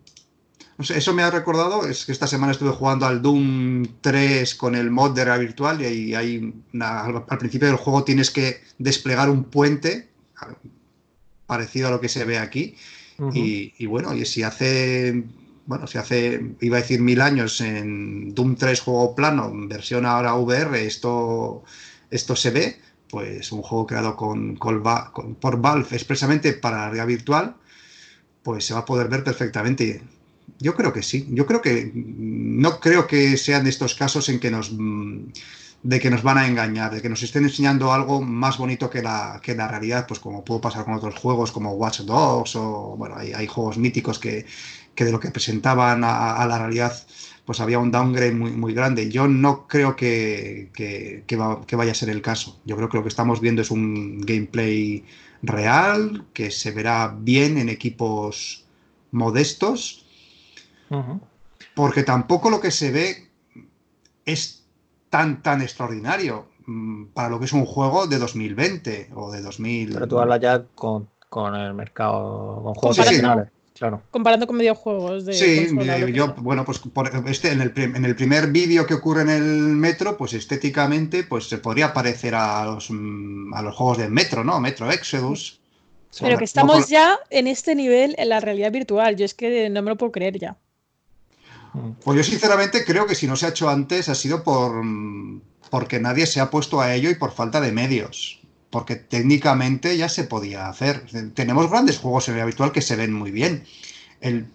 eso 0.95 1.15
me 1.15 1.23
ha 1.23 1.31
recordado, 1.31 1.87
es 1.87 2.05
que 2.05 2.13
esta 2.13 2.27
semana 2.27 2.53
estuve 2.53 2.71
jugando 2.71 3.07
al 3.07 3.23
Doom 3.23 3.87
3 4.01 4.55
con 4.57 4.75
el 4.75 4.91
mod 4.91 5.15
de 5.15 5.25
realidad 5.25 5.47
virtual 5.47 5.81
y 5.81 6.15
hay 6.15 6.53
al 6.79 7.39
principio 7.39 7.69
del 7.69 7.79
juego 7.79 8.05
tienes 8.05 8.31
que 8.31 8.61
desplegar 8.77 9.31
un 9.31 9.45
puente 9.45 10.11
parecido 11.47 11.89
a 11.89 11.91
lo 11.91 12.01
que 12.01 12.09
se 12.09 12.25
ve 12.25 12.39
aquí. 12.39 12.77
y, 13.33 13.73
y, 13.79 13.87
bueno, 13.87 14.15
y 14.15 14.27
si 14.27 14.43
hace 14.43 15.25
bueno, 15.67 15.87
si 15.89 15.99
hace, 15.99 16.55
iba 16.61 16.79
a 16.79 16.81
decir 16.81 17.01
mil 17.01 17.21
años 17.21 17.61
en 17.61 18.35
Doom 18.35 18.55
3 18.55 18.81
juego 18.81 19.15
plano, 19.15 19.53
versión 19.53 20.07
ahora 20.07 20.35
VR, 20.37 20.87
esto, 20.87 21.65
esto 22.11 22.37
se 22.37 22.51
ve, 22.51 22.81
pues 23.11 23.51
un 23.51 23.63
juego 23.63 23.87
creado 23.87 24.17
con, 24.17 24.57
por 24.57 25.61
Valve 25.61 25.89
expresamente 25.91 26.53
para 26.53 26.77
la 26.79 26.85
realidad 26.85 27.07
virtual, 27.09 27.57
pues 28.45 28.65
se 28.65 28.75
va 28.75 28.81
a 28.81 28.85
poder 28.85 29.09
ver 29.09 29.25
perfectamente. 29.25 30.03
Yo 30.61 30.77
creo 30.77 30.93
que 30.93 31.03
sí, 31.03 31.27
yo 31.31 31.47
creo 31.47 31.61
que 31.61 31.91
no 31.95 32.79
creo 32.79 33.09
que 33.09 33.37
sean 33.37 33.67
estos 33.67 33.97
casos 33.97 34.29
en 34.29 34.39
que 34.39 34.53
nos 34.53 34.73
de 35.87 36.01
que 36.01 36.11
nos 36.11 36.25
van 36.25 36.37
a 36.39 36.49
engañar, 36.49 36.93
de 36.93 37.01
que 37.01 37.09
nos 37.09 37.23
estén 37.23 37.45
enseñando 37.45 37.93
algo 37.93 38.21
más 38.21 38.59
bonito 38.59 38.91
que 38.91 39.03
la, 39.03 39.39
que 39.41 39.55
la 39.55 39.69
realidad, 39.69 40.05
pues 40.09 40.19
como 40.19 40.45
pudo 40.45 40.61
pasar 40.61 40.85
con 40.85 40.95
otros 40.95 41.15
juegos 41.15 41.53
como 41.53 41.75
Watch 41.75 42.01
Dogs 42.01 42.57
o 42.57 42.97
bueno, 42.99 43.15
hay 43.17 43.47
juegos 43.47 43.79
míticos 43.79 44.19
que, 44.19 44.47
que 44.97 45.05
de 45.05 45.13
lo 45.13 45.21
que 45.21 45.31
presentaban 45.31 46.03
a, 46.03 46.45
la 46.45 46.59
realidad 46.59 46.93
pues 47.45 47.61
había 47.61 47.79
un 47.79 47.93
downgrade 47.93 48.33
muy, 48.33 48.51
muy 48.51 48.75
grande. 48.75 49.09
Yo 49.09 49.29
no 49.29 49.69
creo 49.69 49.95
que, 49.95 50.71
que, 50.75 51.77
vaya 51.77 51.93
a 51.93 51.95
ser 51.95 52.09
el 52.09 52.21
caso. 52.21 52.61
Yo 52.65 52.75
creo 52.77 52.89
que 52.89 52.97
lo 52.97 53.05
que 53.05 53.09
estamos 53.09 53.41
viendo 53.41 53.63
es 53.63 53.71
un 53.71 54.21
gameplay 54.23 55.05
real, 55.43 56.27
que 56.33 56.51
se 56.51 56.73
verá 56.73 57.15
bien 57.17 57.59
en 57.59 57.69
equipos 57.69 58.65
modestos, 59.13 60.05
porque 61.77 62.03
tampoco 62.03 62.51
lo 62.51 62.61
que 62.61 62.73
se 62.73 62.91
ve 62.91 63.29
es 64.25 64.66
tan, 65.11 65.43
tan 65.43 65.63
extraordinario 65.63 66.47
mm, 66.67 67.07
para 67.15 67.29
lo 67.29 67.39
que 67.39 67.47
es 67.47 67.53
un 67.53 67.67
juego 67.67 68.07
de 68.07 68.19
2020 68.19 69.11
o 69.15 69.31
de 69.31 69.43
2000. 69.43 69.93
Pero 69.93 70.09
tú 70.09 70.19
hablas 70.19 70.41
ya 70.41 70.65
con, 70.75 71.09
el 71.55 71.75
mercado, 71.75 72.63
con 72.63 72.75
juegos 72.75 72.99
Claro. 73.77 74.01
Comparando 74.11 74.47
con 74.47 74.57
videojuegos. 74.57 75.27
De 75.27 75.35
sí, 75.35 75.69
yo, 76.15 76.35
bueno, 76.39 76.65
pues 76.65 76.81
este, 77.27 77.53
en, 77.53 77.61
el, 77.61 77.75
en 77.77 78.07
el 78.07 78.17
primer 78.17 78.47
vídeo 78.47 78.87
que 78.87 78.95
ocurre 78.95 79.21
en 79.21 79.29
el 79.29 79.45
metro, 79.45 80.17
pues 80.17 80.33
estéticamente, 80.33 81.25
pues 81.25 81.47
se 81.47 81.59
podría 81.59 81.93
parecer 81.93 82.35
a 82.35 82.65
los, 82.65 82.91
mm, 82.91 83.53
a 83.53 83.61
los 83.61 83.77
juegos 83.77 83.99
del 83.99 84.11
metro, 84.11 84.45
¿no? 84.45 84.59
Metro 84.61 84.91
Exodus. 84.91 85.61
Pero 86.19 86.39
que 86.39 86.45
estamos 86.45 86.89
ya 86.89 87.19
en 87.29 87.47
este 87.47 87.75
nivel 87.75 88.15
en 88.17 88.31
la 88.31 88.41
realidad 88.41 88.73
virtual. 88.73 89.17
Yo 89.17 89.27
es 89.27 89.35
que 89.35 89.69
no 89.69 89.83
me 89.83 89.91
lo 89.91 89.97
puedo 89.97 90.13
creer 90.13 90.39
ya. 90.39 90.57
Pues 92.03 92.17
yo 92.17 92.25
sinceramente 92.25 92.85
creo 92.85 93.07
que 93.07 93.15
si 93.15 93.27
no 93.27 93.37
se 93.37 93.47
ha 93.47 93.51
hecho 93.51 93.69
antes 93.69 94.09
ha 94.09 94.15
sido 94.15 94.43
por 94.43 94.85
mm, 94.85 95.43
porque 95.71 96.01
nadie 96.01 96.27
se 96.27 96.41
ha 96.41 96.51
puesto 96.51 96.81
a 96.81 96.95
ello 96.95 97.11
y 97.11 97.15
por 97.17 97.33
falta 97.33 97.61
de 97.61 97.73
medios 97.73 98.41
porque 98.71 98.97
técnicamente 98.97 99.97
ya 99.97 100.09
se 100.09 100.25
podía 100.25 100.69
hacer. 100.69 101.07
Tenemos 101.35 101.71
grandes 101.71 101.99
juegos 101.99 102.29
en 102.29 102.35
realidad 102.35 102.49
virtual 102.49 102.73
que 102.73 102.83
se 102.83 102.97
ven 102.97 103.13
muy 103.13 103.31
bien. 103.31 103.65
El, 104.21 104.49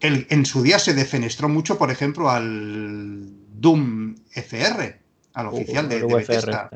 en 0.00 0.46
su 0.46 0.62
día 0.62 0.78
se 0.78 0.94
defenestró 0.94 1.48
mucho, 1.48 1.78
por 1.78 1.90
ejemplo, 1.90 2.30
al 2.30 3.32
Doom 3.54 4.16
FR, 4.32 5.00
al 5.32 5.46
oficial 5.46 5.88
de, 5.88 6.04
Bethesda, 6.04 6.70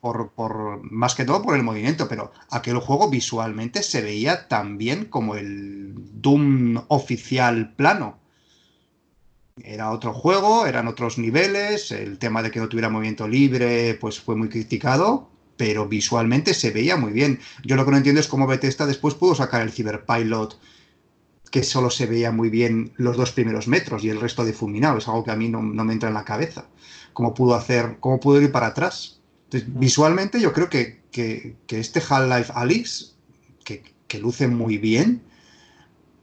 por, 0.00 0.30
por, 0.30 0.82
más 0.84 1.14
que 1.14 1.24
todo 1.24 1.42
por 1.42 1.56
el 1.56 1.62
movimiento, 1.62 2.06
pero 2.06 2.32
aquel 2.50 2.78
juego 2.78 3.08
visualmente 3.08 3.82
se 3.82 4.02
veía 4.02 4.46
tan 4.46 4.78
bien 4.78 5.06
como 5.06 5.36
el 5.36 5.94
Doom 5.96 6.84
oficial 6.88 7.74
plano. 7.74 8.18
Era 9.62 9.90
otro 9.90 10.12
juego, 10.12 10.66
eran 10.66 10.86
otros 10.86 11.16
niveles, 11.18 11.90
el 11.90 12.18
tema 12.18 12.42
de 12.42 12.50
que 12.50 12.60
no 12.60 12.68
tuviera 12.68 12.90
movimiento 12.90 13.26
libre 13.26 13.94
pues 14.00 14.20
fue 14.20 14.36
muy 14.36 14.48
criticado, 14.48 15.30
pero 15.56 15.88
visualmente 15.88 16.52
se 16.52 16.70
veía 16.70 16.96
muy 16.96 17.12
bien. 17.12 17.40
Yo 17.64 17.76
lo 17.76 17.84
que 17.84 17.90
no 17.90 17.96
entiendo 17.96 18.20
es 18.20 18.28
cómo 18.28 18.46
Bethesda 18.46 18.86
después 18.86 19.14
pudo 19.14 19.34
sacar 19.34 19.62
el 19.62 19.72
Cyberpilot 19.72 20.58
que 21.50 21.62
solo 21.62 21.90
se 21.90 22.06
veía 22.06 22.32
muy 22.32 22.50
bien 22.50 22.92
los 22.96 23.16
dos 23.16 23.32
primeros 23.32 23.66
metros 23.66 24.04
y 24.04 24.10
el 24.10 24.20
resto 24.20 24.44
difuminado. 24.44 24.98
Es 24.98 25.08
algo 25.08 25.24
que 25.24 25.30
a 25.30 25.36
mí 25.36 25.48
no, 25.48 25.62
me 25.62 25.92
entra 25.92 26.08
en 26.08 26.14
la 26.14 26.24
cabeza. 26.24 26.66
¿Cómo 27.12 27.32
pudo 27.32 27.54
hacer, 27.54 27.96
cómo 28.00 28.20
pudo 28.20 28.40
ir 28.42 28.52
para 28.52 28.68
atrás? 28.68 29.20
Visualmente 29.68 30.40
yo 30.40 30.52
creo 30.52 30.68
que, 30.68 31.00
este 31.68 32.02
Half-Life 32.06 32.52
Alyx, 32.54 33.16
que, 33.64 34.18
luce 34.20 34.48
muy 34.48 34.76
bien, 34.76 35.22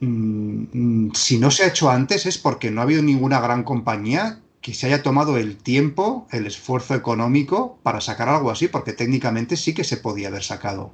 mm, 0.06 0.68
mm, 1.08 1.12
si 1.14 1.40
no 1.40 1.52
se 1.52 1.64
ha 1.64 1.68
hecho 1.68 1.90
antes 1.90 2.26
es 2.26 2.38
porque 2.38 2.72
no 2.72 2.82
ha 2.82 2.84
habido 2.84 3.02
ninguna 3.02 3.40
gran 3.40 3.64
compañía 3.64 4.40
que 4.62 4.74
se 4.74 4.88
haya 4.88 5.04
tomado 5.04 5.38
el 5.38 5.58
tiempo, 5.58 6.28
el 6.32 6.48
esfuerzo 6.48 6.96
económico 6.96 7.80
para 7.84 8.00
sacar 8.02 8.30
algo 8.30 8.50
así, 8.50 8.70
porque 8.70 8.94
técnicamente 8.94 9.58
sí 9.58 9.74
que 9.74 9.84
se 9.84 9.98
podía 9.98 10.30
haber 10.30 10.44
sacado. 10.44 10.92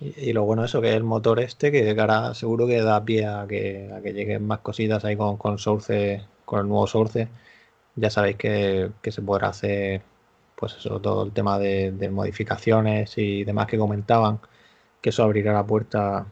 Y, 0.00 0.32
lo 0.32 0.42
bueno 0.44 0.64
eso 0.64 0.80
que 0.80 0.88
es 0.90 0.96
el 0.96 1.04
motor 1.04 1.40
este, 1.40 1.70
que 1.70 1.84
de 1.84 1.94
cara 1.94 2.34
seguro 2.34 2.66
que 2.66 2.80
da 2.80 3.04
pie 3.04 3.26
a 3.26 3.46
que, 3.48 3.90
lleguen 4.02 4.46
más 4.46 4.60
cositas 4.60 5.04
ahí 5.04 5.16
con, 5.16 5.36
con 5.36 5.58
Source, 5.58 6.22
con 6.44 6.60
el 6.60 6.68
nuevo 6.68 6.86
Source. 6.86 7.28
Ya 7.96 8.10
sabéis 8.10 8.36
que, 8.36 8.90
que 9.02 9.12
se 9.12 9.22
podrá 9.22 9.48
hacer 9.48 10.02
pues 10.62 10.76
eso, 10.76 11.00
todo 11.00 11.24
el 11.24 11.32
tema 11.32 11.58
de, 11.58 12.08
modificaciones 12.12 13.18
y 13.18 13.42
demás 13.42 13.66
que 13.66 13.76
comentaban, 13.76 14.38
que 15.00 15.10
eso 15.10 15.24
abrirá 15.24 15.52
la 15.52 15.66
puerta 15.66 16.26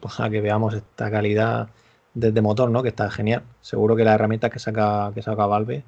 pues, 0.00 0.20
a 0.20 0.30
que 0.30 0.40
veamos 0.40 0.74
esta 0.74 1.10
calidad 1.10 1.68
desde 2.14 2.40
motor, 2.40 2.70
¿no? 2.70 2.82
Que 2.82 2.88
está 2.88 3.10
genial. 3.10 3.42
Seguro 3.60 3.96
que 3.96 4.04
las 4.04 4.14
herramientas 4.14 4.50
que 4.50 4.58
saca, 4.58 5.12
que 5.14 5.22
saca 5.22 5.46
Valve 5.46 5.84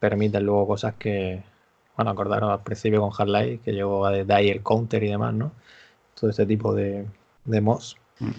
permiten 0.00 0.44
luego 0.44 0.66
cosas 0.66 0.94
que, 0.98 1.42
bueno, 1.96 2.10
acordaros 2.10 2.50
al 2.50 2.62
principio 2.62 3.00
con 3.00 3.10
Half-Life, 3.16 3.60
que 3.64 3.72
llegó 3.72 4.08
desde 4.08 4.34
ahí 4.34 4.48
el 4.50 4.62
counter 4.62 5.02
y 5.04 5.08
demás, 5.08 5.34
¿no? 5.34 5.52
todo 6.22 6.30
este 6.30 6.46
tipo 6.46 6.72
de, 6.72 7.06
de 7.44 7.60
mods. 7.60 7.96
Mm. 8.20 8.30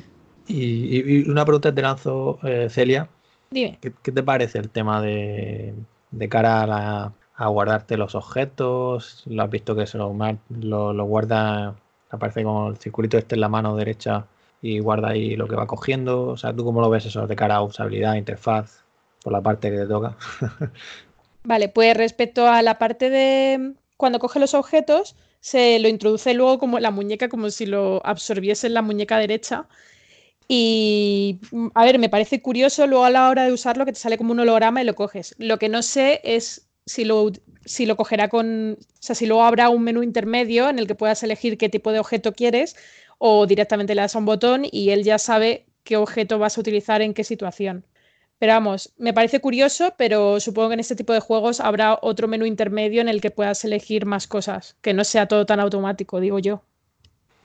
Y, 0.47 1.29
una 1.29 1.43
pregunta 1.43 1.73
te 1.73 1.81
lanzo, 1.81 2.39
eh, 2.43 2.67
Celia. 2.69 3.09
Dime. 3.49 3.77
¿Qué, 3.81 3.91
te 3.91 4.23
parece 4.23 4.57
el 4.59 4.69
tema 4.69 5.01
de, 5.01 5.73
de 6.11 6.29
cara 6.29 7.13
a, 7.35 7.47
guardarte 7.47 7.97
los 7.97 8.15
objetos? 8.15 9.23
¿Lo 9.25 9.43
has 9.43 9.49
visto 9.49 9.75
que 9.75 9.85
se 9.85 9.97
lo, 9.97 10.13
lo, 10.49 11.05
guarda, 11.05 11.75
aparece 12.09 12.43
como 12.43 12.69
el 12.69 12.77
circulito 12.77 13.17
este 13.17 13.35
en 13.35 13.41
la 13.41 13.49
mano 13.49 13.75
derecha 13.75 14.25
y 14.63 14.79
guarda 14.79 15.09
ahí 15.09 15.35
lo 15.35 15.47
que 15.47 15.57
va 15.57 15.67
cogiendo? 15.67 16.29
O 16.29 16.37
sea, 16.37 16.55
¿tú 16.55 16.63
cómo 16.63 16.79
lo 16.79 16.89
ves 16.89 17.05
eso 17.05 17.27
de 17.27 17.35
cara 17.35 17.55
a 17.55 17.63
usabilidad, 17.63 18.15
interfaz, 18.15 18.85
por 19.21 19.33
la 19.33 19.41
parte 19.41 19.69
que 19.69 19.77
te 19.77 19.85
toca? 19.85 20.15
vale, 21.43 21.67
pues 21.67 21.97
respecto 21.97 22.47
a 22.47 22.61
la 22.61 22.79
parte 22.79 23.09
de 23.09 23.73
cuando 23.97 24.19
coge 24.19 24.39
los 24.39 24.53
objetos, 24.53 25.17
se 25.41 25.79
lo 25.79 25.89
introduce 25.89 26.33
luego 26.33 26.59
como 26.59 26.79
la 26.79 26.91
muñeca, 26.91 27.27
como 27.27 27.49
si 27.49 27.65
lo 27.65 28.01
absorbiese 28.05 28.67
en 28.67 28.73
la 28.73 28.81
muñeca 28.81 29.17
derecha. 29.17 29.67
Y 30.47 31.41
a 31.73 31.83
ver, 31.83 31.99
me 31.99 32.07
parece 32.07 32.41
curioso 32.41 32.87
luego 32.87 33.03
a 33.03 33.09
la 33.09 33.29
hora 33.29 33.43
de 33.43 33.51
usarlo 33.51 33.85
que 33.85 33.91
te 33.91 33.99
sale 33.99 34.17
como 34.17 34.31
un 34.31 34.39
holograma 34.39 34.81
y 34.81 34.85
lo 34.85 34.95
coges. 34.95 35.35
Lo 35.39 35.59
que 35.59 35.67
no 35.67 35.81
sé 35.81 36.21
es 36.23 36.69
si 36.85 37.03
lo, 37.03 37.31
si 37.65 37.85
lo 37.85 37.97
cogerá 37.97 38.29
con. 38.29 38.77
O 38.79 39.01
sea, 39.01 39.15
si 39.15 39.25
luego 39.25 39.43
habrá 39.43 39.67
un 39.67 39.83
menú 39.83 40.03
intermedio 40.03 40.69
en 40.69 40.79
el 40.79 40.87
que 40.87 40.95
puedas 40.95 41.21
elegir 41.23 41.57
qué 41.57 41.67
tipo 41.67 41.91
de 41.91 41.99
objeto 41.99 42.33
quieres 42.33 42.77
o 43.25 43.47
directamente 43.47 43.95
le 43.95 44.01
das 44.01 44.15
a 44.15 44.19
un 44.19 44.25
botón 44.25 44.65
y 44.69 44.89
él 44.89 45.05
ya 45.05 45.17
sabe 45.17 45.65
qué 45.85 45.95
objeto 45.95 46.39
vas 46.39 46.57
a 46.57 46.61
utilizar 46.61 47.01
en 47.01 47.13
qué 47.13 47.23
situación. 47.23 47.85
Pero 48.37 48.51
vamos, 48.53 48.93
me 48.97 49.13
parece 49.13 49.39
curioso, 49.39 49.93
pero 49.97 50.41
supongo 50.41 50.69
que 50.69 50.73
en 50.75 50.81
este 50.81 50.97
tipo 50.97 51.13
de 51.13 51.21
juegos 51.21 51.61
habrá 51.61 51.97
otro 52.01 52.27
menú 52.27 52.45
intermedio 52.45 52.99
en 52.99 53.07
el 53.07 53.21
que 53.21 53.31
puedas 53.31 53.63
elegir 53.63 54.05
más 54.05 54.27
cosas, 54.27 54.75
que 54.81 54.93
no 54.93 55.05
sea 55.05 55.27
todo 55.29 55.45
tan 55.45 55.61
automático, 55.61 56.19
digo 56.19 56.39
yo. 56.39 56.63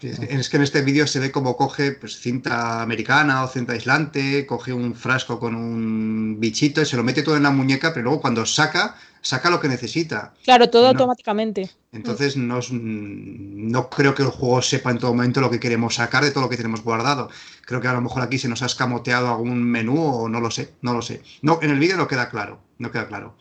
Es 0.01 0.49
que 0.49 0.57
en 0.57 0.63
este 0.63 0.83
vídeo 0.83 1.07
se 1.07 1.19
ve 1.19 1.33
como 1.33 1.57
coge 1.57 1.93
pues, 1.93 2.21
cinta 2.21 2.83
americana 2.83 3.43
o 3.43 3.49
cinta 3.49 3.73
aislante, 3.73 4.47
coge 4.47 4.73
un 4.73 4.95
frasco 4.95 5.41
con 5.41 5.57
un 5.57 6.39
bichito 6.39 6.81
y 6.81 6.87
se 6.87 6.97
lo 6.97 7.03
mete 7.03 7.23
todo 7.23 7.37
en 7.37 7.43
la 7.43 7.51
muñeca, 7.51 7.93
pero 7.93 8.05
luego 8.05 8.21
cuando 8.21 8.47
saca, 8.47 8.97
saca 9.23 9.51
lo 9.51 9.59
que 9.59 9.67
necesita. 9.67 10.35
Claro, 10.45 10.71
todo 10.71 10.87
automáticamente. 10.87 11.69
Entonces 11.91 12.37
no, 12.37 12.61
no 12.71 13.91
creo 13.91 14.15
que 14.15 14.23
el 14.23 14.29
juego 14.29 14.63
sepa 14.63 14.93
en 14.93 14.99
todo 14.99 15.13
momento 15.13 15.41
lo 15.41 15.51
que 15.51 15.59
queremos 15.59 15.97
sacar 15.97 16.25
de 16.25 16.31
todo 16.31 16.45
lo 16.45 16.51
que 16.51 16.57
tenemos 16.57 16.83
guardado. 16.83 17.29
Creo 17.65 17.81
que 17.81 17.89
a 17.89 17.93
lo 17.93 18.01
mejor 18.01 18.23
aquí 18.23 18.39
se 18.39 18.49
nos 18.49 18.63
ha 18.63 18.67
escamoteado 18.67 19.29
algún 19.29 19.65
menú 19.65 20.01
o 20.01 20.29
no 20.29 20.41
lo 20.41 20.53
sé, 20.53 20.75
no 20.81 20.93
lo 20.93 21.03
sé. 21.03 21.23
No, 21.43 21.59
en 21.61 21.71
el 21.71 21.79
vídeo 21.81 21.97
no 21.97 22.07
queda 22.07 22.29
claro, 22.31 22.61
no 22.79 22.93
queda 22.93 23.09
claro. 23.09 23.37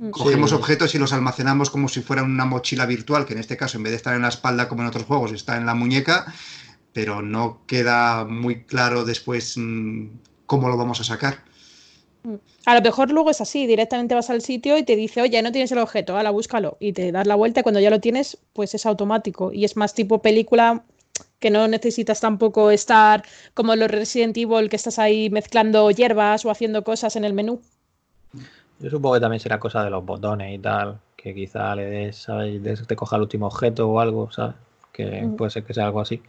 Mm. 0.00 0.10
Cogemos 0.10 0.52
objetos 0.52 0.94
y 0.94 0.98
los 0.98 1.12
almacenamos 1.12 1.68
como 1.68 1.86
si 1.88 2.00
fuera 2.00 2.22
una 2.22 2.46
mochila 2.46 2.86
virtual, 2.86 3.26
que 3.26 3.34
en 3.34 3.38
este 3.38 3.58
caso 3.58 3.76
en 3.76 3.82
vez 3.82 3.90
de 3.90 3.98
estar 3.98 4.14
en 4.14 4.22
la 4.22 4.28
espalda 4.28 4.66
como 4.66 4.80
en 4.80 4.88
otros 4.88 5.04
juegos, 5.04 5.30
está 5.32 5.58
en 5.58 5.66
la 5.66 5.74
muñeca, 5.74 6.32
pero 6.94 7.20
no 7.20 7.60
queda 7.66 8.24
muy 8.24 8.64
claro 8.64 9.04
después 9.04 9.58
mm, 9.58 10.06
cómo 10.46 10.70
lo 10.70 10.78
vamos 10.78 11.00
a 11.00 11.04
sacar. 11.04 11.44
Mm. 12.22 12.36
A 12.64 12.74
lo 12.74 12.80
mejor 12.80 13.10
luego 13.10 13.30
es 13.30 13.42
así, 13.42 13.66
directamente 13.66 14.14
vas 14.14 14.30
al 14.30 14.40
sitio 14.40 14.78
y 14.78 14.84
te 14.84 14.96
dice, 14.96 15.20
oye, 15.20 15.42
no 15.42 15.52
tienes 15.52 15.70
el 15.72 15.78
objeto, 15.78 16.16
ahora 16.16 16.30
búscalo. 16.30 16.78
Y 16.80 16.94
te 16.94 17.12
das 17.12 17.26
la 17.26 17.34
vuelta 17.34 17.60
y 17.60 17.62
cuando 17.62 17.80
ya 17.80 17.90
lo 17.90 18.00
tienes, 18.00 18.38
pues 18.54 18.74
es 18.74 18.86
automático. 18.86 19.52
Y 19.52 19.66
es 19.66 19.76
más 19.76 19.92
tipo 19.92 20.22
película 20.22 20.82
que 21.40 21.50
no 21.50 21.68
necesitas 21.68 22.20
tampoco 22.20 22.70
estar 22.70 23.22
como 23.52 23.76
los 23.76 23.90
Resident 23.90 24.34
Evil, 24.38 24.70
que 24.70 24.76
estás 24.76 24.98
ahí 24.98 25.28
mezclando 25.28 25.90
hierbas 25.90 26.46
o 26.46 26.50
haciendo 26.50 26.84
cosas 26.84 27.16
en 27.16 27.24
el 27.24 27.34
menú. 27.34 27.60
Yo 28.80 28.90
supongo 28.90 29.14
que 29.14 29.20
también 29.20 29.40
será 29.40 29.60
cosa 29.60 29.84
de 29.84 29.90
los 29.90 30.04
botones 30.04 30.54
y 30.54 30.58
tal, 30.58 30.98
que 31.16 31.34
quizá 31.34 31.74
le 31.74 31.84
des, 31.84 32.16
¿sabes? 32.16 32.86
Te 32.86 32.96
coja 32.96 33.16
el 33.16 33.22
último 33.22 33.46
objeto 33.46 33.88
o 33.88 34.00
algo, 34.00 34.30
¿sabes? 34.32 34.56
Que 34.92 35.22
mm. 35.22 35.36
puede 35.36 35.50
ser 35.50 35.64
que 35.64 35.74
sea 35.74 35.86
algo 35.86 36.00
así. 36.00 36.22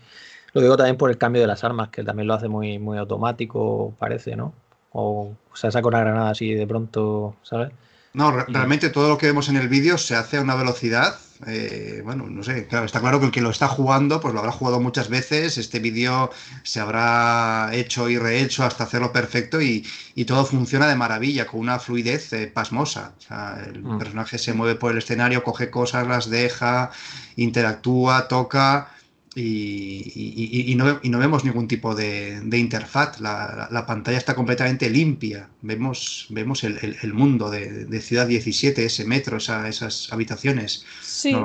Lo 0.53 0.61
digo 0.61 0.75
también 0.75 0.97
por 0.97 1.09
el 1.09 1.17
cambio 1.17 1.41
de 1.41 1.47
las 1.47 1.63
armas, 1.63 1.89
que 1.89 2.03
también 2.03 2.27
lo 2.27 2.33
hace 2.33 2.49
muy, 2.49 2.77
muy 2.77 2.97
automático, 2.97 3.93
parece, 3.97 4.35
¿no? 4.35 4.53
O, 4.91 5.33
se 5.53 5.71
saca 5.71 5.87
una 5.87 6.01
granada 6.01 6.31
así 6.31 6.53
de 6.53 6.67
pronto, 6.67 7.35
¿sabes? 7.43 7.71
No, 8.13 8.31
realmente 8.31 8.89
todo 8.89 9.07
lo 9.07 9.17
que 9.17 9.27
vemos 9.27 9.47
en 9.47 9.55
el 9.55 9.69
vídeo 9.69 9.97
se 9.97 10.15
hace 10.15 10.37
a 10.37 10.41
una 10.41 10.55
velocidad. 10.55 11.17
Eh, 11.47 12.01
bueno, 12.03 12.27
no 12.29 12.43
sé, 12.43 12.67
claro, 12.67 12.85
está 12.85 12.99
claro 12.99 13.19
que 13.19 13.25
el 13.27 13.31
que 13.31 13.41
lo 13.41 13.49
está 13.49 13.67
jugando, 13.67 14.19
pues 14.19 14.33
lo 14.33 14.41
habrá 14.41 14.51
jugado 14.51 14.79
muchas 14.79 15.07
veces. 15.07 15.57
Este 15.57 15.79
vídeo 15.79 16.29
se 16.63 16.81
habrá 16.81 17.69
hecho 17.73 18.09
y 18.09 18.17
rehecho 18.17 18.63
hasta 18.63 18.83
hacerlo 18.83 19.11
perfecto 19.13 19.61
y, 19.61 19.85
todo 20.27 20.45
funciona 20.45 20.87
de 20.87 20.95
maravilla, 20.95 21.47
con 21.47 21.61
una 21.61 21.79
fluidez 21.79 22.31
eh, 22.33 22.47
pasmosa. 22.47 23.13
O 23.17 23.21
sea, 23.21 23.63
el 23.65 23.81
mm. 23.81 23.97
personaje 23.97 24.37
se 24.37 24.53
mueve 24.53 24.75
por 24.75 24.91
el 24.91 24.99
escenario, 24.99 25.43
coge 25.43 25.69
cosas, 25.69 26.07
las 26.07 26.29
deja, 26.29 26.91
interactúa, 27.37 28.27
toca 28.27 28.89
y, 29.33 30.75
no, 30.75 31.19
vemos 31.19 31.45
ningún 31.45 31.67
tipo 31.67 31.95
de, 31.95 32.41
interfaz. 32.53 33.19
La, 33.21 33.85
pantalla 33.87 34.17
está 34.17 34.35
completamente 34.35 34.89
limpia. 34.89 35.49
Vemos, 35.61 36.27
vemos 36.29 36.63
el, 36.63 37.13
mundo 37.13 37.49
de, 37.49 38.01
Ciudad 38.01 38.27
17, 38.27 38.85
ese 38.85 39.05
metro, 39.05 39.37
esas 39.37 40.11
habitaciones. 40.11 40.85
Sí. 41.01 41.35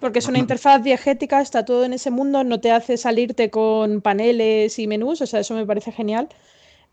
porque 0.00 0.18
es 0.18 0.28
una 0.28 0.38
interfaz 0.38 0.82
diegética, 0.82 1.40
está 1.40 1.64
todo 1.64 1.84
en 1.84 1.94
ese 1.94 2.10
mundo, 2.10 2.44
no 2.44 2.60
te 2.60 2.70
hace 2.70 2.98
salirte 2.98 3.50
con 3.50 4.02
paneles 4.02 4.78
y 4.78 4.86
menús, 4.86 5.22
o 5.22 5.26
sea, 5.26 5.40
eso 5.40 5.54
me 5.54 5.64
parece 5.64 5.92
genial. 5.92 6.28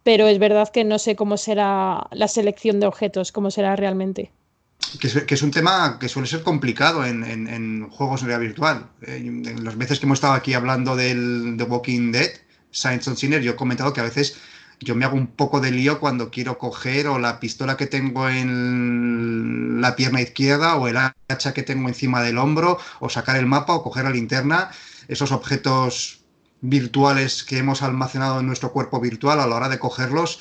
Pero 0.04 0.28
es 0.28 0.40
verdad 0.40 0.70
que 0.70 0.84
no 0.84 0.98
sé 0.98 1.16
cómo 1.16 1.38
será 1.38 2.08
la 2.12 2.28
selección 2.28 2.80
de 2.80 2.88
objetos, 2.88 3.32
cómo 3.32 3.52
será 3.52 3.76
realmente 3.76 4.32
que 5.00 5.36
es, 5.36 5.42
un 5.42 5.52
tema 5.52 5.98
que 6.00 6.10
suele 6.10 6.28
ser 6.28 6.44
complicado 6.44 7.06
en, 7.06 7.90
juegos 7.90 8.22
en 8.22 8.28
realidad 8.28 8.48
virtual. 8.48 8.90
Eh, 9.02 9.18
en 9.26 9.64
las 9.64 9.78
veces 9.78 10.00
que 10.00 10.06
hemos 10.06 10.18
estado 10.18 10.34
aquí 10.34 10.54
hablando 10.54 10.96
del 10.96 11.56
The 11.58 11.64
Walking 11.64 12.12
Dead, 12.12 12.32
Science 12.72 13.10
on 13.10 13.18
Sinner, 13.18 13.42
yo 13.42 13.52
he 13.52 13.56
comentado 13.56 13.94
que 13.94 14.02
a 14.02 14.04
veces 14.04 14.38
yo 14.80 14.96
me 14.96 15.06
hago 15.06 15.16
un 15.16 15.28
poco 15.28 15.62
de 15.62 15.72
lío 15.72 16.00
cuando 16.00 16.32
quiero 16.32 16.58
coger 16.58 17.08
o 17.08 17.20
la 17.20 17.40
pistola 17.40 17.78
que 17.78 17.86
tengo 17.86 18.28
en 18.28 19.80
la 19.80 19.96
pierna 19.96 20.22
izquierda 20.22 20.76
o 20.76 20.88
el 20.88 20.98
hacha 20.98 21.54
que 21.54 21.64
tengo 21.64 21.88
encima 21.88 22.22
del 22.22 22.38
hombro 22.38 22.80
o 23.00 23.10
sacar 23.10 23.38
el 23.38 23.46
mapa 23.46 23.74
o 23.74 23.84
coger 23.84 24.06
la 24.06 24.10
linterna, 24.10 24.72
esos 25.08 25.32
objetos 25.32 26.22
virtuales 26.62 27.44
que 27.44 27.60
hemos 27.60 27.82
almacenado 27.82 28.40
en 28.40 28.48
nuestro 28.48 28.72
cuerpo 28.72 29.00
virtual 29.00 29.40
a 29.40 29.48
la 29.48 29.56
hora 29.56 29.70
de 29.70 29.80
cogerlos 29.80 30.40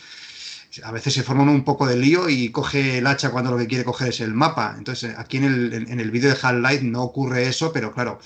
a 0.85 0.93
veces 0.93 1.15
se 1.15 1.23
forma 1.23 1.43
un 1.43 1.65
poco 1.65 1.87
de 1.87 1.97
lío 1.97 2.29
y 2.29 2.51
coge 2.51 2.99
el 2.99 3.07
hacha 3.07 3.31
cuando 3.31 3.51
lo 3.51 3.59
que 3.59 3.67
quiere 3.67 3.85
coger 3.85 4.09
es 4.09 4.21
el 4.21 4.35
mapa. 4.35 4.75
Entonces, 4.79 5.15
aquí 5.19 5.39
en 5.39 5.45
el, 5.45 5.73
en 5.89 6.01
el 6.01 6.11
vídeo 6.11 6.31
de 6.31 6.39
Half-Life 6.41 6.85
no 6.85 7.03
ocurre 7.03 7.49
eso, 7.49 7.73
pero 7.73 7.93
claro, 7.93 8.21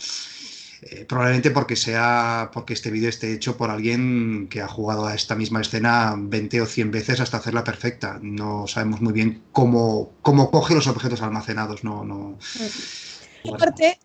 eh, 0.87 1.07
probablemente 1.07 1.51
porque 1.51 1.77
sea 1.77 2.51
porque 2.53 2.75
este 2.75 2.91
vídeo 2.91 3.09
esté 3.09 3.33
hecho 3.33 3.57
por 3.57 3.71
alguien 3.71 4.49
que 4.51 4.61
ha 4.61 4.69
jugado 4.69 5.07
a 5.07 5.15
esta 5.15 5.35
misma 5.35 5.63
escena 5.63 6.15
20 6.19 6.61
o 6.61 6.67
100 6.67 6.91
veces 6.91 7.21
hasta 7.21 7.39
hacerla 7.39 7.65
perfecta. 7.65 8.19
No 8.21 8.67
sabemos 8.67 9.01
muy 9.01 9.15
bien 9.15 9.43
cómo, 9.53 10.13
cómo 10.21 10.51
coge 10.51 10.75
los 10.75 10.87
objetos 10.87 11.23
almacenados. 11.23 11.85
No, 11.85 12.05
no. 12.05 12.39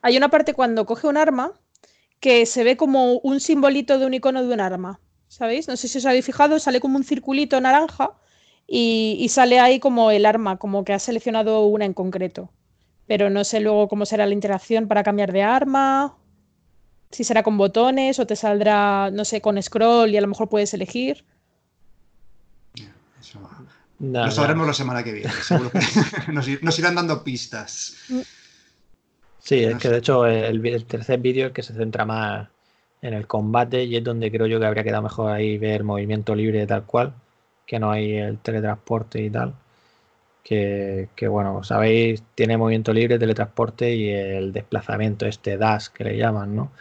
hay 0.01 0.17
una 0.17 0.29
parte 0.29 0.53
cuando 0.53 0.85
coge 0.85 1.07
un 1.07 1.17
arma 1.17 1.51
que 2.21 2.45
se 2.45 2.63
ve 2.63 2.77
como 2.77 3.15
un 3.17 3.41
simbolito 3.41 3.99
de 3.99 4.05
un 4.05 4.13
icono 4.13 4.41
de 4.41 4.53
un 4.53 4.61
arma. 4.61 5.01
¿Sabéis? 5.27 5.67
No 5.67 5.75
sé 5.75 5.89
si 5.89 5.97
os 5.97 6.05
habéis 6.05 6.25
fijado, 6.25 6.59
sale 6.59 6.79
como 6.79 6.97
un 6.97 7.03
circulito 7.03 7.59
naranja 7.59 8.13
y, 8.71 9.27
sale 9.29 9.59
ahí 9.59 9.79
como 9.79 10.11
el 10.11 10.25
arma, 10.25 10.57
como 10.57 10.83
que 10.83 10.93
ha 10.93 10.99
seleccionado 10.99 11.65
una 11.65 11.85
en 11.85 11.93
concreto. 11.93 12.51
Pero 13.07 13.31
no 13.31 13.43
sé 13.43 13.59
luego 13.59 13.87
cómo 13.87 14.05
será 14.05 14.27
la 14.27 14.33
interacción 14.33 14.87
para 14.87 15.01
cambiar 15.01 15.31
de 15.31 15.41
arma, 15.41 16.15
si 17.09 17.23
será 17.23 17.41
con 17.41 17.57
botones 17.57 18.19
o 18.19 18.27
te 18.27 18.35
saldrá, 18.35 19.09
no 19.11 19.25
sé, 19.25 19.41
con 19.41 19.61
scroll 19.61 20.11
y 20.11 20.17
a 20.17 20.21
lo 20.21 20.27
mejor 20.27 20.49
puedes 20.49 20.71
elegir. 20.75 21.25
lo 23.99 24.29
sabremos 24.29 24.67
la 24.67 24.73
semana 24.73 25.03
que 25.03 25.13
viene, 25.13 25.31
seguro 25.31 25.71
que 25.71 25.79
nos, 26.61 26.77
irán 26.77 26.93
dando 26.93 27.23
pistas. 27.23 27.95
Sí, 29.39 29.63
es 29.63 29.77
que 29.77 29.89
de 29.89 29.97
hecho 29.97 30.27
el, 30.27 30.63
el 30.63 30.85
tercer 30.85 31.19
vídeo 31.19 31.47
es 31.47 31.53
que 31.53 31.63
se 31.63 31.73
centra 31.73 32.05
más 32.05 32.47
en 33.01 33.15
el 33.15 33.25
combate 33.25 33.85
y 33.85 33.95
es 33.95 34.03
donde 34.03 34.29
creo 34.29 34.45
yo 34.45 34.59
que 34.59 34.67
habría 34.67 34.83
quedado 34.83 35.01
mejor 35.01 35.31
ahí 35.31 35.57
ver 35.57 35.83
movimiento 35.83 36.35
libre 36.35 36.67
tal 36.67 36.83
cual 36.83 37.15
que 37.69 37.79
no 37.79 37.91
hay 37.91 38.13
el 38.17 38.39
teletransporte 38.39 39.21
y 39.23 39.29
tal. 39.29 39.53
que, 40.43 41.09
que, 41.15 41.27
bueno, 41.27 41.63
sabéis, 41.63 42.23
tiene 42.35 42.57
movimiento 42.57 42.93
libre, 42.93 43.19
teletransporte 43.19 43.95
y 43.95 44.09
el 44.09 44.51
desplazamiento, 44.53 45.25
este 45.27 45.57
dash 45.57 45.87
que 45.89 46.03
le 46.05 46.17
llaman, 46.17 46.55
¿no? 46.55 46.71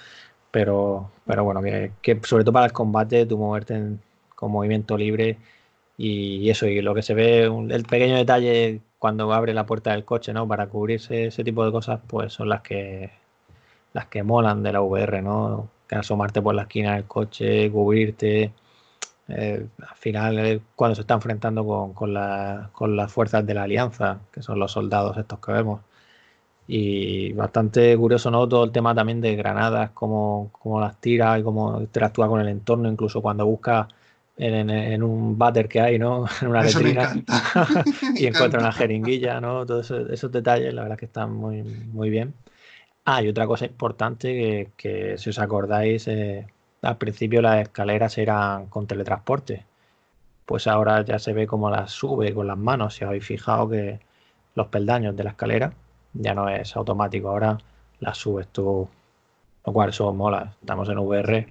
Pero, 0.51 1.12
pero 1.27 1.44
bueno, 1.44 1.62
que, 1.62 1.93
que 2.02 2.20
sobre 2.24 2.44
todo 2.44 2.55
para 2.55 2.66
el 2.66 2.73
combate, 2.73 3.27
tú 3.27 3.39
moverte 3.39 3.98
con 4.36 4.52
movimiento 4.52 4.97
libre 4.98 5.39
y 5.97 6.51
eso, 6.51 6.66
y 6.66 6.82
lo 6.82 6.94
que 6.94 7.02
se 7.02 7.15
ve, 7.15 7.44
el 7.44 7.85
pequeño 7.85 8.16
detalle 8.16 8.82
cuando 8.98 9.32
abre 9.32 9.55
la 9.55 9.66
puerta 9.66 9.93
del 9.93 10.05
coche, 10.05 10.32
¿no? 10.32 10.48
Para 10.48 10.69
cubrirse 10.69 11.27
ese 11.27 11.44
tipo 11.44 11.65
de 11.65 11.73
cosas, 11.73 12.01
pues 12.09 12.32
son 12.32 12.48
las 12.48 12.62
que 12.62 13.10
las 13.93 14.06
que 14.06 14.23
molan 14.23 14.62
de 14.62 14.73
la 14.73 14.81
VR, 14.82 15.23
¿no? 15.23 15.70
Que 15.89 15.97
asomarte 15.97 16.43
por 16.43 16.55
la 16.55 16.62
esquina 16.62 16.94
del 16.94 17.06
coche, 17.06 17.70
cubrirte. 17.70 18.52
Eh, 19.29 19.67
al 19.79 19.97
final, 19.97 20.39
eh, 20.39 20.61
cuando 20.75 20.95
se 20.95 21.03
está 21.03 21.15
enfrentando 21.15 21.65
con, 21.67 21.93
con, 21.93 22.15
la, 22.15 22.71
con, 22.73 22.97
las 22.97 23.13
fuerzas 23.13 23.45
de 23.47 23.55
la 23.55 23.65
Alianza, 23.65 24.21
que 24.33 24.43
son 24.43 24.59
los 24.59 24.73
soldados 24.73 25.17
estos 25.19 25.39
que 25.41 25.53
vemos. 25.53 25.83
Y 26.67 27.33
bastante 27.33 27.97
curioso, 27.97 28.31
¿no? 28.31 28.49
Todo 28.49 28.65
el 28.65 28.73
tema 28.73 28.95
también 28.95 29.21
de 29.21 29.37
granadas, 29.37 29.91
cómo, 29.93 30.51
cómo 30.53 30.81
las 30.81 31.01
tira 31.01 31.39
y 31.39 31.43
cómo 31.43 31.81
interactúa 31.81 32.29
con 32.29 32.41
el 32.41 32.49
entorno, 32.49 32.91
incluso 32.91 33.23
cuando 33.23 33.47
busca 33.47 33.89
en, 34.37 34.71
en, 34.71 35.03
un 35.03 35.39
váter 35.39 35.69
que 35.69 35.81
hay, 35.81 35.99
¿no? 35.99 36.27
En 36.43 36.49
una 36.49 36.63
letrina 36.63 37.15
y 38.17 38.27
encuentra 38.27 38.61
una 38.61 38.73
jeringuilla, 38.73 39.41
¿no? 39.41 39.67
Todos 39.67 39.91
esos, 39.91 40.33
detalles, 40.33 40.75
la 40.75 40.83
verdad 40.83 40.99
que 40.99 41.07
están 41.07 41.33
muy, 41.35 41.63
muy 41.63 42.11
bien. 42.11 42.35
Ah, 43.05 43.23
y 43.23 43.29
otra 43.29 43.47
cosa 43.47 43.67
importante 43.67 44.29
que, 44.35 44.71
que 44.77 45.19
si 45.19 45.31
os 45.31 45.39
acordáis, 45.39 46.07
eh, 46.09 46.47
al 46.83 46.99
principio 46.99 47.43
las 47.43 47.63
escaleras 47.63 48.19
eran 48.19 48.67
con 48.67 48.87
teletransporte. 48.87 49.67
Pues 50.47 50.67
ahora 50.67 51.03
ya 51.05 51.19
se 51.19 51.33
ve 51.33 51.47
como 51.47 51.71
las 51.71 51.93
sube 51.93 52.35
con 52.35 52.47
las 52.47 52.59
manos. 52.59 52.95
Si 52.95 53.05
os 53.05 53.09
habéis 53.09 53.27
fijado 53.27 53.69
que 53.69 54.01
los 54.55 54.69
peldaños 54.69 55.17
de 55.17 55.25
la 55.25 55.31
escalera 55.31 55.73
ya 56.15 56.35
no 56.35 56.49
es 56.49 56.75
automático, 56.77 57.29
ahora 57.29 57.59
las 58.01 58.19
subes 58.19 58.49
tú. 58.49 58.89
Lo 59.67 59.73
cual 59.73 59.91
eso 59.91 60.13
mola. 60.15 60.55
Estamos 60.61 60.89
en 60.89 60.99
VR. 60.99 61.47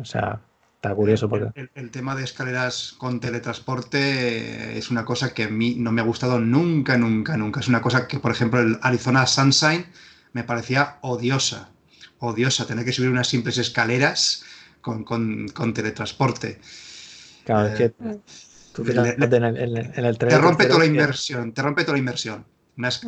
O 0.00 0.04
sea, 0.04 0.40
Está 0.82 0.96
curioso 0.96 1.28
porque... 1.28 1.70
El, 1.76 1.92
tema 1.92 2.16
de 2.16 2.24
escaleras 2.24 2.96
con 2.98 3.20
teletransporte 3.20 4.76
es 4.76 4.90
una 4.90 5.04
cosa 5.04 5.32
que 5.32 5.44
a 5.44 5.48
mí 5.48 5.76
no 5.78 5.92
me 5.92 6.00
ha 6.00 6.04
gustado 6.04 6.40
nunca, 6.40 6.98
nunca, 6.98 7.36
nunca. 7.36 7.60
Es 7.60 7.68
una 7.68 7.80
cosa 7.80 8.08
que, 8.08 8.18
por 8.18 8.32
ejemplo, 8.32 8.58
el 8.58 8.80
Arizona 8.82 9.24
Sunshine 9.28 9.86
me 10.32 10.42
parecía 10.42 10.98
odiosa. 11.02 11.70
Odiosa, 12.24 12.66
tener 12.66 12.84
que 12.84 12.92
subir 12.92 13.10
unas 13.10 13.28
simples 13.28 13.58
escaleras 13.58 14.44
con, 14.80 15.74
teletransporte. 15.74 16.60
Claro, 17.44 17.68
es 17.68 17.74
que 17.74 17.84
eh, 17.84 18.18
tú 18.72 18.84
en, 18.86 20.04
el, 20.04 20.18
Te 20.18 20.38
rompe 20.38 20.66
toda 20.66 20.78
la 20.80 20.86
inversión, 20.86 21.52
te 21.52 21.62
rompe 21.62 21.82
toda 21.82 21.94
la 21.94 21.98
inversión. 21.98 22.44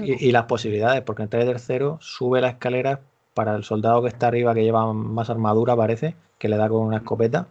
Y, 0.02 0.30
las 0.30 0.44
posibilidades, 0.44 1.02
porque 1.02 1.22
en 1.22 1.24
el 1.24 1.30
trailer 1.30 1.54
tercero 1.54 1.98
sube 2.00 2.40
la 2.40 2.50
escalera 2.50 3.00
para 3.32 3.56
el 3.56 3.64
soldado 3.64 4.02
que 4.02 4.08
está 4.08 4.26
arriba, 4.26 4.54
que 4.54 4.62
lleva 4.62 4.92
más 4.92 5.30
armadura, 5.30 5.74
parece, 5.74 6.14
que 6.38 6.48
le 6.48 6.56
da 6.56 6.68
con 6.68 6.82
una 6.82 6.98
escopeta 6.98 7.48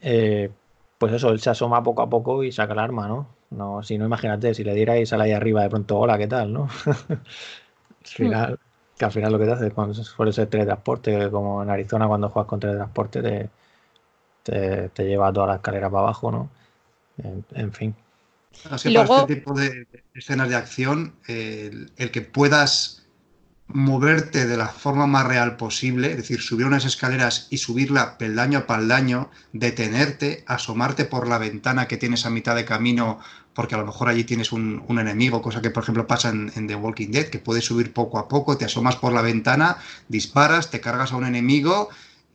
eh, 0.00 0.50
pues 0.98 1.12
eso, 1.12 1.30
él 1.30 1.40
se 1.40 1.50
asoma 1.50 1.82
poco 1.82 2.02
a 2.02 2.10
poco 2.10 2.42
y 2.42 2.52
saca 2.52 2.72
el 2.72 2.78
arma, 2.78 3.06
¿no? 3.06 3.28
no 3.50 3.82
si 3.82 3.98
no, 3.98 4.06
imagínate, 4.06 4.54
si 4.54 4.64
le 4.64 4.74
diera 4.74 4.98
y 4.98 5.06
sale 5.06 5.24
ahí 5.24 5.32
arriba 5.32 5.62
de 5.62 5.70
pronto, 5.70 5.98
hola, 5.98 6.18
¿qué 6.18 6.26
tal? 6.26 6.52
¿no? 6.52 6.68
al 6.86 8.06
final, 8.06 8.58
que 8.98 9.04
al 9.04 9.12
final 9.12 9.32
lo 9.32 9.38
que 9.38 9.46
te 9.46 9.52
hace 9.52 9.70
con, 9.70 9.94
suele 9.94 10.32
ser 10.32 10.48
teletransporte, 10.48 11.30
como 11.30 11.62
en 11.62 11.70
Arizona 11.70 12.08
cuando 12.08 12.28
juegas 12.28 12.48
con 12.48 12.60
teletransporte 12.60 13.22
te, 14.42 14.88
te, 14.88 15.04
lleva 15.04 15.32
toda 15.32 15.46
la 15.46 15.54
escalera 15.56 15.88
para 15.88 16.02
abajo, 16.02 16.32
¿no? 16.32 16.50
En, 17.54 17.72
fin. 17.72 17.94
Así 18.70 18.92
para 18.92 19.20
este 19.20 19.34
tipo 19.36 19.54
de 19.54 19.86
escenas 20.14 20.48
de 20.48 20.56
acción, 20.56 21.14
el 21.26 22.10
que 22.12 22.22
puedas 22.22 22.97
moverte 23.68 24.46
de 24.46 24.56
la 24.56 24.68
forma 24.68 25.06
más 25.06 25.26
real 25.26 25.56
posible, 25.56 26.10
es 26.10 26.16
decir, 26.16 26.40
subir 26.40 26.66
unas 26.66 26.86
escaleras 26.86 27.48
y 27.50 27.58
subirla 27.58 28.16
peldaño 28.16 28.60
a 28.60 28.66
peldaño, 28.66 29.30
detenerte, 29.52 30.42
asomarte 30.46 31.04
por 31.04 31.28
la 31.28 31.38
ventana 31.38 31.86
que 31.86 31.98
tienes 31.98 32.24
a 32.24 32.30
mitad 32.30 32.56
de 32.56 32.64
camino, 32.64 33.20
porque 33.52 33.74
a 33.74 33.78
lo 33.78 33.84
mejor 33.84 34.08
allí 34.08 34.24
tienes 34.24 34.52
un, 34.52 34.82
enemigo, 34.88 35.42
cosa 35.42 35.60
que 35.60 35.70
por 35.70 35.82
ejemplo 35.82 36.06
pasa 36.06 36.30
en, 36.30 36.66
The 36.66 36.74
Walking 36.76 37.10
Dead, 37.10 37.26
que 37.26 37.38
puedes 37.38 37.66
subir 37.66 37.92
poco 37.92 38.18
a 38.18 38.26
poco, 38.26 38.56
te 38.56 38.64
asomas 38.64 38.96
por 38.96 39.12
la 39.12 39.20
ventana, 39.20 39.76
disparas, 40.08 40.70
te 40.70 40.80
cargas 40.80 41.12
a 41.12 41.16
un 41.16 41.26
enemigo 41.26 41.90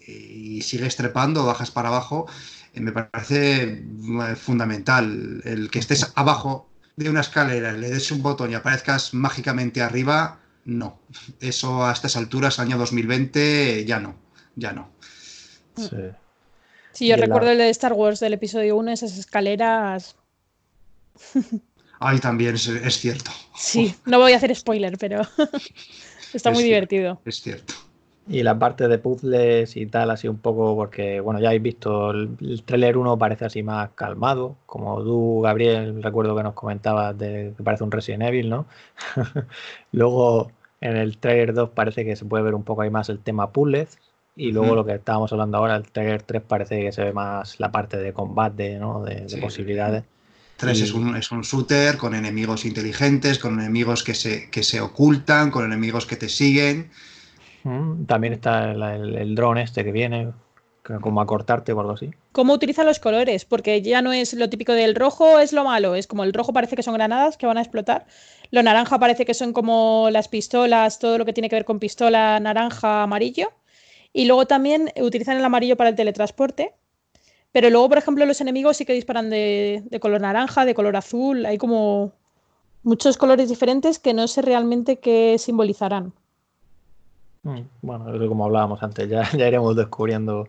y 0.05 0.61
sigues 0.61 0.95
trepando, 0.95 1.45
bajas 1.45 1.71
para 1.71 1.89
abajo. 1.89 2.27
Eh, 2.73 2.81
me 2.81 2.91
parece 2.91 3.63
eh, 3.63 4.35
fundamental 4.35 5.41
el 5.45 5.71
que 5.71 5.79
estés 5.79 6.11
abajo 6.15 6.69
de 6.95 7.09
una 7.09 7.21
escalera, 7.21 7.71
le 7.71 7.89
des 7.89 8.11
un 8.11 8.21
botón 8.21 8.51
y 8.51 8.55
aparezcas 8.55 9.15
mágicamente 9.15 9.81
arriba 9.81 10.42
no. 10.65 10.99
Eso 11.39 11.85
a 11.85 11.91
estas 11.91 12.15
alturas, 12.15 12.59
año 12.59 12.77
2020, 12.77 13.85
ya 13.85 13.99
no. 13.99 14.15
Ya 14.55 14.71
no. 14.71 14.89
Sí. 16.93 17.07
yo 17.07 17.15
recuerdo 17.15 17.49
el 17.49 17.57
de 17.57 17.69
Star 17.69 17.93
Wars 17.93 18.19
del 18.19 18.33
episodio 18.33 18.75
1, 18.77 18.91
esas 18.91 19.17
escaleras. 19.17 20.15
Ay, 21.99 22.19
también 22.19 22.55
es, 22.55 22.99
cierto. 22.99 23.31
Sí, 23.55 23.95
no 24.05 24.19
voy 24.19 24.33
a 24.33 24.37
hacer 24.37 24.53
spoiler, 24.55 24.97
pero 24.97 25.21
está 26.33 26.51
muy 26.51 26.63
divertido. 26.63 27.21
Es 27.25 27.41
cierto. 27.41 27.73
Y 28.27 28.41
la 28.43 28.57
parte 28.57 28.87
de 28.87 28.97
puzzles 28.99 29.75
y 29.75 29.85
tal, 29.85 30.09
así 30.09 30.29
un 30.29 30.37
poco, 30.37 30.75
porque 30.75 31.19
bueno, 31.19 31.41
ya 31.41 31.49
habéis 31.49 31.63
visto, 31.63 32.11
el, 32.11 32.29
el 32.39 32.63
trailer 32.63 32.97
1 32.97 33.17
parece 33.17 33.45
así 33.45 33.63
más 33.63 33.89
calmado, 33.95 34.55
como 34.65 35.03
tú, 35.03 35.41
Gabriel, 35.41 36.01
recuerdo 36.01 36.35
que 36.35 36.43
nos 36.43 36.53
comentabas 36.53 37.17
de 37.17 37.53
que 37.57 37.63
parece 37.63 37.83
un 37.83 37.91
Resident 37.91 38.23
Evil, 38.23 38.49
¿no? 38.49 38.65
luego 39.91 40.51
en 40.79 40.95
el 40.95 41.17
trailer 41.17 41.53
2 41.53 41.71
parece 41.71 42.05
que 42.05 42.15
se 42.15 42.23
puede 42.23 42.43
ver 42.43 42.55
un 42.55 42.63
poco 42.63 42.81
ahí 42.81 42.89
más 42.89 43.09
el 43.09 43.19
tema 43.19 43.51
puzzles, 43.51 43.97
y 44.35 44.51
luego 44.51 44.73
lo 44.73 44.85
que 44.85 44.95
estábamos 44.95 45.31
hablando 45.31 45.57
ahora, 45.57 45.75
el 45.75 45.83
trailer 45.83 46.23
3 46.23 46.41
parece 46.47 46.81
que 46.81 46.91
se 46.91 47.03
ve 47.03 47.13
más 47.13 47.59
la 47.59 47.71
parte 47.71 47.97
de 47.97 48.13
combate, 48.13 48.79
¿no? 48.79 49.03
De, 49.03 49.37
posibilidades. 49.39 50.03
3 50.57 50.81
es, 50.81 50.93
un, 50.93 51.15
es 51.15 51.31
un 51.31 51.41
shooter 51.41 51.97
con 51.97 52.15
enemigos 52.15 52.65
inteligentes, 52.65 53.37
con 53.37 53.59
enemigos 53.59 54.03
que 54.03 54.15
se, 54.15 54.49
que 54.49 54.63
se 54.63 54.81
ocultan, 54.81 55.51
con 55.51 55.65
enemigos 55.65 56.05
que 56.05 56.15
te 56.15 56.29
siguen. 56.29 56.89
También 58.07 58.33
está 58.33 58.71
el, 58.71 59.15
el, 59.15 59.35
dron 59.35 59.57
este 59.57 59.83
que 59.83 59.91
viene, 59.93 60.31
como 61.01 61.21
a 61.21 61.25
cortarte 61.25 61.71
o 61.71 61.79
algo 61.79 61.93
así. 61.93 62.11
¿Cómo 62.33 62.53
utiliza 62.53 62.83
los 62.83 62.99
colores? 62.99 63.45
Porque 63.45 63.81
ya 63.81 64.01
no 64.01 64.11
es 64.11 64.33
lo 64.33 64.49
típico 64.49 64.73
del 64.73 64.95
rojo 64.95 65.39
es 65.39 65.53
lo 65.53 65.63
malo, 65.63 65.95
es 65.95 66.07
como 66.07 66.23
el 66.23 66.33
rojo 66.33 66.51
parece 66.51 66.75
que 66.75 66.83
son 66.83 66.93
granadas 66.93 67.37
que 67.37 67.45
van 67.45 67.57
a 67.57 67.61
explotar, 67.61 68.05
lo 68.51 68.61
naranja 68.63 68.99
parece 68.99 69.25
que 69.25 69.33
son 69.33 69.53
como 69.53 70.09
las 70.11 70.27
pistolas, 70.27 70.99
todo 70.99 71.17
lo 71.17 71.25
que 71.25 71.33
tiene 71.33 71.49
que 71.49 71.55
ver 71.55 71.65
con 71.65 71.79
pistola 71.79 72.39
naranja, 72.39 73.03
amarillo, 73.03 73.53
y 74.11 74.25
luego 74.25 74.45
también 74.45 74.91
utilizan 74.99 75.37
el 75.37 75.45
amarillo 75.45 75.77
para 75.77 75.89
el 75.89 75.95
teletransporte, 75.95 76.73
pero 77.53 77.69
luego, 77.69 77.87
por 77.87 77.99
ejemplo, 77.99 78.25
los 78.25 78.41
enemigos 78.41 78.77
sí 78.77 78.85
que 78.85 78.93
disparan 78.93 79.29
de, 79.29 79.83
de 79.85 79.99
color 79.99 80.19
naranja, 80.19 80.65
de 80.65 80.73
color 80.73 80.97
azul, 80.97 81.45
hay 81.45 81.57
como 81.57 82.11
muchos 82.83 83.17
colores 83.17 83.47
diferentes 83.47 83.99
que 83.99 84.13
no 84.13 84.27
sé 84.27 84.41
realmente 84.41 84.99
qué 84.99 85.37
simbolizarán. 85.39 86.13
Mm, 87.43 87.61
bueno, 87.81 88.27
como 88.27 88.45
hablábamos 88.45 88.81
antes, 88.83 89.09
ya, 89.09 89.23
ya 89.37 89.47
iremos 89.47 89.75
descubriendo 89.75 90.47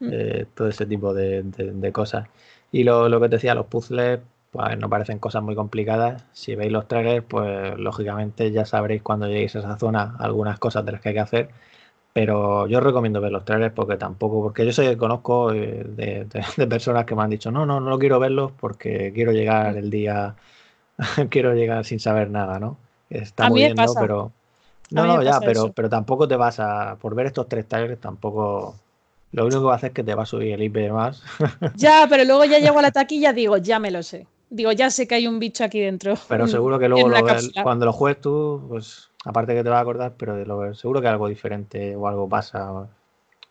mm. 0.00 0.08
eh, 0.12 0.46
todo 0.54 0.68
ese 0.68 0.86
tipo 0.86 1.14
de, 1.14 1.90
cosas. 1.92 2.28
Y 2.72 2.84
lo, 2.84 3.08
que 3.20 3.28
te 3.28 3.36
decía, 3.36 3.54
los 3.54 3.66
puzzles, 3.66 4.20
pues 4.50 4.78
no 4.78 4.88
parecen 4.88 5.18
cosas 5.18 5.42
muy 5.42 5.54
complicadas. 5.54 6.24
Si 6.32 6.54
veis 6.54 6.72
los 6.72 6.88
trailers, 6.88 7.24
pues 7.26 7.78
lógicamente 7.78 8.50
ya 8.52 8.64
sabréis 8.64 9.02
cuando 9.02 9.26
lleguéis 9.28 9.56
a 9.56 9.60
esa 9.60 9.78
zona 9.78 10.16
algunas 10.18 10.58
cosas 10.58 10.84
de 10.84 10.92
las 10.92 11.00
que 11.00 11.10
hay 11.10 11.14
que 11.14 11.20
hacer. 11.20 11.48
Pero 12.12 12.68
yo 12.68 12.80
recomiendo 12.80 13.20
ver 13.20 13.32
los 13.32 13.44
trailers 13.44 13.74
porque 13.74 13.96
tampoco, 13.96 14.42
porque 14.42 14.64
yo 14.64 14.72
sé 14.72 14.88
que 14.88 14.96
conozco 14.96 15.52
eh, 15.52 15.84
de, 15.84 16.26
personas 16.68 17.04
que 17.06 17.14
me 17.16 17.22
han 17.22 17.30
dicho, 17.30 17.50
no, 17.50 17.66
no, 17.66 17.80
no 17.80 17.98
quiero 17.98 18.20
verlos 18.20 18.52
porque 18.52 19.12
quiero 19.12 19.32
llegar 19.32 19.76
el 19.76 19.90
día, 19.90 20.36
quiero 21.30 21.54
llegar 21.54 21.84
sin 21.84 22.00
saber 22.00 22.30
nada, 22.30 22.60
¿no? 22.60 22.76
Está 23.10 23.48
muy 23.48 23.60
bien, 23.60 23.74
¿no? 23.74 23.94
Pero 24.00 24.32
no, 24.90 25.06
no, 25.06 25.22
ya, 25.22 25.40
pero, 25.40 25.72
pero 25.72 25.88
tampoco 25.88 26.28
te 26.28 26.36
vas 26.36 26.60
a. 26.60 26.96
Por 27.00 27.14
ver 27.14 27.26
estos 27.26 27.48
tres 27.48 27.66
trailers, 27.66 28.00
tampoco. 28.00 28.76
Lo 29.32 29.44
único 29.44 29.60
que 29.60 29.66
va 29.66 29.72
a 29.72 29.76
hacer 29.76 29.88
es 29.90 29.94
que 29.94 30.04
te 30.04 30.14
va 30.14 30.22
a 30.22 30.26
subir 30.26 30.52
el 30.52 30.62
IP 30.62 30.92
más. 30.92 31.22
Ya, 31.74 32.06
pero 32.08 32.24
luego 32.24 32.44
ya 32.44 32.58
llego 32.58 32.78
a 32.78 32.82
la 32.82 32.92
taquilla 32.92 33.32
digo, 33.32 33.56
ya 33.56 33.78
me 33.78 33.90
lo 33.90 34.02
sé. 34.02 34.26
Digo, 34.48 34.70
ya 34.70 34.90
sé 34.90 35.08
que 35.08 35.16
hay 35.16 35.26
un 35.26 35.40
bicho 35.40 35.64
aquí 35.64 35.80
dentro. 35.80 36.14
Pero 36.28 36.46
seguro 36.46 36.78
que 36.78 36.88
luego 36.88 37.08
cuando 37.62 37.86
lo 37.86 37.92
juegues 37.92 38.20
tú, 38.20 38.64
pues 38.68 39.08
aparte 39.24 39.54
que 39.54 39.64
te 39.64 39.70
va 39.70 39.78
a 39.78 39.80
acordar, 39.80 40.14
pero 40.16 40.74
seguro 40.74 41.00
que 41.00 41.08
algo 41.08 41.26
diferente 41.26 41.96
o 41.96 42.06
algo 42.06 42.28
pasa. 42.28 42.86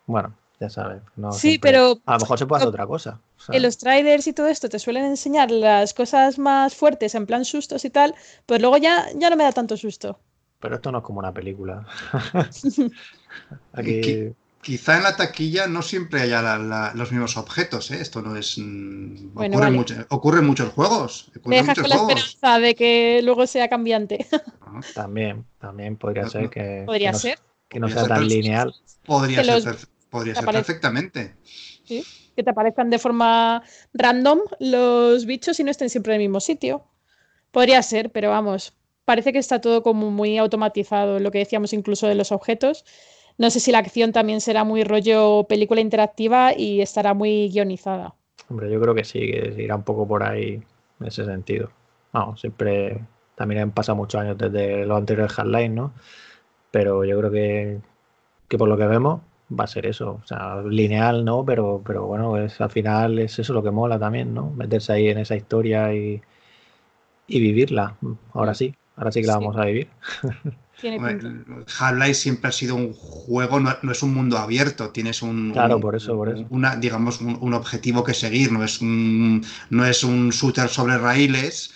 Bueno, 0.05 0.33
ya 0.61 0.69
sabes. 0.69 1.01
sí, 1.33 1.57
pero. 1.57 1.97
A 2.05 2.13
lo 2.13 2.19
mejor 2.19 2.39
se 2.39 2.45
puede 2.45 2.59
hacer 2.59 2.69
otra 2.69 2.87
cosa. 2.87 3.19
En 3.49 3.61
los 3.61 3.77
trailers 3.77 4.27
y 4.27 4.33
todo 4.33 4.47
esto 4.47 4.69
te 4.69 4.79
suelen 4.79 5.03
enseñar 5.03 5.51
las 5.51 5.93
cosas 5.93 6.39
más 6.39 6.73
fuertes, 6.73 7.15
en 7.15 7.25
plan 7.25 7.43
sustos 7.43 7.83
y 7.83 7.89
tal, 7.89 8.15
pues 8.45 8.61
luego 8.61 8.77
ya, 8.77 9.07
ya 9.15 9.29
no 9.29 9.35
me 9.35 9.43
da 9.43 9.51
tanto 9.51 9.75
susto. 9.75 10.17
Pero 10.63 10.75
esto 10.75 10.93
no 10.93 10.99
es 10.99 11.03
como 11.03 11.19
una 11.19 11.33
película. 11.33 11.85
Aquí 13.73 14.33
quizá 14.61 14.95
en 14.95 15.03
la 15.03 15.17
taquilla 15.17 15.67
no 15.67 15.81
siempre 15.81 16.21
haya 16.21 16.41
los 16.95 17.11
mismos 17.11 17.35
objetos, 17.35 17.91
¿eh? 17.91 17.99
Esto 17.99 18.21
no 18.21 18.37
es... 18.37 18.57
Mm, 18.57 19.31
ocurre, 19.35 19.71
mucho, 19.71 19.95
ocurre, 20.07 20.39
en 20.39 20.45
muchos 20.45 20.69
juegos. 20.69 21.31
Me 21.43 21.57
dejas 21.57 21.77
con 21.77 21.89
la 21.89 21.97
esperanza 21.97 22.59
de 22.59 22.75
que 22.75 23.19
luego 23.23 23.45
sea 23.45 23.67
cambiante. 23.67 24.25
Ah, 24.61 24.79
también, 24.95 25.45
también 25.59 25.97
podría 25.97 26.29
ser 26.29 26.49
que... 26.49 26.83
Podría 26.85 27.11
no, 27.11 27.19
ser. 27.19 27.39
Que 27.67 27.81
no 27.81 27.89
sea 27.89 28.07
tan 28.07 28.25
lineal. 28.25 28.73
Podría 29.05 29.43
ser, 29.43 29.75
podría 30.09 30.35
ser 30.35 30.45
perfectamente. 30.45 31.35
¿Sí? 31.83 32.05
Que 32.37 32.41
te 32.41 32.49
aparezcan 32.49 32.89
de 32.89 32.99
forma 32.99 33.63
random 33.93 34.39
los 34.59 35.25
bichos 35.25 35.59
y 35.59 35.65
no 35.65 35.71
estén 35.71 35.89
siempre 35.89 36.15
en 36.15 36.21
el 36.21 36.27
mismo 36.29 36.39
sitio. 36.39 36.85
Podría 37.51 37.83
ser, 37.83 38.11
pero 38.11 38.29
vamos, 38.29 38.73
parece 39.05 39.33
que 39.33 39.39
está 39.39 39.61
todo 39.61 39.83
como 39.83 40.11
muy 40.11 40.37
automatizado, 40.37 41.19
lo 41.19 41.31
que 41.31 41.39
decíamos 41.39 41.73
incluso 41.73 42.07
de 42.07 42.15
los 42.15 42.31
objetos. 42.31 42.85
No 43.37 43.49
sé 43.49 43.59
si 43.59 43.71
la 43.71 43.79
acción 43.79 44.11
también 44.11 44.41
será 44.41 44.63
muy 44.63 44.83
rollo 44.83 45.45
película 45.49 45.81
interactiva 45.81 46.53
y 46.55 46.81
estará 46.81 47.13
muy 47.13 47.49
guionizada. 47.49 48.13
Hombre, 48.49 48.71
yo 48.71 48.79
creo 48.79 48.93
que 48.93 49.03
sí, 49.03 49.19
que 49.19 49.55
irá 49.57 49.75
un 49.75 49.83
poco 49.83 50.07
por 50.07 50.23
ahí 50.23 50.61
en 50.99 51.07
ese 51.07 51.25
sentido. 51.25 51.71
Vamos, 52.11 52.41
siempre 52.41 53.01
también 53.35 53.61
han 53.61 53.71
pasado 53.71 53.95
muchos 53.95 54.21
años 54.21 54.37
desde 54.37 54.85
los 54.85 54.97
anteriores 54.97 55.33
Hardline, 55.33 55.73
¿no? 55.73 55.93
Pero 56.71 57.03
yo 57.03 57.17
creo 57.17 57.31
que, 57.31 57.79
que 58.47 58.57
por 58.57 58.69
lo 58.69 58.77
que 58.77 58.85
vemos 58.85 59.21
va 59.59 59.63
a 59.65 59.67
ser 59.67 59.85
eso. 59.85 60.19
O 60.23 60.27
sea, 60.27 60.61
lineal, 60.61 61.25
¿no? 61.25 61.43
Pero, 61.45 61.81
pero 61.85 62.05
bueno, 62.05 62.37
es, 62.37 62.61
al 62.61 62.69
final 62.69 63.19
es 63.19 63.39
eso 63.39 63.53
lo 63.53 63.63
que 63.63 63.71
mola 63.71 63.99
también, 63.99 64.33
¿no? 64.33 64.51
Meterse 64.51 64.93
ahí 64.93 65.09
en 65.09 65.17
esa 65.17 65.35
historia 65.35 65.93
y, 65.93 66.21
y 67.27 67.39
vivirla. 67.39 67.97
Ahora 68.33 68.51
mm. 68.51 68.55
sí, 68.55 68.75
ahora 68.95 69.11
sí 69.11 69.21
que 69.21 69.27
la 69.27 69.35
vamos 69.35 69.57
a 69.57 69.65
vivir. 69.65 69.87
Half-Life 71.79 72.13
siempre 72.13 72.49
ha 72.49 72.51
sido 72.51 72.75
un 72.75 72.93
juego, 72.93 73.59
no, 73.59 73.91
es 73.91 74.03
un 74.03 74.13
mundo 74.13 74.37
abierto, 74.37 74.89
tienes 74.89 75.21
un, 75.21 75.51
claro, 75.51 75.79
por 75.79 75.95
eso, 75.95 76.15
por 76.15 76.29
eso. 76.29 76.45
Una, 76.49 76.75
digamos, 76.75 77.21
un, 77.21 77.53
objetivo 77.53 78.03
que 78.03 78.13
seguir, 78.13 78.51
no 78.51 78.63
es 78.63 78.81
un, 78.81 79.45
no 79.69 79.85
es 79.85 80.03
un 80.03 80.29
shooter 80.31 80.67
sobre 80.67 80.97
raíles, 80.97 81.71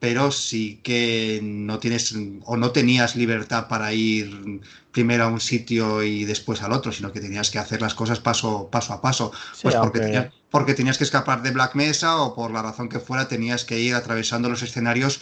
pero 0.00 0.30
sí 0.30 0.80
que 0.82 1.40
no 1.42 1.78
tienes 1.78 2.16
o 2.44 2.56
no 2.56 2.70
tenías 2.70 3.16
libertad 3.16 3.68
para 3.68 3.92
ir 3.92 4.60
primero 4.92 5.24
a 5.24 5.28
un 5.28 5.40
sitio 5.40 6.02
y 6.02 6.24
después 6.24 6.62
al 6.62 6.72
otro, 6.72 6.92
sino 6.92 7.12
que 7.12 7.20
tenías 7.20 7.50
que 7.50 7.58
hacer 7.58 7.82
las 7.82 7.94
cosas 7.94 8.20
paso, 8.20 8.68
paso 8.70 8.92
a 8.92 9.00
paso. 9.00 9.32
pues 9.62 9.74
porque, 9.74 10.00
tenías, 10.00 10.32
porque 10.50 10.74
tenías 10.74 10.98
que 10.98 11.04
escapar 11.04 11.42
de 11.42 11.50
Black 11.50 11.74
Mesa 11.74 12.16
o 12.22 12.34
por 12.34 12.50
la 12.50 12.62
razón 12.62 12.88
que 12.88 13.00
fuera 13.00 13.28
tenías 13.28 13.64
que 13.64 13.78
ir 13.80 13.94
atravesando 13.94 14.48
los 14.48 14.62
escenarios 14.62 15.20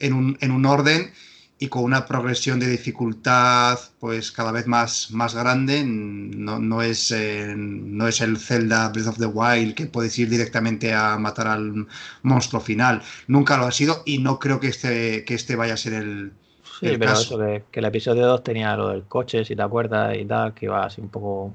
en 0.00 0.12
un, 0.12 0.38
en 0.40 0.50
un 0.50 0.66
orden 0.66 1.12
y 1.58 1.68
con 1.68 1.84
una 1.84 2.06
progresión 2.06 2.58
de 2.58 2.66
dificultad 2.66 3.78
pues 3.98 4.32
cada 4.32 4.50
vez 4.50 4.66
más, 4.66 5.10
más 5.10 5.34
grande. 5.34 5.84
No, 5.84 6.58
no, 6.58 6.82
es, 6.82 7.10
eh, 7.10 7.54
no 7.56 8.08
es 8.08 8.20
el 8.22 8.38
Zelda 8.38 8.88
Breath 8.88 9.08
of 9.08 9.18
the 9.18 9.26
Wild 9.26 9.74
que 9.74 9.86
puedes 9.86 10.18
ir 10.18 10.30
directamente 10.30 10.94
a 10.94 11.18
matar 11.18 11.46
al 11.46 11.86
monstruo 12.22 12.60
final. 12.60 13.02
Nunca 13.28 13.58
lo 13.58 13.66
ha 13.66 13.72
sido 13.72 14.02
y 14.06 14.18
no 14.18 14.38
creo 14.38 14.58
que 14.58 14.68
este, 14.68 15.24
que 15.24 15.34
este 15.34 15.54
vaya 15.54 15.74
a 15.74 15.76
ser 15.76 15.92
el, 15.92 16.32
Sí, 16.80 16.96
pero 16.98 17.12
eso 17.12 17.38
que, 17.38 17.64
el 17.72 17.84
episodio 17.84 18.26
2 18.26 18.42
tenía 18.42 18.74
lo 18.74 18.88
del 18.88 19.04
coche, 19.04 19.44
si 19.44 19.54
te 19.54 19.60
acuerdas, 19.60 20.16
y 20.16 20.24
tal, 20.24 20.54
que 20.54 20.64
iba 20.64 20.82
así 20.82 21.02
un 21.02 21.10
poco, 21.10 21.52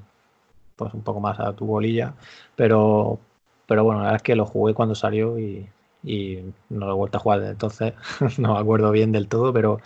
pues 0.75 0.93
un 0.93 1.01
poco 1.01 1.19
más 1.19 1.39
a 1.39 1.53
tu 1.53 1.65
bolilla. 1.65 2.13
Pero, 2.55 3.19
pero 3.65 3.83
bueno, 3.83 4.01
la 4.01 4.05
verdad 4.05 4.17
es 4.17 4.21
que 4.21 4.35
lo 4.35 4.45
jugué 4.45 4.75
cuando 4.75 4.93
salió 4.93 5.39
y, 5.39 5.67
y 6.05 6.39
no 6.69 6.85
lo 6.85 6.91
he 6.91 6.95
vuelto 6.95 7.17
a 7.17 7.21
jugar 7.21 7.43
entonces, 7.43 7.93
no 8.37 8.53
me 8.53 8.59
acuerdo 8.59 8.91
bien 8.91 9.11
del 9.11 9.27
todo, 9.27 9.51
pero, 9.51 9.79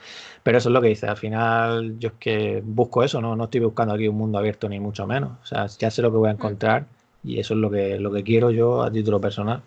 pero 0.44 0.58
eso 0.58 0.70
es 0.70 0.74
lo 0.74 0.82
que 0.82 0.90
dice. 0.90 1.08
Al 1.08 1.18
final 1.18 1.98
yo 2.00 2.10
es 2.10 2.16
que 2.20 2.62
busco 2.64 3.04
eso, 3.04 3.22
¿no? 3.22 3.36
No 3.36 3.46
estoy 3.46 3.62
buscando 3.62 3.94
aquí 3.94 4.08
un 4.08 4.18
mundo 4.18 4.38
abierto 4.38 4.68
ni 4.68 4.80
mucho 4.80 5.08
menos. 5.08 5.32
O 5.44 5.46
sea, 5.46 5.68
ya 5.68 5.90
sé 5.90 6.02
lo 6.02 6.12
que 6.12 6.18
voy 6.18 6.30
a 6.30 6.34
mm. 6.34 6.36
encontrar 6.36 6.86
y 7.24 7.40
eso 7.40 7.54
es 7.54 7.60
lo 7.60 7.72
que, 7.72 8.00
lo 8.00 8.12
que 8.12 8.24
quiero 8.24 8.52
yo 8.52 8.84
a 8.84 8.91
título 8.91 9.20
personal. 9.22 9.62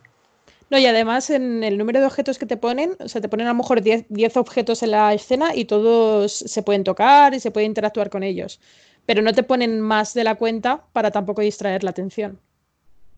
No, 0.70 0.78
y 0.78 0.86
además 0.86 1.28
en 1.28 1.62
el 1.64 1.76
número 1.76 2.00
de 2.00 2.06
objetos 2.06 2.38
que 2.38 2.46
te 2.46 2.56
ponen, 2.56 2.96
o 2.98 3.08
sea, 3.08 3.20
te 3.20 3.28
ponen 3.28 3.46
a 3.46 3.50
lo 3.50 3.56
mejor 3.56 3.82
10, 3.82 4.36
objetos 4.36 4.82
en 4.82 4.92
la 4.92 5.12
escena 5.12 5.54
y 5.54 5.66
todos 5.66 6.32
se 6.32 6.62
pueden 6.62 6.82
tocar 6.82 7.34
y 7.34 7.40
se 7.40 7.50
puede 7.50 7.66
interactuar 7.66 8.08
con 8.08 8.22
ellos. 8.22 8.58
Pero 9.04 9.20
no 9.20 9.34
te 9.34 9.42
ponen 9.42 9.80
más 9.80 10.14
de 10.14 10.24
la 10.24 10.36
cuenta 10.36 10.84
para 10.92 11.10
tampoco 11.10 11.42
distraer 11.42 11.84
la 11.84 11.90
atención. 11.90 12.38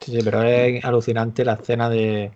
Sí, 0.00 0.18
pero 0.24 0.42
es 0.42 0.84
alucinante 0.84 1.44
la 1.44 1.54
escena 1.54 1.88
de, 1.88 2.32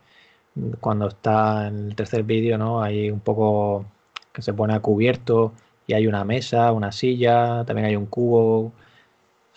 cuando 0.81 1.09
está 1.09 1.69
en 1.69 1.89
el 1.89 1.97
tercer 1.97 2.23
vídeo, 2.23 2.59
¿no? 2.59 2.83
Hay 2.83 3.11
un 3.11 3.21
poco 3.21 3.85
que 4.33 4.43
se 4.43 4.53
pone 4.53 4.75
a 4.75 4.81
cubierto 4.81 5.53
y 5.87 5.95
hay 5.95 6.07
una 6.07 6.25
mesa, 6.25 6.73
una 6.73 6.93
silla, 6.93 7.65
también 7.65 7.87
hay 7.87 7.97
un 7.97 8.07
cubo. 8.07 8.67
O 8.67 8.73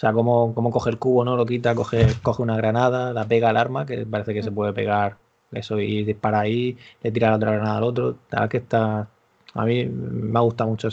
sea, 0.02 0.14
cómo, 0.14 0.56
cómo 0.56 0.72
coge 0.72 0.90
el 0.90 0.98
cubo, 0.98 1.24
¿no? 1.26 1.38
Lo 1.38 1.46
quita, 1.46 1.76
coge, 1.76 2.08
coge 2.24 2.42
una 2.42 2.58
granada, 2.58 3.14
la 3.14 3.26
pega 3.28 3.50
al 3.50 3.58
arma, 3.58 3.86
que 3.86 4.06
parece 4.06 4.34
que 4.34 4.42
se 4.42 4.52
puede 4.52 4.74
pegar 4.74 5.18
eso 5.52 5.80
y 5.80 6.04
dispara 6.04 6.40
ahí, 6.40 6.78
le 7.04 7.12
tira 7.12 7.30
la 7.30 7.36
otra 7.36 7.52
granada 7.52 7.78
al 7.78 7.84
otro. 7.84 8.16
Que 8.50 8.58
está. 8.58 9.10
A 9.54 9.66
mí 9.66 9.86
me 9.86 10.40
gusta 10.40 10.66
mucho 10.66 10.88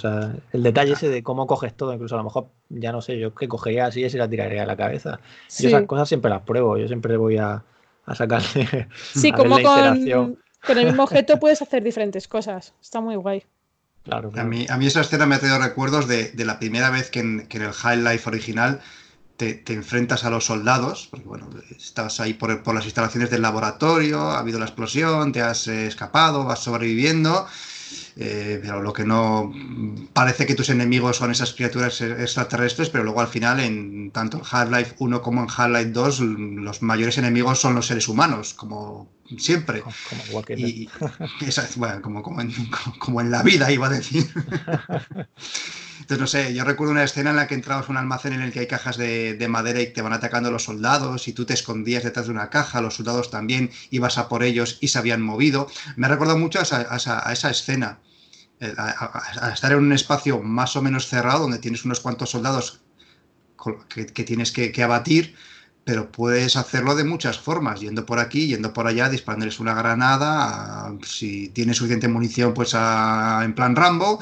el 0.52 0.62
detalle 0.64 0.92
ese 0.94 1.08
de 1.08 1.22
cómo 1.22 1.46
coges 1.46 1.74
todo, 1.74 1.94
incluso 1.94 2.16
a 2.16 2.18
lo 2.18 2.24
mejor, 2.24 2.48
ya 2.68 2.90
no 2.90 3.00
sé, 3.00 3.16
yo 3.16 3.32
que 3.32 3.46
cogería 3.46 3.86
así 3.86 4.04
y 4.04 4.10
se 4.10 4.18
la 4.18 4.28
tiraría 4.28 4.64
a 4.64 4.66
la 4.66 4.76
cabeza. 4.76 5.20
Yo 5.60 5.68
esas 5.68 5.84
cosas 5.84 6.08
siempre 6.08 6.28
las 6.28 6.42
pruebo, 6.42 6.76
yo 6.76 6.88
siempre 6.88 7.16
voy 7.16 7.38
a, 7.38 7.62
a 8.08 8.14
sacarle. 8.14 8.88
Sí, 9.14 9.32
como 9.36 9.60
con, 9.60 10.36
con, 10.66 10.78
el 10.78 10.86
mismo 10.86 11.04
objeto 11.04 11.38
puedes 11.40 11.62
hacer 11.62 11.82
diferentes 11.82 12.26
cosas. 12.26 12.74
Está 12.80 13.00
muy 13.00 13.16
guay. 13.16 13.44
Claro, 14.04 14.32
A, 14.36 14.44
mí, 14.44 14.66
a 14.68 14.76
mí 14.78 14.86
esa 14.86 15.02
escena 15.02 15.26
me 15.26 15.34
ha 15.34 15.38
traído 15.38 15.58
recuerdos 15.58 16.08
de, 16.08 16.30
de 16.30 16.44
la 16.44 16.58
primera 16.58 16.88
vez 16.90 17.10
que 17.10 17.20
en, 17.20 17.46
que 17.46 17.58
en 17.58 17.64
el 17.64 17.72
High 17.72 18.02
Life 18.02 18.28
original 18.28 18.80
te, 19.36 19.54
te, 19.54 19.74
enfrentas 19.74 20.24
a 20.24 20.30
los 20.30 20.46
soldados, 20.46 21.08
porque 21.10 21.26
bueno, 21.26 21.50
estás 21.76 22.18
ahí 22.18 22.32
por, 22.32 22.62
por, 22.62 22.74
las 22.74 22.86
instalaciones 22.86 23.28
del 23.30 23.42
laboratorio, 23.42 24.20
ha 24.20 24.38
habido 24.38 24.58
la 24.58 24.64
explosión, 24.64 25.32
te 25.32 25.42
has 25.42 25.68
eh, 25.68 25.86
escapado, 25.86 26.44
vas 26.44 26.60
sobreviviendo 26.60 27.46
eh, 28.20 28.58
pero 28.60 28.82
lo 28.82 28.92
que 28.92 29.04
no 29.04 29.52
parece 30.12 30.44
que 30.44 30.56
tus 30.56 30.70
enemigos 30.70 31.18
son 31.18 31.30
esas 31.30 31.52
criaturas 31.52 32.00
extraterrestres, 32.00 32.90
pero 32.90 33.04
luego 33.04 33.20
al 33.20 33.28
final, 33.28 33.60
en 33.60 34.10
tanto 34.10 34.38
en 34.38 34.42
Half-Life 34.50 34.96
1 34.98 35.22
como 35.22 35.42
en 35.42 35.48
Half-Life 35.48 35.90
2, 35.90 36.20
los 36.20 36.82
mayores 36.82 37.16
enemigos 37.18 37.60
son 37.60 37.76
los 37.76 37.86
seres 37.86 38.08
humanos, 38.08 38.54
como 38.54 39.08
siempre. 39.38 39.82
Como, 39.82 40.42
y, 40.48 40.88
bueno, 41.76 42.02
como, 42.02 42.22
como, 42.24 42.40
en, 42.40 42.52
como, 42.98 43.20
en, 43.20 43.30
la 43.30 43.44
vida, 43.44 43.70
iba 43.70 43.86
a 43.86 43.90
decir. 43.90 44.28
Entonces, 46.00 46.18
no 46.18 46.26
sé, 46.26 46.54
yo 46.54 46.64
recuerdo 46.64 46.90
una 46.92 47.04
escena 47.04 47.30
en 47.30 47.36
la 47.36 47.46
que 47.46 47.54
entrabas 47.54 47.86
a 47.86 47.90
un 47.92 47.98
almacén 47.98 48.32
en 48.32 48.40
el 48.40 48.50
que 48.50 48.60
hay 48.60 48.66
cajas 48.66 48.96
de, 48.96 49.34
de, 49.34 49.46
madera 49.46 49.80
y 49.80 49.92
te 49.92 50.02
van 50.02 50.12
atacando 50.12 50.50
los 50.50 50.64
soldados 50.64 51.28
y 51.28 51.34
tú 51.34 51.44
te 51.44 51.54
escondías 51.54 52.02
detrás 52.02 52.26
de 52.26 52.32
una 52.32 52.50
caja, 52.50 52.80
los 52.80 52.96
soldados 52.96 53.30
también, 53.30 53.70
ibas 53.90 54.18
a 54.18 54.28
por 54.28 54.42
ellos 54.42 54.78
y 54.80 54.88
se 54.88 54.98
habían 54.98 55.22
movido. 55.22 55.68
Me 55.94 56.06
ha 56.06 56.08
recordado 56.08 56.38
mucho 56.38 56.58
a 56.58 56.62
esa, 56.62 56.88
a 57.28 57.32
esa 57.32 57.50
escena. 57.50 57.98
Eh, 58.60 58.74
a, 58.76 59.52
estar 59.54 59.70
en 59.70 59.78
un 59.78 59.92
espacio 59.92 60.42
más 60.42 60.74
o 60.74 60.82
menos 60.82 61.06
cerrado 61.06 61.40
donde 61.40 61.58
tienes 61.58 61.84
unos 61.84 62.00
cuantos 62.00 62.30
soldados 62.30 62.80
que, 63.88 64.24
tienes 64.24 64.50
que, 64.50 64.82
abatir, 64.82 65.36
pero 65.84 66.10
puedes 66.10 66.56
hacerlo 66.56 66.96
de 66.96 67.04
muchas 67.04 67.38
formas, 67.38 67.80
yendo 67.80 68.04
por 68.04 68.18
aquí, 68.18 68.48
yendo 68.48 68.72
por 68.72 68.86
allá, 68.86 69.08
disparándoles 69.08 69.60
una 69.60 69.74
granada, 69.74 70.92
si 71.04 71.48
tienes 71.50 71.76
suficiente 71.76 72.08
munición, 72.08 72.52
pues 72.52 72.74
en 72.74 73.54
plan 73.54 73.76
Rambo. 73.76 74.20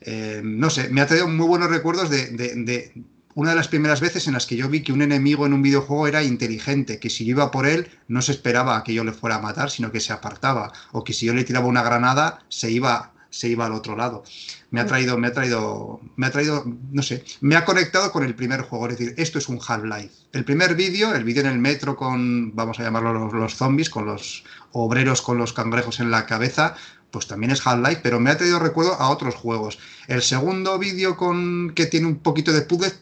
Eh, 0.00 0.40
no 0.44 0.70
sé, 0.70 0.88
me 0.88 1.00
ha 1.00 1.06
traído 1.06 1.28
muy 1.28 1.46
buenos 1.46 1.70
recuerdos 1.70 2.10
de, 2.10 2.92
una 3.34 3.50
de 3.50 3.56
las 3.56 3.68
primeras 3.68 4.00
veces 4.00 4.26
en 4.26 4.34
las 4.34 4.46
que 4.46 4.56
yo 4.56 4.68
vi 4.68 4.82
que 4.82 4.92
un 4.92 5.02
enemigo 5.02 5.46
en 5.46 5.52
un 5.52 5.62
videojuego 5.62 6.08
era 6.08 6.24
inteligente, 6.24 6.98
que 6.98 7.10
si 7.10 7.24
yo 7.24 7.32
iba 7.32 7.50
por 7.52 7.66
él 7.66 7.88
no 8.08 8.20
se 8.20 8.32
esperaba 8.32 8.82
que 8.82 8.94
yo 8.94 9.04
le 9.04 9.12
fuera 9.12 9.36
a 9.36 9.40
matar, 9.40 9.70
sino 9.70 9.92
que 9.92 10.00
se 10.00 10.12
apartaba, 10.12 10.72
o 10.90 11.04
que 11.04 11.12
si 11.12 11.26
yo 11.26 11.34
le 11.34 11.44
tiraba 11.44 11.66
una 11.66 11.82
granada 11.82 12.40
se 12.48 12.70
iba 12.70 13.12
se 13.30 13.48
iba 13.48 13.66
al 13.66 13.72
otro 13.72 13.96
lado. 13.96 14.24
Me 14.70 14.80
ha 14.80 14.86
traído, 14.86 15.16
me 15.16 15.28
ha 15.28 15.32
traído, 15.32 16.00
me 16.16 16.26
ha 16.26 16.30
traído, 16.30 16.64
no 16.90 17.02
sé, 17.02 17.24
me 17.40 17.56
ha 17.56 17.64
conectado 17.64 18.12
con 18.12 18.24
el 18.24 18.34
primer 18.34 18.62
juego. 18.62 18.88
Es 18.88 18.98
decir, 18.98 19.14
esto 19.16 19.38
es 19.38 19.48
un 19.48 19.60
Half-Life. 19.66 20.10
El 20.32 20.44
primer 20.44 20.74
vídeo, 20.74 21.14
el 21.14 21.24
vídeo 21.24 21.42
en 21.42 21.48
el 21.48 21.58
metro 21.58 21.96
con, 21.96 22.54
vamos 22.54 22.78
a 22.78 22.82
llamarlo 22.82 23.30
los, 23.32 23.54
zombies, 23.54 23.90
con 23.90 24.06
los 24.06 24.44
obreros 24.72 25.22
con 25.22 25.38
los 25.38 25.52
cangrejos 25.52 26.00
en 26.00 26.10
la 26.10 26.26
cabeza, 26.26 26.74
pues 27.10 27.26
también 27.26 27.50
es 27.50 27.66
Half-Life, 27.66 28.00
pero 28.02 28.20
me 28.20 28.30
ha 28.30 28.36
traído 28.36 28.58
recuerdo 28.58 28.94
a 28.94 29.10
otros 29.10 29.34
juegos. 29.34 29.78
El 30.06 30.22
segundo 30.22 30.78
vídeo 30.78 31.16
con 31.16 31.72
que 31.74 31.86
tiene 31.86 32.06
un 32.06 32.18
poquito 32.18 32.52
de 32.52 32.62
puzzle 32.62 32.92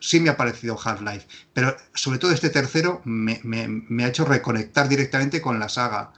sí 0.00 0.20
me 0.20 0.30
ha 0.30 0.36
parecido 0.36 0.78
Half-Life, 0.82 1.26
pero 1.52 1.76
sobre 1.94 2.18
todo 2.18 2.32
este 2.32 2.50
tercero 2.50 3.00
me, 3.04 3.40
me, 3.44 4.04
ha 4.04 4.08
hecho 4.08 4.24
reconectar 4.24 4.88
directamente 4.88 5.40
con 5.40 5.58
la 5.58 5.68
saga, 5.68 6.12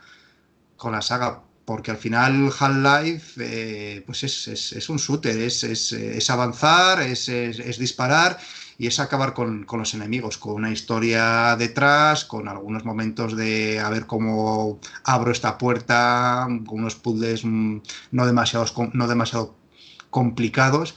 con 0.77 0.93
la 0.93 1.03
saga, 1.03 1.43
porque 1.65 1.91
al 1.91 1.97
final 1.97 2.53
Half-Life 2.59 3.41
eh, 3.41 4.03
pues 4.05 4.23
es, 4.25 4.89
un 4.89 4.99
shooter, 4.99 5.37
es, 5.39 6.31
avanzar, 6.31 7.01
es, 7.03 7.79
disparar 7.79 8.39
y 8.77 8.87
es 8.87 9.01
acabar 9.01 9.33
con, 9.35 9.67
los 9.71 9.95
enemigos, 9.95 10.37
con 10.37 10.55
una 10.55 10.71
historia 10.71 11.57
detrás, 11.57 12.25
con 12.25 12.49
algunos 12.49 12.85
momentos 12.85 13.37
de 13.37 13.81
a 13.81 13.89
ver 13.89 14.07
cómo 14.07 14.81
abro 15.05 15.33
esta 15.33 15.57
puerta, 15.57 16.47
con 16.67 16.81
unos 16.81 16.97
puzzles 16.97 17.45
mm, 17.45 17.79
no, 18.11 18.27
demasiados, 18.27 18.75
no 18.93 19.09
demasiado 19.09 19.57
complicados. 20.11 20.95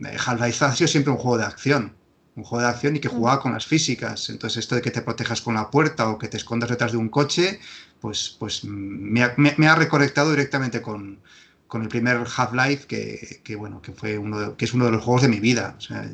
Eh, 0.00 0.16
Half-Life 0.24 0.64
ha 0.64 0.74
sido 0.74 0.88
siempre 0.88 1.12
un 1.12 1.18
juego 1.18 1.38
de 1.38 1.44
acción. 1.44 1.94
un 2.34 2.44
juego 2.44 2.62
de 2.62 2.70
acción 2.70 2.94
y 2.94 3.00
que 3.00 3.08
jugaba 3.08 3.40
con 3.40 3.52
las 3.52 3.66
físicas. 3.66 4.30
Entonces 4.30 4.58
esto 4.58 4.76
de 4.76 4.80
que 4.80 4.92
te 4.92 5.02
protejas 5.02 5.42
con 5.42 5.54
la 5.54 5.70
puerta 5.70 6.08
o 6.08 6.18
que 6.18 6.28
te 6.28 6.36
escondas 6.36 6.70
detrás 6.70 6.92
de 6.92 6.98
un 6.98 7.08
coche, 7.08 7.58
pues, 8.00 8.36
pues 8.38 8.64
me, 8.64 9.22
ha, 9.22 9.34
me, 9.36 9.66
ha 9.66 9.74
reconectado 9.74 10.30
directamente 10.30 10.82
con, 10.82 11.20
con 11.66 11.82
el 11.82 11.88
primer 11.88 12.18
Half-Life 12.18 12.86
que, 12.86 13.40
que, 13.44 13.56
bueno, 13.56 13.82
que 13.82 13.92
fue 13.92 14.18
uno 14.18 14.56
que 14.56 14.64
es 14.64 14.74
uno 14.74 14.86
de 14.86 14.92
los 14.92 15.04
juegos 15.04 15.22
de 15.22 15.28
mi 15.28 15.40
vida. 15.40 15.76
Ah. 15.90 16.04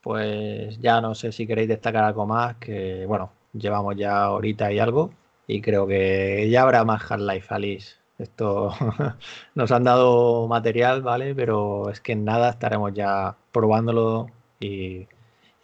Pues 0.00 0.78
ya 0.80 1.00
no 1.00 1.14
sé 1.14 1.32
si 1.32 1.46
queréis 1.46 1.68
destacar 1.68 2.04
algo 2.04 2.26
más, 2.26 2.56
que 2.56 3.04
bueno, 3.06 3.32
llevamos 3.52 3.96
ya 3.96 4.24
ahorita 4.24 4.72
y 4.72 4.78
algo, 4.78 5.12
y 5.46 5.60
creo 5.60 5.86
que 5.86 6.48
ya 6.50 6.62
habrá 6.62 6.84
más 6.84 7.10
Half-Life, 7.10 7.54
Alice. 7.54 7.94
Esto 8.18 8.70
nos 9.54 9.72
han 9.72 9.84
dado 9.84 10.46
material, 10.48 11.02
¿vale? 11.02 11.34
Pero 11.34 11.90
es 11.90 12.00
que 12.00 12.12
en 12.12 12.24
nada 12.24 12.50
estaremos 12.50 12.92
ya 12.94 13.36
probándolo 13.52 14.28
y, 14.60 15.06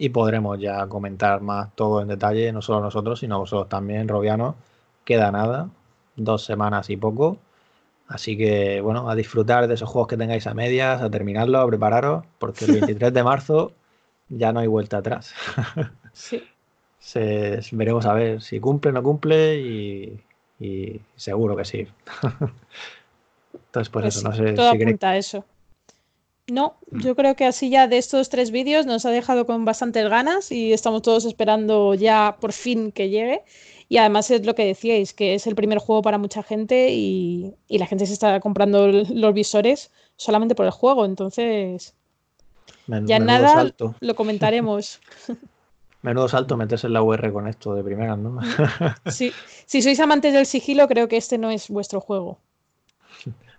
y 0.01 0.09
podremos 0.09 0.59
ya 0.59 0.87
comentar 0.89 1.43
más 1.43 1.75
todo 1.75 2.01
en 2.01 2.09
detalle, 2.09 2.53
no 2.53 2.63
solo 2.63 2.81
nosotros, 2.81 3.21
sino 3.21 3.39
vosotros 3.39 3.69
también, 3.69 4.09
Robiano. 4.09 4.57
Queda 5.05 5.31
nada, 5.31 5.69
dos 6.17 6.43
semanas 6.45 6.89
y 6.89 6.97
poco. 6.97 7.37
Así 8.09 8.37
que, 8.37 8.81
bueno, 8.81 9.11
a 9.11 9.15
disfrutar 9.15 9.69
de 9.69 9.75
esos 9.75 9.91
juegos 9.91 10.09
que 10.09 10.17
tengáis 10.17 10.47
a 10.47 10.55
medias, 10.55 11.03
a 11.03 11.11
terminarlos, 11.11 11.63
a 11.63 11.67
prepararos, 11.67 12.25
porque 12.39 12.65
el 12.65 12.73
23 12.81 13.13
de 13.13 13.23
marzo 13.23 13.73
ya 14.31 14.53
no 14.53 14.61
hay 14.61 14.67
vuelta 14.69 14.99
atrás. 14.99 15.35
Sí. 16.13 16.43
Se, 16.99 17.61
veremos 17.73 18.05
a 18.05 18.13
ver 18.15 18.43
si 18.43 18.59
cumple 18.61 18.91
o 18.91 18.95
no 18.95 19.03
cumple 19.03 19.61
y, 19.61 20.21
y, 20.59 21.01
seguro 21.15 21.57
que 21.57 21.65
sí. 21.65 21.87
Entonces, 23.55 23.89
pues, 23.91 24.05
Pues 24.05 24.07
eso, 24.07 24.23
no 24.29 24.35
sé 24.35 24.53
todo 24.55 24.73
si 24.73 24.79
queréis. 24.79 24.97
apunta 24.97 25.11
a 25.11 25.17
eso. 25.17 25.45
No, 26.51 26.77
yo 26.91 27.15
creo 27.17 27.37
que 27.37 27.45
así 27.47 27.71
ya 27.71 27.87
de 27.89 27.99
estos 27.99 28.29
tres 28.29 28.51
vídeos 28.51 28.87
nos 28.87 29.05
ha 29.07 29.11
dejado 29.11 29.47
con 29.47 29.65
bastantes 29.65 30.09
ganas 30.09 30.51
y 30.53 30.73
estamos 30.73 31.03
todos 31.03 31.25
esperando 31.25 31.95
ya 31.95 32.37
por 32.41 32.53
fin 32.53 32.93
que 32.93 33.09
llegue. 33.09 33.43
Y 33.89 33.97
además 33.99 34.31
es 34.31 34.47
lo 34.47 34.55
que 34.55 34.65
decíais, 34.65 35.13
que 35.13 35.35
es 35.35 35.47
el 35.47 35.55
primer 35.57 35.79
juego 35.79 36.01
para 36.03 36.17
mucha 36.19 36.43
gente 36.45 36.91
y, 36.93 37.55
y 37.67 37.79
la 37.79 37.87
gente 37.87 38.07
se 38.07 38.13
está 38.13 38.39
comprando 38.41 38.87
los 38.89 39.35
visores 39.35 39.91
solamente 40.17 40.55
por 40.55 40.67
el 40.67 40.71
juego. 40.73 41.05
Entonces, 41.05 41.95
Men- 42.87 43.07
ya 43.07 43.19
nada 43.19 43.49
salto. 43.53 43.95
lo 44.01 44.15
comentaremos. 44.15 45.01
Menudo 46.03 46.29
salto 46.29 46.57
meterse 46.57 46.87
en 46.87 46.95
la 46.95 47.03
UR 47.03 47.33
con 47.33 47.47
esto 47.47 47.75
de 47.75 47.83
primeras, 47.85 48.17
¿no? 48.19 48.39
Sí. 49.11 49.33
Si 49.67 49.83
sois 49.83 50.01
amantes 50.01 50.33
del 50.33 50.47
sigilo, 50.47 50.89
creo 50.89 51.09
que 51.09 51.17
este 51.19 51.37
no 51.37 51.51
es 51.51 51.69
vuestro 51.69 52.01
juego. 52.01 52.39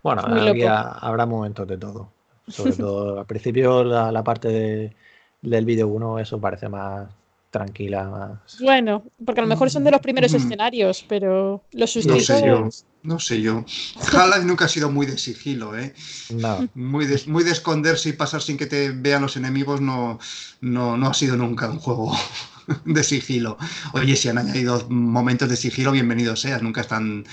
Bueno, 0.01 0.21
Es 0.23 0.27
muy 0.29 0.47
aquí 0.47 0.59
loco. 0.61 0.73
ha- 0.73 0.97
habrá 1.07 1.25
momentos 1.27 1.67
de 1.67 1.77
todo. 1.77 2.09
Sobre 2.47 2.75
todo 2.77 3.19
al 3.19 3.25
principio 3.25 3.83
la, 3.83 4.11
la 4.11 4.23
parte 4.23 4.47
de- 4.49 4.95
del 5.41 5.65
vídeo 5.65 5.87
1, 5.87 6.19
eso 6.19 6.39
parece 6.39 6.69
más 6.69 7.09
tranquila, 7.51 8.05
más... 8.09 8.57
Bueno, 8.59 9.03
porque 9.25 9.41
a 9.41 9.43
lo 9.43 9.47
mejor 9.49 9.69
son 9.69 9.83
de 9.83 9.91
los 9.91 10.01
primeros 10.01 10.31
Mm. 10.33 10.35
escenarios, 10.37 11.05
pero 11.07 11.63
los 11.73 11.95
No 11.95 12.01
No 12.13 12.19
sustitutos. 12.19 12.25
sé 12.25 12.47
yo, 12.47 12.69
no 13.03 13.19
sé 13.19 13.41
yo. 13.41 13.65
Half-Life 14.13 14.45
nunca 14.45 14.65
ha 14.65 14.69
sido 14.69 14.89
muy 14.89 15.05
de 15.05 15.17
sigilo, 15.17 15.77
¿eh? 15.77 15.93
No, 16.29 16.67
Muy 16.73 17.05
de, 17.05 17.21
muy 17.27 17.43
de 17.43 17.51
esconderse 17.51 18.09
y 18.09 18.13
pasar 18.13 18.41
sin 18.41 18.57
que 18.57 18.65
te 18.65 18.91
vean 18.91 19.21
los 19.21 19.35
enemigos 19.37 19.81
no, 19.81 20.17
no, 20.61 20.97
no 20.97 21.07
ha 21.09 21.13
sido 21.13 21.35
nunca 21.35 21.69
un 21.69 21.79
juego 21.79 22.17
de 22.85 23.03
sigilo. 23.03 23.57
Oye, 23.93 24.15
si 24.15 24.29
han 24.29 24.37
añadido 24.37 24.87
momentos 24.89 25.49
de 25.49 25.57
sigilo, 25.57 25.91
bienvenidos 25.91 26.39
seas. 26.41 26.61
Nunca 26.61 26.81
están... 26.81 27.25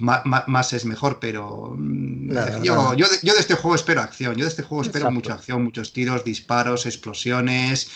ma- 0.00 0.22
ma- 0.24 0.44
Más, 0.48 0.72
es 0.72 0.84
mejor, 0.84 1.18
pero... 1.20 1.74
mm, 1.78 2.30
Claro, 2.30 2.62
yo, 2.64 2.74
claro. 2.74 2.94
yo, 2.94 3.06
de, 3.06 3.16
yo 3.22 3.34
de 3.34 3.40
este 3.40 3.54
juego 3.54 3.76
espero 3.76 4.00
acción. 4.00 4.34
Yo 4.34 4.44
de 4.44 4.50
este 4.50 4.62
juego 4.64 4.82
espero 4.82 5.04
Exacto. 5.04 5.14
mucha 5.14 5.34
acción, 5.34 5.62
muchos 5.62 5.92
tiros, 5.92 6.24
disparos, 6.24 6.86
explosiones, 6.86 7.88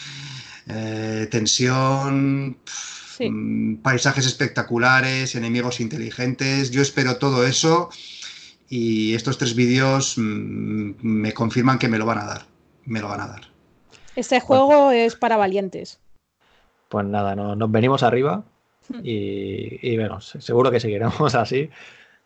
eh, 0.68 1.26
tensión... 1.30 2.58
Sí. 3.16 3.30
mm, 3.30 3.78
paisajes 3.82 4.26
espectaculares, 4.26 5.34
enemigos 5.34 5.80
inteligentes. 5.80 6.70
Yo 6.70 6.82
espero 6.82 7.16
todo 7.16 7.44
eso 7.44 7.90
y 8.68 9.14
estos 9.14 9.38
tres 9.38 9.56
vídeos 9.56 10.14
mm, 10.16 10.92
me 11.02 11.32
confirman 11.34 11.80
que 11.80 11.88
me 11.88 11.98
lo 11.98 12.06
van 12.06 12.18
a 12.18 12.24
dar. 12.26 12.46
Me 12.84 13.00
lo 13.00 13.08
van 13.08 13.20
a 13.22 13.26
dar. 13.26 13.40
Este 14.14 14.38
juego 14.38 14.92
es 14.92 15.16
para 15.16 15.36
valientes. 15.36 15.98
pues 16.88 17.04
nada, 17.06 17.34
no- 17.34 17.56
nos 17.56 17.70
venimos 17.72 18.02
arriba 18.04 18.44
y, 19.02 19.78
y 19.82 19.96
bueno, 19.98 20.20
se- 20.20 20.40
seguro 20.40 20.70
que 20.70 20.78
seguiremos 20.80 21.34
así. 21.34 21.68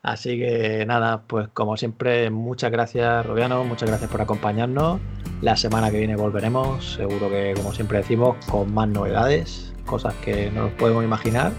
Así 0.02 0.36
que 0.36 0.84
nada, 0.84 1.22
pues 1.28 1.48
como 1.54 1.76
siempre, 1.76 2.28
muchas 2.28 2.72
gracias 2.72 3.24
Robiano, 3.24 3.62
muchas 3.62 3.88
gracias 3.88 4.10
por 4.10 4.20
acompañarnos. 4.20 5.00
La 5.42 5.56
semana 5.56 5.92
que 5.92 5.98
viene 5.98 6.16
volveremos, 6.16 6.94
seguro 6.94 7.28
que 7.28 7.54
como 7.56 7.72
siempre 7.72 7.98
decimos, 7.98 8.36
con 8.46 8.74
más 8.74 8.88
novedades, 8.88 9.72
cosas 9.86 10.14
que 10.24 10.50
no 10.50 10.64
nos 10.64 10.72
podemos 10.72 11.04
imaginar 11.04 11.52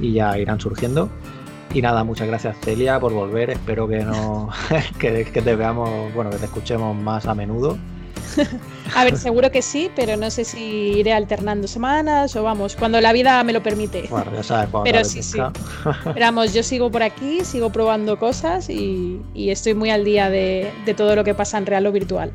y 0.00 0.14
ya 0.14 0.36
irán 0.36 0.60
surgiendo. 0.60 1.08
Y 1.72 1.80
nada, 1.80 2.02
muchas 2.02 2.26
gracias 2.26 2.56
Celia 2.60 2.98
por 2.98 3.12
volver, 3.12 3.50
espero 3.50 3.86
que 3.86 4.00
no 4.00 4.50
que, 4.98 5.24
te 5.24 5.54
veamos, 5.54 6.12
bueno, 6.12 6.30
que 6.30 6.38
te 6.38 6.46
escuchemos 6.46 6.96
más 6.96 7.26
a 7.26 7.36
menudo. 7.36 7.78
A 8.96 9.04
ver, 9.04 9.16
seguro 9.16 9.50
que 9.50 9.62
sí, 9.62 9.90
pero 9.94 10.16
no 10.16 10.30
sé 10.30 10.44
si 10.44 10.98
iré 10.98 11.12
alternando 11.12 11.68
semanas 11.68 12.34
o 12.34 12.42
vamos, 12.42 12.76
cuando 12.76 13.00
la 13.00 13.12
vida 13.12 13.42
me 13.44 13.52
lo 13.52 13.62
permite. 13.62 14.06
Bueno, 14.10 14.32
ya 14.34 14.42
sabes 14.42 14.68
cuando 14.70 14.90
Pero 14.90 15.04
sí, 15.04 15.22
sí. 15.22 15.38
Pero 16.04 16.20
vamos, 16.20 16.52
yo 16.52 16.62
sigo 16.62 16.90
por 16.90 17.02
aquí, 17.02 17.44
sigo 17.44 17.70
probando 17.70 18.18
cosas 18.18 18.68
y, 18.68 19.20
y 19.34 19.50
estoy 19.50 19.74
muy 19.74 19.90
al 19.90 20.04
día 20.04 20.28
de, 20.28 20.72
de 20.84 20.94
todo 20.94 21.14
lo 21.14 21.24
que 21.24 21.34
pasa 21.34 21.58
en 21.58 21.66
real 21.66 21.86
o 21.86 21.92
virtual. 21.92 22.32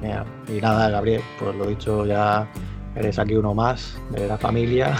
Genial. 0.00 0.24
Y 0.48 0.60
nada, 0.60 0.88
Gabriel, 0.88 1.22
pues 1.38 1.54
lo 1.54 1.66
dicho, 1.66 2.06
ya 2.06 2.48
eres 2.94 3.18
aquí 3.18 3.34
uno 3.34 3.54
más 3.54 3.98
de 4.10 4.26
la 4.26 4.38
familia. 4.38 4.96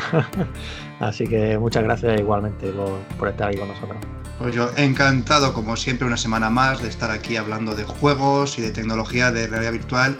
Así 1.01 1.27
que 1.27 1.59
muchas 1.59 1.85
gracias 1.85 2.20
igualmente 2.20 2.70
por, 2.70 2.98
por 3.18 3.28
estar 3.28 3.48
aquí 3.48 3.59
con 3.59 3.68
nosotros. 3.68 3.98
Pues 4.39 4.55
yo 4.55 4.71
encantado, 4.77 5.55
como 5.55 5.77
siempre, 5.77 6.07
una 6.07 6.19
semana 6.19 6.51
más 6.51 6.83
de 6.83 6.89
estar 6.89 7.11
aquí 7.11 7.37
hablando 7.37 7.75
de 7.75 7.85
juegos 7.85 8.59
y 8.59 8.63
de 8.63 8.71
tecnología 8.71 9.33
de 9.33 9.47
realidad 9.47 9.73
virtual, 9.73 10.19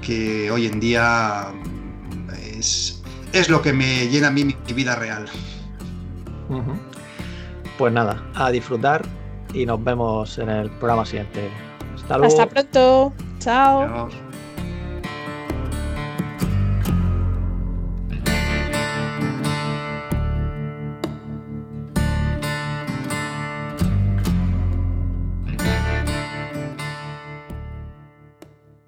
que 0.00 0.50
hoy 0.50 0.66
en 0.66 0.80
día 0.80 1.48
mm, 1.52 2.30
es, 2.58 3.02
es 3.32 3.48
lo 3.50 3.60
que 3.60 3.72
me 3.72 4.08
llena 4.08 4.28
a 4.28 4.30
mí 4.30 4.44
mi 4.44 4.54
vida 4.72 4.96
real. 4.96 5.26
Pues 7.76 7.92
nada, 7.92 8.22
a 8.34 8.50
disfrutar 8.50 9.04
y 9.52 9.66
nos 9.66 9.82
vemos 9.84 10.38
en 10.38 10.48
el 10.48 10.70
programa 10.70 11.04
siguiente. 11.04 11.50
Hasta 11.94 12.18
luego. 12.18 12.32
Hasta 12.32 12.46
pronto. 12.48 13.12
Chao. 13.38 13.82
Adiós. 13.82 14.27